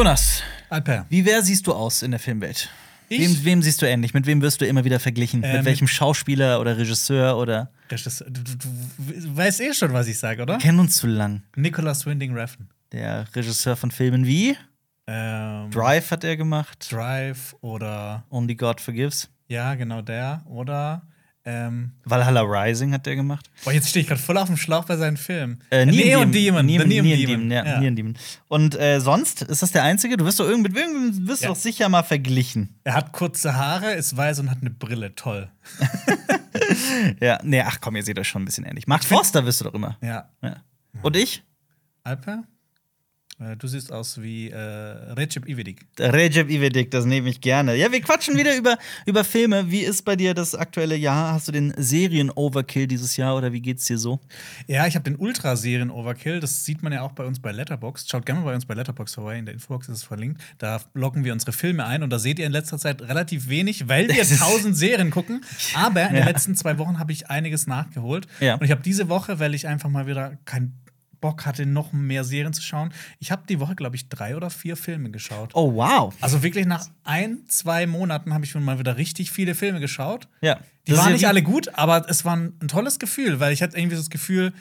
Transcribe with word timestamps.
Jonas, 0.00 0.42
Alper. 0.70 1.04
wie 1.10 1.26
wer 1.26 1.42
siehst 1.42 1.66
du 1.66 1.74
aus 1.74 2.02
in 2.02 2.10
der 2.10 2.18
Filmwelt? 2.18 2.70
Ich? 3.10 3.20
Wem, 3.20 3.44
wem 3.44 3.62
siehst 3.62 3.82
du 3.82 3.86
ähnlich? 3.86 4.14
Mit 4.14 4.24
wem 4.24 4.40
wirst 4.40 4.62
du 4.62 4.64
immer 4.64 4.82
wieder 4.82 4.98
verglichen? 4.98 5.42
Äh, 5.42 5.58
mit 5.58 5.66
welchem 5.66 5.86
Schauspieler 5.86 6.58
oder 6.58 6.78
Regisseur 6.78 7.36
oder 7.36 7.70
ist, 7.90 8.24
du, 8.26 8.30
du, 8.30 8.56
du 8.56 9.36
weißt 9.36 9.60
eh 9.60 9.74
schon, 9.74 9.92
was 9.92 10.06
ich 10.06 10.18
sage, 10.18 10.40
oder? 10.40 10.56
kennen 10.56 10.80
uns 10.80 10.96
zu 10.96 11.06
lang? 11.06 11.42
Nicholas 11.54 12.06
Winding 12.06 12.32
Refn. 12.34 12.70
Der 12.92 13.26
Regisseur 13.36 13.76
von 13.76 13.90
Filmen 13.90 14.24
wie 14.24 14.56
Ähm, 15.06 15.70
Drive 15.70 16.10
hat 16.10 16.24
er 16.24 16.38
gemacht, 16.38 16.90
Drive 16.90 17.54
oder 17.60 18.24
Only 18.30 18.54
God 18.54 18.80
Forgives. 18.80 19.28
ja, 19.48 19.74
genau 19.74 20.00
der. 20.00 20.40
Oder 20.46 21.02
ähm, 21.44 21.92
Valhalla 22.04 22.42
Rising 22.42 22.92
hat 22.92 23.06
er 23.06 23.16
gemacht. 23.16 23.50
boah, 23.64 23.72
jetzt 23.72 23.88
stehe 23.88 24.02
ich 24.02 24.08
gerade 24.08 24.20
voll 24.20 24.36
auf 24.36 24.46
dem 24.48 24.56
Schlauch 24.56 24.84
bei 24.84 24.96
seinen 24.96 25.16
Filmen. 25.16 25.62
Äh, 25.70 25.86
Neon 25.86 26.30
Demon. 26.30 26.66
Neon, 26.66 26.86
Neon 26.86 26.88
Neon 26.88 27.04
Demon. 27.18 27.26
Demon, 27.26 27.50
ja, 27.50 27.64
Ja. 27.66 27.80
Neon 27.80 27.96
Demon. 27.96 28.14
Und 28.48 28.78
äh, 28.78 29.00
sonst 29.00 29.42
ist 29.42 29.62
das 29.62 29.72
der 29.72 29.82
einzige? 29.82 30.16
Du 30.16 30.24
wirst 30.26 30.38
doch 30.38 30.46
irgendwie 30.48 30.70
mit 30.70 30.78
irgendwem 30.78 31.26
wirst 31.28 31.42
du 31.42 31.46
Ja. 31.46 31.48
doch 31.52 31.56
sicher 31.56 31.88
mal 31.88 32.02
verglichen. 32.02 32.78
Er 32.84 32.94
hat 32.94 33.12
kurze 33.12 33.54
Haare, 33.56 33.92
ist 33.94 34.16
weiß 34.16 34.40
und 34.40 34.50
hat 34.50 34.58
eine 34.60 34.70
Brille. 34.70 35.14
Toll. 35.14 35.50
Ja, 37.20 37.38
nee, 37.42 37.60
ach 37.62 37.80
komm, 37.80 37.96
ihr 37.96 38.02
seht 38.02 38.18
euch 38.18 38.28
schon 38.28 38.42
ein 38.42 38.44
bisschen 38.44 38.64
ähnlich. 38.64 38.86
Mark 38.86 39.04
Forster 39.04 39.44
wirst 39.46 39.60
du 39.60 39.64
doch 39.66 39.74
immer. 39.74 39.96
Ja. 40.02 40.28
Ja. 40.42 40.56
Und 41.02 41.16
ich? 41.16 41.42
Alper? 42.04 42.44
Äh, 43.40 43.56
du 43.56 43.66
siehst 43.66 43.90
aus 43.92 44.20
wie 44.20 44.50
äh, 44.50 44.56
Recep 44.58 45.48
Ivedik. 45.48 45.86
Recep 45.98 46.50
Ivedik, 46.50 46.90
das 46.90 47.06
nehme 47.06 47.28
ich 47.30 47.40
gerne. 47.40 47.74
Ja, 47.74 47.90
wir 47.90 48.00
quatschen 48.02 48.36
wieder 48.36 48.54
über, 48.56 48.76
über 49.06 49.24
Filme. 49.24 49.70
Wie 49.70 49.80
ist 49.80 50.04
bei 50.04 50.14
dir 50.16 50.34
das 50.34 50.54
aktuelle 50.54 50.94
Jahr? 50.96 51.32
Hast 51.32 51.48
du 51.48 51.52
den 51.52 51.72
Serien-Overkill 51.76 52.86
dieses 52.86 53.16
Jahr 53.16 53.36
oder 53.36 53.52
wie 53.52 53.60
geht's 53.60 53.86
dir 53.86 53.96
so? 53.98 54.20
Ja, 54.66 54.86
ich 54.86 54.94
habe 54.94 55.04
den 55.04 55.16
Ultra-Serien-Overkill. 55.16 56.40
Das 56.40 56.64
sieht 56.64 56.82
man 56.82 56.92
ja 56.92 57.00
auch 57.02 57.12
bei 57.12 57.24
uns 57.24 57.40
bei 57.40 57.52
Letterboxd. 57.52 58.10
Schaut 58.10 58.26
gerne 58.26 58.40
mal 58.40 58.46
bei 58.46 58.54
uns 58.54 58.66
bei 58.66 58.74
Letterboxd 58.74 59.14
vorbei. 59.14 59.38
In 59.38 59.46
der 59.46 59.54
Infobox 59.54 59.88
ist 59.88 59.96
es 59.98 60.02
verlinkt. 60.04 60.40
Da 60.58 60.80
locken 60.94 61.24
wir 61.24 61.32
unsere 61.32 61.52
Filme 61.52 61.86
ein 61.86 62.02
und 62.02 62.10
da 62.10 62.18
seht 62.18 62.38
ihr 62.38 62.46
in 62.46 62.52
letzter 62.52 62.78
Zeit 62.78 63.00
relativ 63.02 63.48
wenig, 63.48 63.88
weil 63.88 64.08
wir 64.08 64.22
tausend 64.38 64.76
Serien 64.76 65.10
gucken. 65.10 65.42
Aber 65.74 66.02
in 66.08 66.14
Ja. 66.16 66.20
den 66.22 66.26
letzten 66.26 66.56
zwei 66.56 66.76
Wochen 66.78 66.98
habe 66.98 67.12
ich 67.12 67.30
einiges 67.30 67.66
nachgeholt. 67.66 68.26
Ja. 68.40 68.54
Und 68.56 68.64
ich 68.64 68.70
habe 68.70 68.82
diese 68.82 69.08
Woche, 69.08 69.38
weil 69.38 69.54
ich 69.54 69.66
einfach 69.66 69.88
mal 69.88 70.06
wieder 70.06 70.36
keinen 70.44 70.76
Bock 71.20 71.46
hatte, 71.46 71.66
noch 71.66 71.92
mehr 71.92 72.24
Serien 72.24 72.52
zu 72.52 72.62
schauen, 72.62 72.92
ich 73.18 73.30
habe 73.30 73.42
die 73.48 73.60
Woche, 73.60 73.74
glaube 73.74 73.96
ich, 73.96 74.08
drei 74.08 74.36
oder 74.36 74.50
vier 74.50 74.76
Filme 74.76 75.10
geschaut. 75.10 75.50
Oh, 75.54 75.74
wow. 75.74 76.14
Also 76.20 76.42
wirklich 76.42 76.66
nach 76.66 76.86
ein, 77.04 77.40
zwei 77.48 77.86
Monaten 77.86 78.34
habe 78.34 78.44
ich 78.44 78.50
schon 78.50 78.64
mal 78.64 78.78
wieder 78.78 78.96
richtig 78.96 79.30
viele 79.30 79.54
Filme 79.54 79.80
geschaut. 79.80 80.28
Ja. 80.40 80.60
Die 80.86 80.92
Das 80.92 81.00
waren 81.00 81.08
ja 81.08 81.12
nicht 81.14 81.26
alle 81.26 81.42
gut, 81.42 81.74
aber 81.74 82.08
es 82.08 82.24
war 82.24 82.36
ein 82.36 82.68
tolles 82.68 82.98
Gefühl, 82.98 83.40
weil 83.40 83.52
ich 83.52 83.62
hatte 83.62 83.76
irgendwie 83.76 83.96
so 83.96 84.02
das 84.02 84.10
Gefühl, 84.10 84.52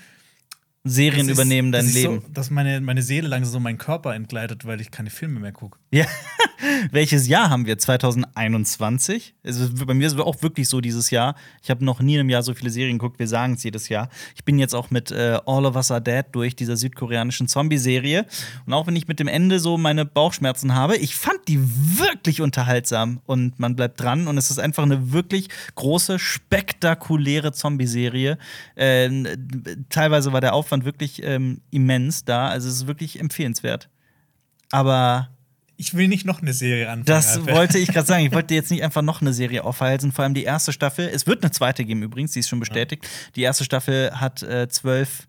Serien 0.85 1.27
ist- 1.27 1.33
übernehmen 1.33 1.72
dein 1.72 1.85
Leben. 1.91 2.22
So, 2.22 2.27
dass 2.33 2.49
meine, 2.49 2.80
meine 2.81 3.02
Seele 3.02 3.27
langsam 3.27 3.52
so 3.53 3.59
meinen 3.59 3.77
Körper 3.77 4.16
entgleitet, 4.16 4.66
weil 4.66 4.80
ich 4.80 4.91
keine 4.91 5.09
Filme 5.09 5.39
mehr 5.39 5.52
gucke. 5.52 5.77
Ja. 5.91 6.05
Welches 6.91 7.27
Jahr 7.27 7.49
haben 7.49 7.66
wir? 7.66 7.77
2021? 7.77 9.33
Also 9.45 9.86
bei 9.86 9.94
mir 9.94 10.08
ist 10.08 10.13
es 10.13 10.19
auch 10.19 10.41
wirklich 10.41 10.67
so 10.69 10.81
dieses 10.81 11.09
Jahr. 11.09 11.36
Ich 11.63 11.69
habe 11.69 11.83
noch 11.86 11.99
nie 12.02 12.16
in 12.16 12.21
einem 12.21 12.30
Jahr 12.30 12.44
so 12.44 12.53
viele 12.53 12.69
Serien 12.69 12.97
geguckt. 12.97 13.19
Wir 13.19 13.27
sagen 13.27 13.53
es 13.53 13.63
jedes 13.63 13.89
Jahr. 13.89 14.09
Ich 14.36 14.44
bin 14.45 14.59
jetzt 14.59 14.73
auch 14.75 14.89
mit 14.91 15.11
äh, 15.11 15.39
All 15.45 15.66
of 15.66 15.75
Us 15.75 15.91
Are 15.91 16.02
Dead 16.02 16.25
durch 16.31 16.55
dieser 16.55 16.77
südkoreanischen 16.77 17.47
Zombie-Serie. 17.47 18.25
Und 18.66 18.73
auch 18.73 18.88
wenn 18.88 18.95
ich 18.95 19.08
mit 19.08 19.19
dem 19.19 19.27
Ende 19.27 19.59
so 19.59 19.77
meine 19.77 20.05
Bauchschmerzen 20.05 20.75
habe, 20.75 20.97
ich 20.97 21.16
fand 21.16 21.39
die 21.47 21.59
wirklich 21.61 22.41
unterhaltsam. 22.41 23.21
Und 23.25 23.59
man 23.59 23.75
bleibt 23.75 23.99
dran. 24.02 24.27
Und 24.27 24.38
es 24.38 24.52
ist 24.52 24.59
einfach 24.59 24.83
eine 24.83 25.11
wirklich 25.11 25.47
große, 25.75 26.19
spektakuläre 26.19 27.52
Zombie-Serie. 27.52 28.38
Ähm, 28.75 29.27
teilweise 29.89 30.31
war 30.33 30.41
der 30.41 30.53
Aufwand 30.53 30.68
wirklich 30.71 31.23
ähm, 31.23 31.61
immens 31.71 32.25
da. 32.25 32.47
Also 32.49 32.67
es 32.69 32.75
ist 32.75 32.87
wirklich 32.87 33.19
empfehlenswert. 33.19 33.89
Aber 34.71 35.29
Ich 35.77 35.93
will 35.95 36.07
nicht 36.07 36.25
noch 36.25 36.41
eine 36.41 36.53
Serie 36.53 36.87
anfangen. 36.89 37.05
das 37.05 37.37
Alper. 37.37 37.53
wollte 37.55 37.77
ich 37.80 37.89
gerade 37.89 38.05
sagen. 38.07 38.25
Ich 38.25 38.31
wollte 38.31 38.53
jetzt 38.59 38.69
nicht 38.71 38.83
einfach 38.83 39.02
noch 39.02 39.21
eine 39.21 39.33
Serie 39.33 39.63
aufhalten. 39.63 40.11
Vor 40.11 40.23
allem 40.23 40.33
die 40.33 40.43
erste 40.43 40.71
Staffel. 40.73 41.09
Es 41.11 41.25
wird 41.27 41.43
eine 41.43 41.52
zweite 41.52 41.83
geben 41.85 42.03
übrigens, 42.03 42.31
die 42.33 42.39
ist 42.39 42.49
schon 42.49 42.59
bestätigt. 42.59 43.08
Die 43.35 43.41
erste 43.41 43.63
Staffel 43.63 44.11
hat 44.13 44.43
äh, 44.43 44.67
zwölf, 44.69 45.27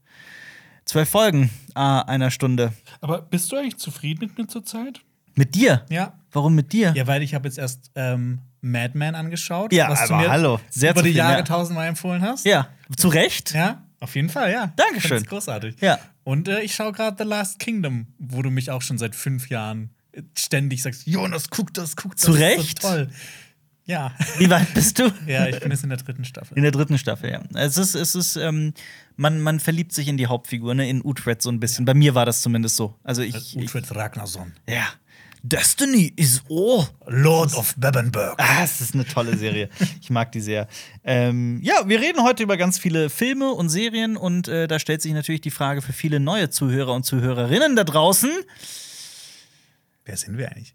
zwölf 0.84 1.08
Folgen 1.08 1.50
äh, 1.74 1.80
einer 1.80 2.30
Stunde. 2.30 2.72
Aber 3.00 3.22
bist 3.22 3.50
du 3.52 3.56
eigentlich 3.56 3.78
zufrieden 3.78 4.26
mit 4.26 4.38
mir 4.38 4.46
zurzeit? 4.46 5.00
Mit 5.36 5.54
dir? 5.54 5.86
Ja. 5.88 6.14
Warum 6.32 6.54
mit 6.54 6.72
dir? 6.72 6.92
Ja, 6.94 7.06
weil 7.06 7.22
ich 7.22 7.34
habe 7.34 7.48
jetzt 7.48 7.56
erst 7.58 7.90
ähm, 7.94 8.40
Mad 8.60 8.96
Men 8.98 9.14
angeschaut, 9.14 9.72
Ja, 9.72 9.88
was 9.88 10.06
du 10.06 10.14
aber 10.14 10.22
mir 10.24 10.30
hallo. 10.30 10.60
Sehr 10.68 10.90
über 10.90 11.02
die 11.02 11.10
Jahre 11.10 11.38
ja. 11.38 11.42
tausendmal 11.42 11.86
empfohlen 11.88 12.22
hast. 12.22 12.44
Ja, 12.44 12.68
zu 12.96 13.08
Recht. 13.08 13.54
Ja, 13.54 13.82
auf 14.00 14.14
jeden 14.14 14.30
Fall, 14.30 14.50
ja. 14.50 14.72
Dankeschön. 14.76 15.18
Find's 15.18 15.28
großartig. 15.28 15.76
Ja. 15.80 15.98
Und 16.24 16.48
äh, 16.48 16.62
ich 16.62 16.74
schaue 16.74 16.92
gerade 16.92 17.16
The 17.18 17.28
Last 17.28 17.58
Kingdom, 17.58 18.06
wo 18.18 18.42
du 18.42 18.50
mich 18.50 18.70
auch 18.70 18.82
schon 18.82 18.98
seit 18.98 19.14
fünf 19.14 19.50
Jahren 19.50 19.90
äh, 20.12 20.22
ständig 20.36 20.82
sagst, 20.82 21.06
Jonas, 21.06 21.50
guck 21.50 21.72
das, 21.74 21.96
guck 21.96 22.12
das. 22.12 22.22
Zu 22.22 22.32
das 22.32 22.40
Recht? 22.40 22.78
Ist 22.78 22.82
so 22.82 22.88
toll. 22.88 23.10
Ja. 23.84 24.14
Wie 24.38 24.48
weit 24.48 24.72
bist 24.72 24.98
du? 24.98 25.12
ja, 25.26 25.46
ich 25.48 25.60
bin 25.60 25.70
jetzt 25.70 25.82
in 25.82 25.88
der 25.88 25.98
dritten 25.98 26.24
Staffel. 26.24 26.56
In 26.56 26.62
der 26.62 26.72
dritten 26.72 26.96
Staffel, 26.96 27.30
ja. 27.30 27.42
Es 27.54 27.76
ist, 27.76 27.94
es 27.94 28.14
ist, 28.14 28.36
ähm, 28.36 28.72
man, 29.16 29.40
man 29.40 29.60
verliebt 29.60 29.92
sich 29.92 30.08
in 30.08 30.16
die 30.16 30.28
Hauptfigur, 30.28 30.74
ne? 30.74 30.88
in 30.88 31.04
Utrecht 31.04 31.42
so 31.42 31.50
ein 31.50 31.60
bisschen. 31.60 31.84
Bei 31.84 31.94
mir 31.94 32.14
war 32.14 32.24
das 32.24 32.40
zumindest 32.40 32.76
so. 32.76 32.94
Also 33.02 33.22
ich, 33.22 33.56
Uhtred 33.56 33.94
Ragnarsson. 33.94 34.52
ja. 34.68 34.86
Destiny 35.42 36.12
is 36.16 36.42
all. 36.50 36.86
Lord 37.06 37.54
of 37.54 37.74
Bebbenburg. 37.76 38.34
Ah, 38.38 38.62
es 38.62 38.80
ist 38.80 38.94
eine 38.94 39.06
tolle 39.06 39.36
Serie. 39.36 39.70
Ich 40.00 40.10
mag 40.10 40.32
die 40.32 40.40
sehr. 40.40 40.68
Ähm, 41.02 41.60
ja, 41.62 41.88
wir 41.88 42.00
reden 42.00 42.22
heute 42.22 42.42
über 42.42 42.56
ganz 42.56 42.78
viele 42.78 43.08
Filme 43.10 43.52
und 43.52 43.68
Serien 43.68 44.16
und 44.16 44.48
äh, 44.48 44.68
da 44.68 44.78
stellt 44.78 45.02
sich 45.02 45.12
natürlich 45.12 45.40
die 45.40 45.50
Frage 45.50 45.82
für 45.82 45.92
viele 45.92 46.20
neue 46.20 46.50
Zuhörer 46.50 46.92
und 46.92 47.04
Zuhörerinnen 47.04 47.74
da 47.74 47.84
draußen. 47.84 48.30
Wer 50.04 50.16
sind 50.16 50.36
wir 50.36 50.50
eigentlich? 50.50 50.74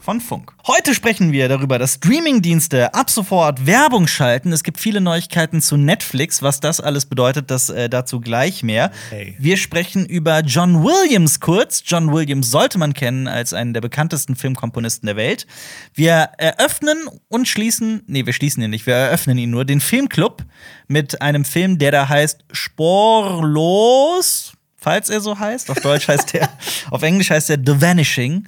von 0.00 0.20
Funk. 0.20 0.52
Heute 0.66 0.94
sprechen 0.94 1.32
wir 1.32 1.48
darüber, 1.48 1.78
dass 1.78 1.94
Streamingdienste 1.94 2.94
ab 2.94 3.10
sofort 3.10 3.66
Werbung 3.66 4.06
schalten. 4.06 4.52
Es 4.52 4.64
gibt 4.64 4.80
viele 4.80 5.00
Neuigkeiten 5.00 5.60
zu 5.60 5.76
Netflix. 5.76 6.42
Was 6.42 6.60
das 6.60 6.80
alles 6.80 7.06
bedeutet, 7.06 7.50
das 7.50 7.68
äh, 7.68 7.88
dazu 7.88 8.20
gleich 8.20 8.62
mehr. 8.62 8.90
Hey. 9.10 9.36
Wir 9.38 9.56
sprechen 9.56 10.06
über 10.06 10.40
John 10.40 10.82
Williams 10.82 11.40
kurz. 11.40 11.82
John 11.84 12.12
Williams 12.12 12.50
sollte 12.50 12.78
man 12.78 12.94
kennen 12.94 13.28
als 13.28 13.52
einen 13.52 13.74
der 13.74 13.82
bekanntesten 13.82 14.36
Filmkomponisten 14.36 15.06
der 15.06 15.16
Welt. 15.16 15.46
Wir 15.94 16.30
eröffnen 16.38 16.96
und 17.28 17.46
schließen, 17.46 18.02
nee, 18.06 18.24
wir 18.24 18.32
schließen 18.32 18.62
ihn 18.62 18.70
nicht, 18.70 18.86
wir 18.86 18.94
eröffnen 18.94 19.38
ihn 19.38 19.50
nur, 19.50 19.64
den 19.64 19.80
Filmclub 19.80 20.44
mit 20.88 21.20
einem 21.20 21.44
Film, 21.44 21.78
der 21.78 21.92
da 21.92 22.08
heißt 22.08 22.44
Sporlos, 22.52 24.52
falls 24.76 25.10
er 25.10 25.20
so 25.20 25.38
heißt. 25.38 25.70
Auf 25.70 25.80
Deutsch 25.80 26.08
heißt 26.08 26.34
er, 26.34 26.48
auf 26.90 27.02
Englisch 27.02 27.30
heißt 27.30 27.50
er 27.50 27.58
The 27.64 27.80
Vanishing. 27.80 28.46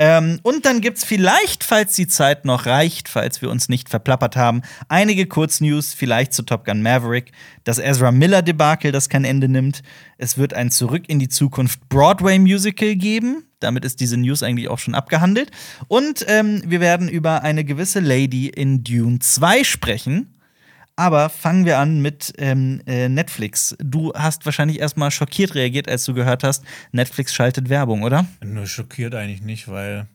Ähm, 0.00 0.38
und 0.42 0.64
dann 0.64 0.80
gibt's 0.80 1.04
vielleicht, 1.04 1.64
falls 1.64 1.96
die 1.96 2.06
Zeit 2.06 2.44
noch 2.44 2.66
reicht, 2.66 3.08
falls 3.08 3.42
wir 3.42 3.50
uns 3.50 3.68
nicht 3.68 3.88
verplappert 3.88 4.36
haben, 4.36 4.62
einige 4.88 5.26
Kurznews, 5.26 5.92
vielleicht 5.92 6.32
zu 6.32 6.44
Top 6.44 6.64
Gun 6.64 6.82
Maverick, 6.82 7.32
das 7.64 7.80
Ezra 7.80 8.12
Miller 8.12 8.42
Debakel, 8.42 8.92
das 8.92 9.08
kein 9.08 9.24
Ende 9.24 9.48
nimmt. 9.48 9.82
Es 10.16 10.38
wird 10.38 10.54
ein 10.54 10.70
Zurück 10.70 11.04
in 11.08 11.18
die 11.18 11.28
Zukunft 11.28 11.88
Broadway 11.88 12.38
Musical 12.38 12.94
geben. 12.94 13.44
Damit 13.58 13.84
ist 13.84 13.98
diese 13.98 14.16
News 14.16 14.44
eigentlich 14.44 14.68
auch 14.68 14.78
schon 14.78 14.94
abgehandelt. 14.94 15.50
Und 15.88 16.24
ähm, 16.28 16.62
wir 16.64 16.80
werden 16.80 17.08
über 17.08 17.42
eine 17.42 17.64
gewisse 17.64 17.98
Lady 17.98 18.46
in 18.46 18.84
Dune 18.84 19.18
2 19.18 19.64
sprechen. 19.64 20.37
Aber 20.98 21.28
fangen 21.28 21.64
wir 21.64 21.78
an 21.78 22.02
mit 22.02 22.32
ähm, 22.38 22.82
äh, 22.84 23.08
Netflix. 23.08 23.76
Du 23.78 24.12
hast 24.14 24.44
wahrscheinlich 24.46 24.80
erstmal 24.80 25.12
schockiert 25.12 25.54
reagiert, 25.54 25.88
als 25.88 26.04
du 26.04 26.12
gehört 26.12 26.42
hast, 26.42 26.64
Netflix 26.90 27.32
schaltet 27.32 27.68
Werbung, 27.68 28.02
oder? 28.02 28.26
Nur 28.44 28.66
schockiert 28.66 29.14
eigentlich 29.14 29.40
nicht, 29.40 29.68
weil 29.68 30.08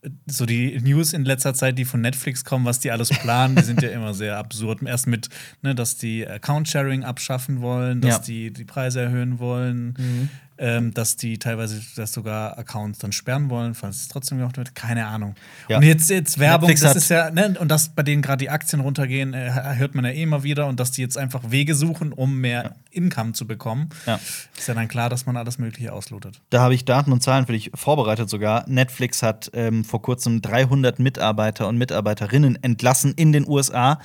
äh, 0.00 0.08
so 0.24 0.46
die 0.46 0.80
News 0.80 1.12
in 1.12 1.26
letzter 1.26 1.52
Zeit, 1.52 1.76
die 1.76 1.84
von 1.84 2.00
Netflix 2.00 2.42
kommen, 2.42 2.64
was 2.64 2.80
die 2.80 2.90
alles 2.90 3.10
planen, 3.10 3.54
die 3.54 3.62
sind 3.64 3.82
ja 3.82 3.90
immer 3.90 4.14
sehr 4.14 4.38
absurd. 4.38 4.82
Erst 4.82 5.06
mit, 5.08 5.28
ne, 5.60 5.74
dass 5.74 5.98
die 5.98 6.26
Account-Sharing 6.26 7.04
abschaffen 7.04 7.60
wollen, 7.60 8.00
dass 8.00 8.16
Ja. 8.16 8.22
die 8.22 8.50
die 8.50 8.64
Preise 8.64 9.02
erhöhen 9.02 9.40
wollen. 9.40 10.30
Ähm, 10.60 10.92
dass 10.92 11.16
die 11.16 11.38
teilweise 11.38 11.80
das 11.96 12.12
sogar 12.12 12.58
Accounts 12.58 12.98
dann 12.98 13.12
sperren 13.12 13.48
wollen, 13.48 13.74
falls 13.74 13.96
es 13.96 14.08
trotzdem 14.08 14.38
gemacht 14.38 14.58
wird. 14.58 14.74
Keine 14.74 15.06
Ahnung. 15.06 15.34
Ja. 15.68 15.78
Und 15.78 15.82
jetzt, 15.84 16.10
jetzt 16.10 16.38
Werbung, 16.38 16.68
Netflix 16.68 16.92
das 16.92 17.02
ist 17.02 17.08
ja, 17.08 17.30
ne, 17.30 17.56
und 17.58 17.68
dass 17.68 17.88
bei 17.88 18.02
denen 18.02 18.20
gerade 18.20 18.38
die 18.38 18.50
Aktien 18.50 18.80
runtergehen, 18.80 19.32
äh, 19.32 19.50
hört 19.76 19.94
man 19.94 20.04
ja 20.04 20.10
eh 20.10 20.22
immer 20.22 20.42
wieder. 20.42 20.66
Und 20.66 20.78
dass 20.78 20.90
die 20.90 21.00
jetzt 21.00 21.16
einfach 21.16 21.50
Wege 21.50 21.74
suchen, 21.74 22.12
um 22.12 22.38
mehr 22.40 22.74
Income 22.90 23.32
zu 23.32 23.46
bekommen, 23.46 23.88
Ja. 24.06 24.20
ist 24.56 24.68
ja 24.68 24.74
dann 24.74 24.88
klar, 24.88 25.08
dass 25.08 25.24
man 25.24 25.36
alles 25.36 25.58
Mögliche 25.58 25.92
auslotet. 25.92 26.40
Da 26.50 26.60
habe 26.60 26.74
ich 26.74 26.84
Daten 26.84 27.10
und 27.12 27.22
Zahlen 27.22 27.46
für 27.46 27.52
dich 27.52 27.70
vorbereitet 27.74 28.28
sogar. 28.28 28.68
Netflix 28.68 29.22
hat 29.22 29.50
ähm, 29.54 29.84
vor 29.84 30.02
kurzem 30.02 30.42
300 30.42 30.98
Mitarbeiter 30.98 31.68
und 31.68 31.78
Mitarbeiterinnen 31.78 32.62
entlassen 32.62 33.14
in 33.16 33.32
den 33.32 33.48
USA. 33.48 33.98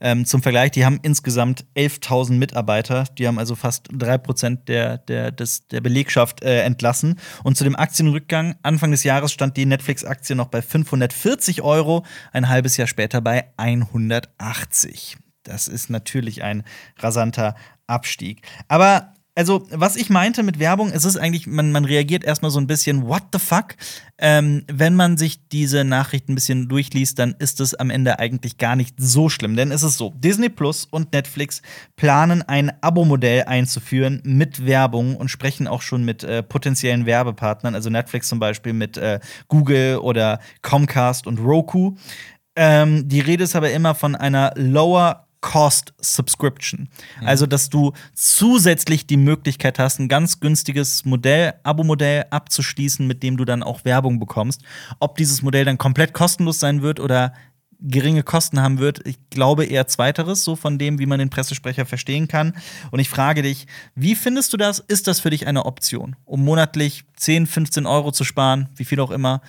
Ähm, 0.00 0.26
zum 0.26 0.42
Vergleich, 0.42 0.72
die 0.72 0.84
haben 0.84 0.98
insgesamt 1.02 1.64
11.000 1.76 2.32
Mitarbeiter. 2.32 3.04
Die 3.16 3.26
haben 3.26 3.38
also 3.38 3.54
fast 3.54 3.88
3% 3.90 4.64
der, 4.66 4.98
der, 4.98 5.30
des, 5.30 5.66
der 5.68 5.80
Belegschaft 5.94 6.42
äh, 6.42 6.62
entlassen. 6.62 7.20
Und 7.44 7.56
zu 7.56 7.62
dem 7.62 7.76
Aktienrückgang, 7.76 8.56
Anfang 8.62 8.90
des 8.90 9.04
Jahres 9.04 9.32
stand 9.32 9.56
die 9.56 9.64
Netflix-Aktie 9.64 10.34
noch 10.34 10.48
bei 10.48 10.60
540 10.60 11.62
Euro, 11.62 12.04
ein 12.32 12.48
halbes 12.48 12.76
Jahr 12.76 12.88
später 12.88 13.20
bei 13.20 13.46
180. 13.56 15.16
Das 15.44 15.68
ist 15.68 15.90
natürlich 15.90 16.42
ein 16.42 16.64
rasanter 16.98 17.54
Abstieg. 17.86 18.42
Aber 18.66 19.13
also, 19.36 19.66
was 19.70 19.96
ich 19.96 20.10
meinte 20.10 20.44
mit 20.44 20.60
Werbung, 20.60 20.92
es 20.92 21.04
ist 21.04 21.16
eigentlich, 21.16 21.48
man, 21.48 21.72
man 21.72 21.84
reagiert 21.84 22.22
erstmal 22.22 22.52
so 22.52 22.60
ein 22.60 22.68
bisschen, 22.68 23.08
what 23.08 23.22
the 23.32 23.40
fuck? 23.40 23.74
Ähm, 24.16 24.62
wenn 24.70 24.94
man 24.94 25.16
sich 25.16 25.48
diese 25.48 25.82
Nachrichten 25.82 26.32
ein 26.32 26.34
bisschen 26.36 26.68
durchliest, 26.68 27.18
dann 27.18 27.34
ist 27.40 27.58
es 27.58 27.74
am 27.74 27.90
Ende 27.90 28.20
eigentlich 28.20 28.58
gar 28.58 28.76
nicht 28.76 28.94
so 28.96 29.28
schlimm. 29.28 29.56
Denn 29.56 29.72
es 29.72 29.82
ist 29.82 29.98
so: 29.98 30.12
Disney 30.16 30.48
Plus 30.48 30.86
und 30.88 31.12
Netflix 31.12 31.62
planen 31.96 32.42
ein 32.42 32.72
Abo-Modell 32.80 33.42
einzuführen 33.44 34.22
mit 34.24 34.66
Werbung 34.66 35.16
und 35.16 35.28
sprechen 35.28 35.66
auch 35.66 35.82
schon 35.82 36.04
mit 36.04 36.22
äh, 36.22 36.44
potenziellen 36.44 37.04
Werbepartnern, 37.04 37.74
also 37.74 37.90
Netflix 37.90 38.28
zum 38.28 38.38
Beispiel 38.38 38.72
mit 38.72 38.96
äh, 38.96 39.18
Google 39.48 39.98
oder 39.98 40.38
Comcast 40.62 41.26
und 41.26 41.40
Roku. 41.40 41.96
Ähm, 42.54 43.08
die 43.08 43.20
Rede 43.20 43.42
ist 43.42 43.56
aber 43.56 43.72
immer 43.72 43.96
von 43.96 44.14
einer 44.14 44.52
Lower 44.54 45.26
Cost 45.44 45.92
Subscription. 46.00 46.88
Also, 47.22 47.46
dass 47.46 47.68
du 47.68 47.92
zusätzlich 48.14 49.06
die 49.06 49.18
Möglichkeit 49.18 49.78
hast, 49.78 50.00
ein 50.00 50.08
ganz 50.08 50.40
günstiges 50.40 51.04
Modell, 51.04 51.52
Abo-Modell 51.64 52.24
abzuschließen, 52.30 53.06
mit 53.06 53.22
dem 53.22 53.36
du 53.36 53.44
dann 53.44 53.62
auch 53.62 53.84
Werbung 53.84 54.18
bekommst. 54.18 54.62
Ob 55.00 55.18
dieses 55.18 55.42
Modell 55.42 55.66
dann 55.66 55.76
komplett 55.76 56.14
kostenlos 56.14 56.60
sein 56.60 56.80
wird 56.80 56.98
oder 56.98 57.34
geringe 57.78 58.22
Kosten 58.22 58.58
haben 58.58 58.78
wird, 58.78 59.06
ich 59.06 59.18
glaube 59.28 59.66
eher 59.66 59.86
zweiteres, 59.86 60.44
so 60.44 60.56
von 60.56 60.78
dem, 60.78 60.98
wie 60.98 61.04
man 61.04 61.18
den 61.18 61.28
Pressesprecher 61.28 61.84
verstehen 61.84 62.26
kann. 62.26 62.54
Und 62.90 63.00
ich 63.00 63.10
frage 63.10 63.42
dich, 63.42 63.66
wie 63.94 64.14
findest 64.14 64.54
du 64.54 64.56
das? 64.56 64.78
Ist 64.78 65.08
das 65.08 65.20
für 65.20 65.28
dich 65.28 65.46
eine 65.46 65.66
Option, 65.66 66.16
um 66.24 66.42
monatlich 66.42 67.04
10, 67.18 67.46
15 67.46 67.84
Euro 67.84 68.12
zu 68.12 68.24
sparen, 68.24 68.70
wie 68.76 68.86
viel 68.86 68.98
auch 68.98 69.10
immer, 69.10 69.42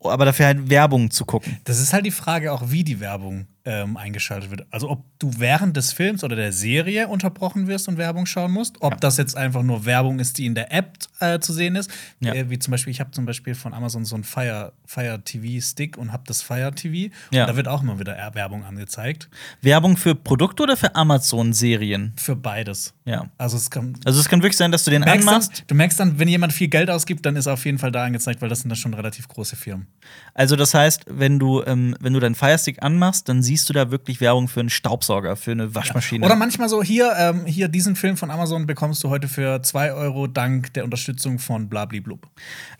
aber 0.00 0.24
dafür 0.24 0.46
halt 0.46 0.68
Werbung 0.68 1.12
zu 1.12 1.24
gucken? 1.24 1.60
Das 1.62 1.78
ist 1.78 1.92
halt 1.92 2.04
die 2.04 2.10
Frage 2.10 2.52
auch, 2.52 2.72
wie 2.72 2.82
die 2.82 2.98
Werbung 2.98 3.46
ähm, 3.64 3.96
eingeschaltet 3.96 4.50
wird. 4.50 4.66
Also 4.70 4.90
ob 4.90 5.04
du 5.18 5.30
während 5.38 5.76
des 5.76 5.92
Films 5.92 6.24
oder 6.24 6.34
der 6.36 6.52
Serie 6.52 7.06
unterbrochen 7.08 7.68
wirst 7.68 7.86
und 7.88 7.96
Werbung 7.96 8.26
schauen 8.26 8.50
musst, 8.52 8.80
ob 8.80 8.94
Ja. 8.94 8.98
das 8.98 9.16
jetzt 9.18 9.36
einfach 9.36 9.62
nur 9.62 9.84
Werbung 9.84 10.18
ist, 10.18 10.38
die 10.38 10.46
in 10.46 10.54
der 10.54 10.72
App 10.72 10.98
äh, 11.20 11.38
zu 11.38 11.52
sehen 11.52 11.76
ist. 11.76 11.90
Ja. 12.20 12.34
Äh, 12.34 12.50
wie 12.50 12.58
zum 12.58 12.72
Beispiel, 12.72 12.90
ich 12.90 12.98
habe 13.00 13.12
zum 13.12 13.24
Beispiel 13.24 13.54
von 13.54 13.72
Amazon 13.72 14.04
so 14.04 14.14
einen 14.16 14.24
Fire, 14.24 14.72
Fire 14.84 15.20
TV 15.24 15.60
Stick 15.64 15.96
und 15.96 16.12
habe 16.12 16.24
das 16.26 16.42
Fire 16.42 16.72
TV. 16.74 17.12
Ja. 17.30 17.42
Und 17.44 17.50
da 17.50 17.56
wird 17.56 17.68
auch 17.68 17.82
immer 17.82 18.00
wieder 18.00 18.16
Werbung 18.34 18.64
angezeigt. 18.64 19.28
Werbung 19.60 19.96
für 19.96 20.14
Produkte 20.14 20.64
oder 20.64 20.76
für 20.76 20.94
Amazon-Serien? 20.96 22.12
Für 22.16 22.36
beides. 22.36 22.94
Ja. 23.04 23.26
Also 23.38 23.56
es 23.56 23.70
kann. 23.70 23.94
Also 24.04 24.20
es 24.20 24.28
kann 24.28 24.42
wirklich 24.42 24.56
sein, 24.56 24.72
dass 24.72 24.84
du 24.84 24.90
den 24.90 25.02
Du 25.02 25.06
merkst, 25.08 25.26
dann, 25.26 25.34
anmachst. 25.34 25.64
du 25.66 25.74
merkst 25.74 26.00
dann, 26.00 26.18
wenn 26.18 26.28
jemand 26.28 26.52
viel 26.52 26.68
Geld 26.68 26.90
ausgibt, 26.90 27.24
dann 27.26 27.36
ist 27.36 27.46
er 27.46 27.54
auf 27.54 27.64
jeden 27.64 27.78
Fall 27.78 27.90
da 27.92 28.04
angezeigt, 28.04 28.40
weil 28.42 28.48
das 28.48 28.60
sind 28.60 28.68
dann 28.70 28.76
schon 28.76 28.94
relativ 28.94 29.28
große 29.28 29.56
Firmen. 29.56 29.86
Also 30.34 30.56
das 30.56 30.74
heißt, 30.74 31.04
wenn 31.08 31.38
du, 31.38 31.62
ähm, 31.64 31.96
wenn 32.00 32.12
du 32.12 32.20
deinen 32.20 32.34
Firestick 32.34 32.82
anmachst, 32.82 33.28
dann 33.28 33.42
siehst 33.42 33.51
du 33.68 33.72
da 33.72 33.90
wirklich 33.90 34.20
Werbung 34.20 34.48
für 34.48 34.60
einen 34.60 34.70
Staubsauger, 34.70 35.36
für 35.36 35.52
eine 35.52 35.74
Waschmaschine. 35.74 36.24
Oder 36.24 36.36
manchmal 36.36 36.68
so, 36.68 36.82
hier, 36.82 37.12
ähm, 37.18 37.44
hier 37.46 37.68
diesen 37.68 37.96
Film 37.96 38.16
von 38.16 38.30
Amazon 38.30 38.66
bekommst 38.66 39.02
du 39.04 39.10
heute 39.10 39.28
für 39.28 39.62
2 39.62 39.92
Euro 39.92 40.26
dank 40.26 40.72
der 40.74 40.84
Unterstützung 40.84 41.38
von 41.38 41.68
Blablablub. 41.68 42.26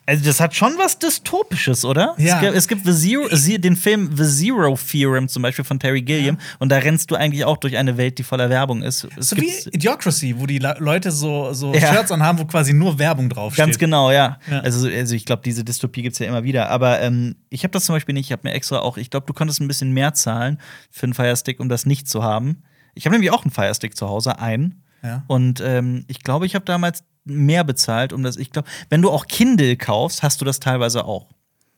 also 0.07 0.25
das 0.25 0.41
hat 0.41 0.55
schon 0.55 0.73
was 0.79 0.99
Dystopisches, 0.99 1.85
oder? 1.85 2.15
Ja. 2.19 2.43
Es 2.43 2.69
gibt, 2.69 2.85
The 2.85 2.93
Zero, 2.93 3.29
den 3.59 3.77
Film 3.77 4.17
The 4.17 4.25
Zero 4.25 4.77
Theorem 4.77 5.29
zum 5.29 5.43
Beispiel 5.43 5.65
von 5.65 5.79
Terry 5.79 6.03
Gilliam 6.03 6.39
und 6.59 6.71
da 6.71 6.79
rennst 6.79 7.11
du 7.11 7.15
eigentlich 7.15 7.45
auch 7.45 7.57
durch 7.57 7.77
eine 7.77 7.97
Welt, 7.97 8.19
die 8.19 8.23
voller 8.23 8.51
Werbung 8.51 8.83
ist. 8.83 9.07
Es 9.17 9.31
So 9.31 9.37
wie 9.37 9.53
Idiocracy, 9.73 10.35
wo 10.39 10.47
die 10.47 10.59
Le 10.59 10.77
Leute 10.79 11.11
so, 11.11 11.53
so 11.53 11.73
Ja. 11.75 11.93
Shirts 11.93 12.13
anhaben, 12.13 12.39
wo 12.39 12.45
quasi 12.45 12.73
nur 12.73 12.99
Werbung 12.99 13.29
draufsteht. 13.29 13.65
Ganz 13.65 13.79
genau, 13.79 14.11
ja. 14.11 14.39
Ja. 14.51 14.61
Also, 14.61 14.89
also 14.89 15.15
ich 15.15 15.25
glaube, 15.25 15.43
diese 15.45 15.65
Dystopie 15.65 16.03
gibt 16.03 16.15
es 16.15 16.19
ja 16.19 16.27
immer 16.27 16.45
wieder. 16.45 16.71
Aber 16.71 17.01
ähm, 17.01 17.37
ich 17.51 17.65
habe 17.65 17.73
das 17.73 17.85
zum 17.85 17.95
Beispiel 17.95 18.15
nicht. 18.15 18.27
Ich 18.27 18.33
habe 18.33 18.43
mir 18.45 18.55
extra 18.55 18.79
auch, 18.81 18.97
ich 18.97 19.11
glaube, 19.11 19.27
du 19.27 19.33
konntest 19.33 19.61
ein 19.61 19.69
bisschen 19.69 19.93
mehr 19.93 20.15
zahlen 20.15 20.59
für 20.91 21.05
einen 21.05 21.15
Firestick, 21.15 21.61
um 21.61 21.69
das 21.69 21.87
nicht 21.87 22.09
zu 22.09 22.23
haben. 22.23 22.63
Ich 22.95 23.07
habe 23.07 23.15
nämlich 23.15 23.31
auch 23.31 23.43
einen 23.43 23.51
Firestick 23.51 23.97
zu 23.97 24.09
Hause, 24.09 24.39
einen. 24.39 24.83
Ja. 25.03 25.25
Und 25.27 25.61
ähm, 25.61 26.05
ich 26.09 26.23
glaube, 26.23 26.47
ich 26.47 26.55
habe 26.55 26.65
damals 26.65 27.05
mehr 27.25 27.65
bezahlt, 27.65 28.13
um 28.13 28.23
das. 28.23 28.37
Ich 28.37 28.51
glaube, 28.51 28.69
wenn 28.91 29.03
du 29.03 29.11
auch 29.11 29.27
Kindle 29.27 29.77
kaufst, 29.77 30.23
hast 30.23 30.41
du 30.41 30.45
das 30.45 30.61
teilweise 30.61 31.05
auch. 31.05 31.29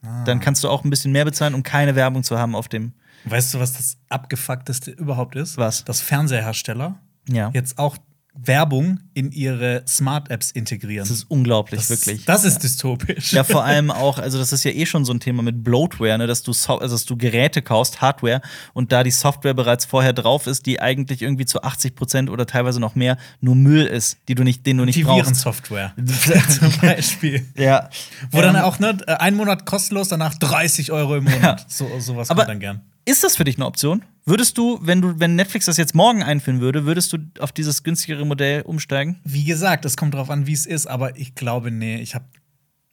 Ah. 0.02 0.24
Dann 0.24 0.40
kannst 0.40 0.64
du 0.64 0.68
auch 0.68 0.84
ein 0.84 0.90
bisschen 0.90 1.12
mehr 1.12 1.24
bezahlen, 1.24 1.54
um 1.54 1.62
keine 1.62 1.94
Werbung 1.94 2.22
zu 2.22 2.38
haben 2.38 2.54
auf 2.54 2.68
dem. 2.68 2.92
Weißt 3.24 3.54
du, 3.54 3.58
was 3.60 3.72
das 3.72 3.96
abgefuckteste 4.10 4.90
überhaupt 4.90 5.36
ist? 5.36 5.56
Was? 5.56 5.84
Dass 5.84 6.00
Fernseherhersteller 6.00 7.00
Ja. 7.28 7.50
jetzt 7.54 7.78
auch 7.78 7.96
Werbung 8.36 8.98
in 9.14 9.30
ihre 9.30 9.84
Smart-Apps 9.86 10.50
integrieren. 10.50 11.06
Das 11.08 11.16
ist 11.16 11.30
unglaublich, 11.30 11.80
das, 11.80 11.90
wirklich. 11.90 12.24
Das 12.24 12.44
ist 12.44 12.58
dystopisch. 12.64 13.32
Ja, 13.32 13.44
vor 13.44 13.64
allem 13.64 13.90
auch, 13.92 14.18
also 14.18 14.38
das 14.38 14.52
ist 14.52 14.64
ja 14.64 14.72
eh 14.72 14.86
schon 14.86 15.04
so 15.04 15.12
ein 15.12 15.20
Thema 15.20 15.42
mit 15.42 15.62
Bloatware, 15.62 16.18
ne, 16.18 16.26
dass 16.26 16.42
du, 16.42 16.52
so 16.52 16.78
also 16.78 16.94
dass 16.96 17.04
du 17.04 17.16
Geräte 17.16 17.62
kaufst, 17.62 18.00
Hardware, 18.00 18.40
und 18.72 18.90
da 18.90 19.04
die 19.04 19.12
Software 19.12 19.54
bereits 19.54 19.84
vorher 19.84 20.12
drauf 20.12 20.46
ist, 20.48 20.66
die 20.66 20.80
eigentlich 20.80 21.22
irgendwie 21.22 21.46
zu 21.46 21.62
80 21.62 21.94
Prozent 21.94 22.28
oder 22.28 22.44
teilweise 22.46 22.80
noch 22.80 22.96
mehr 22.96 23.16
nur 23.40 23.54
Müll 23.54 23.86
ist, 23.86 24.18
die 24.28 24.34
du 24.34 24.42
nicht, 24.42 24.66
den 24.66 24.78
du 24.78 24.84
nicht 24.84 24.96
die 24.96 25.04
brauchst. 25.04 25.26
Virensoftware 25.26 25.92
zum 26.48 26.72
Beispiel. 26.80 27.46
Ja. 27.56 27.88
Wo 28.32 28.40
dann 28.40 28.56
Ähm, 28.56 28.62
auch 28.62 28.78
ne, 28.80 28.96
ein 29.20 29.36
Monat 29.36 29.64
kostenlos, 29.64 30.08
danach 30.08 30.34
30 30.34 30.90
Euro 30.90 31.16
im 31.16 31.24
Monat. 31.24 31.60
Ja. 31.60 31.66
So, 31.68 31.88
sowas 32.00 32.30
Aber- 32.30 32.42
kommt 32.42 32.50
dann 32.50 32.60
gern. 32.60 32.80
Ist 33.06 33.22
das 33.22 33.36
für 33.36 33.44
dich 33.44 33.56
eine 33.56 33.66
Option? 33.66 34.02
Würdest 34.26 34.56
du, 34.56 34.78
wenn 34.82 35.02
du, 35.02 35.20
wenn 35.20 35.36
Netflix 35.36 35.66
das 35.66 35.76
jetzt 35.76 35.94
morgen 35.94 36.22
einführen 36.22 36.60
würde, 36.60 36.86
würdest 36.86 37.12
du 37.12 37.18
auf 37.40 37.52
dieses 37.52 37.82
günstigere 37.82 38.24
Modell 38.24 38.62
umsteigen? 38.62 39.20
Wie 39.24 39.44
gesagt, 39.44 39.84
es 39.84 39.96
kommt 39.96 40.14
drauf 40.14 40.30
an, 40.30 40.46
wie 40.46 40.54
es 40.54 40.64
ist, 40.64 40.86
aber 40.86 41.18
ich 41.18 41.34
glaube, 41.34 41.70
nee, 41.70 42.00
ich 42.00 42.14
habe 42.14 42.24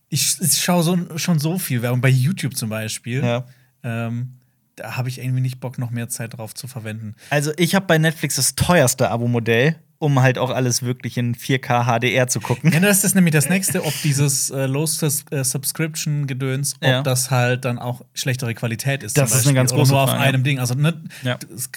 ich, 0.09 0.41
ich 0.41 0.61
schaue 0.61 0.83
so, 0.83 1.17
schon 1.17 1.39
so 1.39 1.57
viel 1.57 1.81
Werbung 1.81 2.01
bei 2.01 2.09
YouTube 2.09 2.57
zum 2.57 2.69
Beispiel. 2.69 3.23
Ja. 3.23 3.45
Ähm, 3.81 4.33
da 4.75 4.97
habe 4.97 5.07
ich 5.07 5.19
irgendwie 5.19 5.41
nicht 5.41 5.61
Bock, 5.61 5.77
noch 5.77 5.89
mehr 5.89 6.09
Zeit 6.09 6.37
drauf 6.37 6.53
zu 6.53 6.67
verwenden. 6.67 7.15
Also 7.29 7.51
ich 7.57 7.75
habe 7.75 7.85
bei 7.85 7.97
Netflix 7.97 8.35
das 8.35 8.55
teuerste 8.55 9.09
Abo-Modell, 9.09 9.77
um 10.01 10.19
halt 10.21 10.37
auch 10.39 10.49
alles 10.49 10.81
wirklich 10.81 11.17
in 11.17 11.35
4K 11.35 11.85
HDR 11.85 12.27
zu 12.27 12.41
gucken. 12.41 12.71
Ja, 12.73 12.79
das 12.79 13.03
ist 13.03 13.13
nämlich 13.13 13.33
das 13.33 13.49
nächste, 13.49 13.85
ob 13.85 13.93
dieses 14.01 14.49
äh, 14.49 14.65
Low 14.65 14.85
Sus 14.87 15.23
äh, 15.29 15.43
Subscription 15.43 16.25
Gedöns, 16.25 16.73
ob 16.81 16.87
Ja. 16.87 17.03
das 17.03 17.29
halt 17.29 17.65
dann 17.65 17.77
auch 17.77 18.01
schlechtere 18.15 18.53
Qualität 18.55 19.03
ist. 19.03 19.15
Das 19.17 19.31
ist 19.35 19.45
eine 19.45 19.53
ganz 19.53 19.71
Oder 19.71 19.79
große 19.81 19.91
nur 19.91 20.01
auf 20.01 20.09
Frage, 20.09 20.23
einem 20.23 20.43
Ding. 20.43 20.59
Also 20.59 20.73
ne, 20.73 20.99
Ja. 21.21 21.37
das 21.37 21.69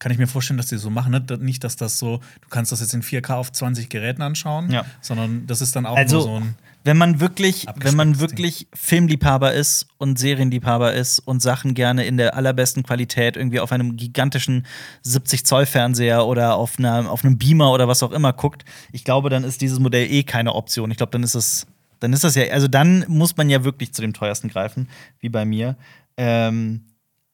kann 0.00 0.10
ich 0.10 0.18
mir 0.18 0.26
vorstellen, 0.26 0.56
dass 0.56 0.66
die 0.66 0.78
so 0.78 0.90
machen. 0.90 1.12
Ne? 1.12 1.24
Nicht, 1.40 1.62
dass 1.62 1.76
das 1.76 1.98
so, 1.98 2.18
du 2.40 2.48
kannst 2.48 2.72
das 2.72 2.80
jetzt 2.80 2.92
in 2.94 3.02
4K 3.02 3.34
auf 3.36 3.52
20 3.52 3.88
Geräten 3.88 4.22
anschauen, 4.22 4.70
Ja. 4.70 4.84
sondern 5.00 5.46
das 5.46 5.60
ist 5.60 5.76
dann 5.76 5.86
auch 5.86 5.96
Also, 5.96 6.16
nur 6.16 6.24
so 6.24 6.34
ein. 6.36 6.54
Wenn 6.84 6.96
man 6.96 7.20
wirklich, 7.20 7.66
wenn 7.76 7.94
man 7.94 8.20
wirklich 8.20 8.66
Filmliebhaber 8.72 9.52
ist 9.52 9.86
und 9.98 10.18
Serienliebhaber 10.18 10.94
ist 10.94 11.18
und 11.20 11.40
Sachen 11.42 11.74
gerne 11.74 12.04
in 12.04 12.16
der 12.16 12.34
allerbesten 12.36 12.82
Qualität 12.82 13.36
irgendwie 13.36 13.60
auf 13.60 13.72
einem 13.72 13.96
gigantischen 13.96 14.66
70 15.02 15.44
Zoll 15.44 15.66
Fernseher 15.66 16.26
oder 16.26 16.56
auf, 16.56 16.78
einer, 16.78 17.10
auf 17.10 17.24
einem 17.24 17.36
Beamer 17.36 17.72
oder 17.72 17.86
was 17.86 18.02
auch 18.02 18.12
immer 18.12 18.32
guckt, 18.32 18.64
ich 18.92 19.04
glaube, 19.04 19.28
dann 19.28 19.44
ist 19.44 19.60
dieses 19.60 19.78
Modell 19.78 20.10
eh 20.10 20.22
keine 20.22 20.54
Option. 20.54 20.90
Ich 20.90 20.96
glaube, 20.96 21.12
dann 21.12 21.22
ist 21.22 21.34
es, 21.34 21.66
dann 22.00 22.12
ist 22.12 22.24
das 22.24 22.34
ja, 22.34 22.44
also 22.44 22.66
dann 22.66 23.04
muss 23.08 23.36
man 23.36 23.50
ja 23.50 23.62
wirklich 23.64 23.92
zu 23.92 24.00
dem 24.00 24.14
teuersten 24.14 24.48
greifen, 24.48 24.88
wie 25.20 25.28
bei 25.28 25.44
mir. 25.44 25.76
Ähm, 26.16 26.84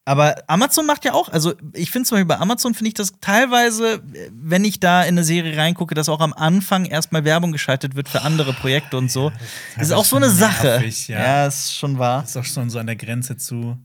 aber 0.07 0.41
Amazon 0.47 0.85
macht 0.85 1.03
ja 1.03 1.13
auch, 1.13 1.27
also 1.27 1.53
ich 1.73 1.91
finde 1.91 2.07
zum 2.07 2.15
Beispiel 2.15 2.27
bei 2.27 2.37
Amazon 2.37 2.73
finde 2.73 2.87
ich 2.87 2.93
das 2.93 3.11
teilweise, 3.19 4.01
wenn 4.31 4.63
ich 4.63 4.79
da 4.79 5.01
in 5.01 5.09
eine 5.09 5.25
Serie 5.25 5.57
reingucke, 5.57 5.95
dass 5.95 6.07
auch 6.07 6.21
am 6.21 6.31
Anfang 6.31 6.85
erstmal 6.85 7.25
Werbung 7.25 7.51
geschaltet 7.51 7.95
wird 7.97 8.07
für 8.07 8.21
andere 8.21 8.53
Projekte 8.53 8.95
und 8.95 9.11
so. 9.11 9.33
Das 9.75 9.89
ist 9.89 9.93
auch 9.93 10.05
so 10.05 10.15
eine 10.15 10.29
Sache. 10.29 10.67
nervig, 10.67 11.09
ja. 11.09 11.19
ja, 11.19 11.47
ist 11.47 11.75
schon 11.75 11.99
wahr. 11.99 12.23
ist 12.23 12.37
auch 12.37 12.45
schon 12.45 12.69
so 12.69 12.79
an 12.79 12.85
der 12.85 12.95
Grenze 12.95 13.35
zu. 13.35 13.77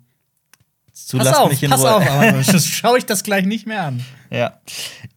Du 1.11 1.19
pass 1.19 1.35
auf, 1.35 1.51
mich 1.51 1.65
in 1.65 1.71
pass 1.71 1.81
Ruhe. 1.81 1.93
auf, 1.93 2.09
aber 2.09 2.31
das 2.53 2.67
schaue 2.69 2.99
ich 2.99 3.05
das 3.05 3.25
gleich 3.25 3.45
nicht 3.45 3.67
mehr 3.67 3.83
an. 3.83 4.05
Ja. 4.31 4.61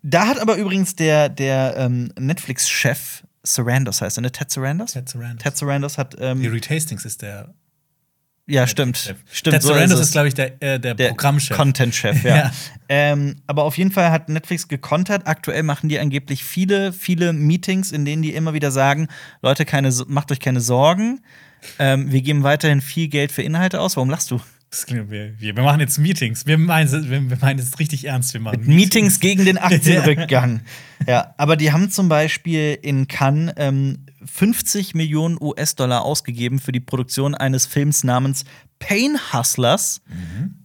Da 0.02 0.26
hat 0.26 0.40
aber 0.40 0.56
übrigens 0.56 0.96
der, 0.96 1.30
der 1.30 1.76
ähm, 1.78 2.12
Netflix-Chef 2.18 3.22
Sarandos 3.44 4.02
heißt 4.02 4.18
er, 4.18 4.22
ne? 4.22 4.32
Ted 4.32 4.50
Sarandos? 4.50 4.94
Ted 4.94 5.08
Sarandos. 5.08 5.44
Ted 5.44 5.56
Sarandos 5.56 6.00
hat 6.00 6.16
ähm, 6.18 6.42
Die 6.42 6.48
Retastings 6.48 7.06
ist 7.06 7.22
der. 7.22 7.54
Ja, 8.48 8.68
stimmt. 8.68 9.16
Stimmt, 9.32 9.56
Ted 9.56 9.64
so 9.64 9.70
Sarandos 9.70 10.00
ist 10.00 10.08
ist, 10.08 10.12
glaube 10.12 10.28
ich, 10.28 10.36
der, 10.36 10.62
äh, 10.62 10.80
der, 10.80 10.94
der 10.94 11.08
Programmchef. 11.10 11.58
Content-Chef, 11.58 12.24
ja. 12.24 12.36
Ja. 12.36 12.52
Ähm, 12.88 13.38
aber 13.48 13.64
auf 13.64 13.78
jeden 13.80 13.92
Fall 13.92 14.12
hat 14.12 14.30
Netflix 14.30 14.68
gekontert. 14.68 15.26
Aktuell 15.26 15.64
machen 15.64 15.90
die 15.90 15.98
angeblich 15.98 16.44
viele, 16.44 16.94
viele 16.94 17.34
Meetings, 17.34 17.92
in 17.92 18.06
denen 18.06 18.22
die 18.22 18.36
immer 18.36 18.54
wieder 18.54 18.70
sagen: 18.70 19.08
Leute, 19.42 19.66
keine, 19.66 19.92
macht 20.08 20.32
euch 20.32 20.40
keine 20.40 20.62
Sorgen. 20.62 21.22
Ähm, 21.80 22.12
wir 22.12 22.22
geben 22.22 22.44
weiterhin 22.44 22.82
viel 22.82 23.08
Geld 23.08 23.32
für 23.32 23.42
Inhalte 23.42 23.82
aus. 23.82 23.96
Warum 23.96 24.12
lachst 24.12 24.30
du? 24.30 24.40
Wir, 25.10 25.56
wir, 25.56 25.64
machen 25.64 25.80
jetzt 25.80 25.98
Meetings. 25.98 26.46
Wir 26.46 26.58
meinen, 26.58 26.88
es- 26.88 27.10
wir, 27.10 27.22
meinen 27.22 27.60
es 27.60 27.80
richtig 27.80 28.06
ernst. 28.06 28.34
Wir 28.34 28.42
machen 28.42 28.66
Meetings 28.66 29.20
gegen 29.20 29.46
den 29.46 29.58
Aktienrückgang. 29.58 30.62
ja, 31.08 31.34
aber 31.38 31.56
die 31.56 31.72
haben 31.72 31.90
zum 31.90 32.10
Beispiel 32.10 32.78
in 32.82 33.08
Cannes 33.08 33.54
ähm, 33.58 34.06
50 34.26 34.96
Millionen 34.96 35.38
US-Dollar 35.40 36.04
ausgegeben 36.04 36.60
für 36.60 36.72
die 36.72 36.80
Produktion 36.80 37.36
eines 37.36 37.66
Films 37.66 38.04
namens 38.04 38.44
Pain 38.80 39.18
Hustlers. 39.32 40.02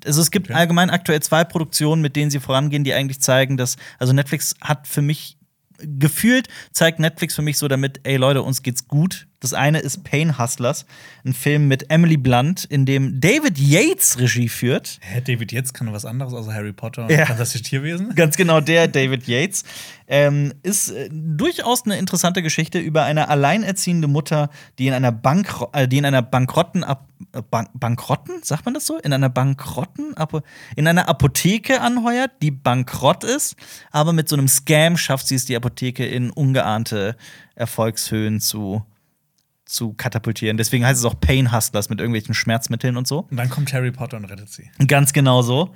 Also 0.05 0.21
es 0.21 0.31
gibt 0.31 0.51
allgemein 0.51 0.91
aktuell 0.91 1.21
zwei 1.23 1.45
Produktionen, 1.45 2.03
mit 2.03 2.17
denen 2.17 2.31
sie 2.31 2.41
vorangehen, 2.41 2.83
die 2.85 2.93
eigentlich 2.95 3.21
zeigen, 3.21 3.57
dass 3.57 3.77
also 3.99 4.13
Netflix 4.13 4.55
hat 4.61 4.89
für 4.89 5.03
mich 5.03 5.37
gefühlt 5.83 6.49
zeigt 6.73 6.99
Netflix 6.99 7.35
für 7.35 7.43
mich 7.43 7.57
so 7.57 7.69
damit, 7.69 8.01
ey 8.03 8.17
Leute, 8.17 8.43
uns 8.43 8.63
geht's 8.63 8.87
gut. 8.87 9.27
Das 9.41 9.55
eine 9.55 9.79
ist 9.79 10.05
Pain 10.05 10.39
Hustlers, 10.39 10.85
ein 11.25 11.33
Film 11.33 11.67
mit 11.67 11.91
Emily 11.91 12.19
Blunt, 12.19 12.65
in 12.65 12.85
dem 12.85 13.21
David 13.21 13.59
Yates 13.59 14.19
Regie 14.19 14.51
führt. 14.51 14.99
Hä, 15.01 15.23
David 15.23 15.51
jetzt 15.51 15.73
kann 15.73 15.91
was 15.93 16.05
anderes 16.05 16.35
außer 16.35 16.53
Harry 16.53 16.75
Potter 16.75 17.05
und 17.05 17.11
Ja. 17.11 17.25
Fantastische 17.25 17.65
Tierwesen? 17.65 18.15
Ganz 18.15 18.37
genau, 18.37 18.61
der 18.61 18.87
David 18.87 19.27
Yates. 19.27 19.65
Ähm, 20.09 20.53
ist 20.63 20.91
äh, 20.91 21.09
durchaus 21.11 21.85
eine 21.87 21.97
interessante 21.97 22.43
Geschichte 22.43 22.79
über 22.79 23.05
eine 23.05 23.29
alleinerziehende 23.29 24.09
Mutter, 24.09 24.51
die 24.79 24.89
in 24.89 24.93
einer 24.93 25.13
Bankro 25.13 25.71
äh, 25.73 25.89
die 25.89 25.99
in 25.99 26.05
einer 26.05 26.23
bankrotten 26.23 26.83
äh, 26.83 26.97
Bank 27.51 27.71
Bankrotten, 27.75 28.43
sagt 28.43 28.65
man 28.65 28.75
das 28.75 28.87
so? 28.87 28.99
In 28.99 29.13
einer 29.13 29.29
bankrotten 29.29 30.15
in 30.77 30.87
einer 30.89 31.09
Apotheke 31.09 31.81
anheuert, 31.81 32.33
die 32.43 32.51
bankrott 32.51 33.25
ist, 33.25 33.57
aber 33.91 34.13
mit 34.13 34.29
so 34.29 34.37
einem 34.37 34.49
Scam 34.49 34.97
schafft 34.97 35.29
sie 35.29 35.37
es, 35.37 35.45
die 35.45 35.57
Apotheke 35.57 36.05
in 36.05 36.31
ungeahnte 36.31 37.17
Erfolgshöhen 37.55 38.41
zu 38.41 38.85
zu 39.71 39.93
katapultieren. 39.95 40.57
Deswegen 40.57 40.85
heißt 40.85 40.99
es 40.99 41.05
auch 41.05 41.19
Pain 41.21 41.53
Hustlers 41.53 41.89
mit 41.89 42.01
irgendwelchen 42.01 42.35
Schmerzmitteln 42.35 42.97
und 42.97 43.07
so. 43.07 43.27
Und 43.31 43.37
dann 43.37 43.49
kommt 43.51 43.73
Harry 43.73 43.91
Potter 43.93 44.17
und 44.17 44.25
rettet 44.27 44.51
sie. 44.51 44.71
Ganz 44.87 45.13
genau 45.13 45.43
so. 45.43 45.73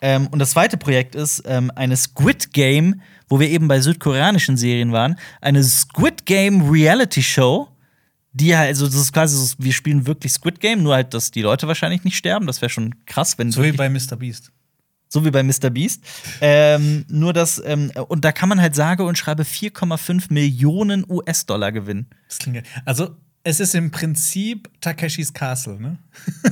Ähm, 0.00 0.28
und 0.28 0.38
das 0.38 0.50
zweite 0.50 0.76
Projekt 0.76 1.14
ist 1.14 1.42
ähm, 1.46 1.72
eine 1.74 1.96
Squid 1.96 2.52
Game, 2.52 3.00
wo 3.28 3.40
wir 3.40 3.48
eben 3.48 3.66
bei 3.68 3.80
südkoreanischen 3.80 4.56
Serien 4.56 4.92
waren. 4.92 5.18
Eine 5.40 5.62
Squid 5.64 6.26
Game 6.26 6.70
Reality 6.70 7.22
Show. 7.22 7.68
Die 8.32 8.56
halt, 8.56 8.68
also 8.68 8.86
das 8.86 8.94
ist 8.94 9.12
quasi 9.12 9.36
so, 9.36 9.54
wir 9.58 9.72
spielen 9.72 10.06
wirklich 10.06 10.32
Squid 10.32 10.60
Game, 10.60 10.82
nur 10.82 10.94
halt, 10.94 11.14
dass 11.14 11.30
die 11.32 11.42
Leute 11.42 11.66
wahrscheinlich 11.66 12.04
nicht 12.04 12.16
sterben. 12.16 12.46
Das 12.46 12.60
wäre 12.60 12.70
schon 12.70 12.94
krass, 13.06 13.36
wenn 13.38 13.50
So 13.50 13.64
wie 13.64 13.72
bei 13.72 13.88
Mr. 13.88 14.16
Beast. 14.16 14.52
so 15.08 15.24
wie 15.24 15.30
bei 15.30 15.42
Mr. 15.42 15.70
Beast. 15.70 16.04
Ähm, 16.40 17.04
nur 17.08 17.32
das, 17.32 17.60
ähm, 17.64 17.90
und 18.08 18.24
da 18.24 18.30
kann 18.30 18.48
man 18.48 18.60
halt 18.60 18.76
sage 18.76 19.02
und 19.02 19.18
schreibe 19.18 19.42
4,5 19.42 20.32
Millionen 20.32 21.04
US-Dollar 21.08 21.72
gewinnen. 21.72 22.06
Das 22.28 22.38
klingt. 22.38 22.62
Also, 22.84 23.16
es 23.48 23.60
ist 23.60 23.74
im 23.74 23.90
Prinzip 23.90 24.68
Takeshis 24.82 25.32
Castle, 25.32 25.80
ne? 25.80 25.98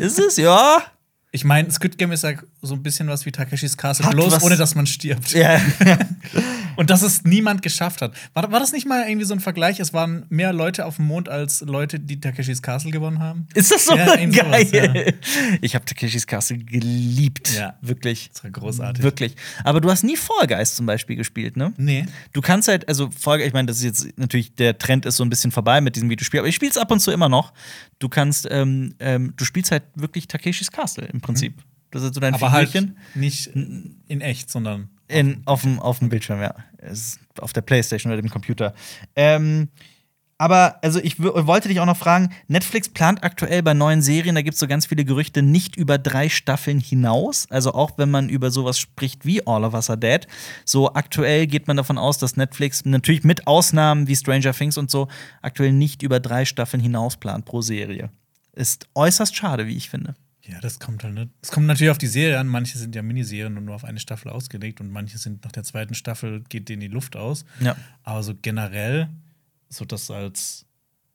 Ist 0.00 0.18
es? 0.18 0.38
Ja. 0.38 0.82
Ich 1.30 1.44
meine, 1.44 1.70
Squid 1.70 1.98
Game 1.98 2.10
ist 2.12 2.22
ja 2.22 2.32
so 2.66 2.74
ein 2.74 2.82
bisschen 2.82 3.08
was 3.08 3.24
wie 3.26 3.32
Takeshis 3.32 3.76
Castle, 3.76 4.06
Hat 4.06 4.12
bloß 4.12 4.32
was- 4.34 4.42
ohne 4.42 4.56
dass 4.56 4.74
man 4.74 4.86
stirbt. 4.86 5.32
Ja. 5.32 5.60
Und 6.76 6.90
dass 6.90 7.00
es 7.00 7.24
niemand 7.24 7.62
geschafft 7.62 8.02
hat. 8.02 8.12
War, 8.34 8.52
war 8.52 8.60
das 8.60 8.72
nicht 8.72 8.86
mal 8.86 9.08
irgendwie 9.08 9.24
so 9.24 9.32
ein 9.32 9.40
Vergleich? 9.40 9.80
Es 9.80 9.94
waren 9.94 10.26
mehr 10.28 10.52
Leute 10.52 10.84
auf 10.84 10.96
dem 10.96 11.06
Mond 11.06 11.26
als 11.30 11.62
Leute, 11.62 11.98
die 11.98 12.20
Takeshis 12.20 12.60
Castle 12.60 12.90
gewonnen 12.90 13.18
haben? 13.18 13.46
Ist 13.54 13.70
das 13.72 13.86
so 13.86 13.96
Ja, 13.96 14.14
geil? 14.14 14.30
sowas, 14.32 15.14
Ich 15.62 15.74
habe 15.74 15.86
Takeshis 15.86 16.26
Castle 16.26 16.58
geliebt. 16.58 17.54
Ja. 17.56 17.76
Wirklich. 17.80 18.28
Das 18.30 18.44
war 18.44 18.50
großartig. 18.50 19.02
Wirklich. 19.02 19.36
Aber 19.64 19.80
du 19.80 19.90
hast 19.90 20.02
nie 20.04 20.16
Fall 20.18 20.46
Guys 20.46 20.74
zum 20.74 20.84
Beispiel 20.84 21.16
gespielt, 21.16 21.56
ne? 21.56 21.72
Nee. 21.78 22.04
Du 22.34 22.42
kannst 22.42 22.68
halt, 22.68 22.86
also 22.88 23.10
Fall 23.10 23.38
Guys, 23.38 23.46
ich 23.48 23.54
meine, 23.54 23.66
das 23.68 23.78
ist 23.78 23.84
jetzt 23.84 24.18
natürlich, 24.18 24.54
der 24.54 24.76
Trend 24.76 25.06
ist 25.06 25.16
so 25.16 25.24
ein 25.24 25.30
bisschen 25.30 25.52
vorbei 25.52 25.80
mit 25.80 25.96
diesem 25.96 26.10
Videospiel, 26.10 26.40
aber 26.40 26.48
ich 26.48 26.54
spiele 26.56 26.70
es 26.72 26.76
ab 26.76 26.90
und 26.90 27.00
zu 27.00 27.10
immer 27.10 27.30
noch. 27.30 27.54
Du 28.00 28.10
kannst, 28.10 28.46
ähm, 28.50 28.94
ähm, 29.00 29.32
du 29.36 29.46
spielst 29.46 29.70
halt 29.70 29.84
wirklich 29.94 30.28
Takeshis 30.28 30.70
Castle 30.70 31.06
im 31.06 31.22
Prinzip. 31.22 31.54
Das 31.90 32.02
ist 32.02 32.14
so 32.14 32.20
dein. 32.20 32.34
Aber 32.34 32.52
halt 32.52 32.68
Figürchen 32.68 32.98
nicht 33.14 33.46
in 33.48 34.20
echt, 34.20 34.50
sondern. 34.50 34.88
in, 35.08 35.42
auf, 35.46 35.62
dem, 35.62 35.78
auf 35.78 35.98
dem 36.00 36.08
Bildschirm, 36.08 36.40
ja. 36.40 36.54
Auf 37.40 37.52
der 37.52 37.62
Playstation 37.62 38.12
oder 38.12 38.20
dem 38.20 38.30
Computer. 38.30 38.74
Ähm, 39.14 39.68
aber, 40.38 40.78
also 40.82 41.00
ich 41.00 41.18
wollte 41.18 41.68
dich 41.68 41.80
auch 41.80 41.86
noch 41.86 41.96
fragen, 41.96 42.30
Netflix 42.46 42.90
plant 42.90 43.24
aktuell 43.24 43.62
bei 43.62 43.72
neuen 43.72 44.02
Serien, 44.02 44.34
da 44.34 44.42
gibt 44.42 44.54
es 44.54 44.60
so 44.60 44.66
ganz 44.66 44.84
viele 44.84 45.06
Gerüchte, 45.06 45.40
nicht 45.40 45.76
über 45.76 45.96
drei 45.96 46.28
Staffeln 46.28 46.78
hinaus. 46.78 47.46
Also 47.50 47.72
auch 47.72 47.92
wenn 47.96 48.10
man 48.10 48.28
über 48.28 48.50
sowas 48.50 48.78
spricht 48.78 49.24
wie 49.24 49.46
All 49.46 49.64
of 49.64 49.72
Us 49.72 49.88
Are 49.88 49.98
Dead. 49.98 50.26
So 50.66 50.92
aktuell 50.92 51.46
geht 51.46 51.68
man 51.68 51.78
davon 51.78 51.96
aus, 51.96 52.18
dass 52.18 52.36
Netflix, 52.36 52.84
natürlich 52.84 53.24
mit 53.24 53.46
Ausnahmen 53.46 54.08
wie 54.08 54.16
Stranger 54.16 54.52
Things 54.52 54.76
und 54.76 54.90
so, 54.90 55.08
aktuell 55.40 55.72
nicht 55.72 56.02
über 56.02 56.20
drei 56.20 56.44
Staffeln 56.44 56.82
hinaus 56.82 57.16
plant 57.16 57.46
pro 57.46 57.62
Serie. 57.62 58.10
Ist 58.52 58.88
äußerst 58.94 59.34
schade, 59.34 59.66
wie 59.66 59.76
ich 59.76 59.88
finde. 59.88 60.14
Ja, 60.48 60.60
das 60.60 60.78
kommt 60.78 61.02
halt 61.04 61.14
nicht. 61.14 61.30
Es 61.42 61.50
kommt 61.50 61.66
natürlich 61.66 61.90
auf 61.90 61.98
die 61.98 62.06
Serie 62.06 62.38
an. 62.38 62.46
Manche 62.46 62.78
sind 62.78 62.94
ja 62.94 63.02
Miniserien 63.02 63.56
und 63.56 63.64
nur 63.64 63.74
auf 63.74 63.84
eine 63.84 63.98
Staffel 63.98 64.30
ausgelegt 64.30 64.80
und 64.80 64.90
manche 64.90 65.18
sind 65.18 65.44
nach 65.44 65.52
der 65.52 65.64
zweiten 65.64 65.94
Staffel 65.94 66.42
geht 66.48 66.68
denen 66.68 66.80
die 66.80 66.88
Luft 66.88 67.16
aus. 67.16 67.44
Ja. 67.60 67.76
Aber 68.04 68.22
so 68.22 68.34
generell, 68.40 69.08
so 69.68 69.84
das 69.84 70.10
als, 70.10 70.64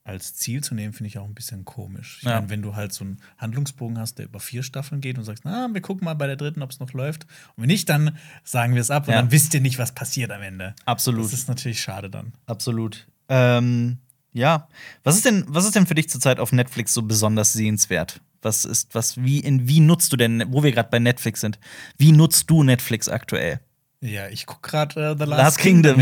als 0.03 0.35
Ziel 0.35 0.61
zu 0.63 0.75
nehmen, 0.75 0.91
finde 0.93 1.07
ich 1.07 1.17
auch 1.17 1.25
ein 1.25 1.33
bisschen 1.33 1.63
komisch. 1.63 2.17
Ich 2.19 2.23
Ja. 2.27 2.35
meine, 2.35 2.49
wenn 2.49 2.61
du 2.61 2.75
halt 2.75 2.91
so 2.91 3.05
einen 3.05 3.21
Handlungsbogen 3.37 3.97
hast, 3.99 4.15
der 4.17 4.25
über 4.25 4.39
vier 4.41 4.63
Staffeln 4.63 4.99
geht 4.99 5.17
und 5.17 5.23
sagst, 5.23 5.45
na, 5.45 5.69
wir 5.71 5.81
gucken 5.81 6.03
mal 6.05 6.15
bei 6.15 6.27
der 6.27 6.35
dritten, 6.35 6.61
ob 6.61 6.71
es 6.71 6.79
noch 6.79 6.91
läuft. 6.91 7.23
Und 7.55 7.61
wenn 7.63 7.67
nicht, 7.67 7.87
dann 7.87 8.17
sagen 8.43 8.73
wir 8.73 8.81
es 8.81 8.91
ab 8.91 9.07
und 9.07 9.13
Ja. 9.13 9.21
dann 9.21 9.31
wisst 9.31 9.53
ihr 9.53 9.61
nicht, 9.61 9.77
was 9.77 9.93
passiert 9.93 10.31
am 10.31 10.41
Ende. 10.41 10.75
Absolut. 10.85 11.23
Das 11.23 11.33
ist 11.33 11.47
natürlich 11.47 11.81
schade 11.81 12.09
dann. 12.09 12.33
Absolut. 12.47 13.07
Ähm, 13.29 13.99
ja. 14.33 14.67
Was 15.03 15.15
ist 15.15 15.23
denn, 15.25 15.45
was 15.47 15.63
ist 15.65 15.75
denn 15.75 15.87
für 15.87 15.95
dich 15.95 16.09
zurzeit 16.09 16.39
auf 16.39 16.51
Netflix 16.51 16.93
so 16.93 17.01
besonders 17.03 17.53
sehenswert? 17.53 18.19
Was 18.41 18.65
ist, 18.65 18.95
was, 18.95 19.17
wie, 19.23 19.39
in, 19.39 19.67
wie 19.67 19.79
nutzt 19.79 20.11
du 20.13 20.17
denn, 20.17 20.43
wo 20.49 20.63
wir 20.63 20.71
gerade 20.71 20.89
bei 20.89 20.99
Netflix 20.99 21.41
sind, 21.41 21.59
wie 21.97 22.11
nutzt 22.11 22.49
du 22.49 22.63
Netflix 22.63 23.07
aktuell? 23.09 23.59
Ja, 24.03 24.27
ich 24.29 24.47
gucke 24.47 24.67
gerade 24.67 25.11
äh, 25.11 25.15
The 25.17 25.25
Last, 25.25 25.43
Last 25.43 25.57
Kingdom, 25.59 26.01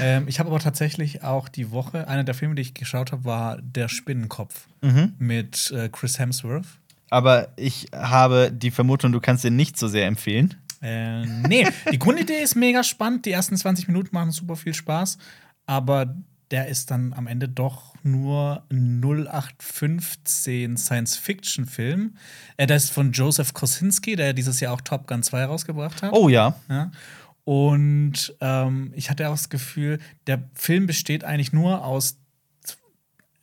ähm, 0.00 0.26
ich 0.26 0.40
habe 0.40 0.50
aber 0.50 0.58
tatsächlich 0.58 1.22
auch 1.22 1.48
die 1.48 1.70
Woche, 1.70 2.08
einer 2.08 2.24
der 2.24 2.34
Filme, 2.34 2.56
die 2.56 2.62
ich 2.62 2.74
geschaut 2.74 3.12
habe, 3.12 3.24
war 3.24 3.58
Der 3.62 3.88
Spinnenkopf 3.88 4.66
Mhm. 4.82 5.12
mit 5.18 5.70
äh, 5.70 5.88
Chris 5.88 6.18
Hemsworth. 6.18 6.66
Aber 7.10 7.48
ich 7.56 7.86
habe 7.94 8.50
die 8.52 8.70
Vermutung, 8.72 9.12
du 9.12 9.20
kannst 9.20 9.44
den 9.44 9.54
nicht 9.56 9.78
so 9.78 9.86
sehr 9.88 10.06
empfehlen. 10.06 10.54
Äh, 10.82 11.24
nee, 11.26 11.66
die 11.92 11.98
Grundidee 11.98 12.40
ist 12.42 12.54
mega 12.54 12.82
spannend. 12.84 13.24
Die 13.24 13.32
ersten 13.32 13.56
20 13.56 13.88
Minuten 13.88 14.10
machen 14.12 14.30
super 14.30 14.56
viel 14.56 14.74
Spaß. 14.74 15.18
Aber 15.66 16.14
der 16.50 16.68
ist 16.68 16.90
dann 16.90 17.12
am 17.12 17.26
Ende 17.26 17.48
doch 17.48 17.94
nur 18.02 18.64
0815 18.70 20.76
Science-Fiction-Film. 20.76 22.16
Äh, 22.56 22.66
der 22.66 22.76
ist 22.76 22.90
von 22.90 23.12
Joseph 23.12 23.52
Kosinski, 23.52 24.16
der 24.16 24.32
dieses 24.32 24.60
Jahr 24.60 24.74
auch 24.74 24.80
Top 24.80 25.06
Gun 25.06 25.22
2 25.22 25.44
rausgebracht 25.44 26.02
hat. 26.02 26.12
Oh 26.12 26.28
ja. 26.28 26.56
Ja. 26.68 26.90
Und 27.44 28.34
ähm, 28.40 28.92
ich 28.94 29.10
hatte 29.10 29.28
auch 29.28 29.32
das 29.32 29.48
Gefühl, 29.48 29.98
der 30.26 30.42
Film 30.54 30.86
besteht 30.86 31.24
eigentlich 31.24 31.52
nur 31.52 31.84
aus 31.84 32.18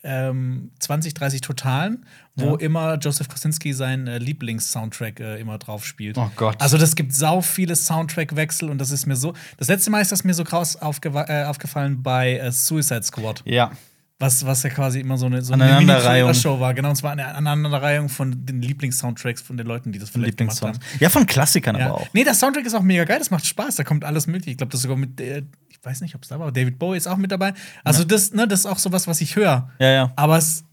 ähm, 0.03 0.71
20, 0.79 1.15
30 1.15 1.41
Totalen, 1.41 2.05
wo 2.35 2.51
Ja. 2.51 2.59
immer 2.59 2.95
Joseph 2.97 3.27
Kosinski 3.29 3.73
seinen 3.73 4.07
äh, 4.07 4.17
Lieblings-Soundtrack 4.17 5.19
äh, 5.19 5.39
immer 5.39 5.57
drauf 5.57 5.85
spielt. 5.85 6.17
Oh 6.17 6.29
Gott. 6.35 6.55
Also 6.61 6.77
das 6.77 6.95
gibt 6.95 7.13
sau 7.13 7.41
viele 7.41 7.75
Soundtrack-Wechsel 7.75 8.69
und 8.69 8.77
das 8.79 8.91
ist 8.91 9.05
mir 9.05 9.15
so. 9.15 9.33
Das 9.57 9.67
letzte 9.67 9.89
Mal 9.91 10.01
ist 10.01 10.11
das 10.11 10.23
mir 10.23 10.33
so 10.33 10.43
krass 10.43 10.81
aufgewa- 10.81 11.29
äh, 11.29 11.45
aufgefallen 11.45 12.03
bei 12.03 12.37
äh, 12.37 12.51
Suicide 12.51 13.03
Squad, 13.03 13.41
Ja. 13.45 13.71
was, 14.19 14.45
was 14.45 14.63
ja 14.63 14.69
quasi 14.69 14.99
immer 14.99 15.17
so 15.17 15.25
eine, 15.27 15.41
so 15.41 15.53
eine. 15.53 16.33
Show 16.33 16.59
war. 16.59 16.73
Genau, 16.73 16.89
und 16.89 16.95
zwar 16.95 17.11
eine 17.13 17.25
Aneinanderreihung 17.27 18.09
von 18.09 18.45
den 18.45 18.61
Lieblings-Soundtracks 18.61 19.41
von 19.41 19.57
den 19.57 19.67
Leuten, 19.67 19.91
die 19.91 19.99
das 19.99 20.09
vielleicht 20.09 20.37
gemacht 20.37 20.61
haben. 20.61 20.77
Ja, 20.99 21.09
von 21.09 21.25
Klassikern 21.25 21.75
Ja. 21.77 21.85
aber 21.87 21.95
auch. 22.01 22.07
Nee, 22.13 22.23
der 22.23 22.33
Soundtrack 22.33 22.65
ist 22.65 22.73
auch 22.73 22.81
mega 22.83 23.03
geil, 23.05 23.19
das 23.19 23.31
macht 23.31 23.45
Spaß, 23.45 23.75
da 23.75 23.83
kommt 23.83 24.03
alles 24.03 24.27
möglich. 24.27 24.51
Ich 24.53 24.57
glaube, 24.57 24.71
das 24.71 24.79
ist 24.79 24.83
sogar 24.83 24.97
mit, 24.97 25.19
äh, 25.21 25.43
ich 25.69 25.79
weiß 25.83 26.01
nicht, 26.01 26.15
ob 26.15 26.23
es 26.23 26.29
da 26.29 26.35
war, 26.39 26.47
aber 26.47 26.51
David 26.51 26.79
Bowie 26.79 26.97
ist 26.97 27.07
auch 27.07 27.17
mit 27.17 27.31
dabei. 27.31 27.53
Also, 27.83 28.03
das, 28.03 28.33
ne, 28.33 28.47
das 28.47 28.61
ist 28.61 28.65
auch 28.65 28.79
sowas, 28.79 29.07
was 29.07 29.21
ich 29.21 29.35
höre. 29.35 29.69
Ja, 29.79 29.89
ja. 29.91 30.13
Aber 30.15 30.37
es, 30.37 30.63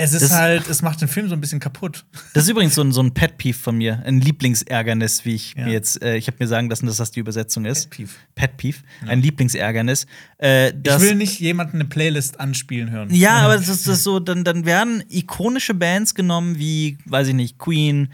es 0.00 0.12
ist 0.12 0.22
Das- 0.22 0.32
halt, 0.32 0.68
es 0.68 0.82
macht 0.82 1.00
den 1.00 1.08
Film 1.08 1.28
so 1.28 1.34
ein 1.34 1.40
bisschen 1.40 1.60
kaputt. 1.60 2.04
Das 2.34 2.44
ist 2.44 2.50
übrigens 2.50 2.74
so 2.74 2.82
ein, 2.82 2.92
so 2.92 3.02
ein 3.02 3.12
Pet-Peeve 3.12 3.58
von 3.58 3.76
mir, 3.76 4.02
ein 4.04 4.20
Lieblingsärgernis, 4.20 5.24
wie 5.24 5.34
ich 5.34 5.54
Ja. 5.56 5.64
mir 5.66 5.72
jetzt, 5.72 6.02
äh, 6.02 6.16
ich 6.16 6.26
habe 6.26 6.36
mir 6.40 6.46
sagen 6.48 6.68
lassen, 6.70 6.86
dass 6.86 6.96
das 6.96 7.10
die 7.10 7.20
Übersetzung 7.20 7.64
ist. 7.64 7.90
Pet-Peeve. 7.90 8.10
Pet-Peeve. 8.34 8.78
Ein 9.06 9.22
Lieblingsärgernis. 9.22 10.06
Äh, 10.38 10.70
Ich 10.70 11.00
will 11.00 11.14
nicht 11.14 11.40
jemanden 11.40 11.76
eine 11.76 11.84
Playlist 11.84 12.40
anspielen 12.40 12.90
hören. 12.90 13.12
Ja, 13.14 13.38
aber 13.38 13.56
das 13.56 13.68
ist, 13.68 13.86
das 13.86 13.98
ist 13.98 14.04
so, 14.04 14.20
dann, 14.20 14.44
dann 14.44 14.64
werden 14.64 15.02
ikonische 15.08 15.74
Bands 15.74 16.14
genommen, 16.14 16.58
wie, 16.58 16.98
weiß 17.06 17.28
ich 17.28 17.34
nicht, 17.34 17.58
Queen, 17.58 18.08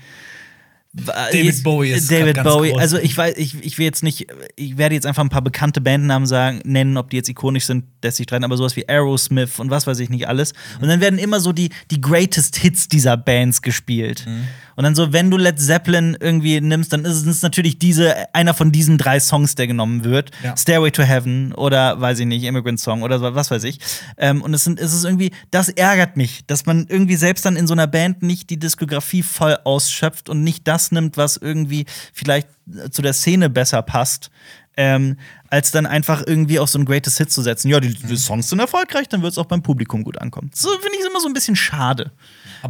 David 1.05 1.63
Bowie 1.63 1.91
ist 1.91 2.11
David 2.11 2.37
ganz 2.37 2.49
Bowie. 2.49 2.71
groß. 2.71 2.81
Also 2.81 2.99
ich 2.99 3.17
weiß, 3.17 3.37
ich, 3.37 3.55
ich 3.63 3.79
will 3.79 3.85
jetzt 3.85 4.03
nicht, 4.03 4.27
ich 4.57 4.79
werde 4.79 4.95
jetzt 4.95 5.07
einfach 5.07 5.23
ein 5.23 5.29
paar 5.29 5.43
bekannte 5.43 5.81
Bandnamen 5.81 6.27
sagen, 6.27 6.61
nennen, 6.65 6.97
ob 6.97 7.11
die 7.11 7.17
jetzt 7.17 7.29
ikonisch 7.29 7.67
sind, 7.67 7.85
lässt 8.03 8.17
sich 8.17 8.27
dran, 8.27 8.45
aber 8.45 8.57
sowas 8.57 8.77
wie 8.77 8.89
Aerosmith 8.89 9.59
und 9.59 9.71
was 9.71 9.87
weiß 9.87 9.99
ich 9.99 10.09
nicht 10.09 10.27
alles. 10.27 10.53
Und 10.81 10.89
dann 10.89 11.01
werden 11.01 11.19
immer 11.19 11.41
so 11.41 11.53
die, 11.53 11.71
die 11.91 12.01
Greatest 12.01 12.57
Hits 12.57 12.89
dieser 12.89 13.17
Bands 13.17 13.61
gespielt. 13.61 14.25
Mhm. 14.27 14.45
Und 14.77 14.85
dann 14.85 14.95
so, 14.95 15.13
wenn 15.13 15.31
du 15.31 15.39
Led 15.39 15.59
Zeppelin 15.59 16.17
irgendwie 16.21 16.61
nimmst, 16.61 16.93
dann 16.93 17.05
ist 17.07 17.27
es 17.27 17.43
natürlich 17.43 17.79
diese, 17.79 18.33
einer 18.35 18.53
von 18.53 18.73
diesen 18.73 18.99
drei 18.99 19.19
Songs, 19.19 19.55
der 19.55 19.67
genommen 19.67 20.05
wird. 20.05 20.31
Ja. 20.45 20.57
Stairway 20.57 20.91
to 20.91 21.03
Heaven 21.03 21.55
oder 21.55 21.99
weiß 22.01 22.19
ich 22.21 22.27
nicht, 22.27 22.45
Immigrant 22.45 22.79
Song 22.79 23.03
oder 23.03 23.19
so, 23.19 23.35
was 23.35 23.51
weiß 23.51 23.65
ich. 23.65 23.79
Ähm, 24.19 24.43
und 24.43 24.53
es, 24.53 24.65
sind, 24.65 24.79
es 24.79 24.93
ist 24.93 25.05
irgendwie, 25.05 25.33
das 25.51 25.71
ärgert 25.71 26.19
mich, 26.19 26.47
dass 26.47 26.67
man 26.67 26.87
irgendwie 26.89 27.17
selbst 27.17 27.47
dann 27.47 27.57
in 27.57 27.67
so 27.67 27.73
einer 27.73 27.87
Band 27.87 28.23
nicht 28.23 28.51
die 28.51 28.59
Diskografie 28.59 29.23
voll 29.23 29.57
ausschöpft 29.65 30.29
und 30.29 30.45
nicht 30.45 30.69
das 30.69 30.93
nimmt, 30.93 31.17
was 31.17 31.39
irgendwie 31.39 31.87
vielleicht 32.13 32.49
äh, 32.71 32.91
zu 32.91 33.01
der 33.01 33.15
Szene 33.15 33.49
besser 33.49 33.81
passt. 33.83 34.31
Ähm, 34.79 35.17
als 35.49 35.71
dann 35.71 35.87
einfach 35.87 36.23
irgendwie 36.27 36.59
auf 36.59 36.69
so 36.69 36.79
ein 36.79 36.85
Greatest 36.85 37.17
Hit 37.17 37.33
zu 37.33 37.41
setzen. 37.41 37.71
Ja, 37.71 37.81
die, 37.81 37.95
die 37.95 38.17
Songs 38.17 38.51
sind 38.51 38.59
erfolgreich, 38.59 39.09
dann 39.09 39.23
wird 39.23 39.33
es 39.33 39.39
auch 39.39 39.47
beim 39.47 39.63
Publikum 39.63 40.05
gut 40.05 40.21
ankommen. 40.21 40.51
So 40.55 40.69
finde 40.69 40.99
ich 41.01 41.07
immer 41.07 41.21
so 41.21 41.29
ein 41.29 41.33
bisschen 41.33 41.57
schade. 41.57 42.13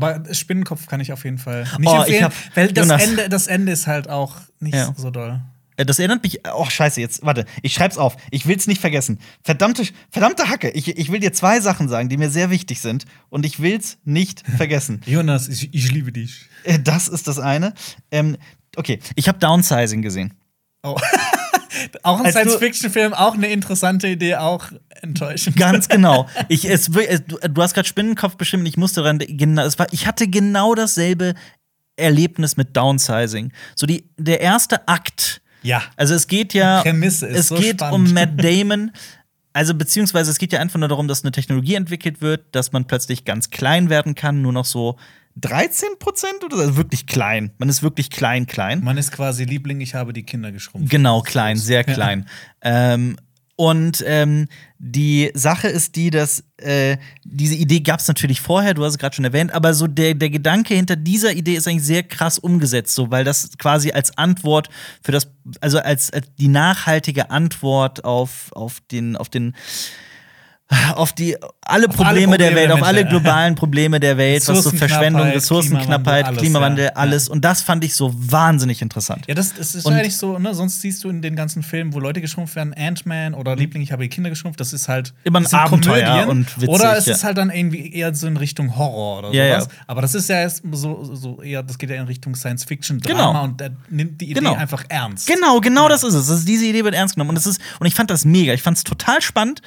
Aber 0.03 0.23
Spinnenkopf 0.35 0.87
kann 0.87 1.01
ich 1.01 1.13
auf 1.13 1.25
jeden 1.25 1.39
Fall 1.39 1.65
nicht 1.79 1.89
Oh, 1.89 2.03
ich 2.07 2.21
empfehlen, 2.21 2.25
hab- 2.25 2.33
weil 2.57 2.73
das 2.73 2.87
Jonas. 2.87 3.03
Ende, 3.03 3.29
das 3.29 3.47
Ende 3.47 3.73
ist 3.73 3.87
halt 3.87 4.09
auch 4.09 4.37
nicht 4.61 4.75
Ja. 4.75 4.93
so 4.97 5.11
doll. 5.11 5.41
Äh, 5.79 5.85
Das 5.85 5.99
erinnert 5.99 6.23
mich. 6.23 6.41
Oh, 6.55 6.65
scheiße, 6.69 7.01
jetzt, 7.01 7.23
warte, 7.25 7.45
ich 7.63 7.75
schreib's 7.75 7.99
auf. 7.99 8.17
Ich 8.31 8.47
will's 8.47 8.67
nicht 8.67 8.81
vergessen. 8.81 9.19
Verdammte, 9.43 9.83
verdammte 10.11 10.49
Hacke. 10.49 10.71
Ich, 10.71 10.89
ich 10.89 11.13
will 11.13 11.21
dir 11.21 11.33
zwei 11.33 11.61
Sachen 11.61 11.89
sagen, 11.89 12.09
die 12.09 12.17
mir 12.17 12.31
sehr 12.31 12.51
wichtig 12.51 12.81
sind. 12.81 13.05
Und 13.29 13.45
ich 13.45 13.61
will's 13.61 13.99
nicht 14.05 14.43
vergessen. 14.57 15.03
Jonas, 15.07 15.49
ich, 15.49 15.75
ich 15.75 15.93
liebe 15.93 16.13
dich. 16.13 16.49
Äh, 16.65 16.79
das 16.79 17.09
ist 17.09 17.29
das 17.29 17.39
eine. 17.39 17.75
Ähm, 18.11 18.37
okay, 18.77 19.01
ich 19.17 19.29
habe 19.29 19.39
Downsizing 19.39 20.01
gesehen. 20.03 20.33
Oh. 20.83 20.97
auch 22.03 22.21
ein 22.21 22.31
Science-Fiction-Film, 22.31 23.15
auch 23.15 23.35
eine 23.35 23.49
interessante 23.49 24.09
Idee, 24.09 24.37
auch 24.37 24.71
enttäuschend. 25.03 25.57
Ganz 25.57 25.89
genau. 25.91 26.29
Ich, 26.49 26.65
es, 26.65 26.89
es, 26.89 27.25
du, 27.27 27.37
du 27.37 27.63
hast 27.63 27.75
gerade 27.75 27.89
Spinnenkopf 27.89 28.37
bestimmt, 28.37 28.67
ich 28.67 28.77
musste 28.77 29.03
daran, 29.03 29.19
genau, 29.19 29.65
es 29.65 29.79
war, 29.79 29.87
ich 29.93 30.07
hatte 30.07 30.29
genau 30.29 30.75
dasselbe 30.75 31.35
Erlebnis 31.97 32.57
mit 32.57 32.77
Downsizing. 32.77 33.53
So 33.75 33.87
die, 33.87 34.09
der 34.19 34.41
erste 34.41 34.87
Akt. 34.87 35.41
Ja. 35.63 35.83
Also 35.97 36.15
es 36.15 36.27
geht 36.27 36.55
ja, 36.55 36.83
Die 36.83 36.91
Prämisse 36.91 37.27
ist 37.27 37.39
es 37.39 37.49
so 37.49 37.57
geht 37.57 37.81
spannend. 37.81 38.09
um 38.09 38.15
Matt 38.15 38.31
Damon. 38.37 38.93
Also 39.53 39.75
beziehungsweise 39.75 40.31
es 40.31 40.39
geht 40.39 40.53
ja 40.53 40.61
einfach 40.61 40.79
nur 40.79 40.89
darum, 40.89 41.09
dass 41.09 41.25
eine 41.25 41.33
Technologie 41.33 41.75
entwickelt 41.75 42.21
wird, 42.21 42.55
dass 42.55 42.73
man 42.73 42.87
plötzlich 42.87 43.25
ganz 43.25 43.51
klein 43.51 43.89
werden 43.89 44.15
kann, 44.15 44.43
nur 44.43 44.53
noch 44.53 44.67
so 44.67 44.97
13 45.37 45.99
Prozent 45.99 46.45
oder 46.45 46.57
so. 46.57 46.63
Also 46.63 46.77
wirklich 46.77 47.07
klein. 47.07 47.53
Man 47.59 47.69
ist 47.69 47.83
wirklich 47.83 48.11
klein, 48.11 48.47
klein. 48.47 48.83
Man 48.83 48.97
ist 48.97 49.13
quasi 49.13 49.45
Liebling, 49.45 49.81
ich 49.81 49.95
habe 49.95 50.13
die 50.13 50.23
Kinder 50.23 50.53
geschrumpft. 50.53 50.91
Genau, 50.91 51.21
klein, 51.21 51.57
sehr 51.57 51.85
klein. 51.85 52.27
Ähm, 52.63 53.17
und 53.57 54.05
ähm, 54.07 54.49
die 54.79 55.31
Sache 55.33 55.69
ist 55.69 55.97
die, 55.97 56.11
dass 56.11 56.45
äh, 56.59 56.99
diese 57.25 57.55
Idee 57.55 57.81
gab 57.81 58.01
es 58.01 58.09
natürlich 58.09 58.43
vorher, 58.43 58.75
du 58.75 58.85
hast 58.85 58.93
es 58.93 58.99
gerade 58.99 59.17
schon 59.17 59.25
erwähnt, 59.25 59.53
aber 59.55 59.73
so 59.73 59.87
der, 59.87 60.13
der 60.15 60.29
Gedanke 60.29 60.75
hinter 60.75 60.95
dieser 60.95 61.33
Idee 61.33 61.55
ist 61.55 61.67
eigentlich 61.67 61.85
sehr 61.85 62.03
krass 62.03 62.39
umgesetzt, 62.39 62.95
so 62.95 63.11
weil 63.11 63.25
das 63.25 63.57
quasi 63.57 63.93
als 63.93 64.17
Antwort 64.19 64.69
für 65.03 65.13
das, 65.13 65.29
also 65.63 65.79
als, 65.79 66.13
als 66.13 66.27
die 66.39 66.49
nachhaltige 66.49 67.31
Antwort 67.31 68.05
auf, 68.05 68.51
auf 68.53 68.81
den, 68.91 69.17
auf 69.17 69.31
den 69.31 69.55
auf 70.97 71.13
die 71.13 71.37
alle 71.69 71.89
Auf 71.89 71.95
Probleme, 71.97 72.33
alle 72.35 72.39
der 72.39 72.47
Probleme 72.49 72.57
Welt, 72.57 72.73
auf 72.73 72.83
alle 72.83 73.05
globalen 73.05 73.55
Probleme 73.55 74.01
der 74.01 74.17
Welt, 74.17 74.47
was 74.49 74.65
so 74.65 74.71
Verschwendung, 74.71 75.23
Ressourcenknappheit, 75.29 76.25
Klimawandel, 76.27 76.37
Klimawandel, 76.43 76.89
alles, 76.91 76.97
alles. 76.97 77.27
ja. 77.29 77.33
Und 77.35 77.45
das 77.45 77.63
fand 77.63 77.85
ich 77.85 77.95
so 77.95 78.13
wahnsinnig 78.17 78.83
interessant. 78.83 79.25
Ja, 79.29 79.35
das, 79.35 79.55
das 79.55 79.75
ist 79.77 79.85
Und- 79.87 79.93
eigentlich 79.95 80.17
so, 80.17 80.39
ne? 80.39 80.55
Sonst 80.55 80.81
siehst 80.81 81.05
du 81.05 81.09
in 81.09 81.23
den 81.23 81.37
ganzen 81.37 81.63
Filmen, 81.63 81.93
wo 81.95 82.01
Leute 82.01 82.21
geschrumpft 82.21 82.57
werden, 82.57 82.75
Ant-Man 82.77 83.35
oder 83.35 83.55
Liebling, 83.55 83.83
ich 83.83 83.93
habe 83.93 84.03
die 84.03 84.09
Kinder 84.09 84.29
geschrumpft, 84.31 84.59
das 84.61 84.73
ist 84.73 84.89
halt 84.89 85.13
Mhm. 85.13 85.19
Immer 85.25 85.39
ein 85.41 85.47
Abenteuer 85.55 86.27
und 86.29 86.57
witzig, 86.57 86.69
Oder 86.69 86.97
es 86.97 87.07
ja. 87.07 87.15
ist 87.15 87.23
halt 87.25 87.39
dann 87.39 87.51
irgendwie 87.51 87.93
eher 87.93 88.13
so 88.15 88.27
in 88.27 88.37
Richtung 88.37 88.77
Horror 88.77 89.19
oder 89.21 89.33
Ja, 89.33 89.61
sowas. 89.61 89.69
ja. 89.73 89.81
Aber 89.87 90.03
das 90.03 90.15
ist 90.17 90.29
ja 90.29 90.41
erst 90.41 90.63
so, 90.73 91.05
so 91.15 91.43
eher, 91.43 91.63
das 91.63 91.79
geht 91.79 91.91
ja 91.91 91.97
in 91.97 92.07
Richtung 92.07 92.35
Science-Fiction-Drama 92.35 93.17
Genau. 93.33 93.45
und 93.45 93.61
der 93.61 93.71
nimmt 93.89 94.21
die 94.21 94.27
Idee 94.27 94.41
Genau. 94.41 94.55
einfach 94.55 94.85
ernst. 94.89 95.29
Genau, 95.29 95.61
genau 95.61 95.89
das 95.89 96.03
ist 96.03 96.15
es. 96.15 96.27
Das 96.29 96.39
ist, 96.41 96.49
diese 96.49 96.65
Idee 96.67 96.83
wird 96.85 96.95
ernst 96.95 97.15
genommen. 97.15 97.31
Und, 97.31 97.37
das 97.37 97.47
ist, 97.47 97.61
und 97.79 97.87
ich 97.87 97.95
fand 97.95 98.11
das 98.11 98.25
mega. 98.25 98.53
Ich 98.53 98.63
fand 98.63 98.77
es 98.77 98.85
total 98.85 99.23
spannend. 99.23 99.63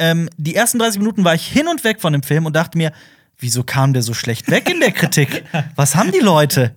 Ähm, 0.00 0.30
die 0.38 0.56
ersten 0.56 0.78
30 0.78 0.98
Minuten 0.98 1.24
war 1.24 1.34
ich 1.34 1.46
hin 1.46 1.68
und 1.68 1.84
weg 1.84 2.00
von 2.00 2.14
dem 2.14 2.22
Film 2.22 2.46
und 2.46 2.56
dachte 2.56 2.78
mir, 2.78 2.90
wieso 3.38 3.62
kam 3.64 3.92
der 3.92 4.02
so 4.02 4.14
schlecht 4.14 4.50
weg 4.50 4.70
in 4.70 4.80
der 4.80 4.92
Kritik? 4.92 5.44
Was 5.76 5.94
haben 5.94 6.10
die 6.10 6.20
Leute? 6.20 6.74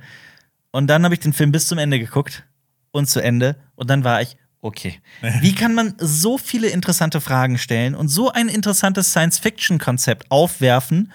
Und 0.71 0.87
dann 0.87 1.05
habe 1.05 1.15
ich 1.15 1.21
den 1.21 1.31
Film 1.31 1.53
bis 1.53 1.67
zum 1.67 1.77
Ende 1.77 1.99
geguckt 1.99 2.43
und 2.91 3.09
zu 3.09 3.21
Ende. 3.21 3.55
Und 3.75 3.89
dann 3.89 4.03
war 4.03 4.21
ich, 4.21 4.35
okay. 4.59 4.99
Wie 5.39 5.55
kann 5.55 5.73
man 5.73 5.95
so 5.99 6.37
viele 6.37 6.67
interessante 6.67 7.21
Fragen 7.21 7.57
stellen 7.57 7.95
und 7.95 8.09
so 8.09 8.29
ein 8.29 8.49
interessantes 8.49 9.11
Science-Fiction-Konzept 9.11 10.29
aufwerfen 10.29 11.13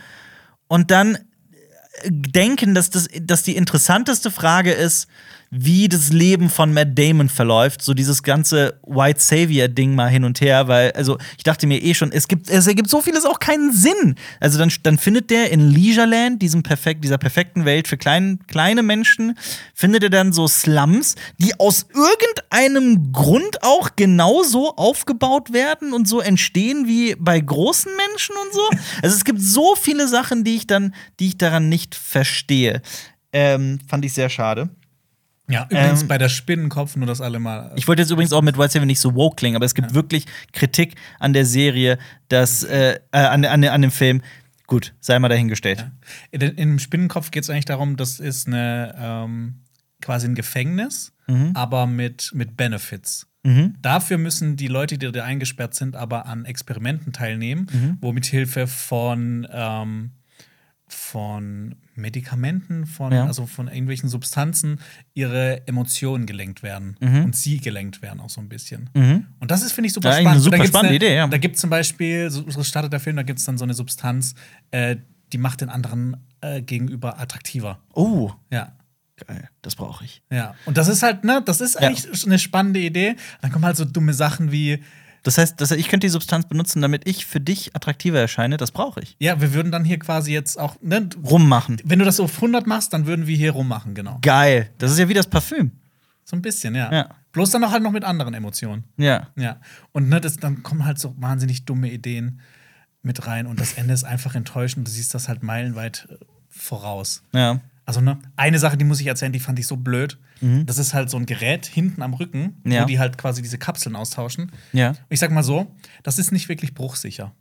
und 0.66 0.90
dann 0.90 1.16
äh, 1.16 1.18
denken, 2.10 2.74
dass, 2.74 2.88
das, 2.88 3.08
dass 3.20 3.42
die 3.42 3.54
interessanteste 3.56 4.30
Frage 4.30 4.72
ist, 4.72 5.08
wie 5.50 5.88
das 5.88 6.10
Leben 6.12 6.50
von 6.50 6.74
Matt 6.74 6.98
Damon 6.98 7.28
verläuft, 7.28 7.82
so 7.82 7.94
dieses 7.94 8.22
ganze 8.22 8.78
White 8.86 9.20
Savior-Ding 9.20 9.94
mal 9.94 10.08
hin 10.08 10.24
und 10.24 10.40
her, 10.40 10.68
weil, 10.68 10.92
also 10.92 11.16
ich 11.38 11.44
dachte 11.44 11.66
mir 11.66 11.82
eh 11.82 11.94
schon, 11.94 12.12
es 12.12 12.28
gibt, 12.28 12.50
es 12.50 12.66
ergibt 12.66 12.90
so 12.90 13.00
vieles 13.00 13.24
auch 13.24 13.38
keinen 13.38 13.72
Sinn. 13.72 14.16
Also 14.40 14.58
dann, 14.58 14.70
dann 14.82 14.98
findet 14.98 15.30
der 15.30 15.50
in 15.50 15.72
Leisureland, 15.72 16.42
diesem 16.42 16.62
perfekt, 16.62 17.02
dieser 17.02 17.16
perfekten 17.16 17.64
Welt 17.64 17.88
für 17.88 17.96
klein, 17.96 18.40
kleine 18.46 18.82
Menschen, 18.82 19.38
findet 19.74 20.02
er 20.02 20.10
dann 20.10 20.32
so 20.32 20.46
Slums, 20.48 21.14
die 21.38 21.58
aus 21.58 21.86
irgendeinem 21.94 23.12
Grund 23.12 23.62
auch 23.62 23.90
genauso 23.96 24.76
aufgebaut 24.76 25.52
werden 25.52 25.94
und 25.94 26.06
so 26.06 26.20
entstehen 26.20 26.86
wie 26.86 27.16
bei 27.18 27.40
großen 27.40 27.90
Menschen 27.96 28.34
und 28.36 28.52
so. 28.52 28.68
Also 29.02 29.16
es 29.16 29.24
gibt 29.24 29.40
so 29.40 29.76
viele 29.76 30.08
Sachen, 30.08 30.44
die 30.44 30.56
ich 30.56 30.66
dann, 30.66 30.94
die 31.20 31.28
ich 31.28 31.38
daran 31.38 31.70
nicht 31.70 31.94
verstehe. 31.94 32.82
Ähm, 33.32 33.78
fand 33.86 34.04
ich 34.04 34.12
sehr 34.12 34.28
schade. 34.28 34.70
Ja, 35.48 35.66
übrigens 35.70 36.02
Ähm, 36.02 36.08
bei 36.08 36.18
der 36.18 36.28
Spinnenkopf, 36.28 36.94
nur 36.96 37.06
das 37.06 37.20
alle 37.20 37.38
mal. 37.40 37.72
Ich 37.76 37.88
wollte 37.88 38.02
jetzt 38.02 38.10
übrigens 38.10 38.32
auch 38.32 38.42
mit 38.42 38.58
White 38.58 38.70
Savior 38.72 38.86
nicht 38.86 39.00
so 39.00 39.14
woke 39.14 39.36
klingen, 39.36 39.56
aber 39.56 39.64
es 39.64 39.74
gibt 39.74 39.94
wirklich 39.94 40.26
Kritik 40.52 40.94
an 41.18 41.32
der 41.32 41.46
Serie, 41.46 41.98
dass, 42.28 42.62
äh, 42.64 42.98
äh, 43.12 43.18
an, 43.18 43.44
an, 43.44 43.64
an 43.64 43.82
dem 43.82 43.90
Film. 43.90 44.20
Gut, 44.66 44.94
sei 45.00 45.18
mal 45.18 45.28
dahingestellt. 45.28 45.86
In, 46.30 46.42
Im 46.42 46.78
Spinnenkopf 46.78 47.30
geht 47.30 47.44
es 47.44 47.50
eigentlich 47.50 47.64
darum, 47.64 47.96
das 47.96 48.20
ist 48.20 48.46
eine 48.46 48.94
ähm, 48.98 49.54
quasi 50.02 50.26
ein 50.28 50.34
Gefängnis, 50.34 51.12
Mhm. 51.26 51.50
aber 51.54 51.86
mit, 51.86 52.30
mit 52.34 52.56
Benefits. 52.56 53.26
Dafür 53.80 54.18
müssen 54.18 54.56
die 54.56 54.66
Leute, 54.66 54.98
die 54.98 55.10
da 55.10 55.24
eingesperrt 55.24 55.74
sind, 55.74 55.96
aber 55.96 56.26
an 56.26 56.44
Experimenten 56.44 57.14
teilnehmen, 57.14 57.66
Mhm. 57.72 57.98
wo 58.02 58.12
mit 58.12 58.26
Hilfe 58.26 58.66
von, 58.66 59.48
ähm, 59.50 60.10
von 60.86 61.76
Medikamenten, 61.98 62.86
von, 62.86 63.12
Ja. 63.12 63.26
also 63.26 63.46
von 63.46 63.68
irgendwelchen 63.68 64.08
Substanzen 64.08 64.80
ihre 65.14 65.66
Emotionen 65.66 66.26
gelenkt 66.26 66.62
werden 66.62 66.96
und 67.00 67.36
sie 67.36 67.58
gelenkt 67.58 68.00
werden 68.02 68.20
auch 68.20 68.30
so 68.30 68.40
ein 68.40 68.48
bisschen. 68.48 68.88
Und 68.94 69.50
das 69.50 69.62
ist, 69.62 69.72
finde 69.72 69.88
ich, 69.88 69.92
super 69.92 70.08
Mhm. 70.08 70.12
Ja, 70.12 70.20
spannend. 70.20 70.30
eine 70.36 70.40
super 70.40 70.66
spannende 70.66 70.88
eine, 70.88 70.96
Idee, 70.96 71.14
ja. 71.16 71.26
Da 71.26 71.38
gibt 71.38 71.56
es 71.56 71.60
zum 71.60 71.70
Beispiel, 71.70 72.30
so 72.30 72.62
startet 72.62 72.92
der 72.92 73.00
Film, 73.00 73.16
da 73.16 73.22
gibt 73.22 73.38
es 73.40 73.44
dann 73.44 73.58
so 73.58 73.64
eine 73.64 73.74
Substanz, 73.74 74.34
äh, 74.70 74.96
die 75.32 75.38
macht 75.38 75.60
den 75.60 75.68
anderen 75.68 76.16
äh, 76.40 76.62
gegenüber 76.62 77.18
attraktiver. 77.20 77.80
Oh, 77.94 78.30
Ja. 78.50 78.72
geil, 79.26 79.48
das 79.62 79.74
brauche 79.74 80.04
ich. 80.04 80.22
Ja. 80.30 80.54
Und 80.66 80.78
das 80.78 80.86
ist 80.86 81.02
halt, 81.02 81.24
ne, 81.24 81.42
das 81.44 81.60
ist 81.60 81.74
Ja. 81.74 81.88
eigentlich 81.88 82.24
eine 82.24 82.38
spannende 82.38 82.78
Idee. 82.80 83.16
Dann 83.42 83.50
kommen 83.50 83.64
halt 83.64 83.76
so 83.76 83.84
dumme 83.84 84.14
Sachen 84.14 84.52
wie, 84.52 84.82
Das 85.28 85.36
heißt, 85.36 85.60
das, 85.60 85.72
ich 85.72 85.88
könnte 85.88 86.06
die 86.06 86.10
Substanz 86.10 86.48
benutzen, 86.48 86.80
damit 86.80 87.06
ich 87.06 87.26
für 87.26 87.38
dich 87.38 87.76
attraktiver 87.76 88.18
erscheine. 88.18 88.56
Das 88.56 88.70
brauche 88.70 89.00
ich. 89.00 89.14
ja, 89.18 89.42
wir 89.42 89.52
würden 89.52 89.70
dann 89.70 89.84
hier 89.84 89.98
quasi 89.98 90.32
jetzt 90.32 90.58
auch, 90.58 90.76
ne, 90.80 91.06
Rummachen. 91.22 91.76
wenn 91.84 91.98
du 91.98 92.06
das 92.06 92.18
auf 92.18 92.36
100 92.36 92.66
machst, 92.66 92.94
dann 92.94 93.04
würden 93.04 93.26
wir 93.26 93.36
hier 93.36 93.52
rummachen, 93.52 93.94
genau. 93.94 94.20
Geil. 94.22 94.70
Das 94.78 94.90
ist 94.90 94.98
ja 94.98 95.06
wie 95.10 95.12
das 95.12 95.26
Parfüm. 95.26 95.72
So 96.24 96.34
ein 96.34 96.40
bisschen, 96.40 96.74
ja. 96.74 96.90
Ja. 96.90 97.08
Bloß 97.32 97.50
dann 97.50 97.62
auch 97.62 97.72
halt 97.72 97.82
noch 97.82 97.90
mit 97.90 98.04
anderen 98.04 98.32
Emotionen. 98.32 98.84
Ja. 98.96 99.28
Ja. 99.36 99.60
Und 99.92 100.08
ne, 100.08 100.18
das, 100.18 100.38
dann 100.38 100.62
kommen 100.62 100.86
halt 100.86 100.98
so 100.98 101.14
wahnsinnig 101.18 101.66
dumme 101.66 101.92
Ideen 101.92 102.40
mit 103.02 103.26
rein 103.26 103.46
und 103.46 103.60
das 103.60 103.74
Ende 103.74 103.92
ist 103.92 104.04
einfach 104.04 104.34
enttäuschend. 104.34 104.88
Du 104.88 104.90
siehst 104.90 105.12
das 105.12 105.28
halt 105.28 105.42
meilenweit 105.42 106.08
äh, 106.10 106.16
voraus. 106.48 107.22
Ja. 107.34 107.60
Also, 107.84 108.00
ne, 108.00 108.18
eine 108.36 108.58
Sache, 108.58 108.78
die 108.78 108.84
muss 108.86 108.98
ich 109.02 109.06
erzählen, 109.06 109.32
die 109.32 109.40
fand 109.40 109.58
ich 109.58 109.66
so 109.66 109.76
blöd. 109.76 110.16
Das 110.66 110.78
ist 110.78 110.94
halt 110.94 111.10
so 111.10 111.16
ein 111.16 111.26
Gerät 111.26 111.66
hinten 111.66 112.02
am 112.02 112.14
Rücken, 112.14 112.60
Mhm. 112.64 112.72
Ja. 112.72 112.82
wo 112.82 112.86
die 112.86 112.98
halt 112.98 113.18
quasi 113.18 113.42
diese 113.42 113.58
Kapseln 113.58 113.96
austauschen. 113.96 114.52
Ja. 114.72 114.90
Und 114.90 114.96
ich 115.10 115.18
sag 115.20 115.30
mal 115.30 115.42
so, 115.42 115.66
das 116.02 116.18
ist 116.18 116.32
nicht 116.32 116.48
wirklich 116.48 116.74
bruchsicher. 116.74 117.34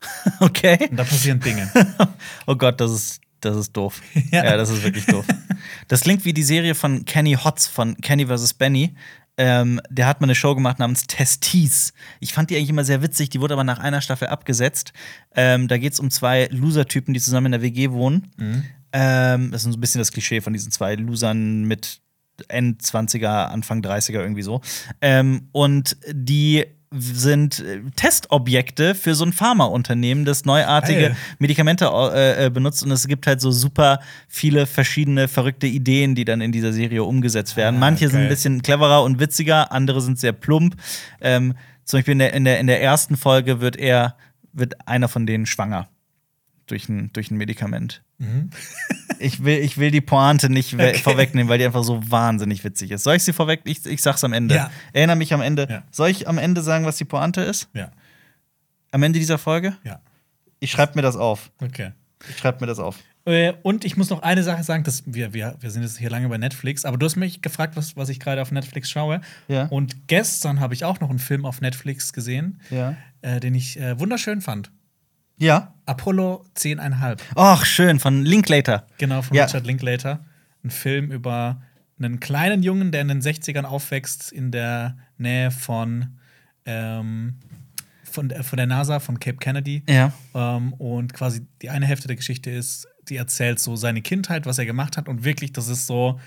Okay. 0.40 0.88
Und 0.90 0.96
da 0.98 1.04
passieren 1.04 1.40
Dinge. 1.40 1.70
Oh 2.46 2.56
Gott, 2.56 2.80
das 2.80 2.90
ist, 2.90 3.20
das 3.40 3.56
ist 3.56 3.72
doof. 3.72 4.00
Ja. 4.30 4.44
Ja. 4.44 4.56
das 4.56 4.70
ist 4.70 4.82
wirklich 4.82 5.06
doof. 5.06 5.24
Das 5.88 6.02
klingt 6.02 6.24
wie 6.24 6.32
die 6.34 6.42
Serie 6.42 6.74
von 6.74 7.04
Kenny 7.04 7.34
Hotz 7.42 7.66
von 7.66 7.96
Kenny 7.98 8.26
vs. 8.26 8.54
Benny. 8.54 8.94
Ähm, 9.36 9.80
der 9.90 10.06
hat 10.06 10.20
mal 10.20 10.26
eine 10.26 10.34
Show 10.36 10.54
gemacht 10.54 10.78
namens 10.78 11.06
Testis. 11.08 11.92
Ich 12.20 12.32
fand 12.32 12.50
die 12.50 12.56
eigentlich 12.56 12.70
immer 12.70 12.84
sehr 12.84 13.02
witzig, 13.02 13.30
die 13.30 13.40
wurde 13.40 13.54
aber 13.54 13.64
nach 13.64 13.80
einer 13.80 14.00
Staffel 14.00 14.28
abgesetzt. 14.28 14.92
Ähm, 15.34 15.66
da 15.66 15.76
geht 15.78 15.92
es 15.94 15.98
um 16.00 16.10
zwei 16.10 16.46
Loser-Typen, 16.52 17.12
die 17.14 17.20
zusammen 17.20 17.46
in 17.46 17.52
der 17.52 17.62
WG 17.62 17.90
wohnen. 17.90 18.30
Ähm, 18.92 19.50
das 19.50 19.64
ist 19.64 19.72
so 19.72 19.76
ein 19.76 19.80
bisschen 19.80 19.98
das 19.98 20.12
Klischee 20.12 20.40
von 20.40 20.52
diesen 20.52 20.70
zwei 20.70 20.94
Losern 20.94 21.64
mit 21.64 22.00
End 22.48 22.82
20er, 22.82 23.46
Anfang 23.46 23.80
30er 23.80 24.20
irgendwie 24.20 24.42
so. 24.42 24.60
Ähm, 25.00 25.48
und 25.52 25.96
die 26.10 26.64
sind 26.96 27.58
äh, 27.60 27.80
Testobjekte 27.96 28.94
für 28.94 29.14
so 29.14 29.24
ein 29.24 29.32
Pharmaunternehmen, 29.32 30.24
das 30.24 30.44
neuartige 30.44 31.00
Geil. 31.00 31.16
Medikamente 31.38 31.86
äh, 31.86 32.46
äh, 32.46 32.50
benutzt 32.50 32.84
und 32.84 32.90
es 32.92 33.08
gibt 33.08 33.26
halt 33.26 33.40
so 33.40 33.50
super 33.50 33.98
viele 34.28 34.66
verschiedene 34.66 35.26
verrückte 35.26 35.66
Ideen, 35.66 36.14
die 36.14 36.24
dann 36.24 36.40
in 36.40 36.52
dieser 36.52 36.72
Serie 36.72 37.02
umgesetzt 37.02 37.56
werden. 37.56 37.76
Ah, 37.76 37.80
Manche 37.80 38.08
sind 38.08 38.18
ein 38.18 38.22
geil. 38.22 38.28
bisschen 38.28 38.62
cleverer 38.62 39.02
und 39.02 39.18
witziger, 39.18 39.72
andere 39.72 40.00
sind 40.00 40.18
sehr 40.18 40.32
plump. 40.32 40.76
Ähm, 41.20 41.54
zum 41.84 41.98
Beispiel 41.98 42.12
in 42.12 42.18
der, 42.20 42.32
in 42.32 42.44
der, 42.44 42.60
in 42.60 42.66
der 42.66 42.80
ersten 42.80 43.16
Folge 43.16 43.60
wird 43.60 43.76
er, 43.76 44.16
wird 44.52 44.86
einer 44.86 45.08
von 45.08 45.26
denen 45.26 45.46
schwanger 45.46 45.88
durch 46.66 46.88
ein, 46.88 47.12
durch 47.12 47.30
ein 47.30 47.36
Medikament. 47.36 48.02
Ich 49.20 49.44
will, 49.44 49.58
ich 49.58 49.78
will 49.78 49.90
die 49.90 50.00
Pointe 50.00 50.50
nicht 50.50 50.74
Okay. 50.74 50.94
vorwegnehmen, 50.94 51.48
weil 51.48 51.58
die 51.58 51.64
einfach 51.64 51.84
so 51.84 52.10
wahnsinnig 52.10 52.64
witzig 52.64 52.90
ist. 52.90 53.04
Soll 53.04 53.16
ich 53.16 53.22
sie 53.22 53.32
vorweg? 53.32 53.60
Ich, 53.64 53.86
ich 53.86 54.02
sag's 54.02 54.24
am 54.24 54.32
Ende. 54.32 54.56
Ja. 54.56 54.70
Erinnere 54.92 55.16
mich 55.16 55.32
am 55.32 55.40
Ende. 55.40 55.66
Ja. 55.70 55.82
Soll 55.90 56.08
ich 56.10 56.26
am 56.28 56.36
Ende 56.36 56.62
sagen, 56.62 56.84
was 56.84 56.96
die 56.96 57.04
Pointe 57.04 57.40
ist? 57.40 57.68
Ja, 57.74 57.90
Am 58.90 59.02
Ende 59.02 59.18
dieser 59.18 59.38
Folge? 59.38 59.76
ja. 59.84 60.00
Ich 60.60 60.70
schreibe 60.72 60.94
mir 60.96 61.02
das 61.02 61.16
auf. 61.16 61.50
Okay. 61.62 61.92
Ich 62.28 62.38
schreibe 62.38 62.60
mir 62.60 62.66
das 62.66 62.78
auf. 62.78 62.98
Äh, 63.26 63.52
Und 63.62 63.84
ich 63.84 63.96
muss 63.96 64.08
noch 64.10 64.22
eine 64.22 64.42
Sache 64.42 64.64
sagen, 64.64 64.82
dass 64.82 65.02
wir, 65.06 65.32
wir, 65.34 65.56
wir 65.60 65.70
sind 65.70 65.82
jetzt 65.82 65.98
hier 65.98 66.08
lange 66.10 66.28
bei 66.28 66.38
Netflix, 66.38 66.84
aber 66.84 66.96
du 66.96 67.04
hast 67.06 67.16
mich 67.16 67.42
gefragt, 67.42 67.76
was, 67.76 67.96
was 67.96 68.08
ich 68.08 68.18
gerade 68.18 68.40
auf 68.42 68.50
Netflix 68.50 68.90
schaue. 68.90 69.20
Ja. 69.48 69.66
Und 69.66 70.08
gestern 70.08 70.60
habe 70.60 70.72
ich 70.74 70.84
auch 70.84 71.00
noch 71.00 71.10
einen 71.10 71.18
Film 71.18 71.44
auf 71.44 71.60
Netflix 71.60 72.12
gesehen, 72.12 72.60
Ja. 72.70 72.96
äh, 73.22 73.40
den 73.40 73.54
ich 73.54 73.78
äh, 73.78 73.98
wunderschön 74.00 74.40
fand. 74.40 74.70
Ja. 75.36 75.73
Apollo 75.86 76.44
10,5. 76.56 77.18
Ach, 77.36 77.64
schön, 77.64 77.98
von 78.00 78.24
Linklater. 78.24 78.86
Genau, 78.98 79.22
von 79.22 79.36
Ja. 79.36 79.44
Richard 79.44 79.66
Linklater. 79.66 80.24
Ein 80.62 80.70
Film 80.70 81.10
über 81.12 81.60
einen 81.98 82.20
kleinen 82.20 82.62
Jungen, 82.62 82.90
der 82.90 83.02
in 83.02 83.08
den 83.08 83.20
60ern 83.20 83.64
aufwächst, 83.64 84.32
in 84.32 84.50
der 84.50 84.96
Nähe 85.18 85.50
von, 85.50 86.18
ähm, 86.64 87.36
von, 88.04 88.28
der, 88.28 88.42
von 88.44 88.56
der 88.56 88.66
NASA, 88.66 88.98
von 89.00 89.20
Cape 89.20 89.36
Kennedy. 89.38 89.82
Ja. 89.88 90.12
Ähm, 90.34 90.72
und 90.74 91.12
quasi 91.12 91.46
die 91.62 91.70
eine 91.70 91.86
Hälfte 91.86 92.08
der 92.08 92.16
Geschichte 92.16 92.50
ist, 92.50 92.88
die 93.08 93.16
erzählt 93.16 93.60
so 93.60 93.76
seine 93.76 94.00
Kindheit, 94.02 94.46
was 94.46 94.58
er 94.58 94.66
gemacht 94.66 94.96
hat. 94.96 95.08
Und 95.08 95.24
wirklich, 95.24 95.52
das 95.52 95.68
ist 95.68 95.86
so. 95.86 96.18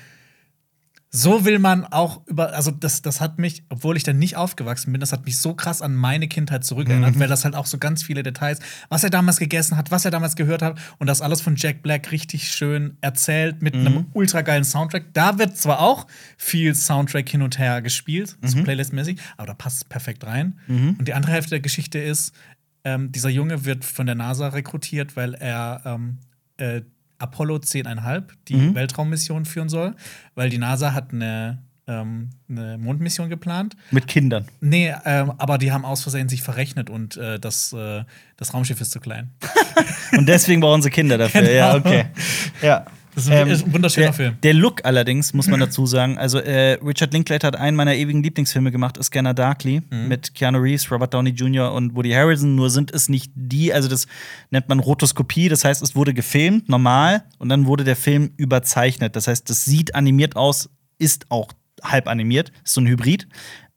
So 1.09 1.45
will 1.45 1.57
man 1.57 1.85
auch 1.85 2.25
über, 2.27 2.53
also 2.53 2.69
das, 2.69 3.01
das 3.01 3.21
hat 3.21 3.39
mich, 3.39 3.63
obwohl 3.69 3.95
ich 3.95 4.03
dann 4.03 4.19
nicht 4.19 4.35
aufgewachsen 4.35 4.91
bin, 4.91 4.99
das 4.99 5.13
hat 5.13 5.25
mich 5.25 5.37
so 5.37 5.53
krass 5.53 5.81
an 5.81 5.95
meine 5.95 6.27
Kindheit 6.27 6.65
zurückerinnert, 6.65 7.17
weil 7.19 7.29
das 7.29 7.45
halt 7.45 7.55
auch 7.55 7.65
so 7.65 7.77
ganz 7.77 8.03
viele 8.03 8.23
Details, 8.23 8.59
was 8.89 9.05
er 9.05 9.09
damals 9.09 9.37
gegessen 9.37 9.77
hat, 9.77 9.89
was 9.89 10.03
er 10.03 10.11
damals 10.11 10.35
gehört 10.35 10.61
hat 10.61 10.77
und 10.99 11.07
das 11.07 11.21
alles 11.21 11.39
von 11.39 11.55
Jack 11.55 11.81
Black 11.81 12.11
richtig 12.11 12.51
schön 12.51 12.97
erzählt 12.99 13.61
mit 13.61 13.73
einem 13.73 14.07
ultra 14.13 14.41
geilen 14.41 14.65
Soundtrack. 14.65 15.13
Da 15.13 15.39
wird 15.39 15.57
zwar 15.57 15.79
auch 15.79 16.07
viel 16.37 16.75
Soundtrack 16.75 17.29
hin 17.29 17.41
und 17.41 17.57
her 17.57 17.81
gespielt, 17.81 18.35
so 18.41 18.57
playlistmäßig, 18.63 19.17
aber 19.37 19.47
da 19.47 19.53
passt 19.53 19.77
es 19.77 19.83
perfekt 19.85 20.25
rein. 20.25 20.59
Und 20.99 21.07
die 21.07 21.13
andere 21.13 21.31
Hälfte 21.31 21.51
der 21.51 21.61
Geschichte 21.61 21.99
ist, 21.99 22.33
ähm, 22.83 23.11
dieser 23.13 23.29
Junge 23.29 23.63
wird 23.63 23.85
von 23.85 24.05
der 24.05 24.15
NASA 24.15 24.49
rekrutiert, 24.49 25.15
weil 25.15 25.33
er 25.35 25.81
ähm, 25.85 26.17
äh, 26.57 26.81
Apollo 27.19 27.57
10,5, 27.57 28.23
die 28.47 28.75
Weltraummission 28.75 29.45
führen 29.45 29.69
soll, 29.69 29.95
weil 30.35 30.49
die 30.49 30.57
NASA 30.57 30.93
hat 30.93 31.11
eine, 31.13 31.63
ähm, 31.87 32.29
eine 32.49 32.77
Mondmission 32.77 33.29
geplant. 33.29 33.75
Mit 33.91 34.07
Kindern. 34.07 34.45
Nee, 34.61 34.93
ähm, 35.05 35.33
aber 35.37 35.57
die 35.57 35.71
haben 35.71 35.85
aus 35.85 36.01
Versehen 36.01 36.29
sich 36.29 36.41
verrechnet 36.41 36.89
und 36.89 37.17
äh, 37.17 37.39
das, 37.39 37.73
äh, 37.73 38.03
das 38.35 38.53
Raumschiff 38.53 38.81
ist 38.81 38.91
zu 38.91 38.99
klein. 38.99 39.31
Und 40.17 40.27
deswegen 40.27 40.61
brauchen 40.61 40.81
sie 40.81 40.89
Kinder 40.89 41.17
dafür. 41.17 41.41
Genau. 41.41 41.53
Ja, 41.53 41.75
okay. 41.75 42.05
Ja. 42.61 42.85
Das 43.17 43.25
ist 43.25 43.31
ein- 43.31 43.47
ist 43.47 43.65
ein 43.65 43.73
wunderschöner 43.73 44.05
der, 44.07 44.13
Film. 44.13 44.37
Der 44.43 44.53
Look 44.53 44.85
allerdings, 44.85 45.33
muss 45.33 45.47
man 45.47 45.59
dazu 45.59 45.87
sagen, 45.87 46.19
also 46.19 46.37
äh, 46.37 46.73
Richard 46.85 47.13
Linklater 47.13 47.47
hat 47.47 47.55
einen 47.55 47.75
meiner 47.75 47.95
ewigen 47.95 48.21
Lieblingsfilme 48.21 48.71
gemacht, 48.71 48.97
Scanner 49.03 49.33
Darkly, 49.33 49.81
Mhm. 49.89 50.07
mit 50.07 50.35
Keanu 50.35 50.59
Reeves, 50.59 50.91
Robert 50.91 51.15
Downey 51.15 51.31
Jr. 51.31 51.73
und 51.73 51.95
Woody 51.95 52.11
Harrelson. 52.11 52.53
Nur 52.55 52.69
sind 52.69 52.91
es 52.91 53.09
nicht 53.09 53.31
die, 53.33 53.73
also 53.73 53.87
das 53.89 54.05
nennt 54.51 54.69
man 54.69 54.79
Rotoskopie, 54.79 55.49
das 55.49 55.65
heißt, 55.65 55.81
es 55.81 55.95
wurde 55.95 56.13
gefilmt, 56.13 56.69
normal, 56.69 57.23
und 57.39 57.49
dann 57.49 57.65
wurde 57.65 57.83
der 57.83 57.95
Film 57.95 58.31
überzeichnet. 58.37 59.15
Das 59.15 59.27
heißt, 59.27 59.49
das 59.49 59.65
sieht 59.65 59.95
animiert 59.95 60.35
aus, 60.35 60.69
ist 60.99 61.25
auch 61.29 61.51
halb 61.83 62.07
animiert, 62.07 62.51
ist 62.63 62.75
so 62.75 62.81
ein 62.81 62.87
Hybrid. 62.87 63.27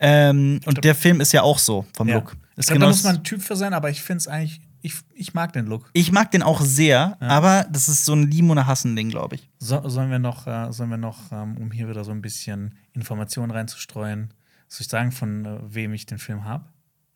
Ähm, 0.01 0.61
und 0.67 0.85
der 0.85 0.95
Film 0.95 1.21
ist 1.21 1.33
ja 1.33 1.43
auch 1.43 1.59
so 1.59 1.87
vom 1.95 2.09
Ja. 2.09 2.17
Look. 2.17 2.37
Ich 2.53 2.59
Ist 2.59 2.67
glaub, 2.69 2.75
genau 2.77 2.87
da 2.87 2.91
muss 2.91 2.97
das- 2.99 3.05
man 3.05 3.17
ein 3.17 3.25
Typ 3.25 3.43
für 3.43 3.57
sein, 3.57 3.73
aber 3.73 3.89
ich 3.91 4.03
finde 4.03 4.19
es 4.19 4.29
eigentlich, 4.29 4.61
ich, 4.83 4.95
ich 5.15 5.35
mag 5.35 5.53
den 5.53 5.67
Look. 5.67 5.91
ich 5.93 6.13
mag 6.13 6.31
den 6.31 6.43
auch 6.43 6.61
sehr, 6.61 7.21
aber 7.21 7.67
das 7.71 7.89
ist 7.89 8.05
so 8.05 8.15
ein 8.15 8.31
Lieben- 8.31 8.51
oder 8.51 8.67
Hassen-Ding, 8.67 9.11
glaube 9.11 9.37
ich. 9.37 9.49
So, 9.59 9.89
sollen 9.89 10.11
wir 10.11 10.19
noch, 10.19 10.47
äh, 10.47 10.73
sollen 10.73 10.91
wir 10.91 10.97
noch 10.97 11.33
ähm, 11.33 11.57
um 11.59 11.71
hier 11.71 11.89
wieder 11.89 12.05
so 12.05 12.11
ein 12.11 12.23
bisschen 12.23 12.75
Informationen 12.93 13.51
reinzustreuen, 13.51 14.33
soll 14.69 14.83
ich 14.83 14.89
sagen, 14.89 15.13
von 15.13 15.45
äh, 15.45 15.59
wem 15.63 15.93
ich 15.93 16.07
den 16.07 16.19
Film 16.19 16.45
habe? 16.45 16.65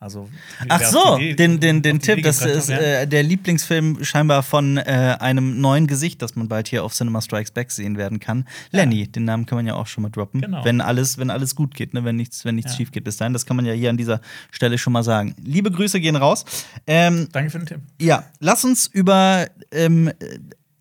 Also, 0.01 0.29
Ach 0.69 0.83
so, 0.83 1.17
den, 1.17 1.61
den, 1.61 1.81
den 1.81 1.99
Tipp, 1.99 2.23
das 2.23 2.43
ist 2.43 2.69
ja. 2.69 2.77
äh, 2.77 3.07
der 3.09 3.23
Lieblingsfilm 3.23 4.05
scheinbar 4.05 4.43
von 4.43 4.77
äh, 4.77 5.17
einem 5.19 5.63
neuen 5.63 5.87
Gesicht, 5.87 6.21
das 6.21 6.37
man 6.37 6.47
bald 6.49 6.69
hier 6.69 6.85
auf 6.85 6.93
Cinema 6.93 7.23
Strikes 7.23 7.53
Back 7.53 7.71
sehen 7.71 7.97
werden 7.97 8.21
kann. 8.21 8.47
Lenny, 8.71 9.09
den 9.09 9.25
Namen 9.25 9.47
kann 9.47 9.57
man 9.57 9.67
ja 9.67 9.75
auch 9.75 9.87
schon 9.87 10.03
mal 10.03 10.11
droppen. 10.11 10.43
Genau. 10.43 10.63
Wenn 10.63 10.83
alles, 10.83 11.17
wenn 11.17 11.31
alles 11.31 11.55
gut 11.57 11.75
geht, 11.75 11.95
ne? 11.95 12.05
wenn 12.05 12.17
nichts, 12.17 12.45
wenn 12.45 12.57
nichts 12.57 12.73
Ja. 12.73 12.77
schief 12.79 12.93
geht 12.93 13.05
bis 13.05 13.17
dahin. 13.17 13.33
Das 13.33 13.47
kann 13.47 13.57
man 13.57 13.65
ja 13.65 13.73
hier 13.73 13.89
an 13.89 13.97
dieser 13.97 14.21
Stelle 14.51 14.77
schon 14.77 14.93
mal 14.93 15.05
sagen. 15.05 15.35
Liebe 15.43 15.71
Grüße 15.71 15.99
gehen 16.01 16.17
raus. 16.17 16.45
Ähm, 16.87 17.29
Danke 17.33 17.51
für 17.51 17.59
den 17.61 17.67
Tipp. 17.67 17.81
ja, 17.99 18.25
lass 18.41 18.63
uns 18.65 18.87
über 18.87 19.47
ähm, 19.73 20.13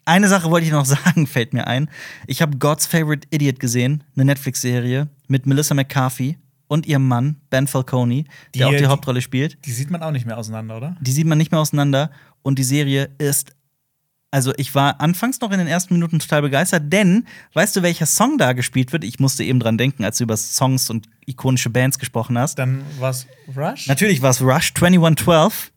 eine 0.06 0.28
Sache 0.28 0.50
wollte 0.52 0.66
ich 0.66 0.74
noch 0.74 0.86
sagen, 1.06 1.28
fällt 1.28 1.54
mir 1.54 1.66
ein. 1.68 1.90
Ich 2.28 2.42
habe 2.42 2.58
God's 2.58 2.86
Favorite 2.86 3.26
Idiot 3.32 3.62
gesehen, 3.62 4.04
eine 4.18 4.26
Netflix-Serie 4.26 5.08
mit 5.30 5.46
Melissa 5.46 5.74
McCarthy 5.76 6.38
und 6.74 6.86
ihrem 6.88 7.08
Mann 7.08 7.36
Ben 7.52 7.68
Falcone, 7.68 8.24
der 8.24 8.28
Die- 8.54 8.66
auch 8.66 8.72
die 8.72 8.78
die- 8.78 8.88
Hauptrolle 8.88 9.22
spielt. 9.22 9.58
Die 9.66 9.72
sieht 9.72 9.90
man 9.92 10.02
auch 10.02 10.12
nicht 10.12 10.26
mehr 10.26 10.38
auseinander, 10.38 10.78
oder? 10.78 10.98
Die 11.02 11.12
sieht 11.12 11.28
man 11.28 11.38
nicht 11.38 11.52
mehr 11.52 11.62
auseinander 11.62 12.10
und 12.42 12.58
die 12.60 12.64
Serie 12.64 13.10
ist. 13.20 13.54
Also, 14.32 14.52
ich 14.58 14.74
war 14.74 15.00
anfangs 15.00 15.40
noch 15.42 15.52
in 15.52 15.60
den 15.60 15.68
ersten 15.68 15.94
Minuten 15.94 16.18
total 16.18 16.42
begeistert, 16.42 16.92
denn 16.92 17.28
weißt 17.54 17.76
du, 17.76 17.84
welcher 17.84 18.08
Song 18.08 18.40
da 18.40 18.54
gespielt 18.54 18.92
wird? 18.92 19.04
Ich 19.04 19.20
musste 19.20 19.44
eben 19.44 19.60
dran 19.60 19.78
denken, 19.78 20.04
als 20.04 20.18
du 20.18 20.24
über 20.24 20.36
Songs 20.36 20.90
und 20.90 21.08
ikonische 21.28 21.70
Bands 21.70 22.00
gesprochen 22.00 22.38
hast. 22.40 22.58
Dann 22.58 22.82
war 23.00 23.12
es 23.12 23.28
Rush. 23.56 23.86
Natürlich 23.88 24.24
war 24.24 24.32
es 24.32 24.42
Rush 24.42 24.74
2112 24.74 25.72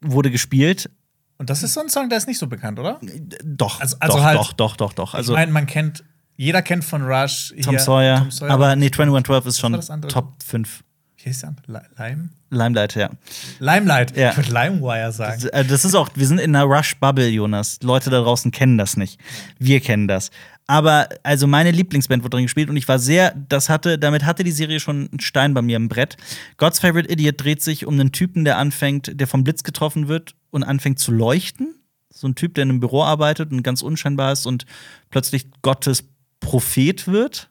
wurde 0.00 0.30
gespielt. 0.30 0.90
Und 1.36 1.50
das 1.50 1.62
ist 1.62 1.74
so 1.74 1.80
ein 1.80 1.90
Song, 1.90 2.08
der 2.08 2.16
ist 2.18 2.26
nicht 2.26 2.38
so 2.38 2.46
bekannt, 2.46 2.78
oder? 2.78 2.98
Doch, 3.44 3.80
Also- 3.82 3.96
also 4.00 4.16
doch, 4.16 4.24
halt- 4.24 4.38
doch, 4.38 4.52
doch, 4.54 4.76
doch, 4.76 4.92
doch. 4.94 5.14
Also 5.14 5.32
ich 5.34 5.38
meine, 5.38 5.52
man 5.52 5.66
kennt, 5.66 6.02
jeder 6.44 6.62
kennt 6.62 6.84
von 6.84 7.02
Rush 7.02 7.52
Tom, 7.62 7.70
hier 7.70 7.78
Sawyer, 7.80 8.18
Tom 8.20 8.30
Sawyer. 8.30 8.50
aber 8.50 8.76
nee, 8.76 8.90
2112 8.90 9.46
ist 9.46 9.60
schon? 9.60 9.78
Top 10.08 10.32
5. 10.44 10.82
Wie 11.18 11.22
hieß 11.24 11.40
der? 11.42 11.54
Li- 11.66 11.86
Lime? 11.98 12.30
Limelight, 12.48 12.94
ja. 12.94 13.10
Limelight. 13.58 14.16
Ja. 14.16 14.30
Ich 14.30 14.36
würde 14.38 14.50
Limewire 14.52 15.12
sagen. 15.12 15.40
Das, 15.42 15.50
äh, 15.50 15.64
das 15.66 15.84
ist 15.84 15.94
auch, 15.94 16.08
wir 16.14 16.26
sind 16.26 16.40
in 16.40 16.56
einer 16.56 16.64
Rush-Bubble, 16.64 17.28
Jonas. 17.28 17.78
Leute 17.82 18.08
da 18.08 18.22
draußen 18.22 18.50
kennen 18.52 18.78
das 18.78 18.96
nicht. 18.96 19.20
Wir 19.58 19.80
kennen 19.80 20.08
das. 20.08 20.30
Aber 20.66 21.08
also 21.22 21.46
meine 21.46 21.72
Lieblingsband 21.72 22.22
wurde 22.22 22.36
drin 22.36 22.44
gespielt 22.44 22.70
und 22.70 22.76
ich 22.76 22.88
war 22.88 22.98
sehr, 22.98 23.34
das 23.48 23.68
hatte, 23.68 23.98
damit 23.98 24.24
hatte 24.24 24.42
die 24.42 24.50
Serie 24.52 24.80
schon 24.80 25.08
einen 25.10 25.20
Stein 25.20 25.52
bei 25.52 25.60
mir 25.62 25.76
im 25.76 25.88
Brett. 25.88 26.16
God's 26.56 26.78
Favorite 26.78 27.12
Idiot 27.12 27.34
dreht 27.42 27.60
sich 27.60 27.84
um 27.86 27.94
einen 27.94 28.12
Typen, 28.12 28.44
der 28.46 28.56
anfängt, 28.56 29.12
der 29.20 29.26
vom 29.26 29.44
Blitz 29.44 29.62
getroffen 29.62 30.08
wird 30.08 30.34
und 30.50 30.62
anfängt 30.62 30.98
zu 31.00 31.12
leuchten. 31.12 31.74
So 32.08 32.26
ein 32.28 32.34
Typ, 32.34 32.54
der 32.54 32.62
in 32.62 32.70
einem 32.70 32.80
Büro 32.80 33.02
arbeitet 33.04 33.52
und 33.52 33.62
ganz 33.62 33.82
unscheinbar 33.82 34.32
ist 34.32 34.46
und 34.46 34.64
plötzlich 35.10 35.46
Gottes 35.62 36.04
Prophet 36.40 37.06
wird. 37.06 37.50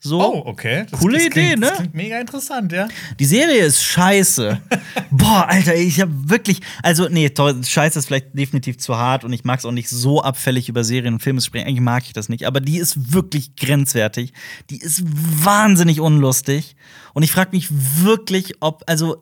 So. 0.00 0.20
Oh, 0.20 0.42
okay. 0.46 0.86
Das, 0.88 1.00
Coole 1.00 1.14
das 1.14 1.26
Idee, 1.26 1.30
klingt, 1.30 1.58
ne? 1.58 1.66
Das 1.66 1.78
klingt 1.78 1.94
mega 1.94 2.20
interessant, 2.20 2.70
ja. 2.70 2.86
Die 3.18 3.24
Serie 3.24 3.64
ist 3.64 3.82
scheiße. 3.82 4.60
Boah, 5.10 5.48
Alter, 5.48 5.74
ich 5.74 6.00
hab 6.00 6.08
wirklich. 6.10 6.60
Also, 6.82 7.08
nee, 7.08 7.28
scheiße 7.28 7.98
ist 7.98 8.06
vielleicht 8.06 8.28
definitiv 8.32 8.78
zu 8.78 8.96
hart 8.96 9.24
und 9.24 9.32
ich 9.32 9.44
mag 9.44 9.58
es 9.58 9.64
auch 9.64 9.72
nicht 9.72 9.88
so 9.88 10.22
abfällig 10.22 10.68
über 10.68 10.84
Serien 10.84 11.14
und 11.14 11.20
Filme 11.20 11.40
sprechen. 11.40 11.66
Eigentlich 11.66 11.80
mag 11.80 12.04
ich 12.06 12.12
das 12.12 12.28
nicht, 12.28 12.46
aber 12.46 12.60
die 12.60 12.78
ist 12.78 13.12
wirklich 13.12 13.56
grenzwertig. 13.56 14.32
Die 14.70 14.78
ist 14.78 15.02
wahnsinnig 15.04 16.00
unlustig. 16.00 16.76
Und 17.12 17.24
ich 17.24 17.32
frage 17.32 17.50
mich 17.52 17.68
wirklich, 17.70 18.54
ob, 18.60 18.84
also. 18.86 19.20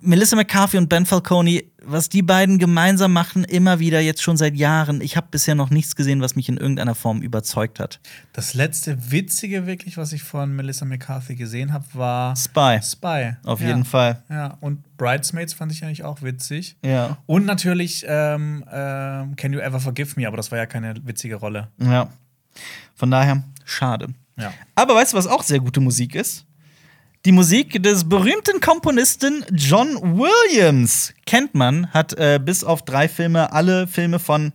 Melissa 0.00 0.36
McCarthy 0.36 0.78
und 0.78 0.88
Ben 0.88 1.06
Falcone, 1.06 1.62
was 1.84 2.08
die 2.08 2.22
beiden 2.22 2.58
gemeinsam 2.58 3.12
machen, 3.12 3.44
immer 3.44 3.78
wieder 3.78 4.00
jetzt 4.00 4.22
schon 4.22 4.36
seit 4.36 4.54
Jahren. 4.54 5.00
Ich 5.00 5.16
habe 5.16 5.28
bisher 5.30 5.54
noch 5.54 5.70
nichts 5.70 5.96
gesehen, 5.96 6.20
was 6.20 6.36
mich 6.36 6.48
in 6.48 6.56
irgendeiner 6.56 6.94
Form 6.94 7.22
überzeugt 7.22 7.80
hat. 7.80 8.00
Das 8.32 8.54
letzte 8.54 9.10
Witzige, 9.10 9.66
wirklich, 9.66 9.96
was 9.96 10.12
ich 10.12 10.22
von 10.22 10.54
Melissa 10.54 10.84
McCarthy 10.84 11.34
gesehen 11.34 11.72
habe, 11.72 11.84
war 11.92 12.36
Spy. 12.36 12.80
Spy. 12.82 13.36
Auf 13.44 13.60
ja. 13.60 13.68
jeden 13.68 13.84
Fall. 13.84 14.22
Ja, 14.28 14.58
und 14.60 14.82
Bridesmaids 14.96 15.54
fand 15.54 15.72
ich 15.72 15.84
eigentlich 15.84 16.04
auch 16.04 16.22
witzig. 16.22 16.76
Ja. 16.84 17.18
Und 17.26 17.46
natürlich 17.46 18.04
ähm, 18.08 18.64
ähm, 18.70 19.36
Can 19.36 19.52
You 19.52 19.60
Ever 19.60 19.80
Forgive 19.80 20.18
Me, 20.20 20.26
aber 20.26 20.36
das 20.36 20.50
war 20.50 20.58
ja 20.58 20.66
keine 20.66 20.94
witzige 21.06 21.36
Rolle. 21.36 21.68
Ja. 21.78 22.08
Von 22.94 23.10
daher, 23.10 23.42
schade. 23.64 24.08
Ja. 24.36 24.52
Aber 24.74 24.94
weißt 24.94 25.12
du, 25.12 25.16
was 25.16 25.26
auch 25.26 25.42
sehr 25.42 25.60
gute 25.60 25.80
Musik 25.80 26.14
ist? 26.14 26.46
Die 27.24 27.32
Musik 27.32 27.80
des 27.82 28.08
berühmten 28.08 28.60
Komponisten 28.60 29.44
John 29.52 29.94
Williams. 30.18 31.14
Kennt 31.24 31.54
man, 31.54 31.88
hat 31.92 32.12
äh, 32.14 32.40
bis 32.44 32.64
auf 32.64 32.82
drei 32.84 33.06
Filme 33.08 33.52
alle 33.52 33.86
Filme 33.86 34.18
von 34.18 34.52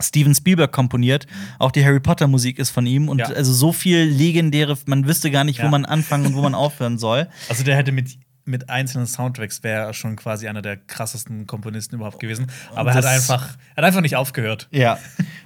Steven 0.00 0.34
Spielberg 0.34 0.72
komponiert. 0.72 1.28
Auch 1.60 1.70
die 1.70 1.84
Harry 1.84 2.00
Potter 2.00 2.26
Musik 2.26 2.58
ist 2.58 2.70
von 2.70 2.86
ihm 2.86 3.08
und 3.08 3.20
Ja. 3.20 3.26
also 3.26 3.52
so 3.52 3.72
viel 3.72 3.98
legendäre, 4.02 4.76
man 4.86 5.06
wüsste 5.06 5.30
gar 5.30 5.44
nicht, 5.44 5.60
wo 5.60 5.64
Ja. 5.64 5.70
man 5.70 5.84
anfangen 5.84 6.26
und 6.26 6.34
wo 6.34 6.42
man 6.42 6.54
aufhören 6.56 6.98
soll. 6.98 7.28
Also 7.48 7.62
der 7.62 7.76
hätte 7.76 7.92
mit, 7.92 8.08
mit 8.44 8.68
einzelnen 8.70 9.06
Soundtracks 9.06 9.62
wäre 9.62 9.86
er 9.86 9.94
schon 9.94 10.16
quasi 10.16 10.48
einer 10.48 10.62
der 10.62 10.76
krassesten 10.76 11.46
Komponisten 11.46 11.96
überhaupt 11.96 12.18
gewesen. 12.18 12.46
Aber 12.74 12.90
er 12.90 12.96
hat 12.96 13.04
einfach, 13.04 13.56
er 13.74 13.76
hat 13.76 13.84
einfach 13.84 14.00
nicht 14.00 14.16
aufgehört. 14.16 14.68
Ja. 14.70 14.98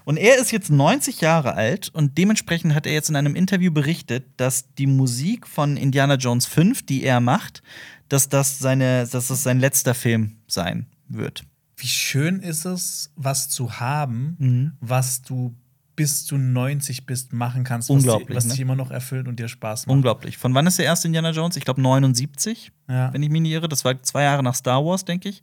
Und 0.04 0.16
er 0.16 0.38
ist 0.38 0.50
jetzt 0.52 0.70
90 0.70 1.20
Jahre 1.20 1.54
alt 1.54 1.88
und 1.90 2.16
dementsprechend 2.18 2.74
hat 2.74 2.86
er 2.86 2.92
jetzt 2.92 3.10
in 3.10 3.16
einem 3.16 3.34
Interview 3.36 3.72
berichtet, 3.72 4.24
dass 4.36 4.72
die 4.74 4.86
Musik 4.86 5.46
von 5.46 5.76
Indiana 5.76 6.14
Jones 6.14 6.46
5, 6.46 6.84
die 6.86 7.02
er 7.04 7.20
macht, 7.20 7.62
dass 8.08 8.28
das 8.28 8.58
seine, 8.58 9.06
dass 9.06 9.28
das 9.28 9.42
sein 9.42 9.58
letzter 9.60 9.94
Film 9.94 10.36
sein 10.46 10.86
wird. 11.08 11.44
Wie 11.76 11.88
schön 11.88 12.40
ist 12.40 12.64
es, 12.64 13.12
was 13.16 13.48
zu 13.48 13.78
haben, 13.80 14.36
Mhm. 14.38 14.72
was 14.80 15.22
du 15.22 15.54
bis 15.96 16.26
du 16.26 16.36
90 16.36 17.06
bist 17.06 17.32
machen 17.32 17.64
kannst, 17.64 17.88
was, 17.88 17.96
Unglaublich, 17.96 18.28
di- 18.28 18.34
was 18.36 18.44
ne? 18.44 18.50
dich 18.52 18.60
immer 18.60 18.76
noch 18.76 18.90
erfüllt 18.90 19.26
und 19.28 19.40
dir 19.40 19.48
Spaß 19.48 19.86
macht. 19.86 19.92
Unglaublich. 19.94 20.36
Von 20.36 20.54
wann 20.54 20.66
ist 20.66 20.78
der 20.78 20.84
erste 20.84 21.08
Indiana 21.08 21.30
Jones? 21.30 21.56
Ich 21.56 21.64
glaube 21.64 21.80
79, 21.80 22.70
Ja. 22.88 23.12
wenn 23.12 23.22
ich 23.22 23.30
mich 23.30 23.40
nicht 23.40 23.52
irre. 23.52 23.68
Das 23.68 23.84
war 23.84 24.00
zwei 24.02 24.22
Jahre 24.24 24.42
nach 24.42 24.54
Star 24.54 24.84
Wars, 24.84 25.04
denke 25.04 25.28
ich. 25.30 25.42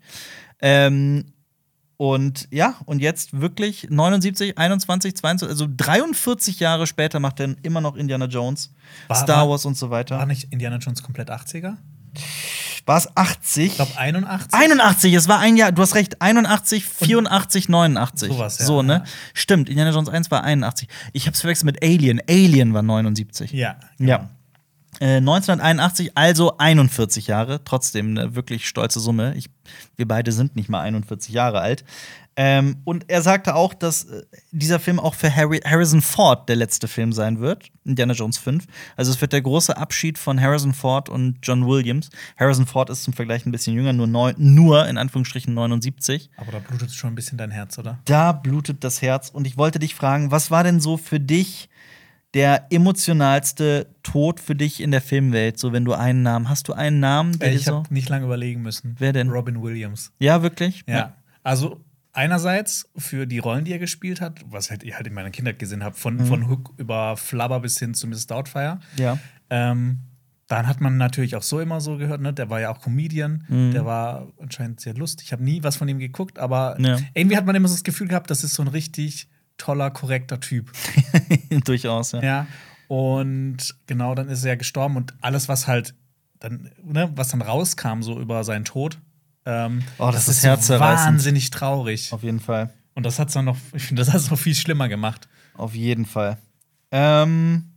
Ähm, 0.62 1.26
und 1.98 2.48
ja, 2.52 2.76
und 2.86 3.00
jetzt 3.00 3.40
wirklich 3.40 3.88
79, 3.90 4.58
21, 4.58 5.16
22, 5.16 5.50
also 5.50 5.68
43 5.76 6.60
Jahre 6.60 6.86
später 6.88 7.20
macht 7.20 7.40
er 7.40 7.56
immer 7.64 7.82
noch 7.82 7.96
Indiana 7.96 8.26
Jones, 8.26 8.72
War- 9.08 9.16
Star 9.18 9.38
war- 9.44 9.50
Wars 9.52 9.66
und 9.66 9.76
so 9.78 9.90
weiter. 9.90 10.18
War 10.18 10.26
nicht 10.26 10.52
Indiana 10.52 10.78
Jones 10.78 11.02
komplett 11.04 11.30
80er? 11.30 11.78
War 12.86 12.98
es 12.98 13.16
80? 13.16 13.66
Ich 13.66 13.76
glaube 13.76 13.98
81. 13.98 14.54
81, 14.54 15.14
es 15.14 15.28
war 15.30 15.40
ein 15.40 15.56
Jahr, 15.56 15.72
du 15.72 15.82
hast 15.82 15.96
recht, 15.96 16.22
81, 16.22 16.86
84, 16.86 17.70
89. 17.70 18.30
Sowas, 18.30 18.60
ja. 18.60 18.66
So, 18.66 18.82
ne? 18.82 19.04
Stimmt, 19.34 19.70
Indiana 19.70 19.92
Jones 19.92 20.10
1 20.10 20.32
war 20.32 20.44
81. 20.44 20.90
Ich 21.14 21.28
hab's 21.28 21.42
verwechselt 21.42 21.66
mit 21.66 21.84
Alien. 21.84 22.22
Alien 22.30 22.74
war 22.74 22.82
79. 22.82 23.54
Ja. 23.54 23.78
Ja. 24.00 24.30
Äh, 25.00 25.18
1981, 25.18 26.18
also 26.18 26.58
41 26.58 27.28
Jahre, 27.28 27.64
trotzdem 27.64 28.18
eine 28.18 28.36
wirklich 28.36 28.68
stolze 28.68 29.00
Summe. 29.00 29.34
Ich, 29.36 29.50
wir 29.96 30.08
beide 30.08 30.32
sind 30.32 30.56
nicht 30.56 30.70
mal 30.70 30.82
41 30.82 31.34
Jahre 31.34 31.62
alt. 31.62 31.84
Ähm, 32.36 32.78
und 32.84 33.10
er 33.10 33.22
sagte 33.22 33.56
auch, 33.56 33.74
dass 33.74 34.06
äh, 34.06 34.24
dieser 34.52 34.80
Film 34.80 35.00
auch 35.00 35.14
für 35.14 35.34
Harry, 35.34 35.60
Harrison 35.60 36.02
Ford 36.02 36.50
der 36.50 36.56
letzte 36.56 36.88
Film 36.88 37.14
sein 37.14 37.40
wird, 37.40 37.70
Indiana 37.86 38.14
Jones 38.14 38.40
5. 38.40 38.66
Also 38.96 39.12
es 39.12 39.22
wird 39.22 39.34
der 39.34 39.42
große 39.42 39.78
Abschied 39.78 40.18
von 40.18 40.42
Harrison 40.42 40.74
Ford 40.74 41.10
und 41.10 41.38
John 41.44 41.68
Williams. 41.68 42.10
Harrison 42.38 42.66
Ford 42.66 42.90
ist 42.90 43.04
zum 43.04 43.14
Vergleich 43.14 43.46
ein 43.46 43.52
bisschen 43.52 43.76
jünger, 43.76 43.94
nur, 43.94 44.08
neun, 44.08 44.34
nur 44.38 44.88
in 44.88 44.98
Anführungsstrichen 44.98 45.54
79. 45.54 46.32
Aber 46.38 46.52
da 46.52 46.60
blutet 46.60 46.92
schon 46.92 47.12
ein 47.12 47.16
bisschen 47.16 47.38
dein 47.38 47.52
Herz, 47.52 47.78
oder? 47.78 48.00
Da 48.06 48.32
blutet 48.32 48.84
das 48.84 49.04
Herz. 49.04 49.30
Und 49.30 49.46
ich 49.46 49.58
wollte 49.58 49.78
dich 49.78 49.94
fragen, 49.94 50.32
was 50.32 50.50
war 50.50 50.64
denn 50.64 50.80
so 50.80 50.98
für 50.98 51.20
dich 51.20 51.70
der 52.34 52.66
emotionalste 52.72 53.86
Tod 54.02 54.40
für 54.40 54.56
dich 54.56 54.82
in 54.82 54.90
der 54.90 55.02
Filmwelt? 55.02 55.60
So, 55.60 55.72
wenn 55.72 55.86
du 55.86 55.94
einen 55.94 56.24
Namen 56.24 56.50
hast, 56.50 56.68
du 56.68 56.74
einen 56.74 57.00
Namen, 57.00 57.38
der 57.38 57.54
ich 57.54 57.66
so. 57.66 57.76
habe 57.76 57.94
nicht 57.94 58.10
lange 58.10 58.26
überlegen 58.26 58.64
müssen. 58.64 58.96
Wer 58.98 59.14
denn? 59.14 59.30
Robin 59.30 59.62
Williams. 59.62 60.12
Ja, 60.18 60.42
wirklich? 60.42 60.84
Ja. 60.88 61.16
Also 61.44 61.82
einerseits 62.14 62.90
für 62.96 63.26
die 63.28 63.40
Rollen, 63.40 63.66
die 63.66 63.72
er 63.74 63.80
gespielt 63.80 64.22
hat, 64.22 64.40
was 64.46 64.70
halt 64.72 64.84
ich 64.84 64.96
halt 64.96 65.08
in 65.08 65.14
meiner 65.14 65.32
Kindheit 65.32 65.60
gesehen 65.60 65.84
habe, 65.84 65.96
von, 65.96 66.26
von 66.26 66.48
Hook 66.50 66.74
über 66.78 67.18
Flubber 67.18 67.60
bis 67.60 67.78
hin 67.80 67.94
zu 67.94 68.08
Mrs. 68.08 68.28
Doubtfire. 68.28 68.80
Ja. 68.98 69.18
Ähm, 69.50 70.00
dann 70.48 70.68
hat 70.68 70.82
man 70.82 70.98
natürlich 70.98 71.36
auch 71.36 71.42
so 71.42 71.60
immer 71.60 71.82
so 71.82 71.98
gehört, 71.98 72.22
ne? 72.22 72.34
Der 72.34 72.50
war 72.50 72.60
ja 72.60 72.70
auch 72.70 72.80
Comedian, 72.82 73.46
der 73.74 73.86
war 73.86 74.28
anscheinend 74.40 74.82
sehr 74.82 74.94
lustig. 74.94 75.28
Ich 75.28 75.32
habe 75.34 75.44
nie 75.44 75.64
was 75.64 75.78
von 75.78 75.88
ihm 75.88 76.00
geguckt, 76.00 76.38
aber 76.38 76.76
Ja. 76.80 76.98
irgendwie 77.14 77.38
hat 77.38 77.46
man 77.46 77.56
immer 77.56 77.68
so 77.68 77.74
das 77.74 77.84
Gefühl 77.84 78.08
gehabt, 78.08 78.30
das 78.30 78.44
ist 78.44 78.54
so 78.54 78.62
ein 78.62 78.68
richtig 78.68 79.30
toller, 79.58 79.90
korrekter 79.90 80.40
Typ. 80.40 80.72
Durchaus, 81.66 82.12
ja. 82.12 82.22
Ja. 82.24 82.48
Und 82.88 83.76
genau, 83.88 84.14
dann 84.14 84.28
ist 84.30 84.44
er 84.44 84.50
ja 84.50 84.56
gestorben 84.56 84.98
und 84.98 85.14
alles, 85.22 85.48
was 85.48 85.68
halt 85.68 85.96
dann, 86.40 86.70
ne, 86.84 87.10
was 87.16 87.30
dann 87.30 87.42
rauskam, 87.42 88.02
so 88.02 88.20
über 88.20 88.44
seinen 88.44 88.66
Tod, 88.66 89.00
ähm, 89.46 89.84
Oh, 89.98 90.10
das 90.12 90.28
ist 90.28 90.42
so 90.42 90.48
herzzerreißend. 90.48 91.08
wahnsinnig 91.08 91.50
traurig. 91.50 92.12
Auf 92.14 92.24
jeden 92.24 92.40
Fall. 92.40 92.70
Und 92.96 93.06
das 93.06 93.20
hat's 93.20 93.34
dann 93.34 93.46
noch, 93.46 93.58
ich 93.74 93.84
finde, 93.84 94.02
das 94.04 94.14
hat 94.14 94.22
es 94.22 94.30
noch 94.30 94.38
viel 94.40 94.56
schlimmer 94.56 94.88
gemacht. 94.90 95.28
Auf 95.56 95.74
jeden 95.76 96.06
Fall. 96.06 96.38
Ähm, 96.92 97.72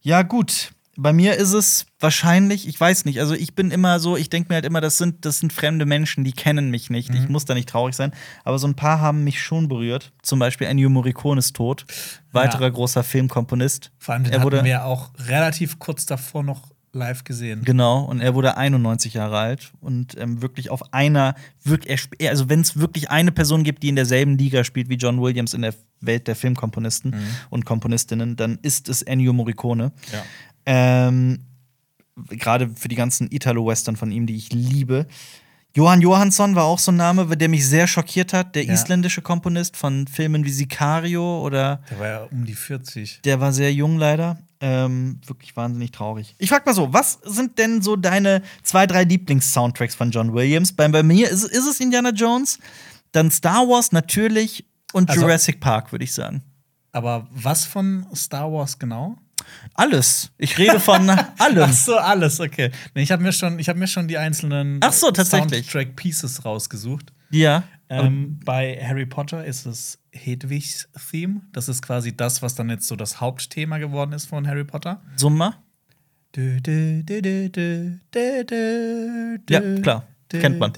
ja, 0.00 0.22
gut. 0.22 0.72
Bei 1.00 1.12
mir 1.12 1.36
ist 1.36 1.52
es 1.52 1.86
wahrscheinlich, 2.00 2.66
ich 2.66 2.78
weiß 2.80 3.04
nicht, 3.04 3.20
also 3.20 3.32
ich 3.34 3.54
bin 3.54 3.70
immer 3.70 4.00
so, 4.00 4.16
ich 4.16 4.30
denke 4.30 4.48
mir 4.48 4.56
halt 4.56 4.64
immer, 4.64 4.80
das 4.80 4.96
sind, 4.98 5.24
das 5.24 5.38
sind 5.38 5.52
fremde 5.52 5.86
Menschen, 5.86 6.24
die 6.24 6.32
kennen 6.32 6.70
mich 6.72 6.90
nicht. 6.90 7.10
Mhm. 7.10 7.16
Ich 7.16 7.28
muss 7.28 7.44
da 7.44 7.54
nicht 7.54 7.68
traurig 7.68 7.94
sein. 7.94 8.10
Aber 8.42 8.58
so 8.58 8.66
ein 8.66 8.74
paar 8.74 9.00
haben 9.00 9.22
mich 9.22 9.40
schon 9.40 9.68
berührt. 9.68 10.12
Zum 10.22 10.40
Beispiel 10.40 10.66
Ennio 10.66 10.88
Morricone 10.90 11.38
ist 11.38 11.54
tot. 11.54 11.86
Weiterer 12.32 12.64
Ja. 12.64 12.68
großer 12.70 13.04
Filmkomponist. 13.04 13.92
Vor 13.98 14.14
allem, 14.14 14.24
den 14.24 14.32
er 14.32 14.42
wurde, 14.42 14.56
hatten 14.56 14.64
wir 14.64 14.72
ja 14.72 14.84
auch 14.84 15.10
relativ 15.18 15.78
kurz 15.78 16.04
davor 16.04 16.42
noch 16.42 16.72
live 16.98 17.24
gesehen. 17.24 17.62
Genau, 17.64 18.02
und 18.02 18.20
er 18.20 18.34
wurde 18.34 18.56
91 18.56 19.14
Jahre 19.14 19.38
alt 19.38 19.72
und 19.80 20.18
ähm, 20.18 20.42
wirklich 20.42 20.70
auf 20.70 20.92
einer, 20.92 21.34
wirklich, 21.64 22.08
also 22.28 22.48
wenn 22.48 22.60
es 22.60 22.78
wirklich 22.78 23.10
eine 23.10 23.32
Person 23.32 23.64
gibt, 23.64 23.82
die 23.82 23.88
in 23.88 23.96
derselben 23.96 24.36
Liga 24.36 24.64
spielt 24.64 24.88
wie 24.88 24.96
John 24.96 25.20
Williams 25.20 25.54
in 25.54 25.62
der 25.62 25.74
Welt 26.00 26.28
der 26.28 26.36
Filmkomponisten 26.36 27.14
und 27.50 27.64
Komponistinnen, 27.64 28.36
dann 28.36 28.58
ist 28.62 28.88
es 28.88 29.02
Ennio 29.02 29.32
Morricone. 29.32 29.92
Ja. 30.12 30.24
Ähm, 30.66 31.40
Gerade 32.30 32.68
für 32.74 32.88
die 32.88 32.96
ganzen 32.96 33.30
Italo-Western 33.30 33.96
von 33.96 34.10
ihm, 34.10 34.26
die 34.26 34.36
ich 34.36 34.52
liebe. 34.52 35.06
Johann 35.76 36.00
Johansson 36.00 36.54
war 36.54 36.64
auch 36.64 36.78
so 36.78 36.90
ein 36.90 36.96
Name, 36.96 37.36
der 37.36 37.48
mich 37.48 37.66
sehr 37.66 37.86
schockiert 37.86 38.32
hat. 38.32 38.54
Der 38.54 38.64
Ja. 38.64 38.72
isländische 38.74 39.22
Komponist 39.22 39.76
von 39.76 40.06
Filmen 40.08 40.44
wie 40.44 40.50
Sicario 40.50 41.42
oder 41.44 41.82
Der 41.90 41.98
war 42.00 42.06
ja 42.08 42.22
um 42.30 42.44
die 42.44 42.54
40. 42.54 43.20
der 43.22 43.40
war 43.40 43.52
sehr 43.52 43.72
jung 43.72 43.98
leider. 43.98 44.38
Ähm, 44.60 45.20
wirklich 45.24 45.56
wahnsinnig 45.56 45.92
traurig. 45.92 46.34
Ich 46.38 46.48
frag 46.48 46.66
mal 46.66 46.74
so, 46.74 46.92
was 46.92 47.20
sind 47.24 47.58
denn 47.58 47.80
so 47.80 47.94
deine 47.94 48.42
zwei, 48.64 48.88
drei 48.88 49.04
Lieblings-Soundtracks 49.04 49.94
von 49.94 50.10
John 50.10 50.32
Williams? 50.34 50.72
Bei, 50.72 50.88
bei 50.88 51.04
mir 51.04 51.30
ist, 51.30 51.44
ist 51.44 51.66
es 51.68 51.78
Indiana 51.78 52.10
Jones, 52.10 52.58
dann 53.12 53.30
Star 53.30 53.68
Wars 53.68 53.92
natürlich 53.92 54.64
und 54.92 55.10
Also- 55.10 55.22
Jurassic 55.22 55.60
Park, 55.60 55.92
würde 55.92 56.04
ich 56.04 56.12
sagen. 56.12 56.42
Aber 56.90 57.28
was 57.30 57.66
von 57.66 58.04
Star 58.16 58.50
Wars 58.52 58.78
genau? 58.80 59.16
Alles. 59.74 60.30
Ich 60.38 60.58
rede 60.58 60.80
von 60.80 61.08
allem. 61.38 61.62
Ach 61.62 61.72
so, 61.72 61.96
alles, 61.96 62.40
okay. 62.40 62.70
Nee, 62.94 63.02
ich 63.02 63.12
habe 63.12 63.22
mir, 63.22 63.32
schon- 63.32 63.58
ich 63.58 63.68
hab 63.68 63.76
mir 63.76 63.86
schon 63.86 64.08
die 64.08 64.18
einzelnen 64.18 64.80
Ach 64.82 64.92
so, 64.92 65.10
tatsächlich. 65.10 65.64
Soundtrack-Pieces 65.70 66.44
rausgesucht. 66.44 67.12
Ja. 67.30 67.62
Ähm, 67.90 68.38
bei 68.44 68.78
Harry 68.84 69.06
Potter 69.06 69.44
ist 69.44 69.64
es 69.66 69.98
Hedwigs 70.12 70.88
Theme. 71.10 71.40
Das 71.52 71.68
ist 71.68 71.80
quasi 71.82 72.14
das, 72.16 72.42
was 72.42 72.54
dann 72.54 72.68
jetzt 72.70 72.86
so 72.86 72.96
das 72.96 73.20
Hauptthema 73.20 73.78
geworden 73.78 74.12
ist 74.12 74.26
von 74.26 74.46
Harry 74.46 74.64
Potter. 74.64 75.00
Summa? 75.16 75.54
Ja, 79.48 79.60
klar. 79.82 80.04
Kennt 80.28 80.58
man. 80.58 80.72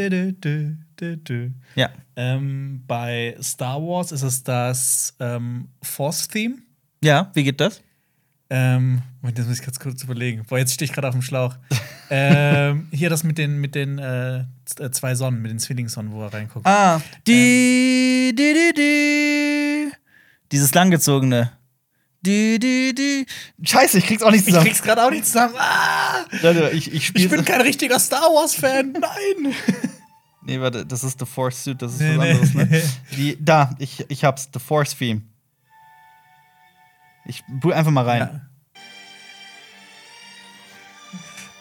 Ja. 1.74 1.90
Ähm, 2.16 2.84
bei 2.86 3.36
Star 3.42 3.80
Wars 3.82 4.12
ist 4.12 4.22
es 4.22 4.44
das 4.44 5.14
ähm, 5.18 5.68
Force-Theme. 5.82 6.56
Ja, 7.02 7.30
wie 7.34 7.42
geht 7.44 7.60
das? 7.60 7.82
Ähm, 8.50 9.02
das 9.22 9.46
muss 9.46 9.60
ich 9.60 9.64
ganz 9.64 9.78
kurz 9.78 10.02
überlegen. 10.02 10.44
Boah, 10.48 10.58
jetzt 10.58 10.74
stehe 10.74 10.86
ich 10.86 10.92
gerade 10.92 11.06
auf 11.06 11.14
dem 11.14 11.22
Schlauch. 11.22 11.54
ähm, 12.10 12.88
hier 12.90 13.08
das 13.08 13.22
mit 13.22 13.38
den, 13.38 13.58
mit 13.60 13.76
den 13.76 13.98
äh, 13.98 14.40
äh, 14.40 14.90
zwei 14.90 15.14
Sonnen, 15.14 15.40
mit 15.40 15.52
den 15.52 15.60
Zwillingssonnen, 15.60 16.10
wo 16.12 16.22
er 16.22 16.34
reinguckt. 16.34 16.66
Ah. 16.66 17.00
Die, 17.26 18.34
die, 18.36 18.52
die, 18.52 18.72
die. 18.76 19.92
Dieses 20.50 20.74
langgezogene. 20.74 21.52
Die, 22.22 22.58
die, 22.58 22.94
die. 22.94 23.26
Scheiße, 23.62 23.98
ich 23.98 24.06
krieg's 24.06 24.22
auch 24.22 24.30
nicht 24.30 24.40
ich 24.40 24.46
zusammen. 24.46 24.66
krieg's 24.66 24.82
gerade 24.82 25.04
auch 25.04 25.10
nicht 25.10 25.24
zusammen. 25.24 25.54
Ah! 25.56 26.24
Ich, 26.72 26.92
ich. 26.92 27.14
Ich 27.14 27.30
bin 27.30 27.44
kein 27.44 27.60
richtiger 27.60 27.98
Star 27.98 28.22
Wars-Fan. 28.22 28.92
Nein! 29.00 29.54
Nee, 30.42 30.60
warte, 30.60 30.84
das 30.84 31.04
ist 31.04 31.18
The 31.18 31.26
Force 31.26 31.62
Suit, 31.64 31.80
das 31.80 31.94
ist 31.94 32.00
Nee, 32.00 32.16
was 32.16 32.24
nee. 32.24 32.30
anderes, 32.32 32.54
ne? 32.54 32.82
Die, 33.16 33.38
da, 33.42 33.74
ich, 33.78 34.04
ich 34.08 34.24
hab's, 34.24 34.48
The 34.52 34.58
Force 34.58 34.96
Theme. 34.96 35.22
Ich 37.24 37.44
brüll 37.46 37.74
einfach 37.74 37.92
mal 37.92 38.04
rein. 38.04 38.20
Ja. 38.20 38.40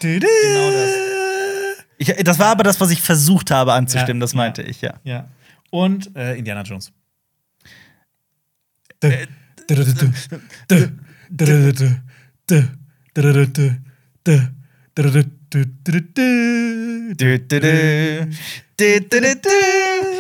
Genau 0.02 0.72
das. 0.72 1.10
Ich, 1.98 2.08
das 2.24 2.40
war 2.40 2.48
aber 2.48 2.64
das, 2.64 2.80
was 2.80 2.90
ich 2.92 3.02
versucht 3.02 3.52
habe 3.52 3.74
anzustimmen, 3.74 4.22
Ja, 4.22 4.24
das 4.24 4.34
meinte 4.34 4.62
ja. 4.62 4.68
ich, 4.70 4.82
ja. 4.82 4.94
Ja. 5.04 5.28
Und 5.70 6.16
äh, 6.16 6.36
Indiana 6.36 6.62
Jones. 6.62 6.92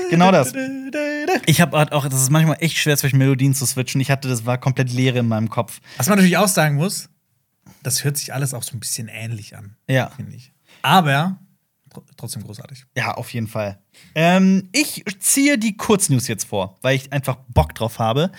Genau 0.10 0.32
das. 0.32 0.54
Ich 1.46 1.62
habe 1.62 1.78
auch, 1.92 2.08
das 2.08 2.22
ist 2.22 2.30
manchmal 2.32 2.58
echt 2.60 2.78
schwer, 2.78 2.98
zwischen 2.98 3.18
Melodien 3.18 3.54
zu 3.54 3.66
switchen. 3.66 4.02
Ich 4.02 4.12
hatte, 4.12 4.28
das 4.28 4.46
war 4.46 4.58
komplett 4.58 4.92
Leere 4.92 5.20
in 5.20 5.28
meinem 5.28 5.50
Kopf. 5.50 5.80
Was 5.98 6.08
man 6.08 6.18
natürlich 6.18 6.38
auch 6.38 6.48
sagen 6.48 6.76
muss, 6.76 7.10
das 7.84 8.04
hört 8.04 8.18
sich 8.18 8.34
alles 8.34 8.54
auch 8.54 8.64
so 8.64 8.76
ein 8.76 8.80
bisschen 8.80 9.08
ähnlich 9.08 9.56
an, 9.56 9.76
Ja. 9.88 10.10
finde 10.16 10.36
ich. 10.36 10.52
Aber 10.82 11.40
trotzdem 12.18 12.44
großartig. 12.44 12.86
Ja, 12.96 13.14
auf 13.14 13.32
jeden 13.34 13.48
Fall. 13.48 13.80
Ähm, 14.16 14.70
ich 14.72 15.04
ziehe 15.20 15.58
die 15.58 15.76
Kurznews 15.78 16.28
jetzt 16.28 16.46
vor, 16.46 16.78
weil 16.82 16.96
ich 16.96 17.12
einfach 17.12 17.38
Bock 17.50 17.74
drauf 17.76 18.00
habe. 18.00 18.32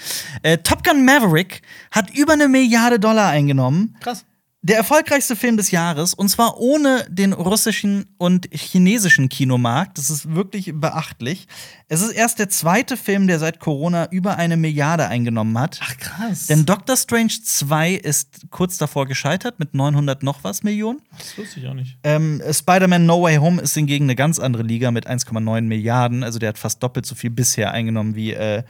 Äh, 0.42 0.58
Top 0.58 0.84
Gun 0.84 1.04
Maverick 1.04 1.62
hat 1.90 2.10
über 2.16 2.32
eine 2.34 2.48
Milliarde 2.48 2.98
Dollar 3.00 3.28
eingenommen. 3.30 3.96
Krass. 4.00 4.24
Der 4.62 4.76
erfolgreichste 4.76 5.36
Film 5.36 5.56
des 5.56 5.70
Jahres 5.70 6.12
und 6.12 6.28
zwar 6.28 6.58
ohne 6.58 7.06
den 7.08 7.32
russischen 7.32 8.04
und 8.18 8.46
chinesischen 8.52 9.30
Kinomarkt. 9.30 9.96
Das 9.96 10.10
ist 10.10 10.34
wirklich 10.34 10.72
beachtlich. 10.74 11.48
Es 11.88 12.02
ist 12.02 12.10
erst 12.12 12.38
der 12.38 12.50
zweite 12.50 12.98
Film, 12.98 13.26
der 13.26 13.38
seit 13.38 13.58
Corona 13.58 14.10
über 14.10 14.36
eine 14.36 14.58
Milliarde 14.58 15.08
eingenommen 15.08 15.58
hat. 15.58 15.80
Ach, 15.82 15.96
krass. 15.96 16.46
Denn 16.48 16.66
Doctor 16.66 16.94
Strange 16.98 17.32
2 17.42 17.92
ist 17.94 18.50
kurz 18.50 18.76
davor 18.76 19.06
gescheitert 19.06 19.58
mit 19.58 19.72
900 19.72 20.22
noch 20.22 20.44
was 20.44 20.62
Millionen. 20.62 21.00
das 21.16 21.38
wusste 21.38 21.60
ich 21.60 21.66
auch 21.66 21.72
nicht. 21.74 21.96
Ähm, 22.04 22.42
Spider-Man 22.52 23.06
No 23.06 23.22
Way 23.22 23.36
Home 23.36 23.62
ist 23.62 23.72
hingegen 23.72 24.04
eine 24.04 24.14
ganz 24.16 24.38
andere 24.38 24.62
Liga 24.62 24.90
mit 24.90 25.08
1,9 25.08 25.62
Milliarden. 25.62 26.22
Also 26.22 26.38
der 26.38 26.50
hat 26.50 26.58
fast 26.58 26.82
doppelt 26.82 27.06
so 27.06 27.14
viel 27.14 27.30
bisher 27.30 27.72
eingenommen 27.72 28.14
wie 28.14 28.34
äh, 28.34 28.62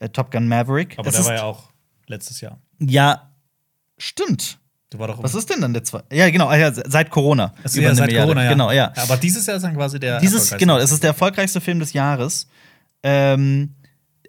äh, 0.00 0.08
Top 0.10 0.30
Gun 0.30 0.46
Maverick. 0.46 0.98
Aber 0.98 1.08
Es 1.08 1.14
der 1.14 1.24
war 1.24 1.34
ja 1.36 1.42
auch 1.44 1.70
letztes 2.06 2.42
Jahr. 2.42 2.60
ja, 2.80 3.30
stimmt. 3.96 4.58
Du 4.90 4.98
war 4.98 5.08
doch 5.08 5.22
Was 5.22 5.34
ist 5.34 5.50
denn 5.50 5.60
dann 5.60 5.74
der 5.74 5.84
zweite? 5.84 6.14
Ja, 6.14 6.30
genau, 6.30 6.48
ah 6.48 6.56
ja, 6.56 6.72
seit 6.72 7.10
Corona. 7.10 7.52
Das 7.62 7.72
ist 7.72 7.78
Über 7.78 7.88
ja 7.88 7.94
seit 7.94 8.06
Milliarde. 8.06 8.32
Corona, 8.32 8.44
ja. 8.44 8.50
Genau, 8.50 8.70
ja. 8.70 8.92
Aber 8.96 9.16
dieses 9.18 9.44
Jahr 9.46 9.56
ist 9.56 9.62
dann 9.62 9.74
quasi 9.74 10.00
der. 10.00 10.18
Dieses, 10.20 10.56
genau, 10.56 10.78
es 10.78 10.92
ist 10.92 11.02
der 11.02 11.08
erfolgreichste 11.08 11.60
Film 11.60 11.78
des 11.78 11.92
Jahres. 11.92 12.48
Ähm, 13.02 13.74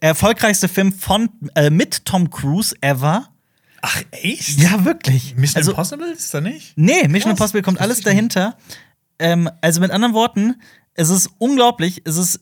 erfolgreichste 0.01 0.67
Film 0.67 0.91
von 0.91 1.29
äh, 1.55 1.69
mit 1.69 2.03
Tom 2.05 2.29
Cruise 2.29 2.75
ever. 2.81 3.29
Ach, 3.81 4.03
echt? 4.11 4.59
Ja, 4.59 4.83
wirklich. 4.83 5.35
Mission 5.37 5.59
also, 5.59 5.71
Impossible 5.71 6.11
ist 6.11 6.33
da 6.33 6.41
nicht? 6.41 6.73
Nee, 6.75 7.07
Mission 7.07 7.11
Krass, 7.11 7.25
Impossible 7.25 7.61
kommt 7.61 7.79
alles 7.79 8.01
dahinter. 8.01 8.57
Ähm, 9.17 9.49
also 9.61 9.79
mit 9.79 9.91
anderen 9.91 10.13
Worten, 10.13 10.61
es 10.93 11.09
ist 11.09 11.29
unglaublich. 11.37 12.01
Es 12.05 12.17
ist 12.17 12.41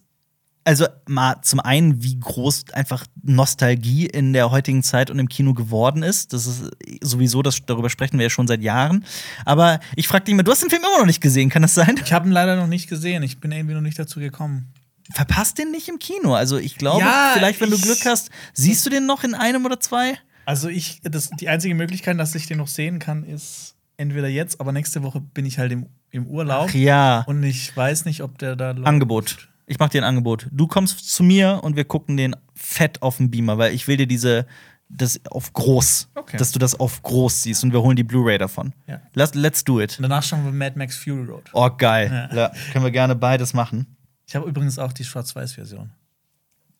also 0.67 0.86
mal 1.08 1.38
zum 1.43 1.62
einen, 1.62 2.03
wie 2.03 2.19
groß 2.19 2.73
einfach 2.73 3.06
Nostalgie 3.23 4.06
in 4.06 4.34
der 4.34 4.51
heutigen 4.51 4.84
Zeit 4.84 5.10
und 5.10 5.17
im 5.17 5.30
Kino 5.30 5.53
geworden 5.53 6.03
ist. 6.03 6.34
Das 6.34 6.45
ist 6.45 6.69
sowieso, 7.01 7.41
das, 7.41 7.65
darüber 7.65 7.89
sprechen 7.89 8.17
wir 8.19 8.23
ja 8.23 8.30
schon 8.30 8.47
seit 8.47 8.62
Jahren. 8.62 9.06
Aber 9.45 9.80
ich 9.95 10.10
frage 10.10 10.25
dich 10.25 10.36
mal, 10.36 10.43
du 10.43 10.51
hast 10.51 10.62
den 10.62 10.69
Film 10.69 10.82
immer 10.84 10.99
noch 10.99 11.06
nicht 11.06 11.21
gesehen, 11.21 11.49
kann 11.49 11.62
das 11.62 11.73
sein? 11.73 11.97
Ich 12.03 12.12
habe 12.12 12.27
ihn 12.27 12.34
leider 12.34 12.58
noch 12.58 12.67
nicht 12.67 12.89
gesehen. 12.89 13.23
Ich 13.23 13.39
bin 13.39 13.53
irgendwie 13.53 13.75
noch 13.75 13.82
nicht 13.82 13.97
dazu 13.97 14.19
gekommen. 14.19 14.73
Verpasst 15.13 15.58
den 15.58 15.71
nicht 15.71 15.88
im 15.88 15.99
Kino. 15.99 16.34
Also 16.34 16.58
ich 16.58 16.75
glaube, 16.75 16.99
Ja, 16.99 17.32
vielleicht, 17.34 17.62
wenn 17.62 17.69
du 17.69 17.80
Glück 17.80 18.06
hast, 18.06 18.30
siehst 18.53 18.86
du 18.86 18.89
den 18.89 19.06
noch 19.06 19.23
in 19.23 19.36
einem 19.36 19.65
oder 19.65 19.80
zwei? 19.80 20.19
Also 20.43 20.67
ich, 20.67 20.99
das, 21.01 21.30
die 21.30 21.47
einzige 21.47 21.75
Möglichkeit, 21.75 22.19
dass 22.19 22.36
ich 22.36 22.45
den 22.45 22.58
noch 22.58 22.67
sehen 22.67 22.99
kann, 22.99 23.23
ist 23.23 23.75
entweder 23.95 24.27
jetzt, 24.27 24.60
aber 24.60 24.73
nächste 24.73 25.01
Woche 25.01 25.21
bin 25.21 25.45
ich 25.45 25.60
halt 25.60 25.71
im, 25.71 25.86
im 26.12 26.27
Urlaub. 26.27 26.67
Ach 26.69 26.75
ja. 26.75 27.23
Und 27.25 27.41
ich 27.43 27.75
weiß 27.75 28.03
nicht, 28.03 28.21
ob 28.21 28.38
der 28.38 28.58
da 28.58 28.71
läuft. 28.71 28.86
Angebot. 28.86 29.47
Ich 29.67 29.80
mach 29.80 29.89
dir 29.89 30.01
ein 30.01 30.06
Angebot. 30.06 30.47
Du 30.51 30.65
kommst 30.65 31.10
zu 31.12 31.23
mir 31.23 31.60
und 31.62 31.75
wir 31.75 31.84
gucken 31.86 32.15
den 32.17 32.36
fett 32.56 33.01
auf 33.01 33.17
dem 33.17 33.30
Beamer, 33.30 33.58
weil 33.58 33.73
ich 33.73 33.88
will 33.88 33.97
dir 33.97 34.08
diese 34.08 34.47
das 34.89 35.19
auf 35.30 35.51
groß, 35.51 36.08
Okay. 36.15 36.38
dass 36.38 36.53
du 36.53 36.60
das 36.60 36.80
auf 36.80 37.03
groß 37.03 37.43
siehst 37.43 37.62
und 37.65 37.73
wir 37.73 37.82
holen 37.82 37.97
die 37.97 38.06
Blu-ray 38.06 38.38
davon. 38.38 38.73
Ja. 38.88 39.01
Lass, 39.13 39.34
let's 39.36 39.65
do 39.65 39.82
it. 39.82 39.97
Und 39.99 40.03
danach 40.03 40.23
schauen 40.23 40.45
wir 40.45 40.51
Mad 40.53 40.77
Max 40.80 40.95
Fury 40.95 41.25
Road. 41.25 41.49
Oh 41.51 41.69
geil. 41.77 42.10
Ja. 42.32 42.36
Ja, 42.36 42.51
können 42.71 42.86
wir 42.86 42.91
gerne 42.91 43.13
beides 43.15 43.53
machen. 43.53 43.97
Ich 44.25 44.36
habe 44.36 44.47
übrigens 44.47 44.80
auch 44.80 44.93
die 44.93 45.03
Schwarz-Weiß-Version. 45.03 45.91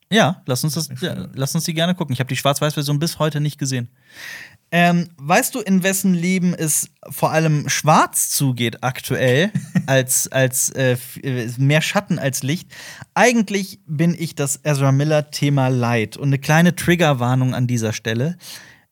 Ja, 0.10 0.42
lass 0.46 0.64
uns 0.64 0.76
das, 0.76 0.90
lass 1.34 1.54
uns 1.54 1.66
die 1.66 1.74
gerne 1.74 1.94
gucken. 1.96 2.14
Ich 2.14 2.22
habe 2.22 2.30
die 2.30 2.38
Schwarz-Weiß-Version 2.38 2.98
bis 2.98 3.20
heute 3.20 3.42
nicht 3.42 3.58
gesehen. 3.58 3.90
Ähm, 4.70 5.10
weißt 5.18 5.56
du, 5.56 5.62
in 5.62 5.82
wessen 5.82 6.14
Leben 6.14 6.54
es 6.54 6.90
vor 7.10 7.32
allem 7.32 7.70
schwarz 7.70 8.30
zugeht 8.30 8.84
aktuell, 8.84 9.52
als, 9.86 10.30
als 10.30 10.70
äh, 10.72 10.98
äh, 11.24 11.50
mehr 11.58 11.82
Schatten 11.82 12.20
als 12.20 12.44
Licht? 12.44 12.70
Eigentlich 13.14 13.80
bin 13.88 14.16
ich 14.18 14.36
das 14.36 14.60
Ezra 14.64 14.92
Miller-Thema 14.92 15.70
leid. 15.70 16.18
Und 16.18 16.30
eine 16.30 16.40
kleine 16.40 16.76
Triggerwarnung 16.76 17.56
an 17.56 17.68
dieser 17.68 17.94
Stelle. 17.94 18.38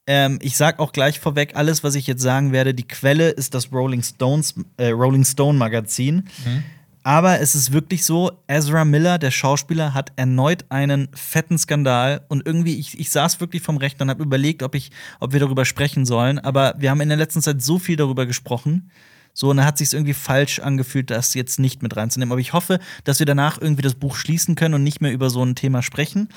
Ähm, 0.08 0.40
ich 0.42 0.56
sag 0.56 0.80
auch 0.80 0.94
gleich 0.94 1.20
vorweg, 1.20 1.56
alles, 1.56 1.84
was 1.84 1.96
ich 1.96 2.08
jetzt 2.08 2.22
sagen 2.22 2.52
werde, 2.52 2.74
die 2.74 2.88
Quelle 2.88 3.30
ist 3.30 3.54
das 3.54 3.72
Rolling 3.74 4.04
Stones, 4.04 4.54
äh, 4.78 4.90
Rolling 4.90 5.26
Stone 5.26 5.58
Magazin. 5.58 6.30
Aber 7.06 7.40
es 7.40 7.54
ist 7.54 7.72
wirklich 7.72 8.04
so, 8.04 8.32
Ezra 8.48 8.84
Miller, 8.84 9.20
der 9.20 9.30
Schauspieler, 9.30 9.94
hat 9.94 10.12
erneut 10.16 10.66
einen 10.70 11.08
fetten 11.14 11.60
Skandal. 11.60 12.22
Und 12.30 12.48
irgendwie, 12.48 12.80
ich, 12.80 13.00
ich 13.00 13.12
saß 13.12 13.40
wirklich 13.40 13.62
vom 13.62 13.78
Rechner 13.78 14.06
und 14.06 14.10
habe 14.10 14.24
überlegt, 14.24 14.64
ob, 14.64 14.74
ich, 14.74 14.90
ob 15.20 15.32
wir 15.32 15.40
darüber 15.40 15.66
sprechen 15.66 16.08
sollen. 16.08 16.40
Aber 16.40 16.74
wir 16.80 16.90
haben 16.90 17.02
in 17.02 17.10
der 17.10 17.18
letzten 17.20 17.44
Zeit 17.44 17.62
so 17.62 17.78
viel 17.78 17.96
darüber 17.96 18.26
gesprochen. 18.26 18.90
So, 19.34 19.52
und 19.52 19.58
da 19.58 19.66
hat 19.66 19.78
sich 19.78 19.94
irgendwie 19.94 20.16
falsch 20.16 20.58
angefühlt, 20.58 21.12
das 21.12 21.36
jetzt 21.36 21.60
nicht 21.60 21.84
mit 21.84 21.96
reinzunehmen. 21.96 22.32
Aber 22.32 22.42
ich 22.42 22.54
hoffe, 22.54 22.80
dass 23.04 23.20
wir 23.20 23.28
danach 23.28 23.62
irgendwie 23.62 23.84
das 23.84 23.94
Buch 23.94 24.16
schließen 24.16 24.56
können 24.56 24.74
und 24.74 24.82
nicht 24.82 25.00
mehr 25.00 25.14
über 25.14 25.30
so 25.30 25.46
ein 25.46 25.54
Thema 25.54 25.84
sprechen. 25.84 26.30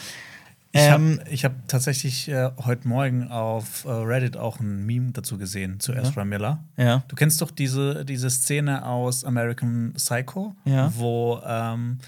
Ich 0.73 0.81
Ähm, 0.83 1.19
habe 1.25 1.37
hab 1.37 1.69
tatsächlich 1.69 2.29
äh, 2.29 2.51
heute 2.65 2.87
Morgen 2.89 3.29
auf 3.29 3.85
äh, 3.87 3.91
Reddit 3.91 4.37
auch 4.37 4.61
ein 4.61 4.85
Meme 4.85 5.13
dazu 5.13 5.39
gesehen, 5.39 5.81
zu 5.81 5.95
Ezra 5.95 6.25
Miller. 6.27 6.63
Ja. 6.77 7.05
Du 7.09 7.17
kennst 7.17 7.41
doch 7.41 7.51
diese, 7.51 8.05
diese 8.05 8.29
Szene 8.29 8.85
aus 8.85 9.25
American 9.25 9.95
Psycho, 9.95 10.55
Ja. 10.67 10.93
wo 10.95 11.41
ähm, 11.47 11.99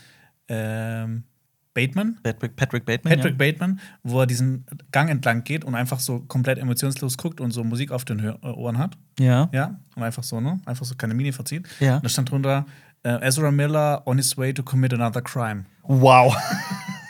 ähm, 0.49 1.25
Bateman, 1.73 2.19
Patrick, 2.23 2.55
Patrick 2.57 2.85
Bateman. 2.85 3.15
Patrick 3.17 3.39
Bateman, 3.39 3.81
wo 4.03 4.21
er 4.21 4.27
diesen 4.27 4.67
Gang 4.93 5.09
entlang 5.09 5.43
geht 5.45 5.65
und 5.65 5.75
einfach 5.75 6.01
so 6.01 6.21
komplett 6.21 6.59
emotionslos 6.59 7.17
guckt 7.17 7.41
und 7.41 7.53
so 7.53 7.65
Musik 7.65 7.93
auf 7.93 8.05
den 8.05 8.21
Hör 8.21 8.39
äh, 8.43 8.49
Ohren 8.49 8.77
hat. 8.77 8.99
ja. 9.19 9.49
ja. 9.53 9.61
Ja, 9.61 9.81
und 9.97 10.03
einfach 10.03 10.23
so, 10.25 10.39
ne? 10.41 10.61
Einfach 10.67 10.85
so 10.85 10.95
keine 10.97 11.15
Miene 11.15 11.33
verzieht. 11.33 11.67
Ja. 11.81 11.97
Und 11.97 12.05
da 12.05 12.09
stand 12.11 12.31
drunter, 12.31 12.67
äh, 13.05 13.27
Ezra 13.27 13.51
Miller 13.51 14.03
on 14.07 14.19
his 14.19 14.37
way 14.37 14.53
to 14.53 14.63
commit 14.63 14.93
another 14.93 15.23
crime. 15.23 15.65
Wow. 15.85 16.37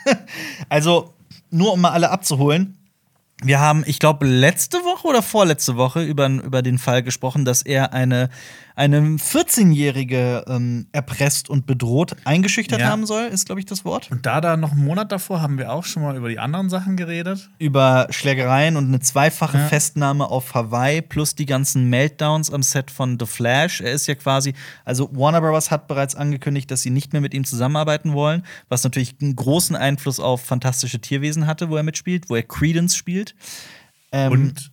also, 0.69 1.15
nur 1.51 1.73
um 1.73 1.81
mal 1.81 1.91
alle 1.91 2.11
abzuholen. 2.11 2.77
Wir 3.43 3.59
haben, 3.59 3.85
ich 3.87 3.99
glaube, 3.99 4.27
letzte 4.27 4.79
Woche 4.79 5.09
oder 5.09 5.23
vorletzte 5.23 5.77
Woche 5.77 6.03
über, 6.03 6.27
über 6.29 6.61
den 6.63 6.79
Fall 6.79 7.03
gesprochen, 7.03 7.45
dass 7.47 7.63
er 7.63 7.95
eine, 7.95 8.29
eine 8.77 9.01
14-Jährige 9.01 10.45
ähm, 10.47 10.87
erpresst 10.93 11.49
und 11.49 11.67
bedroht, 11.67 12.17
eingeschüchtert 12.25 12.81
Ja. 12.81 12.89
haben 12.89 13.07
soll, 13.07 13.25
ist, 13.25 13.47
glaube 13.47 13.61
ich, 13.61 13.67
das 13.67 13.85
Wort. 13.85 14.11
Und 14.11 14.27
da 14.27 14.41
da 14.41 14.57
noch 14.57 14.73
einen 14.73 14.85
Monat 14.85 15.11
davor 15.13 15.41
haben 15.41 15.59
wir 15.59 15.73
auch 15.73 15.85
schon 15.85 16.03
mal 16.03 16.17
über 16.17 16.29
die 16.29 16.39
anderen 16.39 16.69
Sachen 16.71 16.97
geredet. 16.97 17.49
Über 17.59 18.09
Schlägereien 18.11 18.77
und 18.77 18.89
eine 18.89 19.01
zweifache 19.01 19.59
Ja. 19.59 19.67
Festnahme 19.69 20.27
auf 20.31 20.55
Hawaii 20.55 21.01
plus 21.03 21.35
die 21.35 21.47
ganzen 21.47 21.89
Meltdowns 21.89 22.53
am 22.53 22.63
Set 22.63 22.91
von 22.91 23.19
The 23.19 23.27
Flash. 23.27 23.81
Er 23.81 23.93
ist 23.93 24.07
ja 24.07 24.15
quasi, 24.17 24.55
also 24.85 25.09
Warner 25.13 25.41
Bros. 25.41 25.71
hat 25.71 25.89
bereits 25.89 26.15
angekündigt, 26.15 26.71
dass 26.71 26.83
sie 26.83 26.91
nicht 26.91 27.13
mehr 27.13 27.23
mit 27.23 27.35
ihm 27.35 27.45
zusammenarbeiten 27.45 28.13
wollen, 28.13 28.45
was 28.69 28.85
natürlich 28.85 29.15
einen 29.23 29.35
großen 29.37 29.77
Einfluss 29.77 30.21
auf 30.21 30.43
fantastische 30.45 31.01
Tierwesen 31.01 31.47
hatte, 31.47 31.71
wo 31.71 31.77
er 31.77 31.83
mitspielt, 31.83 32.29
wo 32.29 32.37
er 32.37 32.43
Credence 32.43 32.97
spielt. 32.97 33.30
Ähm, 34.13 34.33
Und 34.33 34.73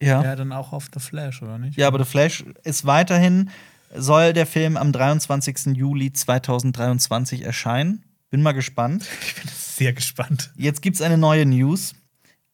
ja. 0.00 0.22
ja, 0.22 0.36
dann 0.36 0.52
auch 0.52 0.72
auf 0.72 0.88
The 0.92 1.00
Flash, 1.00 1.42
oder 1.42 1.58
nicht? 1.58 1.76
Ja, 1.76 1.88
aber 1.88 1.98
The 1.98 2.10
Flash 2.10 2.44
ist 2.64 2.86
weiterhin, 2.86 3.50
soll 3.94 4.32
der 4.32 4.46
Film 4.46 4.76
am 4.76 4.92
23. 4.92 5.76
Juli 5.76 6.12
2023 6.12 7.42
erscheinen. 7.42 8.04
Bin 8.30 8.42
mal 8.42 8.52
gespannt. 8.52 9.06
Ich 9.22 9.34
bin 9.34 9.50
sehr 9.54 9.92
gespannt. 9.92 10.52
Jetzt 10.56 10.80
gibt's 10.82 11.02
eine 11.02 11.18
neue 11.18 11.44
News. 11.44 11.94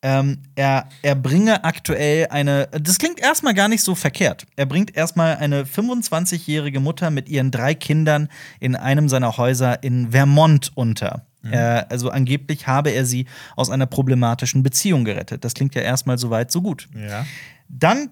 Ähm, 0.04 0.38
er, 0.56 0.88
er 1.02 1.14
bringe 1.14 1.62
aktuell 1.62 2.26
eine. 2.28 2.66
Das 2.72 2.98
klingt 2.98 3.20
erstmal 3.20 3.54
gar 3.54 3.68
nicht 3.68 3.82
so 3.84 3.94
verkehrt. 3.94 4.46
Er 4.56 4.66
bringt 4.66 4.96
erstmal 4.96 5.36
eine 5.36 5.62
25-jährige 5.62 6.80
Mutter 6.80 7.10
mit 7.10 7.28
ihren 7.28 7.52
drei 7.52 7.74
Kindern 7.76 8.28
in 8.58 8.74
einem 8.74 9.08
seiner 9.08 9.36
Häuser 9.36 9.84
in 9.84 10.10
Vermont 10.10 10.72
unter. 10.74 11.24
Er, 11.50 11.90
also 11.90 12.10
angeblich 12.10 12.66
habe 12.66 12.90
er 12.90 13.04
sie 13.04 13.26
aus 13.56 13.70
einer 13.70 13.86
problematischen 13.86 14.62
Beziehung 14.62 15.04
gerettet. 15.04 15.44
Das 15.44 15.54
klingt 15.54 15.74
ja 15.74 15.82
erstmal 15.82 16.18
so 16.18 16.30
weit, 16.30 16.52
so 16.52 16.62
gut. 16.62 16.88
Ja. 16.94 17.26
Dann 17.68 18.10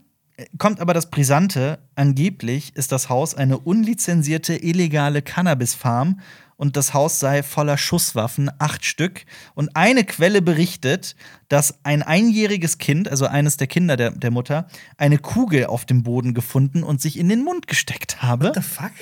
kommt 0.58 0.80
aber 0.80 0.94
das 0.94 1.10
Brisante. 1.10 1.78
Angeblich 1.94 2.74
ist 2.74 2.92
das 2.92 3.08
Haus 3.08 3.34
eine 3.34 3.58
unlizenzierte 3.58 4.56
illegale 4.56 5.22
Cannabis-Farm 5.22 6.20
und 6.60 6.76
das 6.76 6.92
Haus 6.92 7.18
sei 7.18 7.42
voller 7.42 7.78
Schusswaffen, 7.78 8.50
acht 8.58 8.84
Stück. 8.84 9.24
Und 9.54 9.74
eine 9.76 10.04
Quelle 10.04 10.42
berichtet, 10.42 11.16
dass 11.48 11.78
ein 11.84 12.02
einjähriges 12.02 12.76
Kind, 12.76 13.08
also 13.08 13.26
eines 13.26 13.56
der 13.56 13.66
Kinder 13.66 13.96
der, 13.96 14.10
der 14.10 14.30
Mutter, 14.30 14.68
eine 14.98 15.16
Kugel 15.16 15.64
auf 15.64 15.86
dem 15.86 16.02
Boden 16.02 16.34
gefunden 16.34 16.82
und 16.82 17.00
sich 17.00 17.18
in 17.18 17.30
den 17.30 17.44
Mund 17.44 17.66
gesteckt 17.66 18.22
habe. 18.22 18.48
What 18.48 18.56
the 18.56 18.60
fuck? 18.60 18.92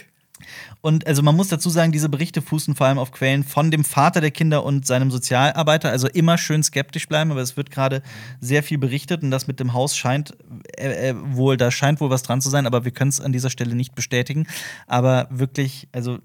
Und 0.81 1.07
also 1.07 1.23
man 1.23 1.35
muss 1.35 1.49
dazu 1.49 1.71
sagen, 1.71 1.93
diese 1.93 2.09
Berichte 2.09 2.41
fußen 2.41 2.75
vor 2.77 2.87
allem 2.87 2.99
auf 2.99 3.11
Quellen 3.11 3.43
von 3.43 3.71
dem 3.71 3.85
Vater 3.85 4.21
der 4.21 4.31
Kinder 4.31 4.65
und 4.65 4.87
seinem 4.87 5.11
Sozialarbeiter. 5.11 5.91
Also 5.91 6.09
immer 6.09 6.39
schön 6.39 6.63
skeptisch 6.63 7.09
bleiben, 7.09 7.31
aber 7.33 7.41
es 7.41 7.57
wird 7.57 7.71
gerade 7.71 8.03
sehr 8.41 8.63
viel 8.63 8.79
berichtet 8.79 9.23
und 9.23 9.31
das 9.31 9.49
mit 9.49 9.59
dem 9.59 9.73
Haus 9.73 9.97
scheint 9.97 10.37
äh, 10.77 11.11
äh, 11.11 11.15
wohl, 11.17 11.57
da 11.57 11.71
scheint 11.71 12.01
wohl 12.01 12.11
was 12.11 12.23
dran 12.23 12.41
zu 12.41 12.51
sein, 12.51 12.67
aber 12.67 12.85
wir 12.85 12.93
können 12.93 13.11
es 13.11 13.21
an 13.21 13.33
dieser 13.33 13.51
Stelle 13.51 13.75
nicht 13.75 13.95
bestätigen. 13.95 14.47
Aber 14.87 15.27
wirklich, 15.31 15.89
also 15.93 16.19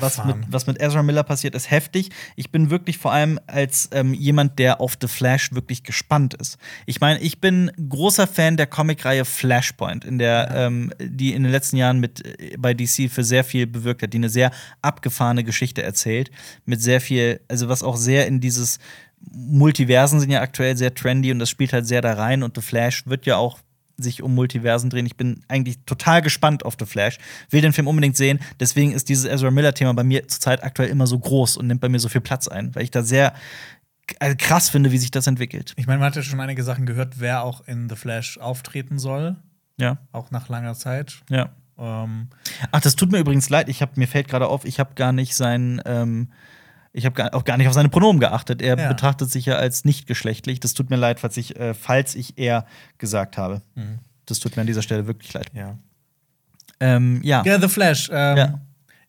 was 0.00 0.24
mit, 0.24 0.36
was 0.48 0.66
mit 0.66 0.80
Ezra 0.80 1.02
Miller 1.02 1.24
passiert, 1.24 1.56
ist 1.56 1.70
heftig. 1.70 2.10
Ich 2.36 2.50
bin 2.50 2.70
wirklich 2.70 2.98
vor 2.98 3.12
allem 3.12 3.40
als 3.48 3.88
ähm, 3.92 4.14
jemand, 4.14 4.58
der 4.60 4.80
auf 4.80 4.96
The 5.00 5.08
Flash 5.08 5.52
wirklich 5.52 5.82
gespannt 5.82 6.34
ist. 6.34 6.56
Ich 6.86 7.00
meine, 7.00 7.20
ich 7.20 7.40
bin 7.40 7.70
großer 7.88 8.28
Fan 8.28 8.56
der 8.56 8.68
Comicreihe 8.68 9.24
Flashpoint, 9.24 10.04
in 10.04 10.18
der, 10.18 10.50
ähm, 10.54 10.92
die 11.00 11.32
in 11.32 11.42
den 11.42 11.50
letzten 11.50 11.76
Jahren 11.76 11.98
mit 11.98 12.24
äh, 12.24 12.56
bei 12.58 12.74
DC 12.74 13.10
für 13.10 13.24
sehr 13.24 13.42
viel 13.42 13.66
bewirkt 13.80 14.02
hat, 14.02 14.12
die 14.12 14.18
eine 14.18 14.28
sehr 14.28 14.50
abgefahrene 14.82 15.44
Geschichte 15.44 15.82
erzählt. 15.82 16.30
Mit 16.64 16.80
sehr 16.80 17.00
viel, 17.00 17.40
also 17.48 17.68
was 17.68 17.82
auch 17.82 17.96
sehr 17.96 18.26
in 18.26 18.40
dieses 18.40 18.78
Multiversen 19.32 20.20
sind 20.20 20.30
ja 20.30 20.40
aktuell 20.40 20.76
sehr 20.76 20.94
trendy 20.94 21.30
und 21.32 21.38
das 21.38 21.50
spielt 21.50 21.72
halt 21.72 21.86
sehr 21.86 22.00
da 22.00 22.14
rein 22.14 22.42
und 22.42 22.56
The 22.56 22.62
Flash 22.62 23.06
wird 23.06 23.26
ja 23.26 23.36
auch 23.36 23.58
sich 23.98 24.22
um 24.22 24.34
Multiversen 24.34 24.88
drehen. 24.88 25.04
Ich 25.04 25.16
bin 25.18 25.42
eigentlich 25.48 25.78
total 25.84 26.22
gespannt 26.22 26.64
auf 26.64 26.74
The 26.78 26.86
Flash. 26.86 27.18
Will 27.50 27.60
den 27.60 27.74
Film 27.74 27.86
unbedingt 27.86 28.16
sehen. 28.16 28.38
Deswegen 28.58 28.92
ist 28.92 29.10
dieses 29.10 29.26
Ezra 29.26 29.50
Miller-Thema 29.50 29.92
bei 29.92 30.04
mir 30.04 30.26
zurzeit 30.26 30.64
aktuell 30.64 30.88
immer 30.88 31.06
so 31.06 31.18
groß 31.18 31.58
und 31.58 31.66
nimmt 31.66 31.82
bei 31.82 31.90
mir 31.90 31.98
so 31.98 32.08
viel 32.08 32.22
Platz 32.22 32.48
ein, 32.48 32.74
weil 32.74 32.82
ich 32.84 32.90
da 32.90 33.02
sehr 33.02 33.34
also 34.18 34.34
krass 34.38 34.70
finde, 34.70 34.90
wie 34.90 34.98
sich 34.98 35.10
das 35.10 35.26
entwickelt. 35.26 35.74
ich 35.76 35.86
meine, 35.86 35.98
man 35.98 36.06
hat 36.06 36.16
ja 36.16 36.22
schon 36.22 36.40
einige 36.40 36.64
Sachen 36.64 36.86
gehört, 36.86 37.20
wer 37.20 37.44
auch 37.44 37.60
in 37.68 37.88
The 37.88 37.94
Flash 37.94 38.38
auftreten 38.38 38.98
soll, 38.98 39.36
Ja, 39.78 39.98
auch 40.12 40.30
nach 40.30 40.48
langer 40.48 40.74
Zeit. 40.74 41.20
ja. 41.28 41.50
Ähm, 41.80 42.28
Ach, 42.72 42.80
das 42.80 42.94
tut 42.96 43.10
mir 43.10 43.18
übrigens 43.18 43.48
leid. 43.48 43.68
Ich 43.68 43.80
hab, 43.82 43.96
mir 43.96 44.06
fällt 44.06 44.28
gerade 44.28 44.46
auf, 44.48 44.64
ich 44.64 44.78
habe 44.78 44.94
gar 44.94 45.12
nicht 45.12 45.34
sein, 45.34 45.80
ähm, 45.86 46.28
ich 46.92 47.06
habe 47.06 47.32
auch 47.34 47.44
gar 47.44 47.56
nicht 47.56 47.68
auf 47.68 47.74
seine 47.74 47.88
Pronomen 47.88 48.20
geachtet. 48.20 48.60
Er 48.62 48.78
Ja. 48.78 48.88
betrachtet 48.88 49.30
sich 49.30 49.46
ja 49.46 49.56
als 49.56 49.84
nicht 49.84 50.06
geschlechtlich. 50.06 50.60
Das 50.60 50.74
tut 50.74 50.90
mir 50.90 50.96
leid, 50.96 51.20
falls 51.20 51.36
ich, 51.36 51.56
äh, 51.58 51.72
falls 51.74 52.14
ich 52.14 52.34
er 52.36 52.66
gesagt 52.98 53.38
habe. 53.38 53.62
Das 54.26 54.40
tut 54.40 54.56
mir 54.56 54.60
an 54.62 54.66
dieser 54.66 54.82
Stelle 54.82 55.06
wirklich 55.06 55.32
leid. 55.32 55.46
ja. 55.54 55.78
Ähm, 56.80 57.20
ja. 57.22 57.42
Ja, 57.44 57.60
The 57.60 57.68
Flash. 57.68 58.08
Ähm, 58.12 58.36
Ja. 58.36 58.60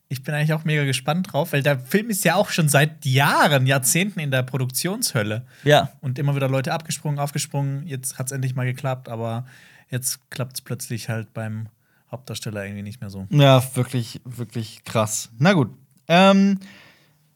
Ich 0.08 0.22
bin 0.22 0.34
eigentlich 0.34 0.52
auch 0.52 0.64
mega 0.64 0.84
gespannt 0.84 1.32
drauf, 1.32 1.54
weil 1.54 1.62
der 1.62 1.78
Film 1.78 2.10
ist 2.10 2.22
ja 2.22 2.34
auch 2.34 2.50
schon 2.50 2.68
seit 2.68 3.06
Jahren, 3.06 3.66
Jahrzehnten 3.66 4.20
in 4.20 4.30
der 4.30 4.42
Produktionshölle. 4.42 5.46
Ja. 5.64 5.90
Und 6.02 6.18
immer 6.18 6.36
wieder 6.36 6.50
Leute 6.50 6.70
abgesprungen, 6.74 7.18
aufgesprungen. 7.18 7.86
Jetzt 7.86 8.18
hat 8.18 8.26
es 8.26 8.32
endlich 8.32 8.54
mal 8.54 8.66
geklappt, 8.66 9.08
aber 9.08 9.46
jetzt 9.88 10.18
klappt 10.30 10.52
es 10.56 10.60
plötzlich 10.60 11.08
halt 11.08 11.32
beim 11.32 11.68
Hauptdarsteller 12.12 12.64
irgendwie 12.64 12.82
nicht 12.82 13.00
mehr 13.00 13.10
so. 13.10 13.26
Ja, 13.30 13.62
wirklich, 13.74 14.20
wirklich 14.24 14.84
krass. 14.84 15.30
Na 15.38 15.54
gut. 15.54 15.70
Ähm, 16.08 16.60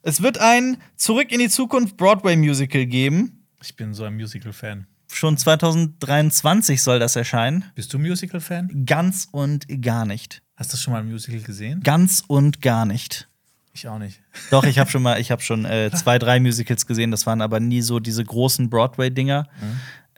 es 0.02 0.22
wird 0.22 0.38
ein 0.38 0.76
Zurück 0.96 1.32
in 1.32 1.40
die 1.40 1.48
Zukunft 1.48 1.96
Broadway-Musical 1.96 2.86
geben. 2.86 3.46
Ich 3.62 3.74
bin 3.74 3.94
so 3.94 4.04
ein 4.04 4.14
Musical-Fan. 4.14 4.86
Schon 5.10 5.36
2023 5.38 6.82
soll 6.82 6.98
das 6.98 7.16
erscheinen. 7.16 7.64
Bist 7.74 7.92
du 7.94 7.98
Musical-Fan? 7.98 8.84
Ganz 8.86 9.28
und 9.32 9.66
gar 9.82 10.04
nicht. 10.04 10.42
Hast 10.56 10.72
du 10.72 10.76
schon 10.76 10.92
mal 10.92 11.00
ein 11.00 11.10
Musical 11.10 11.40
gesehen? 11.40 11.80
Ganz 11.82 12.22
und 12.26 12.60
gar 12.60 12.84
nicht. 12.84 13.28
Ich 13.72 13.88
auch 13.88 13.98
nicht. 13.98 14.20
Doch, 14.50 14.64
ich 14.64 14.78
habe 14.78 14.90
schon 14.90 15.02
mal, 15.02 15.20
ich 15.20 15.30
habe 15.30 15.42
schon 15.48 15.64
äh, 15.64 15.90
zwei, 15.92 16.18
drei 16.18 16.38
Musicals 16.40 16.86
gesehen. 16.86 17.10
Das 17.10 17.26
waren 17.26 17.40
aber 17.40 17.60
nie 17.60 17.82
so 17.82 17.98
diese 17.98 18.24
großen 18.24 18.70
Broadway-Dinger. 18.70 19.48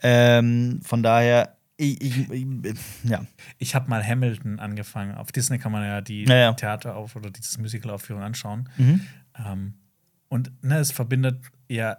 Ähm, 0.01 0.79
von 0.83 1.03
daher, 1.03 1.57
ich, 1.79 2.01
ich, 2.01 2.29
ich, 2.29 2.77
ja. 3.03 3.25
Ich 3.57 3.73
habe 3.75 3.89
mal 3.89 4.03
Hamilton 4.05 4.59
angefangen. 4.59 5.15
Auf 5.15 5.31
Disney 5.31 5.57
kann 5.59 5.71
man 5.71 5.83
ja 5.85 6.01
die 6.01 6.25
Ja, 6.25 6.35
ja. 6.35 6.53
Theater 6.53 6.95
auf 6.95 7.15
oder 7.15 7.29
dieses 7.31 7.57
Musical-Aufführung 7.57 8.21
anschauen. 8.21 8.67
Mhm. 8.77 9.01
Ähm, 9.45 9.73
und 10.27 10.51
ne, 10.63 10.77
es 10.79 10.91
verbindet 10.91 11.41
ja 11.69 11.97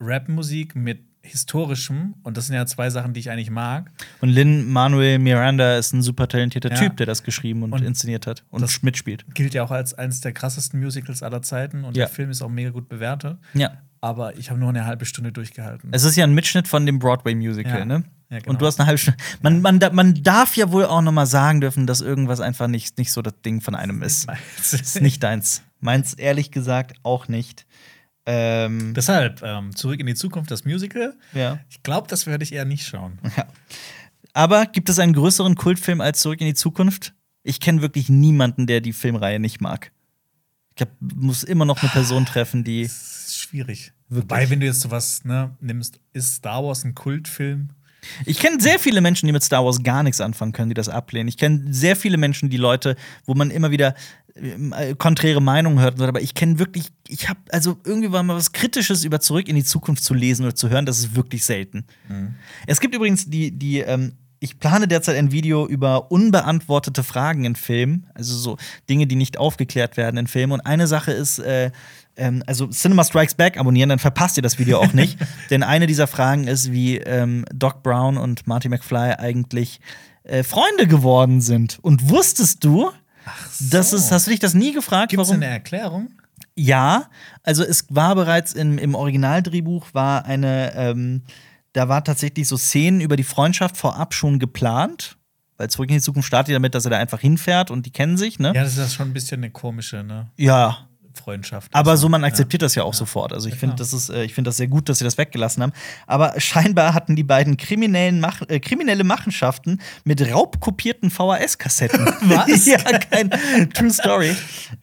Rap-Musik 0.00 0.76
mit 0.76 1.00
historischem. 1.22 2.14
Und 2.22 2.36
das 2.36 2.46
sind 2.46 2.54
ja 2.54 2.66
zwei 2.66 2.88
Sachen, 2.90 3.12
die 3.12 3.20
ich 3.20 3.30
eigentlich 3.30 3.50
mag. 3.50 3.90
Und 4.20 4.28
Lin 4.28 4.70
Manuel 4.70 5.18
Miranda 5.18 5.76
ist 5.76 5.92
ein 5.92 6.02
super 6.02 6.28
talentierter 6.28 6.70
Ja. 6.70 6.76
Typ, 6.76 6.96
der 6.98 7.06
das 7.06 7.22
geschrieben 7.24 7.62
und, 7.64 7.72
Und 7.72 7.82
inszeniert 7.82 8.26
hat 8.26 8.44
und 8.50 8.60
das- 8.62 8.82
mitspielt. 8.82 9.24
Gilt 9.34 9.52
ja 9.54 9.64
auch 9.64 9.70
als 9.72 9.94
eines 9.94 10.20
der 10.20 10.32
krassesten 10.32 10.78
Musicals 10.80 11.22
aller 11.22 11.42
Zeiten. 11.42 11.84
Und 11.84 11.96
Ja. 11.96 12.04
der 12.06 12.14
Film 12.14 12.30
ist 12.30 12.42
auch 12.42 12.48
mega 12.48 12.70
gut 12.70 12.88
bewertet. 12.88 13.38
Ja. 13.54 13.72
Aber 14.00 14.36
ich 14.36 14.50
habe 14.50 14.60
nur 14.60 14.68
eine 14.68 14.84
halbe 14.84 15.04
Stunde 15.04 15.32
durchgehalten. 15.32 15.88
Es 15.92 16.04
ist 16.04 16.14
ja 16.16 16.24
ein 16.24 16.34
Mitschnitt 16.34 16.68
von 16.68 16.86
dem 16.86 16.98
Broadway-Musical, 17.00 17.78
Ja. 17.80 17.84
ne? 17.84 18.04
Ja, 18.30 18.38
genau. 18.38 18.50
Und 18.50 18.60
du 18.60 18.66
hast 18.66 18.80
eine 18.80 18.86
halbe 18.86 18.98
Stunde. 18.98 19.22
Man, 19.40 19.60
man, 19.60 19.78
man 19.92 20.22
darf 20.22 20.56
ja 20.56 20.72
wohl 20.72 20.84
auch 20.84 21.00
noch 21.00 21.12
mal 21.12 21.26
sagen 21.26 21.60
dürfen, 21.60 21.86
dass 21.86 22.00
irgendwas 22.00 22.40
einfach 22.40 22.66
nicht, 22.66 22.98
nicht 22.98 23.12
so 23.12 23.22
das 23.22 23.34
Ding 23.44 23.60
von 23.60 23.74
einem 23.74 24.02
ist. 24.02 24.26
Das 24.56 24.72
ist 24.72 25.00
nicht 25.00 25.22
deins. 25.22 25.62
Meins 25.80 26.14
ehrlich 26.14 26.50
gesagt 26.50 26.96
auch 27.02 27.28
nicht. 27.28 27.66
Ähm, 28.28 28.92
Deshalb, 28.94 29.42
ähm, 29.42 29.74
zurück 29.76 30.00
in 30.00 30.06
die 30.06 30.16
Zukunft, 30.16 30.50
das 30.50 30.64
Musical. 30.64 31.14
ja. 31.32 31.60
Ich 31.70 31.84
glaube, 31.84 32.08
das 32.08 32.26
werde 32.26 32.42
ich 32.42 32.52
eher 32.52 32.64
nicht 32.64 32.84
schauen. 32.86 33.18
Aber 34.32 34.66
gibt 34.66 34.88
es 34.88 34.98
einen 34.98 35.12
größeren 35.12 35.54
Kultfilm 35.54 36.00
als 36.00 36.20
Zurück 36.20 36.40
in 36.40 36.46
die 36.46 36.54
Zukunft? 36.54 37.14
Ich 37.42 37.60
kenne 37.60 37.80
wirklich 37.80 38.08
niemanden, 38.08 38.66
der 38.66 38.80
die 38.80 38.92
Filmreihe 38.92 39.38
nicht 39.38 39.60
mag. 39.60 39.92
Ich 40.70 40.76
glaub, 40.76 40.90
muss 41.00 41.44
immer 41.44 41.64
noch 41.64 41.80
eine 41.80 41.90
Person 41.90 42.26
treffen, 42.26 42.64
die. 42.64 42.82
Das 42.82 43.28
ist 43.28 43.38
schwierig. 43.38 43.92
Wirklich? 44.08 44.24
Wobei, 44.24 44.50
wenn 44.50 44.60
du 44.60 44.66
jetzt 44.66 44.80
sowas 44.80 45.24
ne, 45.24 45.56
nimmst, 45.60 46.00
ist 46.12 46.34
Star 46.34 46.62
Wars 46.64 46.84
ein 46.84 46.94
Kultfilm? 46.94 47.70
Ich 48.24 48.38
kenne 48.38 48.60
sehr 48.60 48.78
viele 48.78 49.00
Menschen, 49.00 49.26
die 49.26 49.32
mit 49.32 49.42
Star 49.42 49.64
Wars 49.64 49.82
gar 49.82 50.02
nichts 50.02 50.20
anfangen 50.20 50.52
können, 50.52 50.70
die 50.70 50.74
das 50.74 50.88
ablehnen. 50.88 51.28
Ich 51.28 51.36
kenne 51.36 51.64
sehr 51.70 51.96
viele 51.96 52.16
Menschen, 52.16 52.50
die 52.50 52.56
Leute, 52.56 52.96
wo 53.24 53.34
man 53.34 53.50
immer 53.50 53.70
wieder 53.70 53.94
äh, 54.36 54.94
konträre 54.94 55.40
Meinungen 55.40 55.80
hört. 55.80 56.00
Aber 56.00 56.20
ich 56.20 56.34
kenne 56.34 56.58
wirklich, 56.58 56.88
ich 57.08 57.28
habe 57.28 57.40
also 57.50 57.78
irgendwie 57.84 58.12
war 58.12 58.22
mal 58.22 58.36
was 58.36 58.52
Kritisches 58.52 59.04
über 59.04 59.20
Zurück 59.20 59.48
in 59.48 59.56
die 59.56 59.64
Zukunft 59.64 60.04
zu 60.04 60.14
lesen 60.14 60.44
oder 60.44 60.54
zu 60.54 60.68
hören, 60.68 60.86
das 60.86 60.98
ist 60.98 61.16
wirklich 61.16 61.44
selten. 61.44 61.86
Es 62.66 62.80
gibt 62.80 62.94
übrigens 62.94 63.28
die, 63.30 63.50
die, 63.50 63.80
ähm, 63.80 64.12
ich 64.38 64.58
plane 64.58 64.86
derzeit 64.86 65.16
ein 65.16 65.32
Video 65.32 65.66
über 65.66 66.10
unbeantwortete 66.10 67.02
Fragen 67.02 67.44
in 67.44 67.56
Filmen, 67.56 68.06
also 68.14 68.36
so 68.36 68.58
Dinge, 68.88 69.06
die 69.06 69.16
nicht 69.16 69.38
aufgeklärt 69.38 69.96
werden 69.96 70.18
in 70.18 70.26
Filmen. 70.26 70.52
Und 70.52 70.60
eine 70.60 70.86
Sache 70.86 71.12
ist, 71.12 71.38
äh, 71.38 71.70
ähm, 72.16 72.42
also 72.46 72.66
Cinema 72.68 73.04
Strikes 73.04 73.34
Back 73.34 73.58
abonnieren, 73.58 73.88
dann 73.88 73.98
verpasst 73.98 74.36
ihr 74.36 74.42
das 74.42 74.58
Video 74.58 74.78
auch 74.78 74.92
nicht. 74.92 75.18
Denn 75.50 75.62
eine 75.62 75.86
dieser 75.86 76.06
Fragen 76.06 76.46
ist, 76.46 76.72
wie 76.72 76.98
ähm, 76.98 77.44
Doc 77.54 77.82
Brown 77.82 78.16
und 78.16 78.46
Marty 78.46 78.68
McFly 78.68 79.14
eigentlich 79.18 79.80
äh, 80.24 80.42
Freunde 80.42 80.86
geworden 80.86 81.40
sind. 81.40 81.78
Und 81.82 82.10
wusstest 82.10 82.64
du, 82.64 82.90
das 83.60 83.92
ist, 83.92 84.12
hast 84.12 84.26
du 84.26 84.30
dich 84.30 84.40
das 84.40 84.54
nie 84.54 84.72
gefragt? 84.72 85.10
Gibt 85.10 85.22
es 85.22 85.30
eine 85.30 85.46
Erklärung? 85.46 86.10
Ja, 86.54 87.10
also 87.42 87.62
es 87.62 87.86
war 87.90 88.14
bereits 88.14 88.52
im, 88.54 88.78
im 88.78 88.94
Originaldrehbuch 88.94 89.88
war 89.92 90.24
eine, 90.24 90.72
ähm, 90.74 91.22
da 91.72 91.88
war 91.88 92.02
tatsächlich 92.02 92.48
so 92.48 92.56
Szenen 92.56 93.00
über 93.00 93.16
die 93.16 93.24
Freundschaft 93.24 93.76
vorab 93.76 94.14
schon 94.14 94.38
geplant. 94.38 95.16
Weil 95.58 95.70
zurück 95.70 95.88
in 95.88 95.96
die 95.96 96.02
Zukunft 96.02 96.26
startet 96.26 96.54
damit, 96.54 96.74
dass 96.74 96.84
er 96.84 96.90
da 96.90 96.98
einfach 96.98 97.20
hinfährt 97.20 97.70
und 97.70 97.86
die 97.86 97.90
kennen 97.90 98.18
sich, 98.18 98.38
ne? 98.38 98.48
Ja, 98.48 98.62
das 98.62 98.72
ist 98.72 98.78
ja 98.78 98.88
schon 98.88 99.08
ein 99.08 99.12
bisschen 99.14 99.40
eine 99.40 99.50
komische 99.50 100.02
ne, 100.04 100.30
Ja. 100.36 100.85
Freundschaft. 101.16 101.74
Aber 101.74 101.96
so, 101.96 102.08
man 102.08 102.20
Ja. 102.22 102.28
akzeptiert 102.28 102.62
das 102.62 102.74
ja 102.74 102.82
auch 102.84 102.94
sofort. 102.94 103.32
Also 103.32 103.48
ich 103.48 103.54
Ja, 103.54 103.60
finde, 103.60 103.76
das 103.76 103.92
ist, 103.92 104.08
äh, 104.10 104.24
ich 104.24 104.34
finde 104.34 104.48
das 104.48 104.56
sehr 104.58 104.68
gut, 104.68 104.88
dass 104.88 104.98
sie 104.98 105.04
das 105.04 105.18
weggelassen 105.18 105.62
haben. 105.62 105.72
Aber 106.06 106.38
scheinbar 106.40 106.94
hatten 106.94 107.16
die 107.16 107.22
beiden 107.24 107.56
kriminellen 107.56 108.20
Mach 108.20 108.42
äh, 108.48 108.60
kriminelle 108.60 109.04
Machenschaften 109.04 109.80
mit 110.04 110.20
raubkopierten 110.20 111.10
VHS-Kassetten. 111.10 112.06
Was? 112.22 112.66
ja, 112.66 112.78
kein 112.78 113.30
True 113.74 113.90
Story. 113.90 114.36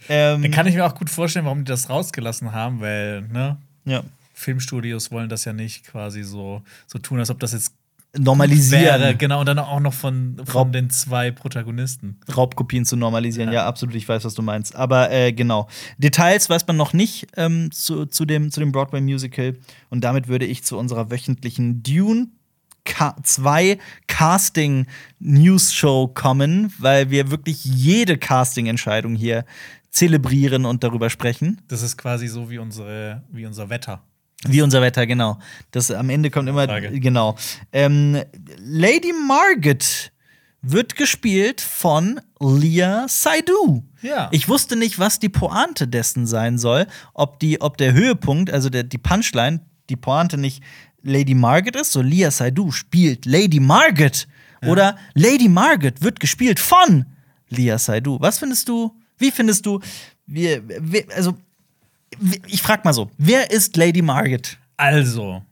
ähm, 0.10 0.42
Dann 0.42 0.52
kann 0.52 0.68
ich 0.68 0.76
mir 0.76 0.86
auch 0.86 0.96
gut 0.96 1.10
vorstellen, 1.10 1.46
warum 1.46 1.60
die 1.66 1.70
das 1.70 1.90
rausgelassen 1.90 2.52
haben, 2.52 2.82
weil 2.82 3.22
ne, 3.24 3.58
ja. 3.86 4.04
Filmstudios 4.34 5.12
wollen 5.12 5.30
das 5.30 5.46
ja 5.46 5.54
nicht 5.54 5.86
quasi 5.88 6.24
so, 6.24 6.62
so 6.88 7.00
tun, 7.00 7.20
als 7.20 7.30
ob 7.30 7.40
das 7.40 7.54
jetzt 7.54 7.74
Normalisieren. 8.18 8.84
wäre. 9.02 9.16
Genau, 9.16 9.40
und 9.40 9.48
dann 9.48 9.58
auch 9.60 9.80
noch 9.80 9.94
von, 9.94 10.36
Raub- 10.40 10.50
von 10.50 10.72
den 10.72 10.90
zwei 10.90 11.32
Protagonisten. 11.32 12.20
Raubkopien 12.36 12.86
zu 12.86 12.96
normalisieren. 12.96 13.50
Ja. 13.50 13.56
Ja. 13.62 13.66
absolut, 13.68 13.96
ich 13.96 14.08
weiß, 14.08 14.24
was 14.24 14.36
du 14.36 14.42
meinst. 14.42 14.76
Aber 14.76 15.12
äh, 15.12 15.34
genau. 15.34 15.68
Details 15.98 16.50
weiß 16.50 16.68
man 16.68 16.78
noch 16.78 16.94
nicht 16.94 17.28
ähm, 17.38 17.72
zu, 17.72 18.06
zu 18.06 18.26
dem, 18.26 18.52
zu 18.52 18.60
dem 18.60 18.72
Broadway-Musical. 18.72 19.56
Und 19.90 20.04
damit 20.04 20.28
würde 20.28 20.46
ich 20.46 20.64
zu 20.64 20.78
unserer 20.78 21.10
wöchentlichen 21.10 21.82
Dune 21.84 22.28
2 23.24 23.78
Casting 24.08 24.88
News 25.20 25.74
Show 25.74 26.08
kommen, 26.14 26.74
weil 26.78 27.10
wir 27.10 27.32
wirklich 27.32 27.64
jede 27.64 28.18
Casting-Entscheidung 28.18 29.16
hier 29.16 29.46
zelebrieren 29.90 30.66
und 30.66 30.84
darüber 30.84 31.10
sprechen. 31.10 31.62
Das 31.68 31.82
ist 31.82 31.98
quasi 31.98 32.28
so 32.28 32.50
wie, 32.50 32.58
unsere, 32.58 33.24
wie 33.32 33.46
unser 33.46 33.70
Wetter. 33.70 34.04
Wie 34.48 34.62
unser 34.62 34.82
Wetter, 34.82 35.06
genau. 35.06 35.40
Das 35.72 35.92
am 35.92 36.10
Ende 36.10 36.30
kommt 36.30 36.50
immer 36.50 36.66
Frage. 36.66 37.00
genau. 37.00 37.36
Ähm, 37.72 38.22
Lady 38.60 39.14
Margaret 39.14 40.12
wird 40.62 40.96
gespielt 40.96 41.62
von 41.62 42.22
Leah 42.40 43.08
Seydoux. 43.08 43.84
Ja. 44.02 44.30
Ich 44.32 44.48
wusste 44.48 44.76
nicht, 44.76 44.98
was 44.98 45.20
die 45.20 45.30
Pointe 45.30 45.88
dessen 45.88 46.26
sein 46.26 46.58
soll, 46.58 46.88
ob 47.14 47.40
die, 47.40 47.62
ob 47.62 47.78
der 47.78 47.94
Höhepunkt, 47.94 48.52
also 48.52 48.70
der, 48.70 48.84
die 48.84 48.98
Punchline, 48.98 49.62
die 49.90 49.96
Pointe 49.96 50.38
nicht 50.38 50.64
Lady 51.04 51.36
Margaret 51.36 51.76
ist, 51.76 51.92
so 51.92 52.02
Leah 52.02 52.32
Seydoux 52.32 52.72
spielt 52.72 53.26
Lady 53.26 53.60
Margaret 53.60 54.28
oder 54.66 54.98
Lady 55.14 55.50
Margaret 55.50 56.02
wird 56.02 56.22
gespielt 56.22 56.60
von 56.60 57.06
Leah 57.50 57.78
Seydoux. 57.78 58.20
Was 58.22 58.40
findest 58.40 58.70
du? 58.70 58.96
Wie 59.18 59.32
findest 59.32 59.66
du? 59.66 59.82
Wir, 60.26 60.64
wir, 60.66 61.06
also 61.14 61.36
ich 62.48 62.62
frag 62.62 62.84
mal 62.86 62.94
so, 62.94 63.12
wer 63.18 63.52
ist 63.52 63.76
Lady 63.78 64.02
Margaret? 64.02 64.58
Also, 64.78 65.44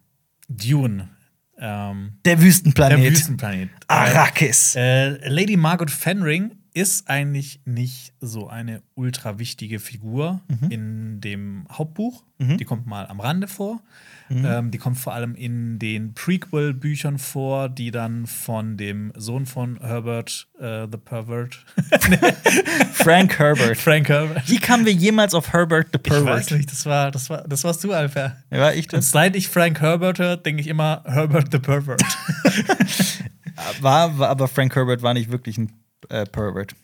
Dune. 0.49 1.09
Ähm, 1.57 2.13
Der 2.25 2.41
Wüstenplanet. 2.41 2.99
der 2.99 3.11
Wüstenplanet. 3.11 3.69
Arrakis. 3.87 4.75
Äh, 4.75 5.29
Lady 5.29 5.55
Margot 5.57 5.91
Fenring 5.91 6.51
ist 6.73 7.09
eigentlich 7.09 7.59
nicht 7.65 8.13
so 8.21 8.47
eine 8.47 8.81
ultra 8.95 9.39
wichtige 9.39 9.79
Figur 9.79 10.41
Mhm. 10.47 10.71
in 10.71 11.21
dem 11.21 11.65
Hauptbuch. 11.71 12.23
Die 12.43 12.65
kommt 12.65 12.87
mal 12.87 13.05
am 13.05 13.19
Rande 13.19 13.47
vor. 13.47 13.83
Mhm. 14.29 14.45
Ähm, 14.45 14.71
die 14.71 14.79
kommt 14.79 14.97
vor 14.97 15.13
allem 15.13 15.35
in 15.35 15.77
den 15.77 16.15
Prequel-Büchern 16.15 17.19
vor, 17.19 17.69
die 17.69 17.91
dann 17.91 18.25
von 18.25 18.77
dem 18.77 19.13
Sohn 19.15 19.45
von 19.45 19.79
Herbert 19.79 20.47
äh, 20.59 20.87
the 20.91 20.97
Pervert, 20.97 21.63
Frank 22.93 23.37
Herbert. 23.37 23.77
Frank 23.77 24.09
Herbert. 24.09 24.49
Wie 24.49 24.57
kamen 24.57 24.85
wir 24.87 24.93
jemals 24.93 25.35
auf 25.35 25.53
Herbert 25.53 25.89
the 25.93 25.99
Ich 26.03 26.11
weiß 26.11 26.23
Pervert? 26.23 26.51
nicht, 26.51 26.71
das 26.71 26.85
war, 26.87 27.11
das 27.11 27.29
war, 27.29 27.47
das 27.47 27.63
warst 27.63 27.83
du, 27.83 27.93
Alper. 27.93 28.37
War 28.49 28.73
ich 28.73 28.85
Und 28.85 28.93
das? 28.93 29.11
seit 29.11 29.35
ich 29.35 29.47
Frank 29.47 29.79
Herbert 29.79 30.17
höre, 30.17 30.37
denke 30.37 30.61
ich 30.61 30.67
immer 30.67 31.03
Herbert 31.05 31.49
the 31.51 31.59
Pervert. 31.59 32.01
War, 33.81 34.17
war, 34.17 34.29
aber 34.29 34.47
Frank 34.47 34.75
Herbert 34.75 35.03
war 35.03 35.13
nicht 35.13 35.29
wirklich 35.29 35.57
ein 35.59 35.71
äh, 36.09 36.25
Pervert. 36.25 36.75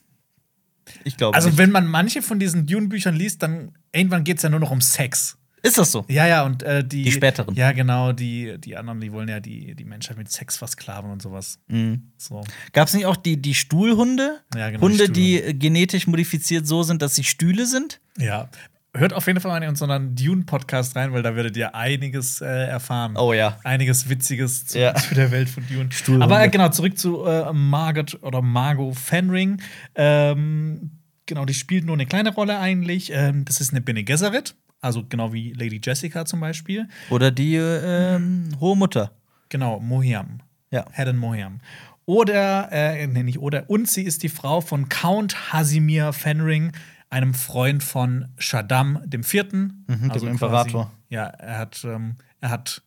Ich 1.04 1.18
glaube 1.18 1.36
also, 1.36 1.50
nicht. 1.50 1.58
wenn 1.58 1.72
man 1.72 1.88
manche 1.88 2.22
von 2.22 2.40
diesen 2.40 2.66
Dune-Büchern 2.66 3.16
liest, 3.16 3.44
dann 3.44 3.74
irgendwann 3.92 4.24
geht 4.24 4.38
es 4.38 4.44
ja 4.44 4.50
nur 4.50 4.60
noch 4.60 4.72
um 4.72 4.82
Sex. 4.82 5.38
Ist 5.64 5.78
das 5.78 5.92
so? 5.92 6.06
Ja, 6.08 6.28
ja, 6.28 6.44
und 6.44 6.64
äh, 6.64 6.84
die. 6.84 7.04
Die 7.04 7.12
späteren. 7.12 7.56
Ja, 7.56 7.72
genau, 7.72 8.14
die, 8.14 8.58
die 8.60 8.78
anderen, 8.78 9.02
die 9.02 9.12
wollen 9.12 9.28
ja 9.28 9.40
die, 9.40 9.76
die 9.76 9.84
Menschheit 9.86 10.18
mit 10.18 10.32
Sex 10.32 10.58
versklaven 10.58 11.12
und 11.12 11.22
sowas. 11.22 11.60
Mhm. 11.68 12.12
So. 12.16 12.44
Gab 12.74 12.88
es 12.88 12.94
nicht 12.94 13.06
auch 13.06 13.18
die, 13.18 13.42
die 13.42 13.54
Stuhlhunde? 13.54 14.40
Ja, 14.56 14.70
genau, 14.70 14.84
Hunde, 14.84 15.10
die 15.10 15.38
die 15.38 15.42
äh, 15.42 15.54
genetisch 15.54 16.08
modifiziert 16.08 16.68
so 16.68 16.84
sind, 16.84 17.02
dass 17.02 17.16
sie 17.16 17.24
Stühle 17.24 17.66
sind? 17.66 18.00
Ja. 18.18 18.50
Hört 18.98 19.14
auf 19.14 19.28
jeden 19.28 19.40
Fall 19.40 19.52
mal 19.52 19.62
in 19.64 19.70
unseren 19.70 20.16
Dune-Podcast 20.16 20.96
rein, 20.96 21.14
weil 21.14 21.22
da 21.22 21.36
werdet 21.36 21.56
ihr 21.56 21.76
einiges 21.76 22.42
äh, 22.42 22.46
erfahren. 22.48 23.16
Oh 23.16 23.32
ja. 23.32 23.58
Einiges 23.64 24.10
Witziges 24.10 24.66
zu, 24.66 24.80
Ja. 24.80 24.96
zu 24.96 25.14
der 25.14 25.32
Welt 25.32 25.50
von 25.50 25.64
Dune. 25.68 25.92
Stuhlhunde. 25.92 26.26
Aber 26.26 26.44
äh, 26.44 26.50
genau, 26.50 26.70
zurück 26.70 26.98
zu 26.98 27.24
äh, 27.26 27.54
Margot 27.54 28.18
oder 28.24 28.42
Margot 28.42 28.96
Fenring. 28.96 29.62
Ähm, 29.96 30.92
genau, 31.28 31.46
die 31.46 31.54
spielt 31.54 31.86
nur 31.86 31.96
eine 31.96 32.06
kleine 32.06 32.34
Rolle 32.34 32.58
eigentlich. 32.60 33.12
Ähm, 33.14 33.46
das 33.46 33.62
ist 33.62 33.72
eine 33.72 33.82
Bene 33.82 34.04
Gesserit, 34.04 34.56
also 34.82 35.04
genau 35.08 35.32
wie 35.32 35.54
Lady 35.54 35.80
Jessica 35.84 36.26
zum 36.26 36.40
Beispiel. 36.40 36.88
Oder 37.10 37.30
die 37.32 37.56
äh, 37.56 38.16
ähm, 38.16 38.50
hohe 38.60 38.76
Mutter. 38.76 39.12
Genau, 39.50 39.80
Mohiam. 39.80 40.40
Ja. 40.72 40.86
Helen 40.92 41.18
Mohiam. 41.18 41.60
Oder, 42.06 42.70
äh, 42.72 43.06
nee, 43.06 43.24
nicht 43.24 43.40
oder, 43.40 43.70
und 43.70 43.90
sie 43.90 44.04
ist 44.04 44.24
die 44.24 44.30
Frau 44.30 44.62
von 44.62 44.88
Count 44.88 45.52
Hasimir 45.52 46.14
Fenring, 46.14 46.72
einem 47.10 47.34
Freund 47.34 47.84
von 47.84 48.28
Shaddam 48.38 49.02
dem 49.06 49.24
Vierten. 49.24 49.86
Mhm, 49.88 50.12
dem 50.12 50.28
Imperator. 50.28 50.92
ja, 51.10 51.26
er 51.26 51.58
hat, 51.58 51.84
ähm, 51.86 52.16
er 52.42 52.50
hat, 52.50 52.82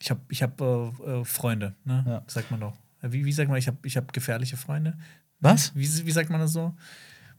ich 0.00 0.10
habe 0.10 0.20
ich 0.28 0.42
hab, 0.42 0.60
äh, 0.60 0.64
äh, 0.64 1.24
Freunde, 1.24 1.74
ne? 1.84 2.04
Ja. 2.06 2.22
Sagt 2.26 2.50
man 2.50 2.60
doch. 2.60 2.74
Wie, 3.02 3.24
wie 3.24 3.32
sagt 3.32 3.48
man, 3.48 3.58
ich 3.58 3.66
habe 3.66 3.78
ich 3.84 3.96
hab 3.96 4.12
gefährliche 4.12 4.56
Freunde? 4.56 4.96
Was? 5.40 5.74
Wie, 5.74 5.86
wie 6.06 6.10
sagt 6.12 6.30
man 6.30 6.40
das 6.40 6.52
so? 6.52 6.74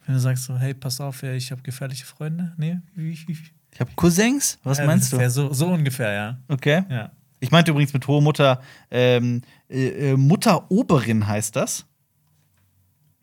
Wenn 0.05 0.15
du 0.15 0.20
sagst 0.22 0.45
so, 0.45 0.57
hey, 0.57 0.74
pass 0.74 1.01
auf, 1.01 1.22
ja, 1.22 1.34
ich 1.34 1.51
habe 1.51 1.61
gefährliche 1.61 2.05
Freunde? 2.05 2.53
Nee, 2.57 2.80
wie, 2.95 3.11
wie, 3.11 3.28
wie? 3.28 3.38
Ich 3.72 3.80
habe 3.80 3.91
Cousins? 3.95 4.57
Was 4.63 4.80
Ja, 4.80 4.86
meinst 4.86 5.13
du? 5.13 5.30
So, 5.30 5.53
so 5.53 5.67
ungefähr, 5.67 6.11
ja. 6.11 6.38
Okay. 6.47 6.84
Ja. 6.89 7.11
Ich 7.39 7.51
meinte 7.51 7.72
übrigens 7.72 7.93
mit 7.93 8.07
hohe 8.07 8.22
Mutter, 8.22 8.61
ähm, 8.89 9.41
äh, 9.70 10.11
äh, 10.11 10.17
Mutteroberin 10.17 11.28
heißt 11.28 11.55
das. 11.55 11.86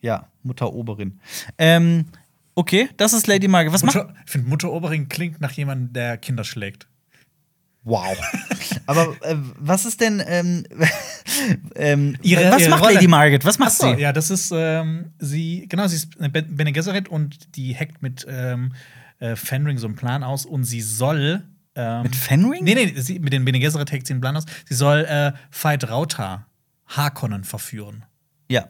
Ja, 0.01 0.29
Mutteroberin. 0.43 1.19
Ähm, 1.59 2.07
okay, 2.57 2.89
das 2.97 3.13
ist 3.13 3.29
Lady 3.29 3.47
Margaret. 3.47 3.73
Was 3.73 3.85
macht. 3.85 3.97
Ich 4.25 4.33
finde, 4.33 4.49
Mutter 4.49 4.73
Obering 4.73 5.09
klingt 5.09 5.41
nach 5.41 5.53
jemandem, 5.53 5.93
der 5.93 6.19
Kinder 6.19 6.43
schlägt. 6.43 6.89
Wow. 7.85 8.19
Aber 8.87 9.15
äh, 9.23 9.37
was 9.61 9.85
ist 9.85 10.01
denn. 10.01 10.21
Ähm, 10.27 10.65
ähm, 11.77 12.17
Ihre- 12.23 12.51
was 12.51 12.63
ihre 12.63 12.71
macht 12.71 12.83
Rolle- 12.83 12.95
Lady 12.95 13.07
Margaret? 13.07 13.45
Was 13.45 13.59
macht 13.61 13.71
Achso, 13.71 13.95
sie? 13.95 14.01
ja, 14.01 14.13
das 14.13 14.31
ist 14.31 14.53
ähm, 14.53 15.13
sie, 15.21 15.67
genau, 15.69 15.87
sie 15.87 15.95
ist 15.97 16.19
eine 16.19 16.29
Be- 16.31 16.43
Bene 16.43 16.73
Gesserit 16.73 17.09
und 17.09 17.55
die 17.57 17.77
hackt 17.77 18.03
mit 18.03 18.27
ähm, 18.29 18.73
äh, 19.21 19.37
Fenring 19.37 19.79
so 19.79 19.87
einen 19.87 19.95
Plan 19.95 20.25
aus 20.25 20.45
und 20.47 20.65
sie 20.65 20.81
soll. 20.81 21.45
Ähm, 21.77 22.03
Mit 22.05 22.17
Fenring? 22.17 22.65
Nee, 22.65 22.75
nee, 22.75 22.93
sie, 23.01 23.19
mit 23.21 23.33
den 23.33 23.45
Bene 23.45 23.61
Gesserit 23.61 23.93
hackt 23.93 24.07
sie 24.07 24.15
einen 24.15 24.21
Plan 24.21 24.37
aus. 24.37 24.47
Sie 24.69 24.75
soll 24.75 25.05
äh, 25.05 25.33
Veit 25.53 25.89
Rauta 25.89 26.47
Harkonnen 26.87 27.45
verführen. 27.45 28.05
Ja. 28.51 28.69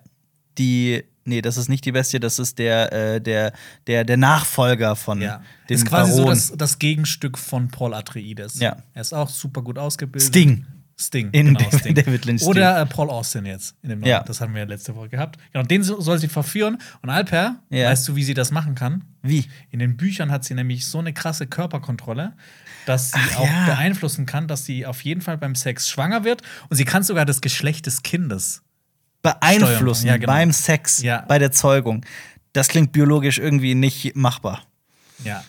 Die. 0.59 1.05
Nee, 1.27 1.43
das 1.43 1.57
ist 1.57 1.69
nicht 1.69 1.85
die 1.85 1.93
Bestie, 1.93 2.21
das 2.21 2.39
ist 2.39 2.59
der, 2.59 2.93
äh, 2.93 3.21
der, 3.21 3.53
der, 3.87 4.05
der 4.05 4.17
Nachfolger 4.17 4.97
von 4.97 5.21
Ja. 5.21 5.43
dem 5.69 5.75
ist 5.77 5.87
quasi 5.87 6.13
so 6.13 6.19
Baron. 6.23 6.31
das, 6.35 6.53
das 6.57 6.79
Gegenstück 6.79 7.37
von 7.37 7.69
Paul 7.69 7.95
Atreides. 7.95 8.59
Ja. 8.61 8.77
Er 8.95 9.01
ist 9.03 9.13
auch 9.13 9.29
super 9.29 9.63
gut 9.63 9.77
ausgebildet. 9.79 10.29
Sting. 10.29 10.65
Sting. 10.99 11.29
In 11.33 11.47
genau, 11.49 11.61
David- 11.65 11.81
Sting. 11.81 11.95
David 11.95 12.25
Lynch. 12.25 12.43
Oder 12.45 12.81
äh, 12.81 12.87
Paul 12.87 13.11
Austin 13.11 13.45
jetzt. 13.45 13.75
In 13.83 13.91
dem. 13.91 14.03
Ja. 14.05 14.23
Das 14.23 14.41
haben 14.41 14.55
wir 14.55 14.65
letzte 14.65 14.95
Woche 14.97 15.11
gehabt. 15.11 15.39
Genau, 15.53 15.63
den 15.65 15.83
so- 15.83 16.01
soll 16.01 16.19
sie 16.19 16.29
verführen. 16.29 16.79
Und 17.03 17.11
Alper, 17.11 17.57
Ja. 17.69 17.91
weißt 17.91 18.09
du, 18.09 18.17
wie 18.17 18.25
sie 18.25 18.33
das 18.33 18.51
machen 18.51 18.75
kann? 18.75 19.05
Wie? 19.23 19.45
In 19.71 19.79
den 19.81 19.97
Büchern 19.99 20.31
hat 20.31 20.45
sie 20.45 20.55
nämlich 20.55 20.87
so 20.87 20.99
eine 20.99 21.13
krasse 21.13 21.47
Körperkontrolle, 21.47 22.33
dass 22.87 23.11
sie 23.11 23.19
Ach 23.21 23.41
auch 23.41 23.45
ja. 23.47 23.67
beeinflussen 23.67 24.25
kann, 24.25 24.49
dass 24.49 24.65
sie 24.65 24.87
auf 24.87 25.03
jeden 25.03 25.21
Fall 25.21 25.37
beim 25.37 25.55
Sex 25.55 25.89
schwanger 25.89 26.25
wird. 26.25 26.43
Und 26.71 26.77
sie 26.77 26.85
kann 26.87 27.03
sogar 27.03 27.27
das 27.27 27.41
Geschlecht 27.43 27.85
des 27.87 28.03
Kindes. 28.03 28.63
Beeinflussen. 29.35 30.07
Ja, 30.07 30.17
genau. 30.17 30.33
beim 30.33 30.53
Sex, 30.53 31.03
Ja. 31.03 31.25
bei 31.29 31.39
der 31.39 31.53
Zeugung. 31.53 32.05
Das 32.53 32.69
klingt 32.69 32.93
biologisch 32.93 33.39
irgendwie 33.39 33.75
nicht 33.75 34.17
machbar. 34.17 34.63
Ja. 35.25 35.43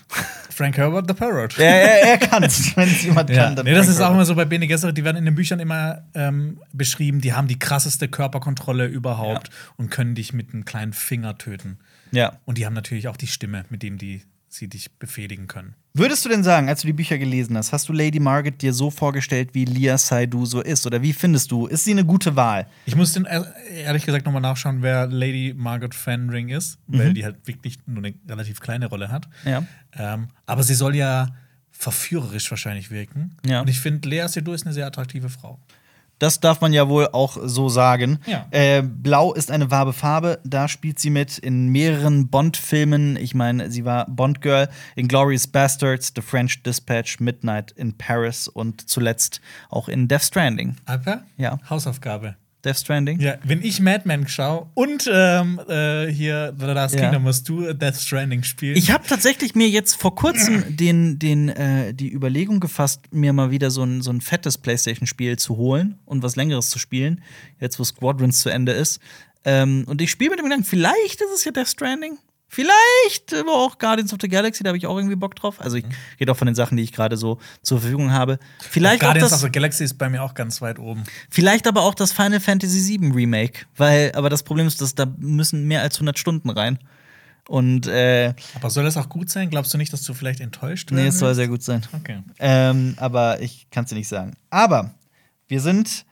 Frank 0.49 0.75
Herbert, 0.77 1.05
the 1.07 1.13
Parrot. 1.13 1.57
Er, 1.59 1.65
er, 1.65 2.07
er 2.13 2.17
kann 2.17 2.41
es, 2.43 2.75
wenn 2.77 2.89
es 2.89 3.03
jemand 3.03 3.29
Ja, 3.29 3.43
kann. 3.45 3.55
Dann 3.55 3.65
nee, 3.65 3.73
das 3.73 3.85
Frank 3.85 3.95
ist 3.97 4.01
auch 4.01 4.11
immer 4.11 4.25
so 4.25 4.33
bei 4.33 4.45
Bene 4.45 4.65
Gesserit, 4.67 4.97
die 4.97 5.03
werden 5.03 5.17
in 5.17 5.25
den 5.25 5.35
Büchern 5.35 5.59
immer 5.59 6.03
ähm, 6.15 6.59
beschrieben, 6.73 7.21
die 7.21 7.33
haben 7.33 7.47
die 7.47 7.59
krasseste 7.59 8.07
Körperkontrolle 8.07 8.87
überhaupt 8.87 9.51
und 9.75 9.91
können 9.91 10.15
dich 10.15 10.33
mit 10.33 10.53
einem 10.53 10.65
kleinen 10.65 10.93
Finger 10.93 11.37
töten. 11.37 11.77
Ja. 12.11 12.39
Und 12.45 12.57
die 12.57 12.65
haben 12.65 12.73
natürlich 12.73 13.07
auch 13.07 13.17
die 13.17 13.27
Stimme, 13.27 13.65
mit 13.69 13.83
dem 13.83 13.97
die 13.97 14.23
sie 14.49 14.67
dich 14.67 14.91
befehligen 14.97 15.47
können. 15.47 15.75
Würdest 15.97 16.23
du 16.25 16.29
denn 16.29 16.43
sagen, 16.43 16.69
als 16.69 16.81
du 16.81 16.87
die 16.87 16.93
Bücher 16.93 17.17
gelesen 17.17 17.57
hast, 17.57 17.73
hast 17.73 17.89
du 17.89 17.93
Lady 17.93 18.19
Margaret 18.19 18.61
dir 18.61 18.73
so 18.73 18.91
vorgestellt, 18.91 19.49
wie 19.53 19.65
Lia 19.65 19.97
Seydoux 19.97 20.45
so 20.45 20.61
ist? 20.61 20.85
Oder 20.85 21.01
wie 21.01 21.13
findest 21.13 21.51
du, 21.51 21.65
ist 21.67 21.85
sie 21.85 21.91
eine 21.91 22.05
gute 22.05 22.35
Wahl? 22.35 22.67
Ich 22.85 22.95
muss 22.95 23.13
den, 23.13 23.25
äh, 23.25 23.41
ehrlich 23.83 24.05
gesagt 24.05 24.25
nochmal 24.25 24.41
nachschauen, 24.41 24.81
wer 24.81 25.07
Lady 25.07 25.53
Margaret 25.57 25.95
Fenring 25.95 26.49
ist, 26.49 26.77
Mhm. 26.87 26.99
weil 26.99 27.13
die 27.13 27.23
halt 27.25 27.35
wirklich 27.47 27.79
nur 27.87 28.03
eine 28.03 28.13
relativ 28.29 28.59
kleine 28.59 28.87
Rolle 28.87 29.09
hat. 29.09 29.27
Ja. 29.45 29.63
Ähm, 29.97 30.27
aber 30.45 30.63
sie 30.63 30.75
soll 30.75 30.95
ja 30.95 31.27
verführerisch 31.71 32.49
wahrscheinlich 32.49 32.89
wirken. 32.91 33.35
Ja. 33.45 33.61
Und 33.61 33.69
ich 33.69 33.79
finde, 33.79 34.09
Lea 34.09 34.27
Seydoux 34.27 34.53
ist 34.53 34.65
eine 34.65 34.73
sehr 34.73 34.87
attraktive 34.87 35.29
Frau. 35.29 35.59
Das 36.19 36.39
darf 36.39 36.61
man 36.61 36.73
ja 36.73 36.89
wohl 36.89 37.09
auch 37.11 37.37
so 37.41 37.69
sagen. 37.69 38.19
Ja. 38.25 38.47
Äh, 38.51 38.81
Blau 38.81 39.33
ist 39.33 39.51
eine 39.51 39.71
wahre 39.71 39.93
Farbe. 39.93 40.39
Da 40.43 40.67
spielt 40.67 40.99
sie 40.99 41.09
mit 41.09 41.37
in 41.37 41.67
mehreren 41.69 42.27
Bond-Filmen. 42.27 43.17
Ich 43.17 43.35
meine, 43.35 43.69
sie 43.71 43.85
war 43.85 44.05
Bond-Girl 44.09 44.69
in 44.95 45.07
Glorious 45.07 45.47
Bastards, 45.47 46.11
The 46.15 46.21
French 46.21 46.63
Dispatch, 46.63 47.19
Midnight 47.19 47.71
in 47.71 47.97
Paris 47.97 48.47
und 48.47 48.89
zuletzt 48.89 49.41
auch 49.69 49.87
in 49.89 50.07
Death 50.07 50.23
Stranding. 50.23 50.75
Alper? 50.85 51.23
Ja. 51.37 51.59
Hausaufgabe. 51.69 52.35
Death 52.65 52.77
Stranding? 52.77 53.19
Ja, 53.19 53.37
wenn 53.43 53.61
ich 53.61 53.79
Mad 53.79 54.03
Men 54.05 54.27
schaue 54.27 54.67
und 54.73 55.09
ähm, 55.11 55.59
äh, 55.67 56.07
hier 56.07 56.53
The 56.57 56.65
Last 56.65 56.95
Ja. 56.95 57.01
Kingdom 57.01 57.23
musst 57.23 57.47
du 57.47 57.73
Death 57.73 57.95
Stranding 57.97 58.43
spielen. 58.43 58.75
Ich 58.75 58.91
habe 58.91 59.05
tatsächlich 59.07 59.55
mir 59.55 59.69
jetzt 59.69 59.95
vor 59.95 60.15
kurzem 60.15 60.63
den, 60.75 61.19
den, 61.19 61.49
äh, 61.49 61.93
die 61.93 62.11
Überlegung 62.11 62.59
gefasst, 62.59 63.01
mir 63.11 63.33
mal 63.33 63.51
wieder 63.51 63.71
so 63.71 63.83
ein, 63.83 64.01
so 64.01 64.11
ein 64.11 64.21
fettes 64.21 64.57
PlayStation-Spiel 64.57 65.37
zu 65.37 65.57
holen 65.57 65.99
und 66.05 66.23
was 66.23 66.35
Längeres 66.35 66.69
zu 66.69 66.79
spielen, 66.79 67.21
jetzt 67.59 67.79
wo 67.79 67.83
Squadrons 67.83 68.39
zu 68.39 68.49
Ende 68.49 68.71
ist. 68.71 68.99
Ähm, 69.45 69.85
und 69.87 70.01
ich 70.01 70.11
spiele 70.11 70.31
mit 70.31 70.39
dem 70.39 70.45
Gedanken, 70.45 70.65
vielleicht 70.65 71.21
ist 71.21 71.31
es 71.33 71.45
ja 71.45 71.51
Death 71.51 71.69
Stranding. 71.69 72.17
Vielleicht 72.49 73.33
aber 73.33 73.53
auch 73.53 73.77
Guardians 73.77 74.13
of 74.13 74.19
the 74.21 74.29
Galaxy, 74.29 74.63
da 74.63 74.69
habe 74.69 74.77
ich 74.77 74.87
auch 74.87 74.95
irgendwie 74.95 75.15
Bock 75.17 75.35
drauf. 75.35 75.59
Also 75.59 75.77
ich 75.77 75.85
rede 76.19 76.31
auch 76.31 76.37
von 76.37 76.45
den 76.45 76.55
Sachen, 76.55 76.77
die 76.77 76.83
ich 76.83 76.93
gerade 76.93 77.17
so 77.17 77.39
zur 77.61 77.81
Verfügung 77.81 78.11
habe. 78.11 78.39
Vielleicht 78.59 79.01
auch 79.01 79.07
Guardians 79.07 79.31
das, 79.31 79.39
of 79.39 79.47
the 79.47 79.51
Galaxy 79.51 79.83
ist 79.83 79.95
bei 79.95 80.09
mir 80.09 80.23
auch 80.23 80.33
ganz 80.33 80.61
weit 80.61 80.79
oben. 80.79 81.03
Vielleicht 81.29 81.67
aber 81.67 81.81
auch 81.81 81.93
das 81.93 82.13
Final 82.13 82.39
Fantasy 82.39 82.99
VII 82.99 83.11
Remake, 83.11 83.65
weil 83.75 84.11
aber 84.15 84.29
das 84.29 84.43
Problem 84.43 84.65
ist, 84.65 84.81
dass 84.81 84.95
da 84.95 85.05
müssen 85.17 85.67
mehr 85.67 85.81
als 85.81 85.95
100 85.95 86.17
Stunden 86.17 86.49
rein. 86.49 86.79
Und 87.47 87.87
äh, 87.87 88.33
Aber 88.55 88.69
soll 88.69 88.83
das 88.83 88.97
auch 88.97 89.09
gut 89.09 89.29
sein? 89.29 89.49
Glaubst 89.49 89.73
du 89.73 89.77
nicht, 89.77 89.91
dass 89.93 90.03
du 90.03 90.13
vielleicht 90.13 90.41
enttäuscht 90.41 90.91
nee, 90.91 90.97
werden 90.97 91.07
es 91.09 91.19
soll 91.19 91.29
wirst? 91.29 91.37
sehr 91.37 91.47
gut 91.47 91.63
sein. 91.63 91.81
Okay. 91.93 92.19
Ähm, 92.39 92.95
aber 92.97 93.41
ich 93.41 93.69
kann 93.71 93.85
es 93.85 93.89
dir 93.89 93.95
nicht 93.95 94.09
sagen. 94.09 94.33
Aber 94.49 94.91
wir 95.47 95.61
sind 95.61 96.05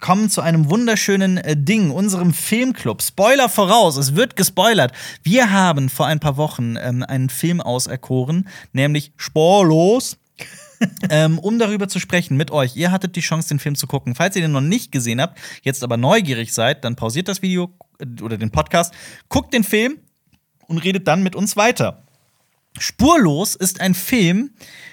kommen 0.00 0.30
zu 0.30 0.40
einem 0.40 0.70
wunderschönen 0.70 1.38
äh, 1.38 1.56
Ding, 1.56 1.90
unserem 1.90 2.32
Filmclub. 2.32 3.02
Spoiler 3.02 3.48
voraus, 3.48 3.96
es 3.96 4.14
wird 4.14 4.36
gespoilert. 4.36 4.92
Wir 5.22 5.50
haben 5.50 5.88
vor 5.88 6.06
ein 6.06 6.20
paar 6.20 6.36
Wochen 6.36 6.76
ähm, 6.76 7.02
einen 7.02 7.28
Film 7.28 7.60
auserkoren, 7.60 8.48
nämlich 8.72 9.12
Sporlos. 9.16 10.18
ähm, 11.10 11.38
um 11.38 11.58
darüber 11.58 11.88
zu 11.88 11.98
sprechen 11.98 12.36
mit 12.36 12.50
euch. 12.50 12.76
Ihr 12.76 12.92
hattet 12.92 13.16
die 13.16 13.20
Chance, 13.20 13.48
den 13.48 13.58
Film 13.58 13.76
zu 13.76 13.86
gucken. 13.86 14.14
Falls 14.14 14.36
ihr 14.36 14.42
den 14.42 14.52
noch 14.52 14.60
nicht 14.60 14.92
gesehen 14.92 15.22
habt, 15.22 15.38
jetzt 15.62 15.82
aber 15.82 15.96
neugierig 15.96 16.52
seid, 16.52 16.84
dann 16.84 16.96
pausiert 16.96 17.28
das 17.28 17.40
Video 17.40 17.72
äh, 17.98 18.22
oder 18.22 18.36
den 18.36 18.50
Podcast, 18.50 18.92
guckt 19.30 19.54
den 19.54 19.64
Film 19.64 19.98
und 20.66 20.78
redet 20.78 21.08
dann 21.08 21.22
mit 21.22 21.34
uns 21.34 21.56
weiter. 21.56 22.02
Spurlos 22.78 23.54
ist 23.54 23.80
ein 23.80 23.94
Film, 23.94 24.50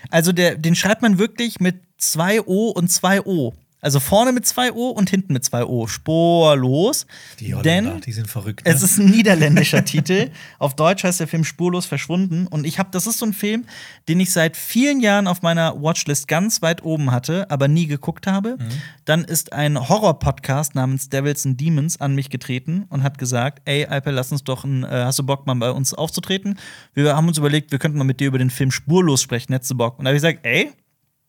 also 0.10 0.32
der, 0.32 0.56
den 0.56 0.76
schreibt 0.76 1.02
man 1.02 1.18
wirklich 1.18 1.60
mit 1.60 1.82
zwei 1.98 2.42
O 2.42 2.70
und 2.70 2.90
zwei 2.90 3.22
O. 3.22 3.54
Also 3.84 4.00
vorne 4.00 4.32
mit 4.32 4.46
zwei 4.46 4.72
O 4.72 4.90
und 4.90 5.10
hinten 5.10 5.34
mit 5.34 5.44
zwei 5.44 5.66
O. 5.66 5.88
Spurlos. 5.88 7.06
Die 7.40 7.54
Holländer, 7.54 7.92
denn 7.92 8.02
die 8.02 8.14
sind 8.14 8.30
verrückt. 8.30 8.66
Ne? 8.66 8.72
es 8.72 8.82
ist 8.82 8.98
ein 8.98 9.08
niederländischer 9.08 9.84
Titel. 9.86 10.32
Auf 10.58 10.76
Deutsch 10.76 11.04
heißt 11.04 11.20
der 11.20 11.28
Film 11.28 11.44
Spurlos 11.44 11.86
verschwunden. 11.86 12.48
Und 12.48 12.66
ich 12.66 12.80
habe, 12.80 12.90
das 12.92 13.08
ist 13.08 13.20
so 13.20 13.26
ein 13.26 13.34
Film, 13.34 13.66
den 14.08 14.22
ich 14.22 14.32
seit 14.32 14.56
vielen 14.56 15.02
Jahren 15.02 15.28
auf 15.28 15.42
meiner 15.42 15.82
Watchlist 15.82 16.30
ganz 16.30 16.62
weit 16.62 16.84
oben 16.84 17.12
hatte, 17.12 17.52
aber 17.52 17.68
nie 17.68 17.88
geguckt 17.88 18.26
habe. 18.26 18.58
Dann 19.04 19.26
ist 19.26 19.52
ein 19.52 19.90
Horror-Podcast 19.90 20.76
namens 20.76 21.10
Devils 21.10 21.46
and 21.46 21.60
Demons 21.60 22.00
an 22.00 22.16
mich 22.16 22.30
getreten 22.30 22.86
und 22.88 23.04
hat 23.04 23.18
gesagt: 23.18 23.62
Ey, 23.66 23.86
Alper, 23.86 24.14
lass 24.14 24.32
uns 24.32 24.46
doch 24.46 24.64
ein, 24.64 24.86
äh, 24.86 24.88
hast 24.88 25.20
du 25.20 25.24
Bock, 25.24 25.46
mal 25.46 25.56
bei 25.56 25.72
uns 25.72 25.94
aufzutreten? 25.94 26.58
Wir 26.94 27.16
haben 27.16 27.28
uns 27.28 27.38
überlegt, 27.38 27.72
wir 27.72 27.80
könnten 27.80 27.98
mal 27.98 28.06
mit 28.06 28.22
dir 28.22 28.28
über 28.28 28.38
den 28.38 28.50
Film 28.50 28.72
Spurlos 28.72 29.22
sprechen. 29.22 29.52
Hättest 29.52 29.72
du 29.72 29.76
Bock? 29.76 30.00
Und 30.00 30.06
da 30.06 30.10
habe 30.10 30.16
ich 30.16 30.22
gesagt: 30.24 30.46
Ey, 30.46 30.72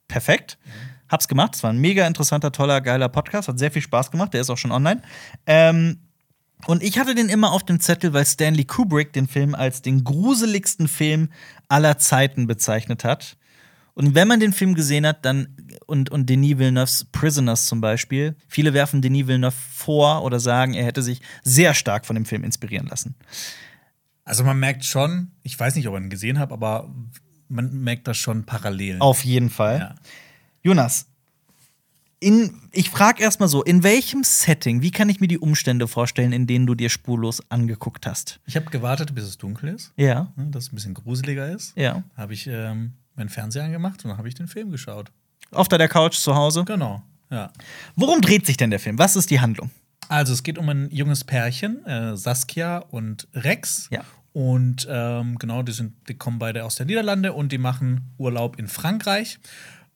perfekt. 0.06 0.56
Hab's 1.08 1.28
gemacht. 1.28 1.54
Es 1.54 1.62
war 1.62 1.70
ein 1.70 1.78
mega 1.78 2.06
interessanter, 2.06 2.52
toller, 2.52 2.80
geiler 2.80 3.08
Podcast. 3.08 3.48
Hat 3.48 3.58
sehr 3.58 3.70
viel 3.70 3.82
Spaß 3.82 4.10
gemacht. 4.10 4.34
Der 4.34 4.40
ist 4.40 4.50
auch 4.50 4.58
schon 4.58 4.72
online. 4.72 5.02
Ähm, 5.46 5.98
und 6.66 6.82
ich 6.82 6.98
hatte 6.98 7.14
den 7.14 7.28
immer 7.28 7.52
auf 7.52 7.62
dem 7.62 7.80
Zettel, 7.80 8.12
weil 8.12 8.24
Stanley 8.24 8.64
Kubrick 8.64 9.12
den 9.12 9.28
Film 9.28 9.54
als 9.54 9.82
den 9.82 10.02
gruseligsten 10.02 10.88
Film 10.88 11.28
aller 11.68 11.98
Zeiten 11.98 12.46
bezeichnet 12.46 13.04
hat. 13.04 13.36
Und 13.94 14.14
wenn 14.14 14.26
man 14.26 14.40
den 14.40 14.52
Film 14.52 14.74
gesehen 14.74 15.06
hat, 15.06 15.24
dann 15.24 15.56
und, 15.86 16.10
und 16.10 16.28
Denis 16.28 16.58
Villeneuves 16.58 17.06
Prisoners 17.12 17.66
zum 17.66 17.80
Beispiel, 17.80 18.34
viele 18.48 18.74
werfen 18.74 19.02
Denis 19.02 19.28
Villeneuve 19.28 19.54
vor 19.72 20.24
oder 20.24 20.40
sagen, 20.40 20.74
er 20.74 20.84
hätte 20.84 21.02
sich 21.02 21.20
sehr 21.44 21.74
stark 21.74 22.04
von 22.04 22.14
dem 22.14 22.24
Film 22.24 22.42
inspirieren 22.42 22.88
lassen. 22.88 23.14
also 24.24 24.42
man 24.42 24.58
merkt 24.58 24.84
schon, 24.84 25.30
ich 25.42 25.58
weiß 25.58 25.76
nicht, 25.76 25.86
ob 25.86 25.94
ich 25.94 26.02
ihn 26.02 26.10
gesehen 26.10 26.38
habe, 26.40 26.52
aber 26.54 26.92
man 27.48 27.72
merkt 27.82 28.08
das 28.08 28.16
schon 28.16 28.44
parallel. 28.44 28.96
Auf 28.98 29.24
jeden 29.24 29.50
Fall. 29.50 29.78
Ja. 29.78 29.94
Jonas, 30.64 31.06
in, 32.20 32.58
ich 32.72 32.88
frage 32.88 33.22
erstmal 33.22 33.50
so, 33.50 33.62
in 33.62 33.82
welchem 33.82 34.24
Setting, 34.24 34.80
wie 34.80 34.90
kann 34.90 35.10
ich 35.10 35.20
mir 35.20 35.28
die 35.28 35.38
Umstände 35.38 35.86
vorstellen, 35.86 36.32
in 36.32 36.46
denen 36.46 36.66
du 36.66 36.74
dir 36.74 36.88
spurlos 36.88 37.42
angeguckt 37.50 38.06
hast? 38.06 38.40
Ich 38.46 38.56
habe 38.56 38.66
gewartet, 38.70 39.14
bis 39.14 39.24
es 39.24 39.36
dunkel 39.36 39.68
ist, 39.74 39.92
Ja, 39.96 40.32
ne, 40.36 40.46
dass 40.46 40.64
es 40.64 40.72
ein 40.72 40.76
bisschen 40.76 40.94
gruseliger 40.94 41.50
ist. 41.50 41.76
ja. 41.76 42.02
Habe 42.16 42.32
ich 42.32 42.46
ähm, 42.46 42.94
meinen 43.14 43.28
Fernseher 43.28 43.64
angemacht 43.64 44.02
und 44.04 44.08
dann 44.08 44.16
habe 44.16 44.26
ich 44.28 44.34
den 44.34 44.48
Film 44.48 44.70
geschaut. 44.70 45.12
Auf 45.50 45.68
der 45.68 45.86
Couch 45.86 46.14
zu 46.16 46.34
Hause. 46.34 46.64
Genau, 46.64 47.02
ja. 47.30 47.52
Worum 47.94 48.22
dreht 48.22 48.46
sich 48.46 48.56
denn 48.56 48.70
der 48.70 48.80
Film? 48.80 48.98
Was 48.98 49.16
ist 49.16 49.28
die 49.30 49.40
Handlung? 49.40 49.70
Also 50.08 50.32
es 50.32 50.42
geht 50.42 50.56
um 50.56 50.68
ein 50.70 50.88
junges 50.90 51.24
Pärchen, 51.24 51.84
äh, 51.84 52.16
Saskia 52.16 52.78
und 52.78 53.28
Rex. 53.34 53.88
Ja. 53.90 54.02
Und 54.32 54.86
ähm, 54.90 55.36
genau, 55.38 55.62
die, 55.62 55.72
sind, 55.72 55.92
die 56.08 56.14
kommen 56.14 56.38
beide 56.38 56.64
aus 56.64 56.74
der 56.76 56.86
Niederlande 56.86 57.34
und 57.34 57.52
die 57.52 57.58
machen 57.58 58.00
Urlaub 58.16 58.58
in 58.58 58.66
Frankreich. 58.66 59.38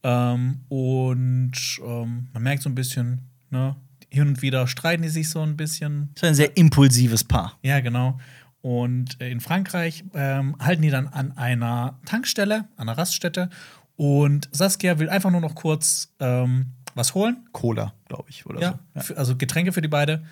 Ähm, 0.02 0.60
und 0.68 1.52
ähm, 1.84 2.28
man 2.32 2.42
merkt 2.42 2.62
so 2.62 2.68
ein 2.68 2.74
bisschen, 2.74 3.22
ne, 3.50 3.76
hin 4.10 4.28
und 4.28 4.42
wieder 4.42 4.66
streiten 4.66 5.02
die 5.02 5.08
sich 5.08 5.28
so 5.28 5.40
ein 5.42 5.56
bisschen. 5.56 6.10
Das 6.14 6.22
ist 6.22 6.28
ein 6.28 6.34
sehr 6.34 6.56
impulsives 6.56 7.24
Paar. 7.24 7.58
Ja, 7.62 7.80
genau. 7.80 8.18
Und 8.60 9.20
in 9.20 9.40
Frankreich 9.40 10.04
ähm, 10.14 10.56
halten 10.60 10.82
die 10.82 10.90
dann 10.90 11.06
an 11.08 11.36
einer 11.36 11.98
Tankstelle, 12.06 12.68
an 12.76 12.88
einer 12.88 12.96
Raststätte. 12.98 13.50
Und 13.96 14.48
Saskia 14.52 14.98
will 14.98 15.08
einfach 15.10 15.30
nur 15.30 15.40
noch 15.40 15.54
kurz 15.54 16.14
ähm, 16.20 16.72
was 16.94 17.14
holen. 17.14 17.48
Cola, 17.52 17.92
glaube 18.06 18.30
ich, 18.30 18.46
oder 18.46 18.60
Ja, 18.60 18.78
so. 18.94 19.00
für- 19.00 19.16
also 19.18 19.36
Getränke 19.36 19.72
für 19.72 19.82
die 19.82 19.88
beide. 19.88 20.24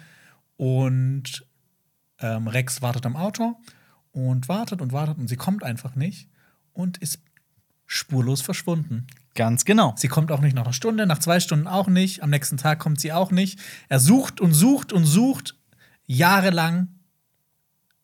Und 0.56 1.44
ähm, 2.20 2.48
Rex 2.48 2.80
wartet 2.82 3.04
am 3.06 3.16
Auto 3.16 3.56
und 4.12 4.48
wartet 4.48 4.80
und 4.80 4.92
wartet 4.92 5.18
und 5.18 5.28
sie 5.28 5.36
kommt 5.36 5.62
einfach 5.62 5.94
nicht 5.96 6.28
und 6.72 6.96
ist 6.98 7.20
spurlos 7.84 8.40
verschwunden. 8.40 9.06
Ganz 9.37 9.64
genau. 9.64 9.95
Sie 9.97 10.09
kommt 10.09 10.32
auch 10.32 10.41
nicht 10.41 10.57
nach 10.57 10.64
einer 10.64 10.72
Stunde, 10.72 11.07
nach 11.07 11.18
zwei 11.18 11.39
Stunden 11.41 11.68
auch 11.68 11.87
nicht, 11.87 12.22
am 12.22 12.30
nächsten 12.30 12.57
Tag 12.57 12.78
kommt 12.80 12.99
sie 12.99 13.12
auch 13.12 13.30
nicht. 13.30 13.61
Er 13.89 14.01
sucht 14.01 14.41
und 14.41 14.53
sucht 14.55 14.93
und 14.93 15.05
sucht 15.05 15.55
jahrelang, 16.07 16.89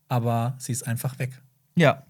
aber 0.08 0.54
sie 0.58 0.72
ist 0.72 0.86
einfach 0.86 1.18
weg. 1.18 1.40
Ja. 1.74 2.04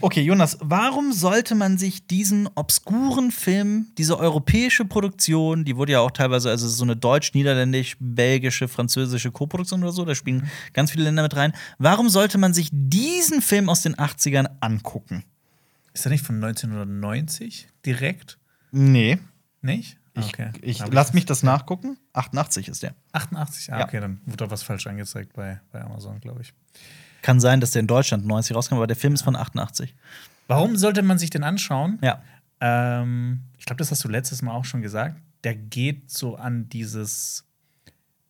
Okay, 0.00 0.22
Jonas, 0.22 0.58
warum 0.60 1.12
sollte 1.12 1.56
man 1.56 1.76
sich 1.76 2.06
diesen 2.06 2.48
obskuren 2.54 3.32
Film, 3.32 3.88
diese 3.98 4.18
europäische 4.18 4.84
Produktion, 4.84 5.64
die 5.64 5.76
wurde 5.76 5.92
ja 5.92 6.00
auch 6.00 6.12
teilweise, 6.12 6.50
also 6.50 6.68
so 6.68 6.84
eine 6.84 6.94
deutsch-niederländisch-belgische, 6.94 8.68
französische 8.68 9.32
Koproduktion 9.32 9.82
oder 9.82 9.92
so, 9.92 10.04
da 10.04 10.14
spielen 10.14 10.48
ganz 10.72 10.92
viele 10.92 11.04
Länder 11.04 11.24
mit 11.24 11.34
rein. 11.34 11.52
Warum 11.78 12.08
sollte 12.08 12.38
man 12.38 12.54
sich 12.54 12.68
diesen 12.72 13.42
Film 13.42 13.68
aus 13.68 13.82
den 13.82 13.96
80ern 13.96 14.48
angucken? 14.60 15.24
Ist 15.96 16.04
er 16.04 16.10
nicht 16.10 16.26
von 16.26 16.36
1990 16.44 17.68
direkt? 17.86 18.38
Nee. 18.70 19.18
Nicht? 19.62 19.96
Ich, 20.12 20.26
Okay. 20.28 20.50
ich 20.60 20.86
lass 20.86 21.14
mich 21.14 21.24
das 21.24 21.42
nachgucken. 21.42 21.96
88 22.12 22.68
ist 22.68 22.82
der. 22.82 22.94
88, 23.12 23.72
ah, 23.72 23.78
Ja. 23.78 23.84
okay, 23.86 24.00
dann 24.00 24.20
wurde 24.26 24.44
da 24.44 24.50
was 24.50 24.62
falsch 24.62 24.86
angezeigt 24.86 25.32
bei, 25.32 25.58
bei 25.72 25.80
Amazon, 25.82 26.20
glaube 26.20 26.42
ich. 26.42 26.52
Kann 27.22 27.40
sein, 27.40 27.60
dass 27.62 27.70
der 27.70 27.80
in 27.80 27.86
Deutschland 27.86 28.26
90 28.26 28.54
rauskam, 28.54 28.74
aber 28.74 28.86
der 28.86 28.96
Film 28.96 29.14
ist 29.14 29.22
von 29.22 29.36
88. 29.36 29.94
Warum 30.48 30.76
sollte 30.76 31.00
man 31.02 31.16
sich 31.18 31.30
den 31.30 31.42
anschauen? 31.44 31.98
Ja. 32.02 32.22
Ähm, 32.60 33.40
ich 33.56 33.64
glaube, 33.64 33.78
das 33.78 33.90
hast 33.90 34.04
du 34.04 34.08
letztes 34.08 34.42
Mal 34.42 34.52
auch 34.52 34.66
schon 34.66 34.82
gesagt. 34.82 35.16
Der 35.44 35.54
geht 35.54 36.10
so 36.10 36.36
an 36.36 36.68
dieses. 36.68 37.44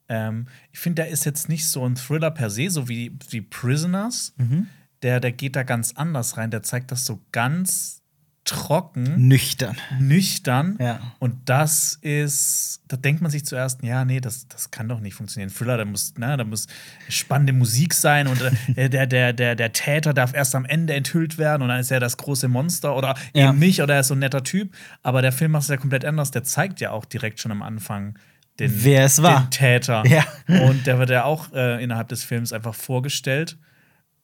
Ähm, 0.08 0.46
ich 0.70 0.78
finde, 0.78 1.02
der 1.02 1.08
ist 1.10 1.24
jetzt 1.24 1.48
nicht 1.48 1.68
so 1.68 1.84
ein 1.84 1.96
Thriller 1.96 2.30
per 2.30 2.48
se, 2.48 2.70
so 2.70 2.88
wie, 2.88 3.18
wie 3.30 3.40
Prisoners. 3.40 4.34
Mhm. 4.36 4.68
Der, 5.02 5.20
der 5.20 5.32
geht 5.32 5.56
da 5.56 5.62
ganz 5.62 5.92
anders 5.96 6.36
rein. 6.36 6.50
Der 6.50 6.62
zeigt 6.62 6.90
das 6.90 7.04
so 7.04 7.20
ganz 7.32 8.02
trocken, 8.44 9.26
Nüchtern. 9.26 9.76
nüchtern. 9.98 10.76
Ja. 10.80 11.00
Und 11.18 11.48
das 11.48 11.98
ist, 12.00 12.80
da 12.86 12.96
denkt 12.96 13.20
man 13.20 13.28
sich 13.30 13.44
zuerst, 13.44 13.82
ja, 13.82 14.04
nee, 14.04 14.20
das, 14.20 14.46
das 14.46 14.70
kann 14.70 14.88
doch 14.88 15.00
nicht 15.00 15.14
funktionieren. 15.14 15.52
Thriller, 15.52 15.76
da 15.76 15.84
muss, 15.84 16.14
na, 16.16 16.36
da 16.36 16.44
muss 16.44 16.68
spannende 17.08 17.52
Musik 17.52 17.92
sein 17.92 18.28
und 18.28 18.40
äh, 18.76 18.88
der, 18.88 19.06
der, 19.08 19.32
der, 19.32 19.56
der 19.56 19.72
Täter 19.72 20.14
darf 20.14 20.32
erst 20.32 20.54
am 20.54 20.64
Ende 20.64 20.94
enthüllt 20.94 21.38
werden 21.38 21.62
und 21.62 21.68
dann 21.68 21.80
ist 21.80 21.90
er 21.90 21.98
das 21.98 22.16
große 22.18 22.46
Monster 22.46 22.94
oder 22.96 23.16
Ja. 23.34 23.48
eben 23.50 23.58
nicht 23.58 23.82
oder 23.82 23.94
er 23.94 24.00
ist 24.00 24.08
so 24.08 24.14
ein 24.14 24.20
netter 24.20 24.44
Typ. 24.44 24.72
Aber 25.02 25.22
der 25.22 25.32
Film 25.32 25.50
macht 25.50 25.64
es 25.64 25.68
ja 25.68 25.76
komplett 25.76 26.04
anders. 26.04 26.30
Der 26.30 26.44
zeigt 26.44 26.78
ja 26.80 26.92
auch 26.92 27.04
direkt 27.04 27.40
schon 27.40 27.50
am 27.50 27.62
Anfang 27.62 28.16
den, 28.60 28.70
Wer 28.84 29.04
es 29.06 29.20
war. 29.22 29.40
den 29.40 29.50
Täter. 29.50 30.04
Ja. 30.06 30.24
Und 30.46 30.86
der 30.86 31.00
wird 31.00 31.10
ja 31.10 31.24
auch 31.24 31.52
äh, 31.52 31.82
innerhalb 31.82 32.08
des 32.10 32.22
Films 32.22 32.52
einfach 32.52 32.76
vorgestellt. 32.76 33.58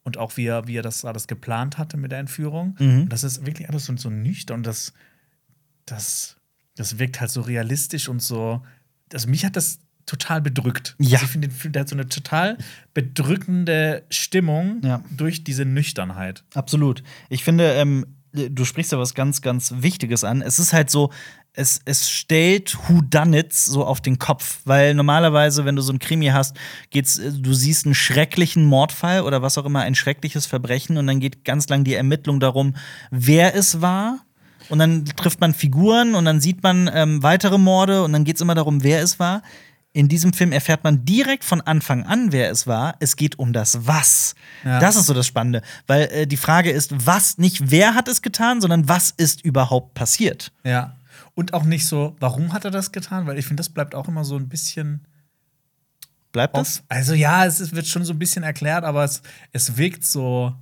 Und 0.05 0.19
auch 0.19 0.37
wie 0.37 0.47
er, 0.47 0.67
wie 0.67 0.77
er 0.77 0.83
das 0.83 1.05
alles 1.05 1.27
geplant 1.29 1.79
hatte 1.79 1.97
mit 1.97 2.11
der 2.11 2.19
Entführung. 2.19 2.77
Mhm. 2.81 3.03
Und 3.03 3.09
das 3.13 3.23
ist 3.25 3.47
wirklich 3.47 3.69
alles 3.69 3.85
so, 3.87 3.97
so 3.97 4.11
nüchtern 4.11 4.59
und 4.59 4.67
das, 4.67 4.93
das, 5.87 6.37
das 6.77 6.99
wirkt 6.99 7.21
halt 7.21 7.31
so 7.31 7.41
realistisch 7.41 8.09
und 8.09 8.21
so. 8.21 8.63
Also 9.13 9.29
mich 9.29 9.45
hat 9.45 9.57
das 9.57 9.79
total 10.07 10.41
bedrückt. 10.41 10.97
Ja. 10.99 11.21
Also 11.21 11.27
ich 11.27 11.31
finde, 11.31 11.49
der 11.71 11.81
hat 11.83 11.89
so 11.89 11.95
eine 11.95 12.09
total 12.09 12.59
bedrückende 12.95 14.03
Stimmung 14.11 14.81
Ja. 14.83 15.05
durch 15.17 15.45
diese 15.45 15.65
Nüchternheit. 15.65 16.43
Absolut. 16.55 17.03
Ich 17.29 17.45
finde, 17.45 17.73
ähm, 17.75 18.07
du 18.33 18.65
sprichst 18.65 18.93
da 18.93 18.99
was 18.99 19.15
ganz, 19.15 19.43
ganz 19.43 19.75
Wichtiges 19.79 20.25
an. 20.25 20.43
Es 20.43 20.59
ist 20.59 20.73
halt 20.73 20.91
so, 20.91 21.11
es, 21.55 21.81
es 21.85 22.11
stellt 22.11 22.77
Whodunits 22.89 23.67
so 23.67 23.85
auf 23.85 24.01
den 24.01 24.19
Kopf, 24.19 24.61
weil 24.65 24.95
normalerweise, 24.95 25.65
wenn 25.65 25.77
du 25.77 25.83
so 25.83 25.93
ein 25.93 25.99
Krimi 25.99 26.27
hast, 26.29 26.57
geht's, 26.91 27.19
äh, 27.19 27.33
du 27.33 27.53
siehst 27.53 27.85
einen 27.85 27.95
schrecklichen 27.95 28.65
Mordfall 28.65 29.23
oder 29.23 29.43
was 29.43 29.59
auch 29.59 29.67
immer, 29.67 29.81
ein 29.81 29.95
schreckliches 29.95 30.47
Verbrechen 30.47 30.97
und 30.97 31.07
dann 31.07 31.21
geht 31.21 31.45
ganz 31.45 31.69
lang 31.69 31.85
die 31.85 31.95
Ermittlung 31.95 32.41
darum, 32.41 32.75
wer 33.11 33.55
es 33.55 33.81
war. 33.81 34.21
Und 34.69 34.79
dann 34.79 35.05
trifft 35.05 35.41
man 35.41 35.53
Figuren 35.53 36.15
und 36.15 36.25
dann 36.25 36.41
sieht 36.41 36.63
man 36.63 36.89
ähm, 36.95 37.23
weitere 37.23 37.59
Morde 37.59 38.05
und 38.05 38.13
dann 38.13 38.25
geht 38.25 38.37
es 38.37 38.41
immer 38.41 38.55
darum, 38.55 38.83
wer 38.83 39.03
es 39.03 39.19
war. 39.19 39.43
In 39.95 40.09
diesem 40.09 40.33
Film 40.33 40.53
erfährt 40.53 40.85
man 40.85 41.05
direkt 41.05 41.45
von 41.45 41.61
Anfang 41.61 42.05
an, 42.05 42.33
wer 42.33 42.51
es 42.51 42.67
war. 42.67 42.97
Es 43.01 43.17
geht 43.17 43.39
um 43.39 43.53
das 43.53 43.87
Was. 43.87 44.35
Ja. 44.65 44.81
Das 44.81 44.97
ist 44.97 45.07
so 45.07 45.13
das 45.13 45.27
Spannende. 45.27 45.63
Weil 45.87 46.05
äh, 46.05 46.27
die 46.27 46.39
Frage 46.39 46.71
ist, 46.71 47.07
was, 47.07 47.37
nicht 47.37 47.71
wer 47.71 47.95
hat 47.95 48.09
es 48.09 48.23
getan, 48.23 48.61
sondern 48.61 48.89
was 48.89 49.11
ist 49.11 49.45
überhaupt 49.45 49.95
passiert. 49.95 50.51
Ja. 50.65 50.97
Und 51.35 51.53
auch 51.53 51.65
nicht 51.65 51.87
so, 51.87 52.17
warum 52.21 52.53
hat 52.53 52.65
er 52.65 52.71
das 52.71 52.93
getan? 52.93 53.27
Weil 53.27 53.39
ich 53.39 53.47
finde, 53.47 53.61
das 53.61 53.69
bleibt 53.69 53.95
auch 53.95 54.09
immer 54.09 54.25
so 54.25 54.37
ein 54.37 54.49
bisschen 54.49 55.07
Bleibt 56.33 56.57
das? 56.57 56.83
Also 56.89 57.13
ja, 57.13 57.45
es 57.45 57.75
wird 57.75 57.87
schon 57.87 58.05
so 58.05 58.15
ein 58.15 58.19
bisschen 58.19 58.43
erklärt, 58.43 58.85
aber 58.85 59.05
es, 59.05 59.23
es 59.53 59.77
wirkt 59.77 60.05
so. 60.05 60.55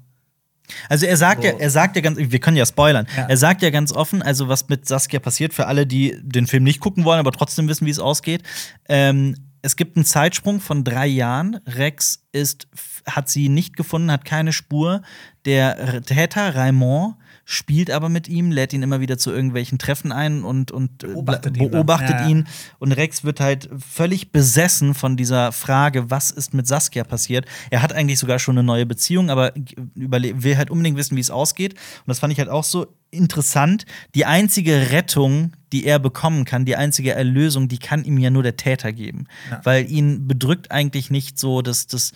Also 0.88 1.06
er 1.06 1.16
sagt 1.16 1.44
ja, 1.44 1.52
er 1.58 1.70
sagt 1.70 1.96
ja 1.96 2.02
ganz, 2.02 2.18
wir 2.18 2.38
können 2.38 2.56
ja 2.56 2.66
spoilern. 2.66 3.06
Ja. 3.16 3.26
Er 3.28 3.36
sagt 3.36 3.62
ja 3.62 3.70
ganz 3.70 3.92
offen, 3.92 4.22
also 4.22 4.48
was 4.48 4.68
mit 4.68 4.86
Saskia 4.86 5.20
passiert, 5.20 5.54
für 5.54 5.66
alle, 5.66 5.86
die 5.86 6.16
den 6.22 6.46
Film 6.46 6.64
nicht 6.64 6.80
gucken 6.80 7.04
wollen, 7.04 7.20
aber 7.20 7.32
trotzdem 7.32 7.68
wissen, 7.68 7.86
wie 7.86 7.90
es 7.90 7.98
ausgeht. 7.98 8.42
Ähm, 8.88 9.36
es 9.62 9.76
gibt 9.76 9.96
einen 9.96 10.04
Zeitsprung 10.04 10.60
von 10.60 10.84
drei 10.84 11.06
Jahren. 11.06 11.60
Rex 11.66 12.24
ist, 12.32 12.66
hat 13.06 13.28
sie 13.28 13.48
nicht 13.48 13.76
gefunden, 13.76 14.10
hat 14.10 14.24
keine 14.24 14.52
Spur. 14.52 15.02
Der 15.44 16.02
Täter 16.02 16.54
Raymond 16.54 17.16
spielt 17.50 17.90
aber 17.90 18.08
mit 18.08 18.28
ihm, 18.28 18.52
lädt 18.52 18.72
ihn 18.72 18.84
immer 18.84 19.00
wieder 19.00 19.18
zu 19.18 19.32
irgendwelchen 19.32 19.76
Treffen 19.76 20.12
ein 20.12 20.44
und, 20.44 20.70
und 20.70 21.02
äh, 21.02 21.08
Beobachtet 21.08 21.56
ihn 21.56 21.70
beobachtet 21.72 22.10
Ja, 22.10 22.20
ja. 22.22 22.28
ihn. 22.28 22.46
Und 22.78 22.92
Rex 22.92 23.24
wird 23.24 23.40
halt 23.40 23.68
völlig 23.76 24.30
besessen 24.30 24.94
von 24.94 25.16
dieser 25.16 25.50
Frage, 25.50 26.12
was 26.12 26.30
ist 26.30 26.54
mit 26.54 26.68
Saskia 26.68 27.02
passiert. 27.02 27.46
Er 27.70 27.82
hat 27.82 27.92
eigentlich 27.92 28.20
sogar 28.20 28.38
schon 28.38 28.56
eine 28.56 28.62
neue 28.62 28.86
Beziehung, 28.86 29.30
aber 29.30 29.52
will 29.96 30.56
halt 30.56 30.70
unbedingt 30.70 30.96
wissen, 30.96 31.16
wie 31.16 31.20
es 31.20 31.30
ausgeht. 31.32 31.72
Und 31.72 32.06
das 32.06 32.20
fand 32.20 32.32
ich 32.32 32.38
halt 32.38 32.48
auch 32.48 32.62
so 32.62 32.86
interessant. 33.10 33.84
Die 34.14 34.26
einzige 34.26 34.92
Rettung, 34.92 35.50
die 35.72 35.86
er 35.86 35.98
bekommen 35.98 36.44
kann, 36.44 36.64
die 36.64 36.76
einzige 36.76 37.14
Erlösung, 37.14 37.66
die 37.66 37.78
kann 37.78 38.04
ihm 38.04 38.18
ja 38.18 38.30
nur 38.30 38.44
der 38.44 38.56
Täter 38.56 38.92
geben. 38.92 39.26
Ja. 39.50 39.60
Weil 39.64 39.90
ihn 39.90 40.28
bedrückt 40.28 40.70
eigentlich 40.70 41.10
nicht 41.10 41.36
so 41.36 41.62
das, 41.62 41.88
das, 41.88 42.12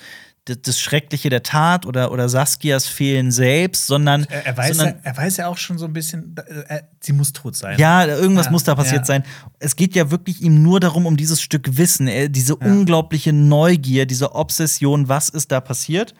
das, 0.46 0.60
das 0.62 0.80
Schreckliche 0.80 1.30
der 1.30 1.42
Tat 1.42 1.86
oder, 1.86 2.12
oder 2.12 2.28
Saskias 2.28 2.86
Fehlen 2.86 3.32
selbst, 3.32 3.86
sondern, 3.86 4.24
Er, 4.24 4.46
er, 4.46 4.56
weiß 4.56 4.68
ja, 4.68 4.74
sondern 4.74 5.00
er 5.02 5.16
weiß 5.16 5.36
ja 5.38 5.46
auch 5.48 5.56
schon 5.56 5.78
so 5.78 5.86
ein 5.86 5.92
bisschen, 5.92 6.34
äh, 6.36 6.64
er, 6.68 6.88
sie 7.00 7.12
muss 7.12 7.32
tot 7.32 7.56
sein. 7.56 7.78
ja, 7.78 8.06
irgendwas 8.06 8.46
Ja, 8.46 8.52
muss 8.52 8.64
da 8.64 8.74
passiert 8.74 9.00
ja. 9.00 9.04
sein. 9.04 9.24
Es 9.58 9.76
geht 9.76 9.94
ja 9.94 10.10
wirklich 10.10 10.42
ihm 10.42 10.62
nur 10.62 10.80
darum, 10.80 11.06
um 11.06 11.16
dieses 11.16 11.40
Stück 11.40 11.76
Wissen, 11.76 12.08
äh, 12.08 12.28
diese 12.28 12.56
unglaubliche 12.56 13.32
Neugier, 13.32 14.06
diese 14.06 14.34
Obsession, 14.34 15.08
was 15.08 15.30
ist 15.30 15.50
da 15.50 15.60
passiert. 15.60 16.14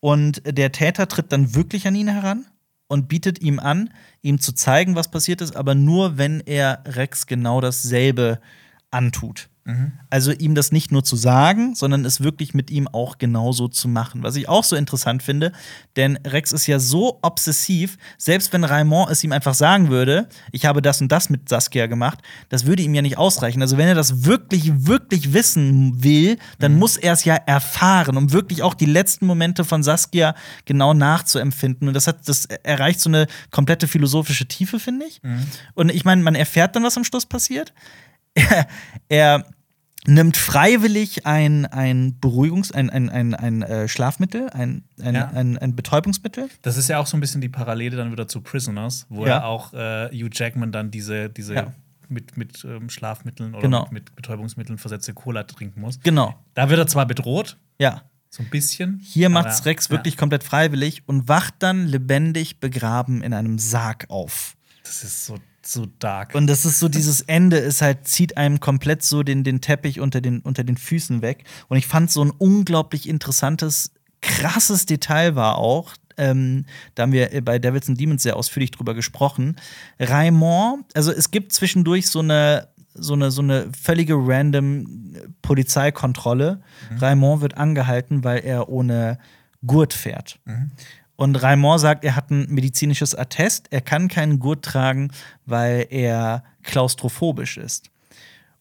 Und 0.00 0.42
der 0.44 0.72
Täter 0.72 1.08
tritt 1.08 1.32
dann 1.32 1.54
wirklich 1.54 1.86
an 1.86 1.94
ihn 1.94 2.08
heran 2.08 2.46
und 2.88 3.08
bietet 3.08 3.40
ihm 3.40 3.58
an, 3.58 3.90
ihm 4.22 4.40
zu 4.40 4.52
zeigen, 4.52 4.96
was 4.96 5.10
passiert 5.10 5.40
ist, 5.40 5.54
aber 5.54 5.74
nur, 5.74 6.18
wenn 6.18 6.40
er 6.40 6.82
Rex 6.86 7.26
genau 7.26 7.60
dasselbe 7.60 8.40
antut. 8.90 9.48
Also 10.08 10.32
ihm 10.32 10.54
das 10.54 10.72
nicht 10.72 10.92
nur 10.92 11.04
zu 11.04 11.14
sagen, 11.14 11.74
sondern 11.74 12.06
es 12.06 12.22
wirklich 12.22 12.54
mit 12.54 12.70
ihm 12.70 12.88
auch 12.88 13.18
genauso 13.18 13.68
zu 13.68 13.86
machen. 13.86 14.22
Was 14.22 14.34
ich 14.36 14.48
auch 14.48 14.64
so 14.64 14.76
interessant 14.76 15.22
finde, 15.22 15.52
denn 15.96 16.18
Rex 16.26 16.52
ist 16.52 16.66
ja 16.66 16.78
so 16.78 17.18
obsessiv, 17.20 17.98
selbst 18.16 18.52
wenn 18.54 18.64
Raimond 18.64 19.10
es 19.10 19.22
ihm 19.24 19.32
einfach 19.32 19.52
sagen 19.52 19.90
würde, 19.90 20.28
ich 20.52 20.64
habe 20.64 20.80
das 20.80 21.02
und 21.02 21.12
das 21.12 21.28
mit 21.28 21.50
Saskia 21.50 21.86
gemacht, 21.86 22.20
das 22.48 22.64
würde 22.64 22.82
ihm 22.82 22.94
ja 22.94 23.02
nicht 23.02 23.18
ausreichen. 23.18 23.60
Also 23.60 23.76
wenn 23.76 23.88
er 23.88 23.94
das 23.94 24.24
wirklich, 24.24 24.86
wirklich 24.86 25.34
wissen 25.34 26.02
will, 26.02 26.38
dann 26.58 26.78
muss 26.78 26.96
er 26.96 27.12
es 27.12 27.24
ja 27.24 27.34
erfahren, 27.34 28.16
um 28.16 28.32
wirklich 28.32 28.62
auch 28.62 28.72
die 28.72 28.86
letzten 28.86 29.26
Momente 29.26 29.64
von 29.64 29.82
Saskia 29.82 30.34
genau 30.64 30.94
nachzuempfinden. 30.94 31.88
Und 31.88 31.94
das 31.94 32.06
hat, 32.06 32.26
das 32.26 32.46
erreicht 32.46 33.00
so 33.00 33.10
eine 33.10 33.26
komplette 33.50 33.86
philosophische 33.86 34.46
Tiefe, 34.48 34.80
finde 34.80 35.04
ich. 35.04 35.20
Und 35.74 35.90
ich 35.90 36.06
meine, 36.06 36.22
man 36.22 36.34
erfährt 36.34 36.74
dann, 36.74 36.84
was 36.84 36.96
am 36.96 37.04
Schluss 37.04 37.26
passiert. 37.26 37.74
Er, 38.34 38.66
er 39.08 39.44
nimmt 40.06 40.36
freiwillig 40.36 41.26
ein, 41.26 41.66
ein 41.66 42.18
Beruhigungs-, 42.20 42.72
ein, 42.72 42.88
ein, 42.90 43.10
ein, 43.10 43.34
ein 43.34 43.62
äh, 43.62 43.88
Schlafmittel, 43.88 44.48
ein, 44.50 44.84
ein, 45.02 45.14
Ja. 45.14 45.28
ein, 45.28 45.58
ein 45.58 45.74
Betäubungsmittel. 45.76 46.48
Das 46.62 46.76
ist 46.76 46.88
ja 46.88 46.98
auch 46.98 47.06
so 47.06 47.16
ein 47.16 47.20
bisschen 47.20 47.40
die 47.40 47.48
Parallele 47.48 47.96
dann 47.96 48.10
wieder 48.12 48.28
zu 48.28 48.40
Prisoners, 48.40 49.06
wo 49.08 49.22
Ja. 49.26 49.28
ja 49.38 49.44
auch 49.44 49.72
äh, 49.74 50.08
Hugh 50.12 50.30
Jackman 50.32 50.72
dann 50.72 50.90
diese, 50.90 51.28
diese 51.28 51.54
Ja. 51.54 51.72
mit, 52.08 52.36
mit 52.36 52.64
ähm, 52.64 52.88
Schlafmitteln 52.88 53.52
oder 53.54 53.62
Genau. 53.62 53.82
mit, 53.84 53.92
mit 53.92 54.16
Betäubungsmitteln 54.16 54.78
versetzte 54.78 55.12
Cola 55.14 55.42
trinken 55.44 55.80
muss. 55.80 56.00
Genau, 56.02 56.34
Da 56.54 56.70
wird 56.70 56.78
er 56.78 56.86
zwar 56.86 57.04
bedroht, 57.06 57.58
ja. 57.78 58.02
so 58.30 58.42
ein 58.42 58.50
bisschen. 58.50 59.00
Hier 59.02 59.28
macht's 59.28 59.66
Rex 59.66 59.90
wirklich 59.90 60.16
komplett 60.16 60.44
freiwillig 60.44 61.02
und 61.06 61.28
wacht 61.28 61.54
dann 61.58 61.86
lebendig 61.86 62.60
begraben 62.60 63.22
in 63.22 63.34
einem 63.34 63.58
Sarg 63.58 64.06
auf. 64.08 64.54
Das 64.84 65.02
ist 65.04 65.26
so, 65.26 65.36
so 65.72 65.86
dark. 65.98 66.34
Und 66.34 66.46
das 66.46 66.64
ist 66.64 66.78
so, 66.78 66.88
dieses 66.88 67.20
Ende 67.22 67.58
ist 67.58 67.82
halt, 67.82 68.08
zieht 68.08 68.36
einem 68.36 68.60
komplett 68.60 69.02
so 69.02 69.22
den, 69.22 69.44
den 69.44 69.60
Teppich 69.60 70.00
unter 70.00 70.20
den, 70.20 70.40
unter 70.40 70.64
den 70.64 70.76
Füßen 70.76 71.22
weg. 71.22 71.44
Und 71.68 71.76
ich 71.76 71.86
fand 71.86 72.10
so 72.10 72.24
ein 72.24 72.30
unglaublich 72.30 73.08
interessantes, 73.08 73.92
krasses 74.20 74.86
Detail 74.86 75.36
war 75.36 75.58
auch. 75.58 75.94
Ähm, 76.16 76.66
da 76.94 77.04
haben 77.04 77.12
wir 77.12 77.28
bei 77.44 77.58
Devils 77.58 77.88
and 77.88 78.00
Demons 78.00 78.22
sehr 78.22 78.36
ausführlich 78.36 78.72
drüber 78.72 78.94
gesprochen. 78.94 79.56
Raimond, 80.00 80.84
also 80.96 81.12
es 81.12 81.30
gibt 81.30 81.52
zwischendurch 81.52 82.08
so 82.08 82.20
eine, 82.20 82.68
so 82.94 83.12
eine, 83.12 83.30
so 83.30 83.42
eine 83.42 83.70
völlige 83.80 84.14
random 84.16 85.12
Polizeikontrolle. 85.42 86.60
Raimond 87.00 87.42
wird 87.42 87.56
angehalten, 87.56 88.24
weil 88.24 88.40
er 88.40 88.68
ohne 88.68 89.18
Gurt 89.64 89.92
fährt. 89.92 90.40
Und 91.20 91.34
Raimond 91.42 91.80
sagt, 91.80 92.04
er 92.04 92.14
hat 92.14 92.30
ein 92.30 92.46
medizinisches 92.48 93.12
Attest, 93.12 93.66
er 93.72 93.80
kann 93.80 94.06
keinen 94.06 94.38
Gurt 94.38 94.64
tragen, 94.64 95.10
weil 95.46 95.88
er 95.90 96.44
klaustrophobisch 96.62 97.56
ist. 97.56 97.90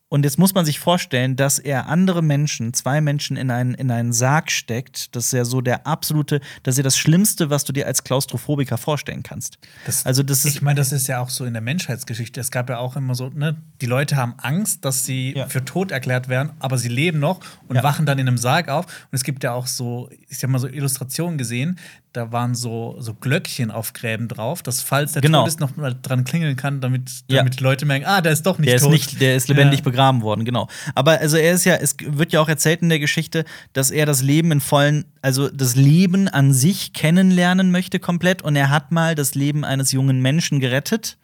Und 0.09 0.23
jetzt 0.23 0.39
muss 0.39 0.53
man 0.53 0.65
sich 0.65 0.79
vorstellen, 0.79 1.35
dass 1.35 1.59
er 1.59 1.87
andere 1.87 2.21
Menschen, 2.21 2.73
zwei 2.73 3.01
Menschen 3.01 3.35
in 3.35 3.51
einen, 3.51 3.73
in 3.73 3.91
einen 3.91 4.13
Sarg 4.13 4.49
steckt. 4.51 5.13
Das 5.17 5.25
ist 5.25 5.31
ja 5.33 5.43
so 5.43 5.59
der 5.59 5.85
absolute, 5.85 6.39
das 6.63 6.75
ist 6.75 6.77
ja 6.77 6.83
das 6.83 6.97
Schlimmste, 6.97 7.49
was 7.49 7.65
du 7.65 7.73
dir 7.73 7.87
als 7.87 8.05
Klaustrophobiker 8.05 8.77
vorstellen 8.77 9.21
kannst. 9.21 9.57
Das, 9.85 10.05
also, 10.05 10.23
das 10.23 10.45
ist. 10.45 10.55
ich 10.55 10.61
meine, 10.61 10.77
das 10.77 10.93
ist 10.93 11.07
ja 11.07 11.19
auch 11.19 11.29
so 11.29 11.43
in 11.43 11.51
der 11.51 11.61
Menschheitsgeschichte. 11.61 12.39
Es 12.39 12.51
gab 12.51 12.69
ja 12.69 12.77
auch 12.77 12.95
immer 12.95 13.15
so, 13.15 13.27
ne, 13.29 13.57
die 13.81 13.85
Leute 13.85 14.15
haben 14.15 14.35
Angst, 14.37 14.85
dass 14.85 15.03
sie 15.03 15.33
Ja. 15.35 15.47
für 15.49 15.65
tot 15.65 15.91
erklärt 15.91 16.29
werden, 16.29 16.51
aber 16.59 16.77
sie 16.77 16.87
leben 16.89 17.19
noch 17.19 17.41
und 17.67 17.75
Ja. 17.75 17.83
wachen 17.83 18.05
dann 18.05 18.17
in 18.17 18.29
einem 18.29 18.37
Sarg 18.37 18.69
auf. 18.69 18.85
Und 18.85 19.09
es 19.11 19.23
gibt 19.25 19.43
ja 19.43 19.51
auch 19.51 19.67
so, 19.67 20.09
ich 20.29 20.41
habe 20.41 20.53
mal 20.53 20.59
so 20.59 20.69
Illustrationen 20.69 21.37
gesehen, 21.37 21.79
da 22.13 22.31
waren 22.31 22.55
so, 22.55 22.95
so 22.99 23.13
Glöckchen 23.13 23.69
auf 23.69 23.93
Gräben 23.93 24.27
drauf, 24.27 24.63
dass 24.63 24.81
falls 24.81 25.11
der 25.11 25.21
Genau. 25.21 25.39
tot 25.41 25.49
ist, 25.49 25.59
noch 25.59 25.75
mal 25.75 25.93
dran 26.01 26.23
klingeln 26.23 26.55
kann, 26.55 26.81
damit, 26.81 27.11
Ja. 27.27 27.37
damit 27.39 27.59
die 27.59 27.63
Leute 27.63 27.85
merken, 27.85 28.05
ah, 28.07 28.21
der 28.21 28.31
ist 28.31 28.45
doch 28.45 28.57
nicht 28.57 28.71
der 28.71 28.79
tot. 28.79 28.93
ist 28.93 29.11
nicht, 29.11 29.21
der 29.21 29.35
ist 29.35 29.49
lebendig 29.49 29.79
Ja. 29.79 29.83
Begraben 29.97 30.21
worden, 30.21 30.45
genau. 30.45 30.67
Aber 30.93 31.19
also 31.19 31.37
er 31.37 31.53
ist 31.53 31.65
ja, 31.65 31.75
es 31.75 31.95
wird 31.99 32.31
ja 32.31 32.39
auch 32.39 32.49
erzählt 32.49 32.81
in 32.81 32.89
der 32.89 32.99
Geschichte, 32.99 33.45
dass 33.73 33.89
er 33.89 34.05
das 34.05 34.21
Leben 34.21 34.51
in 34.51 34.61
vollen, 34.61 35.05
also 35.21 35.49
das 35.49 35.75
Leben 35.75 36.27
an 36.27 36.53
sich 36.53 36.93
kennenlernen 36.93 37.71
möchte 37.71 37.99
komplett 37.99 38.43
und 38.43 38.55
er 38.55 38.69
hat 38.69 38.91
mal 38.91 39.15
das 39.15 39.33
Leben 39.33 39.65
eines 39.65 39.91
jungen 39.91 40.21
Menschen 40.21 40.59
gerettet. 40.59 41.17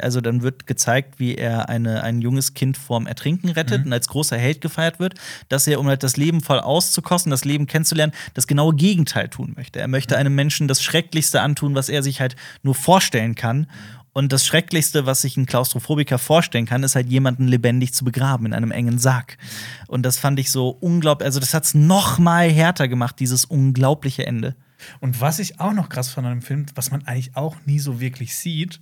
Also 0.00 0.20
dann 0.20 0.42
wird 0.42 0.66
gezeigt, 0.66 1.18
wie 1.18 1.36
er 1.36 1.68
eine, 1.68 2.02
ein 2.02 2.20
junges 2.20 2.54
Kind 2.54 2.76
vorm 2.76 3.06
Ertrinken 3.06 3.50
rettet 3.50 3.86
und 3.86 3.92
als 3.92 4.08
großer 4.08 4.36
Held 4.36 4.60
gefeiert 4.60 4.98
wird, 4.98 5.14
dass 5.48 5.66
er, 5.66 5.78
um 5.78 5.86
halt 5.86 6.02
das 6.02 6.16
Leben 6.16 6.40
voll 6.40 6.58
auszukosten, 6.58 7.30
das 7.30 7.44
Leben 7.44 7.66
kennenzulernen, 7.66 8.12
das 8.34 8.48
genaue 8.48 8.74
Gegenteil 8.74 9.28
tun 9.28 9.52
möchte. 9.56 9.78
Er 9.78 9.88
möchte 9.88 10.16
einem 10.16 10.34
Menschen 10.34 10.66
das 10.66 10.82
Schrecklichste 10.82 11.40
antun, 11.40 11.76
was 11.76 11.88
er 11.88 12.02
sich 12.02 12.20
halt 12.20 12.34
nur 12.62 12.74
vorstellen 12.74 13.36
kann. 13.36 13.68
Und 14.12 14.32
das 14.32 14.44
Schrecklichste, 14.44 15.06
was 15.06 15.22
sich 15.22 15.36
ein 15.36 15.46
Klaustrophobiker 15.46 16.18
vorstellen 16.18 16.66
kann, 16.66 16.82
ist 16.82 16.96
halt 16.96 17.08
jemanden 17.08 17.46
lebendig 17.46 17.94
zu 17.94 18.04
begraben 18.04 18.46
in 18.46 18.54
einem 18.54 18.72
engen 18.72 18.98
Sarg. 18.98 19.38
Und 19.86 20.02
das 20.02 20.18
fand 20.18 20.40
ich 20.40 20.50
so 20.50 20.70
unglaublich, 20.80 21.26
also 21.26 21.38
das 21.38 21.54
hat 21.54 21.64
es 21.64 21.74
noch 21.74 22.18
mal 22.18 22.50
härter 22.50 22.88
gemacht, 22.88 23.20
dieses 23.20 23.44
unglaubliche 23.44 24.26
Ende. 24.26 24.56
Und 25.00 25.20
was 25.20 25.38
ich 25.38 25.60
auch 25.60 25.72
noch 25.72 25.88
krass 25.88 26.16
an 26.18 26.24
dem 26.24 26.42
Film, 26.42 26.66
was 26.74 26.90
man 26.90 27.06
eigentlich 27.06 27.36
auch 27.36 27.56
nie 27.66 27.78
so 27.78 28.00
wirklich 28.00 28.34
sieht, 28.36 28.80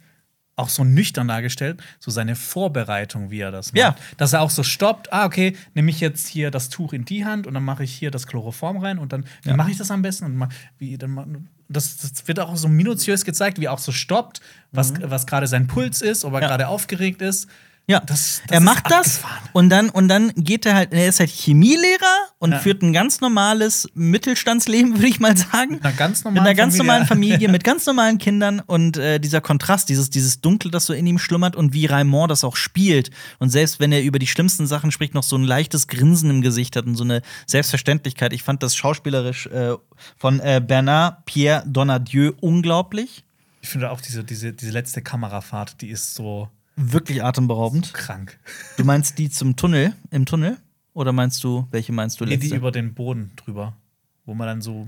auch 0.59 0.69
so 0.69 0.85
nüchtern 0.85 1.29
dargestellt, 1.29 1.81
so 2.01 2.11
seine 2.11 2.35
Vorbereitung, 2.37 3.31
wie 3.31 3.41
er 3.41 3.51
das 3.51 3.73
macht. 3.73 3.79
Ja. 3.79 3.97
Dass 4.17 4.33
er 4.33 4.43
auch 4.43 4.51
so 4.51 4.63
stoppt, 4.63 5.13
ah, 5.13 5.25
okay, 5.25 5.57
nehme 5.75 5.91
ich 5.91 6.01
jetzt 6.01 6.27
hier 6.29 6.51
das 6.51 6.69
Tuch 6.69 6.93
in 6.93 7.05
die 7.05 7.25
Hand 7.25 7.47
und 7.47 7.55
dann 7.55 7.65
mache 7.65 7.85
ich 7.85 7.93
hier 7.95 8.11
das 8.11 8.27
Chloroform 8.27 8.79
rein 8.79 8.99
und 8.99 9.13
dann, 9.13 9.25
Ja. 9.45 9.57
mache 9.57 9.71
ich 9.71 9.79
das 9.79 9.91
am 9.91 10.03
besten? 10.03 10.25
Und 10.25 10.49
wie, 10.79 10.99
dann, 10.99 11.49
das, 11.69 11.97
das 11.99 12.27
wird 12.27 12.41
auch 12.41 12.57
so 12.57 12.67
minutiös 12.69 13.25
gezeigt, 13.25 13.61
wie 13.61 13.67
er 13.67 13.73
auch 13.73 13.79
so 13.79 13.93
stoppt, 13.93 14.41
was, 14.73 14.93
Mhm. 14.93 14.99
was 15.05 15.27
gerade 15.27 15.47
sein 15.47 15.67
Puls 15.69 16.03
ist, 16.03 16.25
ob 16.25 16.35
er 16.35 16.41
Ja. 16.43 16.49
gerade 16.49 16.69
aufgeregt 16.69 17.23
ist. 17.23 17.49
Ja, 17.91 18.01
Das- 18.01 18.43
das 18.47 18.55
er 18.55 18.61
macht 18.61 18.91
das 18.91 19.23
und 19.55 19.71
dann, 19.71 19.89
und 19.89 20.09
dann 20.09 20.31
geht 20.37 20.67
er 20.67 20.75
halt, 20.75 20.93
er 20.93 21.09
ist 21.09 21.21
halt 21.21 21.31
Chemielehrer 21.31 22.29
und 22.39 22.53
Ja. 22.53 22.59
führt 22.59 22.83
ein 22.83 22.93
ganz 22.93 23.23
normales 23.23 23.89
Mittelstandsleben, 23.95 24.93
würde 24.97 25.07
ich 25.09 25.21
mal 25.21 25.35
sagen. 25.37 25.73
Mit 25.77 25.85
einer 25.87 25.95
ganz 25.95 26.19
Mit 26.19 26.25
normalen 26.35 26.47
einer 26.47 26.55
ganz 26.55 26.75
Familie. 26.77 26.87
normalen 26.93 27.07
Familie, 27.07 27.49
mit 27.51 27.65
ganz 27.65 27.87
normalen 27.87 28.19
Kindern 28.19 28.61
und 28.61 28.99
äh, 28.99 29.19
dieser 29.19 29.41
Kontrast, 29.41 29.89
dieses, 29.89 30.11
dieses 30.11 30.43
Dunkel, 30.43 30.71
das 30.71 30.85
so 30.85 30.93
in 30.93 31.07
ihm 31.07 31.19
schlummert 31.19 31.57
und 31.57 31.73
wie 31.73 31.87
Raimond 31.87 32.31
das 32.31 32.45
auch 32.45 32.57
spielt. 32.57 33.11
Und 33.39 33.49
selbst 33.49 33.81
wenn 33.81 33.91
er 33.91 34.03
über 34.03 34.19
die 34.19 34.27
schlimmsten 34.27 34.67
Sachen 34.67 34.91
spricht, 34.93 35.15
noch 35.15 35.23
so 35.23 35.37
ein 35.37 35.45
leichtes 35.45 35.89
Grinsen 35.89 36.29
im 36.29 36.43
Gesicht 36.43 36.77
hat 36.77 36.85
und 36.85 36.95
so 36.95 37.05
eine 37.05 37.23
Selbstverständlichkeit. 37.47 38.35
Ich 38.35 38.43
fand 38.43 38.63
das 38.63 38.77
schauspielerisch 38.77 39.47
äh, 39.47 39.73
von 40.19 40.41
äh, 40.41 40.61
Bernard 40.65 41.25
Pierre 41.25 41.63
Donadieu 41.67 42.33
unglaublich. 42.41 43.25
Ich 43.63 43.71
finde 43.71 43.91
auch 43.91 44.03
diese, 44.03 44.25
diese, 44.25 44.53
diese 44.53 44.73
letzte 44.73 45.01
Kamerafahrt, 45.03 45.81
die 45.81 45.89
ist 45.89 46.15
so 46.15 46.49
Wirklich 46.81 47.23
atemberaubend. 47.25 47.93
krank. 47.93 48.39
Du 48.77 48.85
meinst 48.85 49.19
die 49.19 49.31
zum 49.31 49.57
Tunnel, 49.57 49.95
im 50.11 50.27
Tunnel? 50.27 50.57
Oder 50.95 51.13
meinst 51.13 51.43
du, 51.45 51.67
welche 51.71 51.93
meinst 51.93 52.21
du 52.21 52.25
Nee, 52.25 52.33
letzte? 52.37 52.49
die 52.51 52.55
über 52.57 52.71
den 52.73 52.95
Boden 52.95 53.33
drüber, 53.37 53.77
wo 54.25 54.35
man 54.35 54.47
dann 54.47 54.63
so 54.63 54.87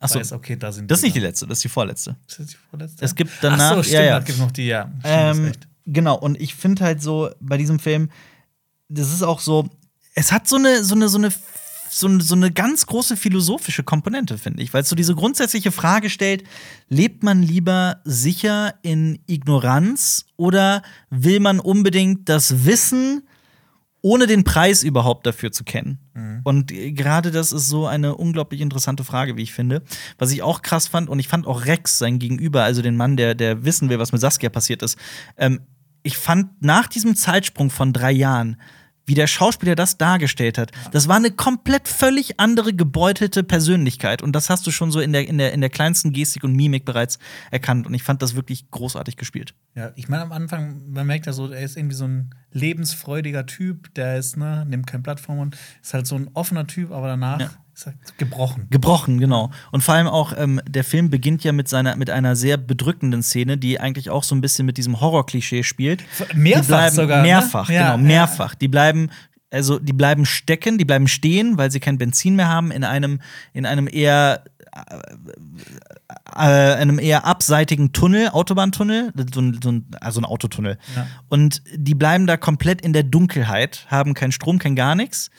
Ach 0.00 0.08
so. 0.08 0.18
weiß, 0.20 0.32
okay, 0.32 0.56
da 0.56 0.70
sind 0.72 0.90
das 0.90 0.98
ist 0.98 1.04
nicht 1.04 1.16
die 1.16 1.20
letzte, 1.20 1.46
das 1.46 1.58
ist 1.58 1.64
die 1.64 1.68
vorletzte. 1.68 2.16
Ist 2.28 2.38
das 2.40 2.46
die 2.48 2.56
vorletzte? 2.70 3.04
Es 3.04 3.14
gibt 3.14 3.30
danach- 3.40 3.70
Ach 3.72 3.74
so, 3.76 3.82
stimmt, 3.82 3.94
ja, 3.94 4.02
ja. 4.04 4.18
gibt 4.20 4.38
noch 4.38 4.50
die, 4.52 4.66
ja. 4.66 4.90
Ähm, 5.04 5.46
ist 5.46 5.60
genau, 5.86 6.16
und 6.18 6.40
ich 6.40 6.54
finde 6.54 6.84
halt 6.84 7.02
so, 7.02 7.30
bei 7.40 7.56
diesem 7.56 7.78
Film, 7.78 8.10
das 8.88 9.12
ist 9.12 9.22
auch 9.22 9.40
so, 9.40 9.68
es 10.14 10.30
hat 10.32 10.46
so 10.48 10.56
eine, 10.56 10.82
so 10.84 10.94
eine, 10.94 11.08
so 11.08 11.18
eine, 11.18 11.32
so 11.90 12.06
eine, 12.06 12.20
so 12.20 12.34
eine 12.34 12.50
ganz 12.50 12.86
große 12.86 13.16
philosophische 13.16 13.82
Komponente, 13.82 14.38
finde 14.38 14.62
ich, 14.62 14.72
weil 14.74 14.82
es 14.82 14.88
so 14.88 14.96
diese 14.96 15.14
grundsätzliche 15.14 15.72
Frage 15.72 16.10
stellt, 16.10 16.44
lebt 16.88 17.22
man 17.22 17.42
lieber 17.42 18.00
sicher 18.04 18.74
in 18.82 19.18
Ignoranz 19.26 20.26
oder 20.36 20.82
will 21.10 21.40
man 21.40 21.60
unbedingt 21.60 22.28
das 22.28 22.64
Wissen 22.64 23.22
ohne 24.00 24.26
den 24.26 24.44
Preis 24.44 24.84
überhaupt 24.84 25.26
dafür 25.26 25.50
zu 25.50 25.64
kennen. 25.64 25.98
Und 26.44 26.70
äh, 26.70 26.92
gerade 26.92 27.30
das 27.30 27.52
ist 27.52 27.66
so 27.66 27.86
eine 27.86 28.14
unglaublich 28.14 28.60
interessante 28.60 29.04
Frage, 29.04 29.36
wie 29.36 29.42
ich 29.42 29.52
finde. 29.52 29.82
Was 30.18 30.30
ich 30.30 30.42
auch 30.42 30.62
krass 30.62 30.88
fand, 30.88 31.08
und 31.08 31.18
ich 31.18 31.28
fand 31.28 31.46
auch 31.46 31.66
Rex, 31.66 31.98
sein 31.98 32.18
Gegenüber, 32.18 32.62
also 32.62 32.80
den 32.80 32.96
Mann, 32.96 33.16
der, 33.16 33.34
der 33.34 33.64
wissen 33.64 33.88
will, 33.88 33.98
was 33.98 34.12
mit 34.12 34.20
Saskia 34.20 34.50
passiert 34.50 34.82
ist, 34.82 34.98
ähm, 35.36 35.60
ich 36.02 36.16
fand 36.16 36.62
nach 36.62 36.86
diesem 36.86 37.16
Zeitsprung 37.16 37.70
von 37.70 37.92
drei 37.92 38.12
Jahren, 38.12 38.56
wie 39.08 39.14
der 39.14 39.26
Schauspieler 39.26 39.74
das 39.74 39.96
dargestellt 39.96 40.58
hat, 40.58 40.70
das 40.92 41.08
war 41.08 41.16
eine 41.16 41.30
komplett 41.30 41.88
völlig 41.88 42.38
andere 42.38 42.74
gebeutelte 42.74 43.42
Persönlichkeit. 43.42 44.22
Und 44.22 44.32
das 44.32 44.50
hast 44.50 44.66
du 44.66 44.70
schon 44.70 44.90
so 44.90 45.00
in 45.00 45.12
der, 45.12 45.26
in 45.26 45.38
der, 45.38 45.52
in 45.52 45.60
der 45.60 45.70
kleinsten 45.70 46.12
Gestik 46.12 46.44
und 46.44 46.54
Mimik 46.54 46.84
bereits 46.84 47.18
erkannt. 47.50 47.86
Und 47.86 47.94
ich 47.94 48.02
fand 48.02 48.22
das 48.22 48.36
wirklich 48.36 48.70
großartig 48.70 49.16
gespielt. 49.16 49.54
Ja, 49.74 49.92
ich 49.96 50.08
meine, 50.08 50.22
am 50.22 50.32
Anfang, 50.32 50.82
man 50.90 51.06
merkt 51.06 51.26
ja 51.26 51.32
so, 51.32 51.50
er 51.50 51.62
ist 51.62 51.76
irgendwie 51.76 51.96
so 51.96 52.04
ein 52.04 52.34
lebensfreudiger 52.52 53.46
Typ, 53.46 53.94
der 53.94 54.18
ist, 54.18 54.36
ne, 54.36 54.66
nimmt 54.68 54.86
kein 54.86 55.02
Blatt 55.02 55.20
vom 55.20 55.36
Mund, 55.36 55.56
ist 55.82 55.94
halt 55.94 56.06
so 56.06 56.16
ein 56.16 56.28
offener 56.34 56.66
Typ, 56.66 56.90
aber 56.90 57.08
danach 57.08 57.40
Ja. 57.40 57.50
Gebrochen. 58.16 58.66
Gebrochen, 58.70 59.18
genau. 59.18 59.50
Und 59.70 59.82
vor 59.82 59.94
allem 59.94 60.06
auch, 60.06 60.32
ähm, 60.36 60.60
der 60.68 60.84
Film 60.84 61.10
beginnt 61.10 61.44
ja 61.44 61.52
mit, 61.52 61.68
seiner, 61.68 61.96
mit 61.96 62.10
einer 62.10 62.36
sehr 62.36 62.56
bedrückenden 62.56 63.22
Szene, 63.22 63.58
die 63.58 63.80
eigentlich 63.80 64.10
auch 64.10 64.24
so 64.24 64.34
ein 64.34 64.40
bisschen 64.40 64.66
mit 64.66 64.76
diesem 64.76 65.00
Horror-Klischee 65.00 65.62
spielt. 65.62 66.02
Mehrfach 66.34 66.62
die 66.62 66.66
bleiben, 66.66 66.96
sogar, 66.96 67.16
ne? 67.18 67.22
Mehrfach, 67.22 67.70
Ja, 67.70 67.96
genau, 67.96 68.06
mehrfach. 68.06 68.54
Die 68.54 68.68
bleiben. 68.68 69.10
Also 69.50 69.78
die 69.78 69.94
bleiben 69.94 70.26
stecken, 70.26 70.76
die 70.76 70.84
bleiben 70.84 71.08
stehen, 71.08 71.56
weil 71.56 71.70
sie 71.70 71.80
kein 71.80 71.96
Benzin 71.96 72.36
mehr 72.36 72.50
haben 72.50 72.70
in 72.70 72.84
einem 72.84 73.22
in 73.54 73.64
einem 73.64 73.88
eher 73.90 74.44
äh, 76.36 76.40
einem 76.40 76.98
eher 76.98 77.24
abseitigen 77.24 77.92
Tunnel, 77.92 78.28
Autobahntunnel, 78.28 79.12
so 79.32 79.40
ein, 79.40 79.58
so 79.62 79.72
ein, 79.72 79.86
also 80.00 80.20
ein 80.20 80.24
Autotunnel. 80.24 80.78
Ja. 80.94 81.06
Und 81.28 81.62
die 81.74 81.94
bleiben 81.94 82.26
da 82.26 82.36
komplett 82.36 82.82
in 82.82 82.92
der 82.92 83.02
Dunkelheit, 83.02 83.86
haben 83.88 84.14
keinen 84.14 84.32
Strom, 84.32 84.58
kein 84.58 84.76
gar 84.76 84.94
nichts. 84.94 85.30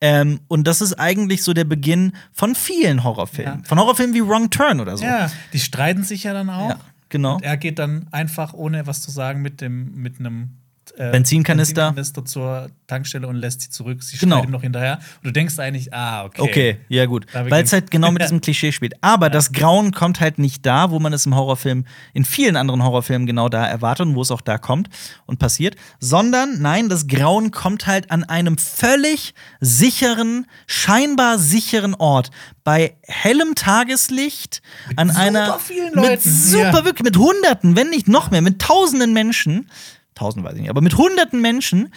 Ähm, 0.00 0.40
und 0.48 0.66
das 0.66 0.80
ist 0.80 0.94
eigentlich 0.94 1.42
so 1.42 1.54
der 1.54 1.64
Beginn 1.64 2.12
von 2.32 2.54
vielen 2.54 3.02
Horrorfilmen. 3.02 3.60
Ja. 3.60 3.64
Von 3.64 3.78
Horrorfilmen 3.78 4.14
wie 4.14 4.26
Wrong 4.26 4.50
Turn 4.50 4.80
oder 4.80 4.96
so. 4.96 5.04
Ja, 5.04 5.30
die 5.52 5.58
streiten 5.58 6.04
sich 6.04 6.24
ja 6.24 6.34
dann 6.34 6.50
auch. 6.50 6.70
Ja, 6.70 6.78
genau. 7.08 7.36
Und 7.36 7.44
er 7.44 7.56
geht 7.56 7.78
dann 7.78 8.06
einfach, 8.10 8.52
ohne 8.52 8.86
was 8.86 9.00
zu 9.00 9.10
sagen, 9.10 9.40
mit 9.40 9.60
dem 9.60 9.94
mit 9.94 10.20
einem 10.20 10.58
äh, 10.96 11.10
Benzinkanister. 11.10 11.92
Benzinkanister 11.92 12.24
zur 12.24 12.70
Tankstelle 12.86 13.26
und 13.26 13.36
lässt 13.36 13.60
sie 13.60 13.70
zurück. 13.70 14.02
Sie 14.02 14.16
Genau. 14.16 14.36
schreit 14.36 14.46
ihm 14.46 14.52
noch 14.52 14.62
hinterher. 14.62 14.98
Und 15.16 15.24
du 15.24 15.32
denkst 15.32 15.58
eigentlich, 15.58 15.92
ah, 15.92 16.24
okay. 16.24 16.40
Okay, 16.42 16.76
ja 16.88 17.06
gut. 17.06 17.26
Weil 17.32 17.64
es 17.64 17.72
halt 17.72 17.90
genau 17.90 18.10
mit 18.10 18.22
diesem 18.22 18.40
Klischee 18.40 18.72
spielt. 18.72 18.94
Aber 19.02 19.28
das 19.28 19.52
Grauen 19.52 19.92
kommt 19.92 20.20
halt 20.20 20.38
nicht 20.38 20.64
da, 20.64 20.90
wo 20.90 20.98
man 20.98 21.12
es 21.12 21.26
im 21.26 21.34
Horrorfilm, 21.34 21.84
in 22.14 22.24
vielen 22.24 22.56
anderen 22.56 22.82
Horrorfilmen 22.82 23.26
genau 23.26 23.48
da 23.48 23.66
erwartet 23.66 24.06
und 24.06 24.14
wo 24.14 24.22
es 24.22 24.30
auch 24.30 24.40
da 24.40 24.58
kommt 24.58 24.88
und 25.26 25.38
passiert. 25.38 25.76
Sondern, 26.00 26.60
nein, 26.62 26.88
das 26.88 27.06
Grauen 27.06 27.50
kommt 27.50 27.86
halt 27.86 28.10
an 28.10 28.24
einem 28.24 28.56
völlig 28.56 29.34
sicheren, 29.60 30.46
scheinbar 30.66 31.38
sicheren 31.38 31.94
Ort. 31.94 32.30
Bei 32.64 32.96
hellem 33.02 33.54
Tageslicht, 33.54 34.62
an 34.96 35.08
super 35.08 35.20
einer. 35.20 35.58
vielen 35.58 35.86
Mit 35.86 35.94
Leuten, 35.94 36.30
super, 36.30 36.78
ja. 36.78 36.84
wirklich, 36.84 37.04
mit 37.04 37.16
Hunderten, 37.16 37.76
wenn 37.76 37.90
nicht 37.90 38.08
noch 38.08 38.30
mehr, 38.30 38.42
mit 38.42 38.60
Tausenden 38.60 39.12
Menschen. 39.12 39.68
Tausend 40.16 40.44
weiß 40.44 40.54
ich 40.54 40.62
nicht, 40.62 40.70
aber 40.70 40.80
mit 40.80 40.96
Hunderten 40.96 41.40
Menschen 41.40 41.92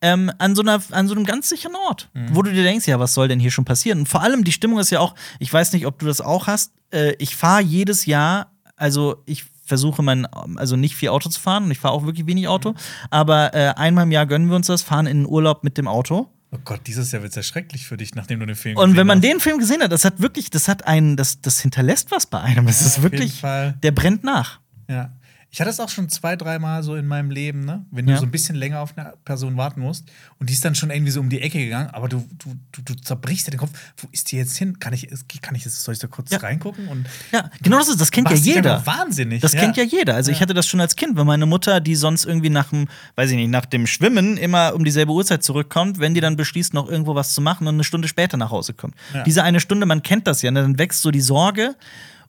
ähm, 0.00 0.30
an, 0.38 0.54
so 0.54 0.62
einer, 0.62 0.80
an 0.92 1.08
so 1.08 1.14
einem 1.14 1.24
ganz 1.24 1.48
sicheren 1.48 1.76
Ort, 1.76 2.10
wo 2.32 2.42
du 2.42 2.52
dir 2.52 2.62
denkst, 2.62 2.86
ja, 2.86 2.98
was 3.00 3.14
soll 3.14 3.28
denn 3.28 3.40
hier 3.40 3.50
schon 3.50 3.64
passieren? 3.64 4.00
Und 4.00 4.06
vor 4.06 4.22
allem 4.22 4.44
die 4.44 4.52
Stimmung 4.52 4.78
ist 4.78 4.90
ja 4.90 5.00
auch, 5.00 5.14
ich 5.38 5.52
weiß 5.52 5.72
nicht, 5.72 5.86
ob 5.86 5.98
du 5.98 6.06
das 6.06 6.20
auch 6.20 6.46
hast, 6.46 6.72
äh, 6.92 7.14
ich 7.18 7.36
fahre 7.36 7.62
jedes 7.62 8.06
Jahr, 8.06 8.52
also 8.76 9.22
ich 9.26 9.44
versuche 9.64 10.02
mein, 10.02 10.26
also 10.56 10.76
nicht 10.76 10.94
viel 10.94 11.08
Auto 11.08 11.28
zu 11.30 11.40
fahren 11.40 11.64
und 11.64 11.70
ich 11.70 11.78
fahre 11.78 11.94
auch 11.94 12.04
wirklich 12.04 12.26
wenig 12.26 12.48
Auto, 12.48 12.74
aber 13.10 13.54
äh, 13.54 13.72
einmal 13.76 14.04
im 14.04 14.12
Jahr 14.12 14.26
gönnen 14.26 14.48
wir 14.48 14.56
uns 14.56 14.66
das, 14.66 14.82
fahren 14.82 15.06
in 15.06 15.20
den 15.20 15.26
Urlaub 15.26 15.64
mit 15.64 15.78
dem 15.78 15.88
Auto. 15.88 16.28
Oh 16.52 16.58
Gott, 16.64 16.82
dieses 16.86 17.10
Jahr 17.10 17.22
wird 17.22 17.30
es 17.30 17.36
ja 17.36 17.42
schrecklich 17.42 17.86
für 17.86 17.96
dich, 17.96 18.14
nachdem 18.14 18.38
du 18.40 18.46
den 18.46 18.54
Film 18.54 18.76
Und 18.76 18.82
gesehen 18.82 18.96
wenn 18.98 19.06
man 19.06 19.18
hast. 19.18 19.24
den 19.24 19.40
Film 19.40 19.58
gesehen 19.58 19.82
hat, 19.82 19.90
das 19.90 20.04
hat 20.04 20.20
wirklich, 20.20 20.50
das 20.50 20.68
hat 20.68 20.86
einen, 20.86 21.16
das, 21.16 21.40
das 21.40 21.60
hinterlässt 21.60 22.10
was 22.10 22.26
bei 22.26 22.40
einem. 22.40 22.66
Das 22.66 22.82
ist 22.82 22.98
auf 22.98 23.04
jeden 23.04 23.18
wirklich, 23.18 23.40
der 23.40 23.90
brennt 23.90 24.22
nach. 24.22 24.60
Ja. 24.88 25.10
Ich 25.54 25.60
hatte 25.60 25.70
es 25.70 25.78
auch 25.78 25.88
schon 25.88 26.08
zwei, 26.08 26.34
dreimal 26.34 26.82
so 26.82 26.96
in 26.96 27.06
meinem 27.06 27.30
Leben, 27.30 27.64
ne? 27.64 27.86
Wenn 27.92 28.06
du 28.06 28.12
Ja. 28.12 28.18
so 28.18 28.24
ein 28.24 28.32
bisschen 28.32 28.56
länger 28.56 28.80
auf 28.80 28.98
eine 28.98 29.14
Person 29.24 29.56
warten 29.56 29.82
musst 29.82 30.04
und 30.40 30.50
die 30.50 30.52
ist 30.52 30.64
dann 30.64 30.74
schon 30.74 30.90
irgendwie 30.90 31.12
so 31.12 31.20
um 31.20 31.28
die 31.28 31.40
Ecke 31.40 31.58
gegangen, 31.60 31.90
aber 31.92 32.08
du, 32.08 32.26
du, 32.38 32.56
du, 32.72 32.82
du 32.82 32.94
zerbrichst 33.00 33.46
dir 33.46 33.52
den 33.52 33.60
Kopf. 33.60 33.70
Wo 33.98 34.08
ist 34.10 34.32
die 34.32 34.36
jetzt 34.36 34.56
hin? 34.58 34.80
Kann 34.80 34.92
ich, 34.94 35.08
kann 35.42 35.54
ich 35.54 35.62
soll 35.70 35.94
ich 35.94 36.00
da 36.00 36.08
kurz 36.08 36.32
Ja. 36.32 36.38
reingucken? 36.38 36.88
Und 36.88 37.06
Ja, 37.30 37.52
genau 37.62 37.78
das 37.78 37.88
ist, 37.88 38.00
das 38.00 38.10
kennt 38.10 38.30
ja 38.30 38.36
jeder. 38.36 38.84
Wahnsinnig. 38.84 39.42
Das 39.42 39.52
kennt 39.52 39.76
ja 39.76 39.84
jeder. 39.84 40.16
Also 40.16 40.32
ich 40.32 40.38
Ja. 40.38 40.42
hatte 40.42 40.54
das 40.54 40.66
schon 40.66 40.80
als 40.80 40.96
Kind, 40.96 41.16
wenn 41.16 41.24
meine 41.28 41.46
Mutter, 41.46 41.78
die 41.78 41.94
sonst 41.94 42.24
irgendwie 42.24 42.50
nach 42.50 42.70
dem, 42.70 42.88
weiß 43.14 43.30
ich 43.30 43.36
nicht, 43.36 43.50
nach 43.50 43.66
dem 43.66 43.86
Schwimmen 43.86 44.36
immer 44.36 44.74
um 44.74 44.84
dieselbe 44.84 45.12
Uhrzeit 45.12 45.44
zurückkommt, 45.44 46.00
wenn 46.00 46.14
die 46.14 46.20
dann 46.20 46.34
beschließt, 46.34 46.74
noch 46.74 46.88
irgendwo 46.88 47.14
was 47.14 47.32
zu 47.32 47.40
machen 47.40 47.68
und 47.68 47.74
eine 47.76 47.84
Stunde 47.84 48.08
später 48.08 48.36
nach 48.36 48.50
Hause 48.50 48.74
kommt. 48.74 48.96
Ja. 49.14 49.22
Diese 49.22 49.44
eine 49.44 49.60
Stunde, 49.60 49.86
man 49.86 50.02
kennt 50.02 50.26
das 50.26 50.42
ja, 50.42 50.50
ne? 50.50 50.62
dann 50.62 50.80
wächst 50.80 51.00
so 51.02 51.12
die 51.12 51.20
Sorge. 51.20 51.76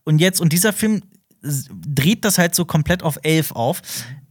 Und 0.04 0.20
jetzt, 0.20 0.40
und 0.40 0.54
dieser 0.54 0.72
Film 0.72 1.02
dreht 1.46 2.26
das 2.26 2.38
halt 2.38 2.56
so 2.56 2.66
komplett 2.66 3.04
auf 3.04 3.20
elf 3.24 3.52
auf, 3.52 3.82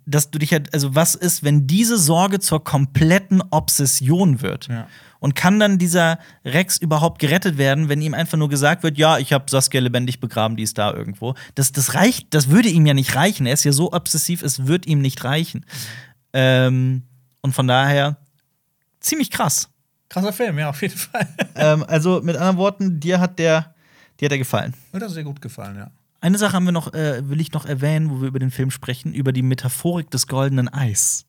dass 0.06 0.30
du 0.30 0.38
dich 0.38 0.52
halt, 0.52 0.72
also 0.74 0.94
was 0.94 1.14
ist, 1.14 1.44
wenn 1.44 1.66
diese 1.66 1.98
Sorge 1.98 2.40
zur 2.40 2.62
kompletten 2.62 3.42
Obsession 3.50 4.42
wird? 4.42 4.68
Ja. 4.68 4.86
Und 5.20 5.34
kann 5.34 5.58
dann 5.58 5.78
dieser 5.78 6.18
Rex 6.44 6.76
überhaupt 6.76 7.18
gerettet 7.18 7.56
werden, 7.56 7.88
wenn 7.88 8.02
ihm 8.02 8.12
einfach 8.12 8.36
nur 8.36 8.50
gesagt 8.50 8.82
wird, 8.82 8.98
ja, 8.98 9.16
ich 9.18 9.32
habe 9.32 9.46
Saskia 9.48 9.80
lebendig 9.80 10.20
begraben, 10.20 10.56
die 10.56 10.62
ist 10.62 10.76
da 10.76 10.92
irgendwo. 10.92 11.34
Das, 11.54 11.72
das 11.72 11.94
reicht, 11.94 12.34
das 12.34 12.50
würde 12.50 12.68
ihm 12.68 12.84
ja 12.84 12.92
nicht 12.92 13.14
reichen. 13.14 13.46
Er 13.46 13.54
ist 13.54 13.64
ja 13.64 13.72
so 13.72 13.92
obsessiv, 13.92 14.42
es 14.42 14.66
wird 14.66 14.84
ihm 14.84 15.00
nicht 15.00 15.24
reichen. 15.24 15.64
Ähm, 16.34 17.04
und 17.40 17.54
von 17.54 17.66
daher 17.66 18.18
ziemlich 19.00 19.30
krass. 19.30 19.70
Krasser 20.10 20.32
Film, 20.32 20.58
ja, 20.58 20.68
auf 20.68 20.82
jeden 20.82 20.96
Fall. 20.96 21.26
ähm, 21.54 21.84
also 21.88 22.20
mit 22.22 22.36
anderen 22.36 22.58
Worten, 22.58 23.00
dir 23.00 23.18
hat 23.18 23.38
der, 23.38 23.74
dir 24.20 24.26
hat 24.26 24.32
der 24.32 24.38
gefallen. 24.38 24.74
Mir 24.92 24.98
hat 24.98 25.06
das 25.06 25.14
sehr 25.14 25.24
gut 25.24 25.40
gefallen, 25.40 25.76
ja. 25.76 25.90
Eine 26.24 26.38
Sache 26.38 26.54
haben 26.54 26.64
wir 26.64 26.72
noch, 26.72 26.94
äh, 26.94 27.28
will 27.28 27.38
ich 27.38 27.52
noch 27.52 27.66
erwähnen, 27.66 28.08
wo 28.08 28.22
wir 28.22 28.28
über 28.28 28.38
den 28.38 28.50
Film 28.50 28.70
sprechen, 28.70 29.12
über 29.12 29.30
die 29.30 29.42
Metaphorik 29.42 30.10
des 30.10 30.26
goldenen 30.26 30.72
Eis. 30.72 31.26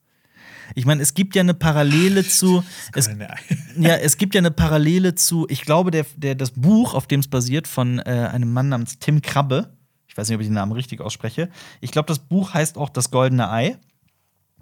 Ich 0.73 0.85
meine, 0.85 1.01
es 1.01 1.13
gibt 1.13 1.35
ja 1.35 1.41
eine 1.41 1.53
Parallele 1.53 2.25
zu. 2.25 2.63
Es, 2.93 3.09
ja, 3.77 3.95
es 3.95 4.15
gibt 4.15 4.35
ja 4.35 4.39
eine 4.39 4.51
Parallele 4.51 5.13
zu, 5.13 5.47
ich 5.49 5.63
glaube, 5.63 5.91
der, 5.91 6.05
der, 6.15 6.33
das 6.35 6.51
Buch, 6.51 6.93
auf 6.93 7.07
dem 7.07 7.19
es 7.19 7.27
basiert, 7.27 7.67
von 7.67 7.99
äh, 7.99 8.29
einem 8.31 8.53
Mann 8.53 8.69
namens 8.69 8.97
Tim 8.97 9.21
Krabbe. 9.21 9.75
Ich 10.07 10.15
weiß 10.15 10.29
nicht, 10.29 10.35
ob 10.35 10.41
ich 10.41 10.47
den 10.47 10.53
Namen 10.53 10.71
richtig 10.71 11.01
ausspreche. 11.01 11.49
Ich 11.81 11.91
glaube, 11.91 12.07
das 12.07 12.19
Buch 12.19 12.53
heißt 12.53 12.77
auch 12.77 12.89
Das 12.89 13.11
Goldene 13.11 13.51
Ei. 13.51 13.77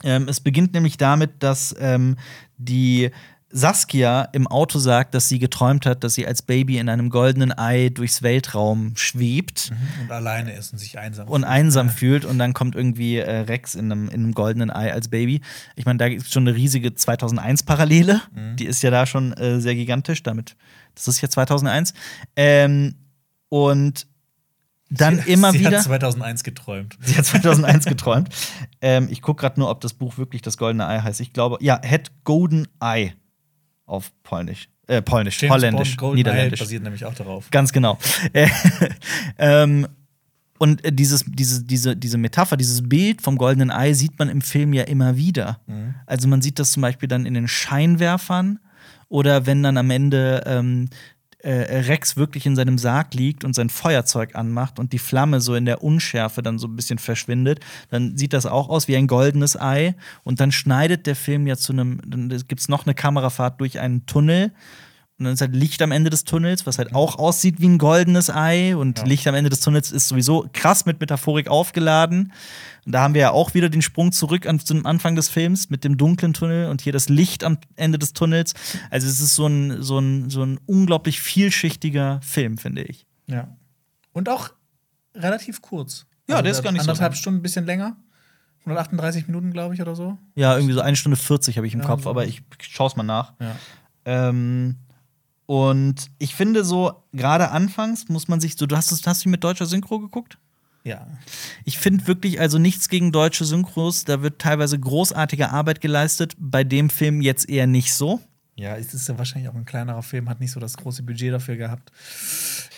Ähm, 0.03 0.27
es 0.27 0.39
beginnt 0.39 0.73
nämlich 0.73 0.97
damit, 0.97 1.43
dass 1.43 1.75
ähm, 1.77 2.17
die 2.57 3.11
Saskia 3.55 4.23
im 4.33 4.47
Auto 4.47 4.79
sagt, 4.79 5.13
dass 5.13 5.29
sie 5.29 5.37
geträumt 5.37 5.85
hat, 5.85 6.03
dass 6.03 6.15
sie 6.15 6.25
als 6.25 6.41
Baby 6.41 6.79
in 6.79 6.89
einem 6.89 7.11
goldenen 7.11 7.55
Ei 7.55 7.89
durchs 7.89 8.23
Weltraum 8.23 8.93
schwebt 8.95 9.71
Und 10.01 10.11
alleine 10.11 10.53
ist 10.53 10.73
und 10.73 10.79
sich 10.79 10.97
einsam. 10.97 11.27
und 11.27 11.43
einsam 11.43 11.89
fühlt 11.89 12.25
und 12.25 12.39
dann 12.39 12.53
kommt 12.53 12.75
irgendwie 12.75 13.17
äh, 13.17 13.41
Rex 13.41 13.75
in 13.75 13.91
einem, 13.91 14.07
in 14.09 14.23
einem 14.23 14.33
goldenen 14.33 14.71
Ei 14.71 14.91
als 14.91 15.07
Baby. 15.07 15.41
Ich 15.75 15.85
meine, 15.85 15.97
da 15.99 16.09
gibt 16.09 16.23
es 16.23 16.31
schon 16.31 16.47
eine 16.47 16.57
riesige 16.57 16.89
2001-Parallele. 16.89 18.21
Die 18.57 18.65
ist 18.65 18.81
ja 18.81 18.89
da 18.89 19.05
schon 19.05 19.33
äh, 19.33 19.61
sehr 19.61 19.75
gigantisch. 19.75 20.23
Damit, 20.23 20.55
das 20.95 21.07
ist 21.07 21.21
ja 21.21 21.29
2001. 21.29 21.93
Ähm, 22.35 22.95
und 23.49 24.07
dann 24.89 25.19
sie, 25.19 25.31
immer 25.31 25.51
sie 25.51 25.59
wieder. 25.59 25.77
hat 25.77 25.83
2001 25.83 26.43
geträumt. 26.43 26.97
Sie 27.03 27.15
hat 27.15 27.25
2001 27.25 27.85
geträumt. 27.85 28.29
ähm, 28.81 29.07
ich 29.11 29.21
gucke 29.21 29.41
gerade 29.41 29.59
nur, 29.59 29.69
ob 29.69 29.81
das 29.81 29.93
Buch 29.93 30.17
wirklich 30.17 30.41
das 30.41 30.57
goldene 30.57 30.87
Ei 30.87 30.99
heißt. 30.99 31.19
Ich 31.19 31.33
glaube, 31.33 31.57
ja, 31.61 31.79
Het 31.83 32.11
Golden 32.23 32.67
Eye 32.79 33.13
auf 33.93 34.11
Polnisch. 34.23 34.69
Äh, 34.87 35.01
Polnisch, 35.01 35.41
James 35.41 35.53
Holländisch, 35.53 35.95
Bond, 35.95 36.15
Niederländisch. 36.15 36.59
Eye 36.59 36.63
basiert 36.63 36.83
nämlich 36.83 37.05
auch 37.05 37.13
darauf. 37.13 37.49
Ganz 37.51 37.71
genau. 37.71 37.97
Äh, 38.33 38.49
ähm, 39.37 39.87
und 40.59 40.81
dieses, 40.85 41.25
diese, 41.27 41.63
diese, 41.63 41.95
diese 41.95 42.17
Metapher, 42.17 42.57
dieses 42.57 42.87
Bild 42.87 43.21
vom 43.21 43.37
goldenen 43.37 43.69
Ei 43.69 43.93
sieht 43.93 44.17
man 44.17 44.29
im 44.29 44.41
Film 44.41 44.73
ja 44.73 44.83
immer 44.83 45.17
wieder. 45.17 45.59
Mhm. 45.67 45.95
Also 46.05 46.27
man 46.27 46.41
sieht 46.41 46.59
das 46.59 46.71
zum 46.71 46.81
Beispiel 46.81 47.09
dann 47.09 47.25
in 47.25 47.33
den 47.33 47.47
Scheinwerfern 47.47 48.59
oder 49.09 49.45
wenn 49.45 49.61
dann 49.61 49.77
am 49.77 49.89
Ende 49.89 50.43
ähm, 50.45 50.89
äh, 51.43 51.81
Rex 51.81 52.15
wirklich 52.15 52.45
in 52.45 52.55
seinem 52.55 52.77
Sarg 52.77 53.13
liegt 53.13 53.43
und 53.43 53.53
sein 53.53 53.69
Feuerzeug 53.69 54.35
anmacht 54.35 54.79
und 54.79 54.93
die 54.93 54.99
Flamme 54.99 55.41
so 55.41 55.55
in 55.55 55.65
der 55.65 55.83
Unschärfe 55.83 56.41
dann 56.41 56.57
so 56.57 56.67
ein 56.67 56.75
bisschen 56.75 56.99
verschwindet, 56.99 57.59
dann 57.89 58.17
sieht 58.17 58.33
das 58.33 58.45
auch 58.45 58.69
aus 58.69 58.87
wie 58.87 58.95
ein 58.95 59.07
goldenes 59.07 59.59
Ei. 59.59 59.95
Und 60.23 60.39
dann 60.39 60.53
schneidet 60.53 61.05
der 61.05 61.15
Film 61.15 61.45
ja 61.45 61.57
zu 61.57 61.73
einem, 61.73 61.99
dann 62.05 62.29
gibt 62.29 62.61
es 62.61 62.69
noch 62.69 62.85
eine 62.85 62.95
Kamerafahrt 62.95 63.59
durch 63.59 63.79
einen 63.79 64.05
Tunnel. 64.05 64.51
Und 65.19 65.25
dann 65.25 65.33
ist 65.35 65.41
halt 65.41 65.55
Licht 65.55 65.81
am 65.83 65.91
Ende 65.91 66.09
des 66.09 66.23
Tunnels, 66.23 66.65
was 66.65 66.79
halt 66.79 66.95
auch 66.95 67.19
aussieht 67.19 67.61
wie 67.61 67.67
ein 67.67 67.77
goldenes 67.77 68.29
Ei. 68.31 68.75
Und 68.75 68.99
Ja. 68.99 69.05
Licht 69.05 69.27
am 69.27 69.35
Ende 69.35 69.49
des 69.51 69.59
Tunnels 69.59 69.91
ist 69.91 70.07
sowieso 70.07 70.49
krass 70.53 70.85
mit 70.87 70.99
Metaphorik 70.99 71.47
aufgeladen. 71.47 72.33
Und 72.85 72.91
da 72.93 73.01
haben 73.01 73.13
wir 73.13 73.21
ja 73.21 73.31
auch 73.31 73.53
wieder 73.53 73.69
den 73.69 73.81
Sprung 73.83 74.11
zurück 74.11 74.47
an, 74.47 74.59
zum 74.59 74.85
Anfang 74.87 75.15
des 75.15 75.29
Films 75.29 75.69
mit 75.69 75.83
dem 75.83 75.97
dunklen 75.97 76.33
Tunnel 76.33 76.67
und 76.69 76.81
hier 76.81 76.91
das 76.93 77.09
Licht 77.09 77.43
am 77.43 77.59
Ende 77.75 77.99
des 77.99 78.13
Tunnels. 78.13 78.53
Also 78.89 79.07
es 79.07 79.19
ist 79.19 79.35
so 79.35 79.45
ein, 79.47 79.81
so 79.83 79.99
ein, 79.99 80.29
so 80.31 80.43
ein 80.43 80.59
unglaublich 80.65 81.21
vielschichtiger 81.21 82.19
Film, 82.23 82.57
finde 82.57 82.81
ich. 82.83 83.05
Ja. 83.27 83.55
Und 84.13 84.27
auch 84.29 84.49
relativ 85.15 85.61
kurz. 85.61 86.07
Ja, 86.27 86.41
der 86.41 86.51
ist 86.51 86.63
gar 86.63 86.71
nicht 86.71 86.81
so 86.83 86.89
Anderthalb. 86.89 87.15
Stunden, 87.15 87.39
ein 87.39 87.43
bisschen 87.43 87.65
länger. 87.65 87.95
138 88.61 89.27
Minuten, 89.27 89.51
glaube 89.51 89.75
ich, 89.75 89.81
oder 89.81 89.95
so. 89.95 90.17
Ja, 90.35 90.55
irgendwie 90.55 90.73
so 90.73 90.81
eine 90.81 90.95
Stunde 90.95 91.17
40 91.17 91.57
habe 91.57 91.67
ich 91.67 91.73
im 91.73 91.81
Ja, 91.81 91.85
Kopf, 91.85 92.03
so. 92.03 92.09
aber 92.09 92.25
ich 92.25 92.41
schaue 92.59 92.87
es 92.87 92.95
mal 92.95 93.03
nach. 93.03 93.33
Ja. 93.39 93.55
Ähm, 94.05 94.77
und 95.53 96.07
ich 96.17 96.33
finde 96.33 96.63
so, 96.63 97.03
gerade 97.11 97.51
anfangs 97.51 98.09
muss 98.09 98.27
man 98.27 98.41
sich 98.41 98.55
so, 98.57 98.65
du 98.65 98.75
hast 98.75 98.91
es, 98.91 99.05
hast 99.05 99.23
du 99.23 99.29
mit 99.29 99.43
deutscher 99.43 99.67
Synchro 99.67 99.99
geguckt? 99.99 100.39
Ja. 100.83 101.05
Ich 101.63 101.77
finde 101.77 102.07
wirklich 102.07 102.39
also 102.39 102.57
nichts 102.57 102.89
gegen 102.89 103.11
deutsche 103.11 103.45
Synchros. 103.45 104.03
Da 104.03 104.23
wird 104.23 104.39
teilweise 104.39 104.79
großartige 104.79 105.51
Arbeit 105.51 105.79
geleistet. 105.79 106.33
Bei 106.39 106.63
dem 106.63 106.89
Film 106.89 107.21
jetzt 107.21 107.47
eher 107.47 107.67
nicht 107.67 107.93
so. 107.93 108.19
Ja, 108.55 108.77
es 108.77 108.95
ist 108.95 109.07
ja 109.07 109.15
wahrscheinlich 109.19 109.47
auch 109.47 109.53
ein 109.53 109.65
kleinerer 109.65 110.01
Film, 110.01 110.27
hat 110.27 110.39
nicht 110.39 110.49
so 110.51 110.59
das 110.59 110.75
große 110.75 111.03
Budget 111.03 111.31
dafür 111.31 111.55
gehabt. 111.55 111.91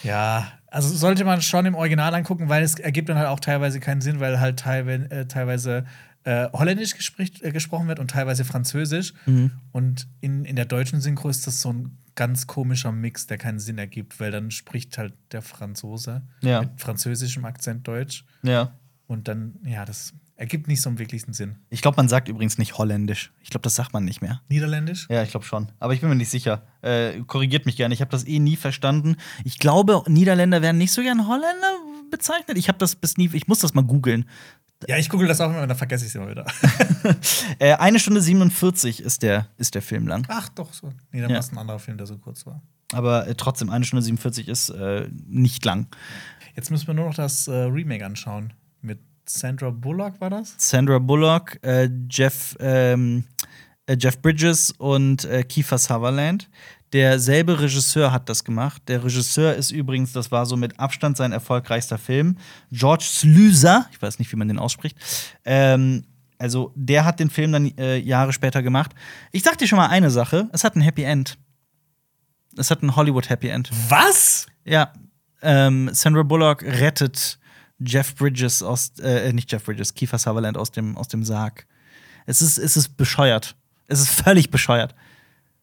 Ja, 0.04 0.52
also 0.68 0.94
sollte 0.94 1.24
man 1.24 1.42
schon 1.42 1.66
im 1.66 1.76
Original 1.76 2.14
angucken, 2.14 2.50
weil 2.50 2.62
es 2.62 2.76
ergibt 2.76 3.08
dann 3.08 3.18
halt 3.18 3.30
auch 3.30 3.40
teilweise 3.40 3.80
keinen 3.80 4.02
Sinn, 4.02 4.20
weil 4.20 4.42
halt 4.42 4.60
teilweise, 4.60 5.86
äh, 6.26 6.50
Holländisch 6.52 6.96
gespricht, 6.96 7.42
äh, 7.44 7.52
gesprochen 7.52 7.88
wird 7.88 8.00
und 8.00 8.12
teilweise 8.12 8.44
Französisch. 8.46 9.14
Mhm. 9.26 9.52
Und 9.72 10.08
in, 10.22 10.44
in 10.46 10.56
der 10.56 10.66
deutschen 10.66 11.00
Synchro 11.02 11.30
ist 11.30 11.48
das 11.48 11.62
so 11.62 11.72
ein 11.72 11.98
ganz 12.16 12.48
komischer 12.48 12.92
Mix, 12.92 13.28
der 13.28 13.38
keinen 13.38 13.60
Sinn 13.60 13.78
ergibt, 13.78 14.20
weil 14.20 14.32
dann 14.32 14.50
spricht 14.52 14.98
halt 14.98 15.14
der 15.32 15.42
Franzose 15.42 16.22
Ja. 16.42 16.62
mit 16.62 16.82
französischem 16.82 17.46
Akzent 17.46 17.88
Deutsch. 17.88 18.26
Ja. 18.44 18.74
Und 19.08 19.28
dann, 19.28 19.56
ja, 19.66 19.86
das 19.86 20.14
ergibt 20.38 20.68
nicht 20.68 20.82
so 20.82 20.90
einen 20.90 20.98
wirklichen 21.00 21.32
Sinn. 21.34 21.58
Ich 21.70 21.82
glaube, 21.82 21.98
man 21.98 22.10
sagt 22.10 22.28
übrigens 22.28 22.58
nicht 22.58 22.78
holländisch. 22.78 23.32
Ich 23.42 23.50
glaube, 23.52 23.62
das 23.64 23.76
sagt 23.76 23.94
man 23.94 24.04
nicht 24.04 24.22
mehr. 24.22 24.42
Niederländisch? 24.50 25.08
Ja, 25.10 25.24
ich 25.24 25.30
glaube 25.32 25.46
schon. 25.46 25.72
Aber 25.80 25.94
ich 25.94 26.02
bin 26.02 26.10
mir 26.10 26.16
nicht 26.16 26.30
sicher. 26.30 26.66
Äh, 26.82 27.22
korrigiert 27.28 27.66
mich 27.66 27.76
gerne. 27.78 27.94
Ich 27.94 28.02
habe 28.02 28.12
das 28.12 28.26
eh 28.26 28.40
nie 28.40 28.56
verstanden. 28.58 29.16
Ich 29.44 29.60
glaube, 29.60 30.04
Niederländer 30.08 30.62
werden 30.62 30.78
nicht 30.78 30.92
so 30.92 31.02
gern 31.02 31.28
Holländer 31.28 31.76
bezeichnet. 32.12 32.58
Ich 32.58 32.68
habe 32.68 32.78
das 32.80 32.96
bis 32.96 33.16
nie. 33.18 33.30
Ich 33.34 33.48
muss 33.48 33.60
das 33.60 33.74
mal 33.74 33.84
googeln. 33.84 34.26
Ja, 34.88 34.98
ich 34.98 35.10
google 35.10 35.28
das 35.28 35.42
auch 35.42 35.50
immer, 35.50 35.62
und 35.62 35.68
dann 35.70 35.78
vergesse 35.78 36.06
ich 36.06 36.10
es 36.10 36.16
immer 36.16 36.30
wieder. 36.30 36.46
Äh, 37.60 37.74
eine 37.76 38.00
Stunde 38.00 38.22
47 38.22 39.00
ist 39.02 39.22
der, 39.24 39.48
ist 39.58 39.76
der 39.76 39.82
Film 39.82 40.08
lang. 40.08 40.26
Ach, 40.30 40.50
doch, 40.50 40.74
so. 40.74 40.92
Nee, 41.12 41.22
dann 41.22 41.30
Ja. 41.30 41.36
war 41.36 41.40
es 41.42 41.52
ein 41.52 41.58
anderer 41.58 41.80
Film, 41.80 41.98
der 41.98 42.08
so 42.08 42.18
kurz 42.18 42.46
war. 42.46 42.62
Aber 42.94 43.28
äh, 43.28 43.36
trotzdem, 43.36 43.70
eine 43.70 43.86
Stunde 43.86 44.02
47 44.04 44.48
ist 44.48 44.70
äh, 44.70 45.08
nicht 45.28 45.64
lang. 45.66 45.88
Jetzt 46.56 46.72
müssen 46.72 46.88
wir 46.88 46.94
nur 46.94 47.06
noch 47.08 47.16
das 47.16 47.48
äh, 47.48 47.54
Remake 47.56 48.06
anschauen. 48.06 48.54
Mit 48.82 49.00
Sandra 49.28 49.70
Bullock 49.70 50.20
war 50.20 50.30
das? 50.30 50.56
Sandra 50.58 51.00
Bullock, 51.00 51.64
äh, 51.64 51.90
Jeff, 52.10 52.56
ähm, 52.60 53.24
äh, 53.88 53.96
Jeff 54.00 54.20
Bridges 54.22 54.72
und 54.72 55.28
Kiefer 55.48 55.78
Sutherland. 55.78 56.50
Derselbe 56.96 57.60
Regisseur 57.60 58.14
hat 58.14 58.30
das 58.30 58.46
gemacht. 58.46 58.82
Der 58.88 59.04
Regisseur 59.04 59.54
ist 59.54 59.72
übrigens, 59.72 60.14
das 60.14 60.32
war 60.32 60.46
so 60.46 60.56
mit 60.56 60.80
Abstand 60.80 61.18
sein 61.18 61.34
erfolgreichster 61.34 61.98
Film, 61.98 62.38
George 62.72 63.04
Sluizer. 63.06 63.90
Ich 63.92 64.02
weiß 64.02 64.18
nicht, 64.18 64.32
wie 64.32 64.38
man 64.38 64.48
den 64.48 64.58
ausspricht. 64.58 64.98
Ähm, 65.44 66.06
also, 66.38 66.72
der 66.74 67.04
hat 67.04 67.20
den 67.20 67.30
Film 67.30 67.52
dann 67.52 67.78
äh, 67.78 67.98
Jahre 67.98 68.32
später 68.32 68.64
gemacht. 68.64 68.92
Ich 69.34 69.44
sag 69.44 69.58
dir 69.58 69.68
schon 69.68 69.76
mal 69.76 69.88
eine 69.88 70.10
Sache: 70.10 70.48
Es 70.54 70.64
hat 70.64 70.78
ein 70.78 70.82
Happy 70.82 71.04
End. 71.04 71.38
Es 72.56 72.72
hat 72.72 72.82
ein 72.82 72.96
Hollywood 72.96 73.30
Happy 73.30 73.50
End. 73.50 73.70
Was? 73.90 74.46
Ja, 74.64 74.94
ähm, 75.42 75.90
Sandra 75.92 76.24
Bullock 76.24 76.64
rettet 76.64 77.40
Jeff 77.80 78.16
Bridges 78.16 78.64
aus, 78.64 78.94
äh, 79.00 79.34
nicht 79.34 79.52
Jeff 79.52 79.66
Bridges, 79.66 79.94
Kiefer 79.94 80.18
Sutherland 80.18 80.58
aus 80.58 80.72
dem, 80.72 80.96
aus 80.96 81.10
dem 81.10 81.26
Sarg. 81.26 81.68
Es 82.26 82.42
ist, 82.42 82.58
es 82.58 82.78
ist 82.78 82.96
bescheuert. 82.96 83.58
Es 83.88 84.00
ist 84.00 84.10
völlig 84.12 84.50
bescheuert. 84.50 84.96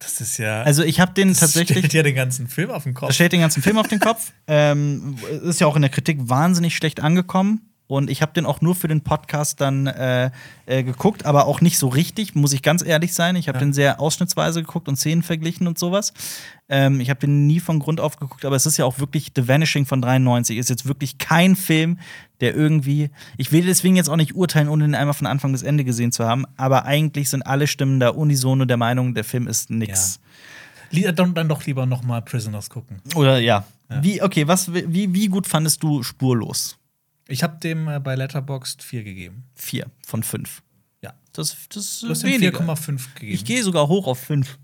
Das 0.02 0.20
ist 0.20 0.38
ja. 0.38 0.62
Also 0.62 0.82
ich 0.82 1.00
habe 1.00 1.12
den 1.14 1.28
das 1.28 1.40
tatsächlich. 1.40 1.78
stellt 1.78 1.92
ja 1.92 2.02
den 2.02 2.14
ganzen 2.14 2.48
Film 2.48 2.70
auf 2.70 2.84
den 2.84 2.94
Kopf. 2.94 3.08
Das 3.08 3.14
stellt 3.14 3.32
den 3.32 3.40
ganzen 3.40 3.62
Film 3.62 3.78
auf 3.78 3.88
den 3.88 4.00
Kopf. 4.00 4.32
ähm, 4.46 5.16
ist 5.42 5.60
ja 5.60 5.66
auch 5.66 5.76
in 5.76 5.82
der 5.82 5.90
Kritik 5.90 6.18
wahnsinnig 6.20 6.76
schlecht 6.76 7.00
angekommen. 7.00 7.71
Und 7.92 8.08
ich 8.08 8.22
habe 8.22 8.32
den 8.32 8.46
auch 8.46 8.62
nur 8.62 8.74
für 8.74 8.88
den 8.88 9.02
Podcast 9.02 9.60
dann 9.60 9.86
äh, 9.86 10.30
äh, 10.64 10.82
geguckt, 10.82 11.26
aber 11.26 11.46
auch 11.46 11.60
nicht 11.60 11.76
so 11.78 11.88
richtig, 11.88 12.34
muss 12.34 12.54
ich 12.54 12.62
ganz 12.62 12.82
ehrlich 12.82 13.12
sein. 13.12 13.36
Ich 13.36 13.48
habe 13.48 13.58
Ja. 13.58 13.64
den 13.66 13.72
sehr 13.74 14.00
ausschnittsweise 14.00 14.62
geguckt 14.62 14.88
und 14.88 14.96
Szenen 14.96 15.22
verglichen 15.22 15.66
und 15.66 15.78
sowas. 15.78 16.14
Ähm, 16.70 17.00
ich 17.00 17.10
habe 17.10 17.20
den 17.20 17.46
nie 17.46 17.60
von 17.60 17.80
Grund 17.80 18.00
auf 18.00 18.16
geguckt, 18.16 18.46
aber 18.46 18.56
es 18.56 18.64
ist 18.64 18.78
ja 18.78 18.86
auch 18.86 18.98
wirklich 18.98 19.32
The 19.36 19.46
Vanishing 19.46 19.84
von 19.84 20.00
93. 20.00 20.56
Ist 20.56 20.70
jetzt 20.70 20.86
wirklich 20.86 21.18
kein 21.18 21.54
Film, 21.54 21.98
der 22.40 22.54
irgendwie. 22.54 23.10
Ich 23.36 23.52
will 23.52 23.66
deswegen 23.66 23.94
jetzt 23.96 24.08
auch 24.08 24.16
nicht 24.16 24.34
urteilen, 24.34 24.68
ohne 24.68 24.84
den 24.84 24.94
einmal 24.94 25.12
von 25.14 25.26
Anfang 25.26 25.52
bis 25.52 25.62
Ende 25.62 25.84
gesehen 25.84 26.12
zu 26.12 26.24
haben, 26.24 26.46
aber 26.56 26.86
eigentlich 26.86 27.28
sind 27.28 27.42
alle 27.42 27.66
Stimmen 27.66 28.00
da 28.00 28.08
unisono 28.08 28.64
der 28.64 28.78
Meinung, 28.78 29.12
der 29.12 29.24
Film 29.24 29.46
ist 29.48 29.68
nix. 29.70 30.18
Li- 30.90 31.12
Dann, 31.14 31.34
dann 31.34 31.48
doch 31.48 31.64
lieber 31.66 31.84
noch 31.84 32.02
mal 32.02 32.22
Prisoners 32.22 32.70
gucken. 32.70 33.00
Oder 33.14 33.38
ja. 33.38 33.64
Ja. 33.90 34.02
Wie, 34.02 34.22
okay, 34.22 34.48
was, 34.48 34.72
wie, 34.72 35.12
wie 35.12 35.28
gut 35.28 35.46
fandest 35.46 35.82
du 35.82 36.02
spurlos? 36.02 36.78
Ich 37.28 37.42
habe 37.42 37.58
dem 37.58 37.88
äh, 37.88 38.00
bei 38.00 38.14
Letterboxd 38.14 38.82
4 38.82 39.04
gegeben. 39.04 39.44
Vier 39.54 39.90
von 40.04 40.22
fünf. 40.22 40.62
Ja. 41.02 41.14
Das, 41.32 41.56
das 41.68 41.84
ist 41.84 42.02
Du 42.02 42.08
hast 42.08 42.24
weniger. 42.24 42.60
4,5 42.60 43.14
gegeben. 43.14 43.32
Ich 43.34 43.44
gehe 43.44 43.62
sogar 43.62 43.88
hoch 43.88 44.06
auf 44.06 44.18
fünf. 44.18 44.58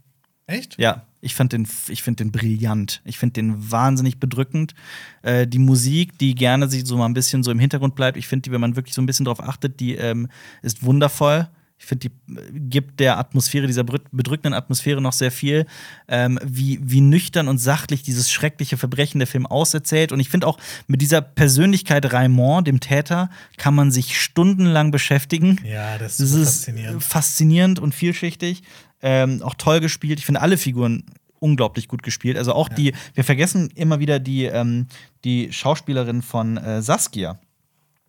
Echt? 0.46 0.78
Ja, 0.78 1.06
ich 1.20 1.34
fand 1.34 1.52
den, 1.52 1.68
ich 1.88 2.02
find 2.02 2.20
den 2.20 2.32
brillant. 2.32 3.02
Ich 3.04 3.18
finde 3.18 3.34
den 3.34 3.70
wahnsinnig 3.70 4.18
bedrückend. 4.18 4.74
Äh, 5.22 5.46
die 5.46 5.58
Musik, 5.58 6.16
die 6.18 6.34
gerne 6.34 6.68
sich 6.68 6.86
so 6.86 6.96
mal 6.96 7.06
ein 7.06 7.14
bisschen 7.14 7.42
so 7.42 7.50
im 7.50 7.58
Hintergrund 7.58 7.94
bleibt, 7.94 8.16
ich 8.16 8.28
finde 8.28 8.44
die, 8.44 8.52
wenn 8.52 8.60
man 8.60 8.76
wirklich 8.76 8.94
so 8.94 9.02
ein 9.02 9.06
bisschen 9.06 9.26
drauf 9.26 9.42
achtet, 9.42 9.78
die 9.80 9.94
ähm, 9.96 10.28
ist 10.62 10.82
wundervoll. 10.82 11.48
Ich 11.80 11.86
finde, 11.86 12.08
die 12.08 12.34
äh, 12.34 12.42
gibt 12.52 12.98
der 13.00 13.18
Atmosphäre, 13.18 13.66
dieser 13.66 13.82
bedrück- 13.82 14.06
bedrückenden 14.10 14.52
Atmosphäre 14.54 15.00
noch 15.00 15.12
sehr 15.12 15.30
viel. 15.30 15.64
Ähm, 16.08 16.38
wie, 16.44 16.80
wie 16.82 17.00
nüchtern 17.00 17.46
und 17.48 17.58
sachlich 17.58 18.02
dieses 18.02 18.30
schreckliche 18.30 18.76
Verbrechen 18.76 19.18
der 19.20 19.26
Film 19.28 19.46
auserzählt. 19.46 20.10
Und 20.12 20.20
ich 20.20 20.28
finde 20.28 20.46
auch 20.46 20.58
mit 20.88 21.00
dieser 21.00 21.20
Persönlichkeit 21.20 22.12
Raimond, 22.12 22.66
dem 22.66 22.80
Täter, 22.80 23.30
kann 23.56 23.74
man 23.74 23.90
sich 23.92 24.20
stundenlang 24.20 24.90
beschäftigen. 24.90 25.60
Ja, 25.64 25.98
das 25.98 26.16
Das 26.16 26.32
ist 26.32 26.64
faszinierend. 26.64 27.02
faszinierend 27.04 27.78
und 27.78 27.94
vielschichtig. 27.94 28.62
Ähm, 29.00 29.42
auch 29.42 29.54
toll 29.54 29.78
gespielt. 29.80 30.18
Ich 30.18 30.26
finde 30.26 30.40
alle 30.40 30.56
Figuren 30.56 31.04
unglaublich 31.38 31.86
gut 31.86 32.02
gespielt. 32.02 32.36
Also 32.36 32.52
auch 32.52 32.68
die, 32.68 32.92
wir 33.14 33.22
vergessen 33.22 33.70
immer 33.76 34.00
wieder 34.00 34.18
die, 34.18 34.46
ähm, 34.46 34.88
die 35.24 35.52
Schauspielerin 35.52 36.22
von 36.22 36.56
äh, 36.56 36.82
Saskia. 36.82 37.38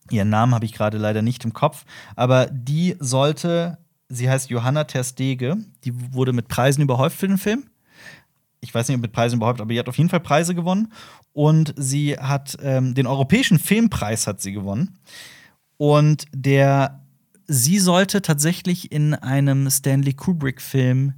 Ihren 0.10 0.30
Namen 0.30 0.54
habe 0.54 0.66
ich 0.66 0.74
gerade 0.74 0.98
leider 0.98 1.22
nicht 1.22 1.46
im 1.46 1.54
Kopf, 1.54 1.86
aber 2.16 2.48
die 2.48 2.96
sollte, 3.00 3.78
sie 4.08 4.30
heißt 4.30 4.50
Johanna 4.50 4.86
Terstege, 4.86 5.58
die 5.84 6.14
wurde 6.14 6.34
mit 6.34 6.48
Preisen 6.48 6.82
überhäuft 6.82 7.18
für 7.18 7.28
den 7.28 7.38
Film. 7.38 7.66
Ich 8.62 8.74
weiß 8.74 8.88
nicht, 8.88 8.96
ob 8.96 9.02
mit 9.02 9.14
Preisen 9.14 9.38
überhaupt, 9.38 9.62
aber 9.62 9.72
die 9.72 9.80
hat 9.80 9.88
auf 9.88 9.98
jeden 9.98 10.10
Fall 10.10 10.20
Preise 10.20 10.54
gewonnen. 10.54 10.92
Und 11.32 11.74
sie 11.78 12.18
hat 12.18 12.58
ähm, 12.62 12.94
den 12.94 13.08
Europäischen 13.08 13.58
Filmpreis 13.58 14.28
hat 14.28 14.42
sie 14.42 14.52
gewonnen. 14.52 14.98
Und 15.78 16.26
der, 16.34 17.06
sie 17.48 17.80
sollte 17.80 18.22
tatsächlich 18.22 18.92
in 18.92 19.14
einem 19.14 19.70
Stanley 19.70 20.14
Kubrick-Film 20.14 21.14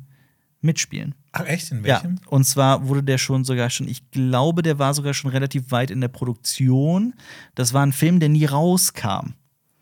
mitspielen. 0.61 1.15
Ach, 1.33 1.45
echt? 1.45 1.71
In 1.71 1.83
Ja, 1.85 1.95
welchem? 2.03 2.19
und 2.27 2.43
zwar 2.45 2.87
wurde 2.87 3.03
der 3.03 3.17
schon 3.17 3.43
sogar 3.45 3.69
schon, 3.69 3.87
ich 3.87 4.09
glaube, 4.11 4.61
der 4.63 4.79
war 4.79 4.93
sogar 4.93 5.13
schon 5.13 5.31
relativ 5.31 5.71
weit 5.71 5.89
in 5.91 6.01
der 6.01 6.09
Produktion. 6.09 7.13
Das 7.55 7.73
war 7.73 7.83
ein 7.85 7.93
Film, 7.93 8.19
der 8.19 8.29
nie 8.29 8.45
rauskam. 8.45 9.33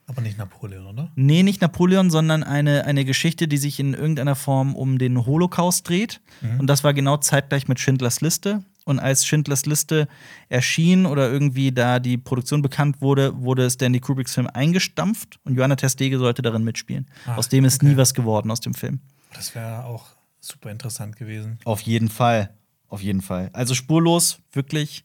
Aber 0.06 0.22
nicht 0.22 0.38
Napoleon, 0.39 0.88
oder? 0.88 1.12
Nee, 1.16 1.43
nicht 1.43 1.62
Napoleon, 1.62 2.10
sondern 2.10 2.43
eine, 2.43 2.86
eine 2.86 3.06
Geschichte, 3.06 3.47
die 3.47 3.58
sich 3.58 3.80
in 3.80 3.93
irgendeiner 3.93 4.36
Form 4.36 4.76
um 4.76 4.97
den 4.97 5.24
Holocaust 5.26 5.88
dreht. 5.88 6.20
Und 6.58 6.66
das 6.66 6.84
war 6.84 6.95
genau 6.95 7.18
zeitgleich 7.18 7.68
mit 7.68 7.80
Schindlers 7.80 8.20
Liste. 8.22 8.64
Und 8.86 8.97
als 8.97 9.24
Schindlers 9.28 9.68
Liste 9.68 10.08
erschien 10.50 11.06
oder 11.06 11.30
irgendwie 11.32 11.72
da 11.72 12.00
die 12.00 12.18
Produktion 12.18 12.64
bekannt 12.64 13.02
wurde, 13.02 13.39
wurde 13.39 13.70
Stanley 13.70 14.00
Kubricks 14.00 14.34
Film 14.34 14.47
eingestampft 14.52 15.39
und 15.43 15.56
Johanna 15.56 15.76
Testege 15.76 16.18
sollte 16.18 16.41
darin 16.41 16.64
mitspielen. 16.64 17.06
Ah, 17.28 17.36
aus 17.36 17.50
dem 17.50 17.66
ist 17.66 17.76
okay. 17.84 17.91
nie 17.91 17.97
was 17.97 18.16
geworden 18.16 18.50
aus 18.50 18.62
dem 18.62 18.74
Film. 18.74 19.02
Das 19.36 19.54
wäre 19.54 19.86
auch 19.86 20.06
super 20.40 20.72
interessant 20.72 21.16
gewesen. 21.18 21.60
Auf 21.66 21.82
jeden 21.82 22.10
Fall. 22.10 22.54
Auf 22.88 23.02
jeden 23.02 23.22
Fall. 23.22 23.50
Also 23.54 23.76
spurlos, 23.76 24.40
wirklich 24.52 25.04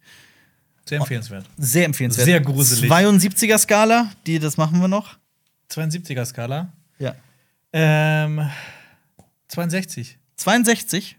Sehr 0.87 0.99
empfehlenswert. 1.01 1.45
sehr 1.59 1.85
empfehlenswert. 1.85 2.25
Sehr 2.27 2.41
gruselig. 2.41 2.91
72er 2.91 3.59
Skala, 3.59 4.11
die, 4.27 4.39
das 4.39 4.57
machen 4.57 4.81
wir 4.81 4.89
noch. 4.89 5.19
72er 5.71 6.25
Skala. 6.25 6.73
Ja. 6.99 7.15
Ähm, 7.73 8.49
62. 9.49 10.19
62? 10.37 11.19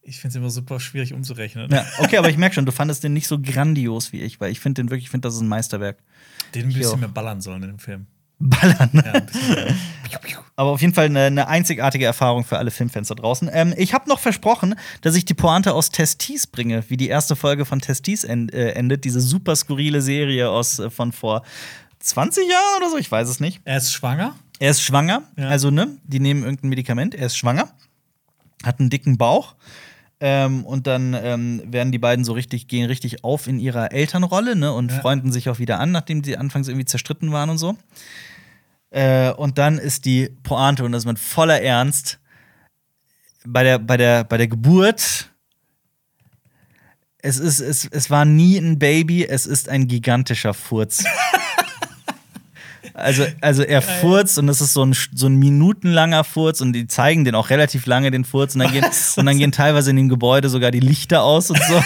Ich 0.00 0.20
finde 0.20 0.30
es 0.32 0.36
immer 0.36 0.50
super 0.50 0.80
schwierig 0.80 1.12
umzurechnen. 1.12 1.70
Ja, 1.70 1.84
okay, 1.98 2.16
aber 2.16 2.30
ich 2.30 2.38
merke 2.38 2.54
schon, 2.54 2.64
du 2.64 2.72
fandest 2.72 3.04
den 3.04 3.12
nicht 3.12 3.26
so 3.28 3.38
grandios 3.40 4.12
wie 4.12 4.22
ich, 4.22 4.40
weil 4.40 4.50
ich 4.50 4.60
finde 4.60 4.82
den 4.82 4.90
wirklich, 4.90 5.04
ich 5.04 5.10
finde, 5.10 5.28
das 5.28 5.34
ist 5.34 5.42
ein 5.42 5.48
Meisterwerk. 5.48 5.98
Den 6.54 6.64
ein 6.66 6.70
Ich 6.70 6.78
bisschen 6.78 7.00
mehr 7.00 7.10
ballern 7.10 7.42
sollen 7.42 7.62
in 7.62 7.68
dem 7.68 7.78
Film. 7.78 8.06
Ballern. 8.38 8.90
Ja. 8.94 9.22
Aber 10.56 10.70
auf 10.70 10.80
jeden 10.80 10.94
Fall 10.94 11.06
eine, 11.06 11.24
eine 11.24 11.46
einzigartige 11.48 12.04
Erfahrung 12.04 12.44
für 12.44 12.58
alle 12.58 12.70
Filmfans 12.70 13.08
da 13.08 13.14
draußen. 13.14 13.48
Ähm, 13.52 13.74
ich 13.76 13.94
habe 13.94 14.08
noch 14.08 14.18
versprochen, 14.18 14.74
dass 15.02 15.14
ich 15.14 15.24
die 15.24 15.34
Pointe 15.34 15.72
aus 15.74 15.90
Testis 15.90 16.46
bringe, 16.46 16.82
wie 16.88 16.96
die 16.96 17.08
erste 17.08 17.36
Folge 17.36 17.64
von 17.64 17.80
Testis 17.80 18.24
end, 18.24 18.52
äh, 18.52 18.70
endet. 18.72 19.04
Diese 19.04 19.20
super 19.20 19.54
skurrile 19.54 20.02
Serie 20.02 20.50
aus, 20.50 20.78
äh, 20.80 20.90
von 20.90 21.12
vor 21.12 21.42
20 22.00 22.48
Jahren 22.48 22.78
oder 22.82 22.90
so, 22.90 22.96
ich 22.96 23.10
weiß 23.10 23.28
es 23.28 23.38
nicht. 23.40 23.60
er 23.64 23.76
ist 23.76 23.92
schwanger. 23.92 24.34
Er 24.58 24.70
ist 24.70 24.82
schwanger, 24.82 25.22
Ja. 25.36 25.48
also 25.48 25.70
ne, 25.70 25.96
die 26.04 26.18
nehmen 26.18 26.42
irgendein 26.42 26.70
Medikament, 26.70 27.14
er 27.14 27.26
ist 27.26 27.36
schwanger, 27.36 27.68
hat 28.64 28.80
einen 28.80 28.90
dicken 28.90 29.16
Bauch. 29.18 29.54
Ähm, 30.20 30.64
und 30.64 30.86
dann 30.88 31.14
ähm, 31.14 31.62
werden 31.66 31.92
die 31.92 31.98
beiden 31.98 32.24
so 32.24 32.32
richtig, 32.32 32.66
gehen 32.66 32.86
richtig 32.86 33.22
auf 33.22 33.46
in 33.46 33.60
ihrer 33.60 33.92
Elternrolle, 33.92 34.56
ne, 34.56 34.72
und 34.72 34.90
Ja. 34.90 35.00
freunden 35.00 35.30
sich 35.30 35.48
auch 35.48 35.58
wieder 35.60 35.78
an, 35.78 35.92
nachdem 35.92 36.24
sie 36.24 36.36
anfangs 36.36 36.66
irgendwie 36.68 36.86
zerstritten 36.86 37.30
waren 37.30 37.50
und 37.50 37.58
so. 37.58 37.76
Äh, 38.90 39.30
und 39.32 39.58
dann 39.58 39.78
ist 39.78 40.06
die 40.06 40.30
Pointe, 40.42 40.84
und 40.84 40.92
das 40.92 41.02
ist 41.02 41.06
mit 41.06 41.18
voller 41.20 41.60
Ernst, 41.62 42.18
bei 43.46 43.62
der, 43.62 43.78
bei 43.78 43.96
der, 43.96 44.24
bei 44.24 44.36
der 44.38 44.48
Geburt. 44.48 45.30
Es, 47.20 47.38
ist, 47.38 47.60
es, 47.60 47.84
es 47.86 48.10
war 48.10 48.24
nie 48.24 48.58
ein 48.58 48.78
Baby, 48.78 49.24
es 49.24 49.46
ist 49.46 49.68
ein 49.68 49.86
gigantischer 49.88 50.54
Furz. 50.54 51.04
Also, 52.98 53.24
also 53.40 53.62
er 53.62 53.80
furzt 53.80 54.38
und 54.38 54.48
es 54.48 54.60
ist 54.60 54.72
so 54.72 54.84
ein, 54.84 54.94
so 55.14 55.26
ein 55.26 55.36
minutenlanger 55.36 56.24
Furz 56.24 56.60
und 56.60 56.72
die 56.72 56.86
zeigen 56.86 57.24
den 57.24 57.34
auch 57.34 57.50
relativ 57.50 57.86
lange, 57.86 58.10
den 58.10 58.24
Furz. 58.24 58.54
Und 58.54 58.60
dann, 58.60 58.72
gehen, 58.72 58.84
und 59.16 59.26
dann 59.26 59.38
gehen 59.38 59.52
teilweise 59.52 59.90
in 59.90 59.96
dem 59.96 60.08
Gebäude 60.08 60.48
sogar 60.48 60.70
die 60.70 60.80
Lichter 60.80 61.22
aus 61.22 61.50
und 61.50 61.60
so. 61.68 61.82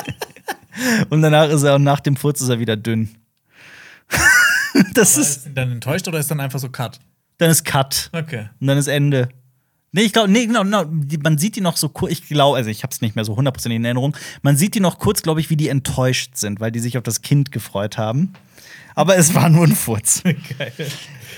und 1.10 1.22
danach 1.22 1.48
ist 1.50 1.62
er, 1.62 1.74
und 1.74 1.84
nach 1.84 2.00
dem 2.00 2.16
Furz 2.16 2.40
ist 2.40 2.48
er 2.48 2.58
wieder 2.58 2.76
dünn. 2.76 3.10
das 4.94 5.14
Aber 5.14 5.22
ist, 5.22 5.46
ist 5.46 5.50
dann 5.54 5.72
enttäuscht 5.72 6.08
oder 6.08 6.18
ist 6.18 6.30
dann 6.30 6.40
einfach 6.40 6.58
so 6.58 6.68
Cut? 6.68 6.98
dann 7.38 7.50
ist 7.50 7.64
Cut. 7.64 8.10
Okay. 8.12 8.48
Und 8.60 8.66
dann 8.66 8.78
ist 8.78 8.86
Ende. 8.86 9.28
Nee, 9.94 10.02
ich 10.02 10.14
glaube, 10.14 10.30
nee, 10.30 10.46
genau, 10.46 10.62
genau. 10.62 10.84
Man 11.22 11.36
sieht 11.36 11.56
die 11.56 11.60
noch 11.60 11.76
so 11.76 11.90
kurz, 11.90 12.12
ich 12.12 12.26
glaube, 12.26 12.56
also 12.56 12.70
ich 12.70 12.82
habe 12.82 12.92
es 12.92 13.02
nicht 13.02 13.14
mehr 13.14 13.26
so 13.26 13.36
hundertprozentig 13.36 13.76
in 13.76 13.84
Erinnerung. 13.84 14.16
Man 14.40 14.56
sieht 14.56 14.74
die 14.74 14.80
noch 14.80 14.98
kurz, 14.98 15.22
glaube 15.22 15.40
ich, 15.40 15.50
wie 15.50 15.56
die 15.56 15.68
enttäuscht 15.68 16.36
sind, 16.36 16.60
weil 16.60 16.72
die 16.72 16.80
sich 16.80 16.96
auf 16.96 17.02
das 17.02 17.20
Kind 17.20 17.52
gefreut 17.52 17.98
haben. 17.98 18.32
Aber 18.94 19.16
es 19.16 19.34
war 19.34 19.50
nur 19.50 19.64
ein 19.64 19.74
Furz. 19.74 20.22
Geil. 20.58 20.72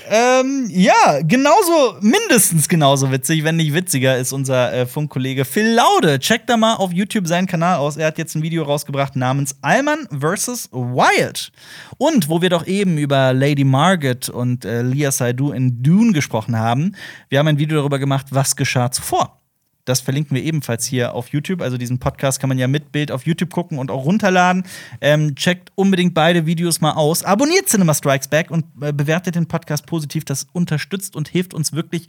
Ähm, 0.09 0.67
ja, 0.69 1.21
genauso, 1.21 1.97
mindestens 2.01 2.67
genauso 2.67 3.11
witzig, 3.11 3.43
wenn 3.43 3.55
nicht 3.55 3.73
witziger, 3.73 4.17
ist 4.17 4.33
unser 4.33 4.73
äh, 4.73 4.85
Funkkollege 4.85 5.45
Phil 5.45 5.73
Laude. 5.73 6.19
Checkt 6.19 6.49
da 6.49 6.57
mal 6.57 6.75
auf 6.75 6.91
YouTube 6.91 7.27
seinen 7.27 7.47
Kanal 7.47 7.77
aus. 7.77 7.97
Er 7.97 8.07
hat 8.07 8.17
jetzt 8.17 8.35
ein 8.35 8.43
Video 8.43 8.63
rausgebracht 8.63 9.15
namens 9.15 9.55
Alman 9.61 10.07
vs. 10.11 10.69
Wyatt. 10.71 11.51
Und 11.97 12.29
wo 12.29 12.41
wir 12.41 12.49
doch 12.49 12.67
eben 12.67 12.97
über 12.97 13.33
Lady 13.33 13.63
Margaret 13.63 14.29
und 14.29 14.65
äh, 14.65 14.81
Lia 14.81 15.11
Seydoux 15.11 15.51
in 15.51 15.81
Dune 15.81 16.13
gesprochen 16.13 16.57
haben, 16.57 16.95
wir 17.29 17.39
haben 17.39 17.47
ein 17.47 17.59
Video 17.59 17.77
darüber 17.77 17.99
gemacht, 17.99 18.27
was 18.31 18.55
geschah 18.55 18.91
zuvor. 18.91 19.44
Das 19.85 20.01
verlinken 20.01 20.35
wir 20.35 20.43
ebenfalls 20.43 20.85
hier 20.85 21.13
auf 21.13 21.29
YouTube. 21.29 21.61
Also 21.61 21.77
diesen 21.77 21.99
Podcast 21.99 22.39
kann 22.39 22.49
man 22.49 22.57
ja 22.57 22.67
mit 22.67 22.91
Bild 22.91 23.11
auf 23.11 23.25
YouTube 23.25 23.53
gucken 23.53 23.77
und 23.77 23.91
auch 23.91 24.05
runterladen. 24.05 24.63
Ähm, 24.99 25.35
checkt 25.35 25.71
unbedingt 25.75 26.15
beide 26.15 26.45
Videos 26.47 26.81
mal 26.81 26.93
aus. 26.93 27.23
Abonniert 27.23 27.69
Cinema 27.69 27.93
Strikes 27.93 28.27
Back 28.27 28.49
und 28.49 28.65
äh, 28.81 28.91
bewertet 28.91 29.35
den 29.35 29.47
Podcast 29.47 29.85
positiv. 29.85 30.25
Das 30.25 30.47
unterstützt 30.51 31.15
und 31.15 31.29
hilft 31.29 31.53
uns 31.53 31.71
wirklich 31.73 32.07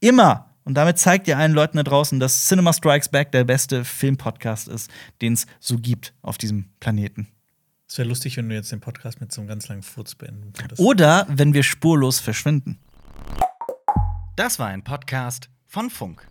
immer. 0.00 0.50
Und 0.64 0.74
damit 0.74 0.98
zeigt 0.98 1.26
ihr 1.28 1.38
allen 1.38 1.52
Leuten 1.52 1.78
da 1.78 1.82
draußen, 1.82 2.20
dass 2.20 2.46
Cinema 2.46 2.72
Strikes 2.72 3.08
Back 3.08 3.32
der 3.32 3.44
beste 3.44 3.84
Filmpodcast 3.84 4.68
ist, 4.68 4.90
den 5.20 5.34
es 5.34 5.46
so 5.60 5.78
gibt 5.78 6.14
auf 6.22 6.38
diesem 6.38 6.70
Planeten. 6.80 7.28
Es 7.88 7.98
wäre 7.98 8.08
lustig, 8.08 8.36
wenn 8.36 8.48
du 8.48 8.54
jetzt 8.54 8.72
den 8.72 8.80
Podcast 8.80 9.20
mit 9.20 9.30
so 9.30 9.40
einem 9.40 9.48
ganz 9.48 9.68
langen 9.68 9.82
Furz 9.82 10.14
beenden 10.14 10.52
würdest. 10.58 10.80
Oder 10.80 11.26
wenn 11.28 11.54
wir 11.54 11.62
spurlos 11.62 12.18
verschwinden. 12.18 12.78
Das 14.36 14.58
war 14.58 14.68
ein 14.68 14.82
Podcast 14.82 15.48
von 15.66 15.90
Funk. 15.90 16.26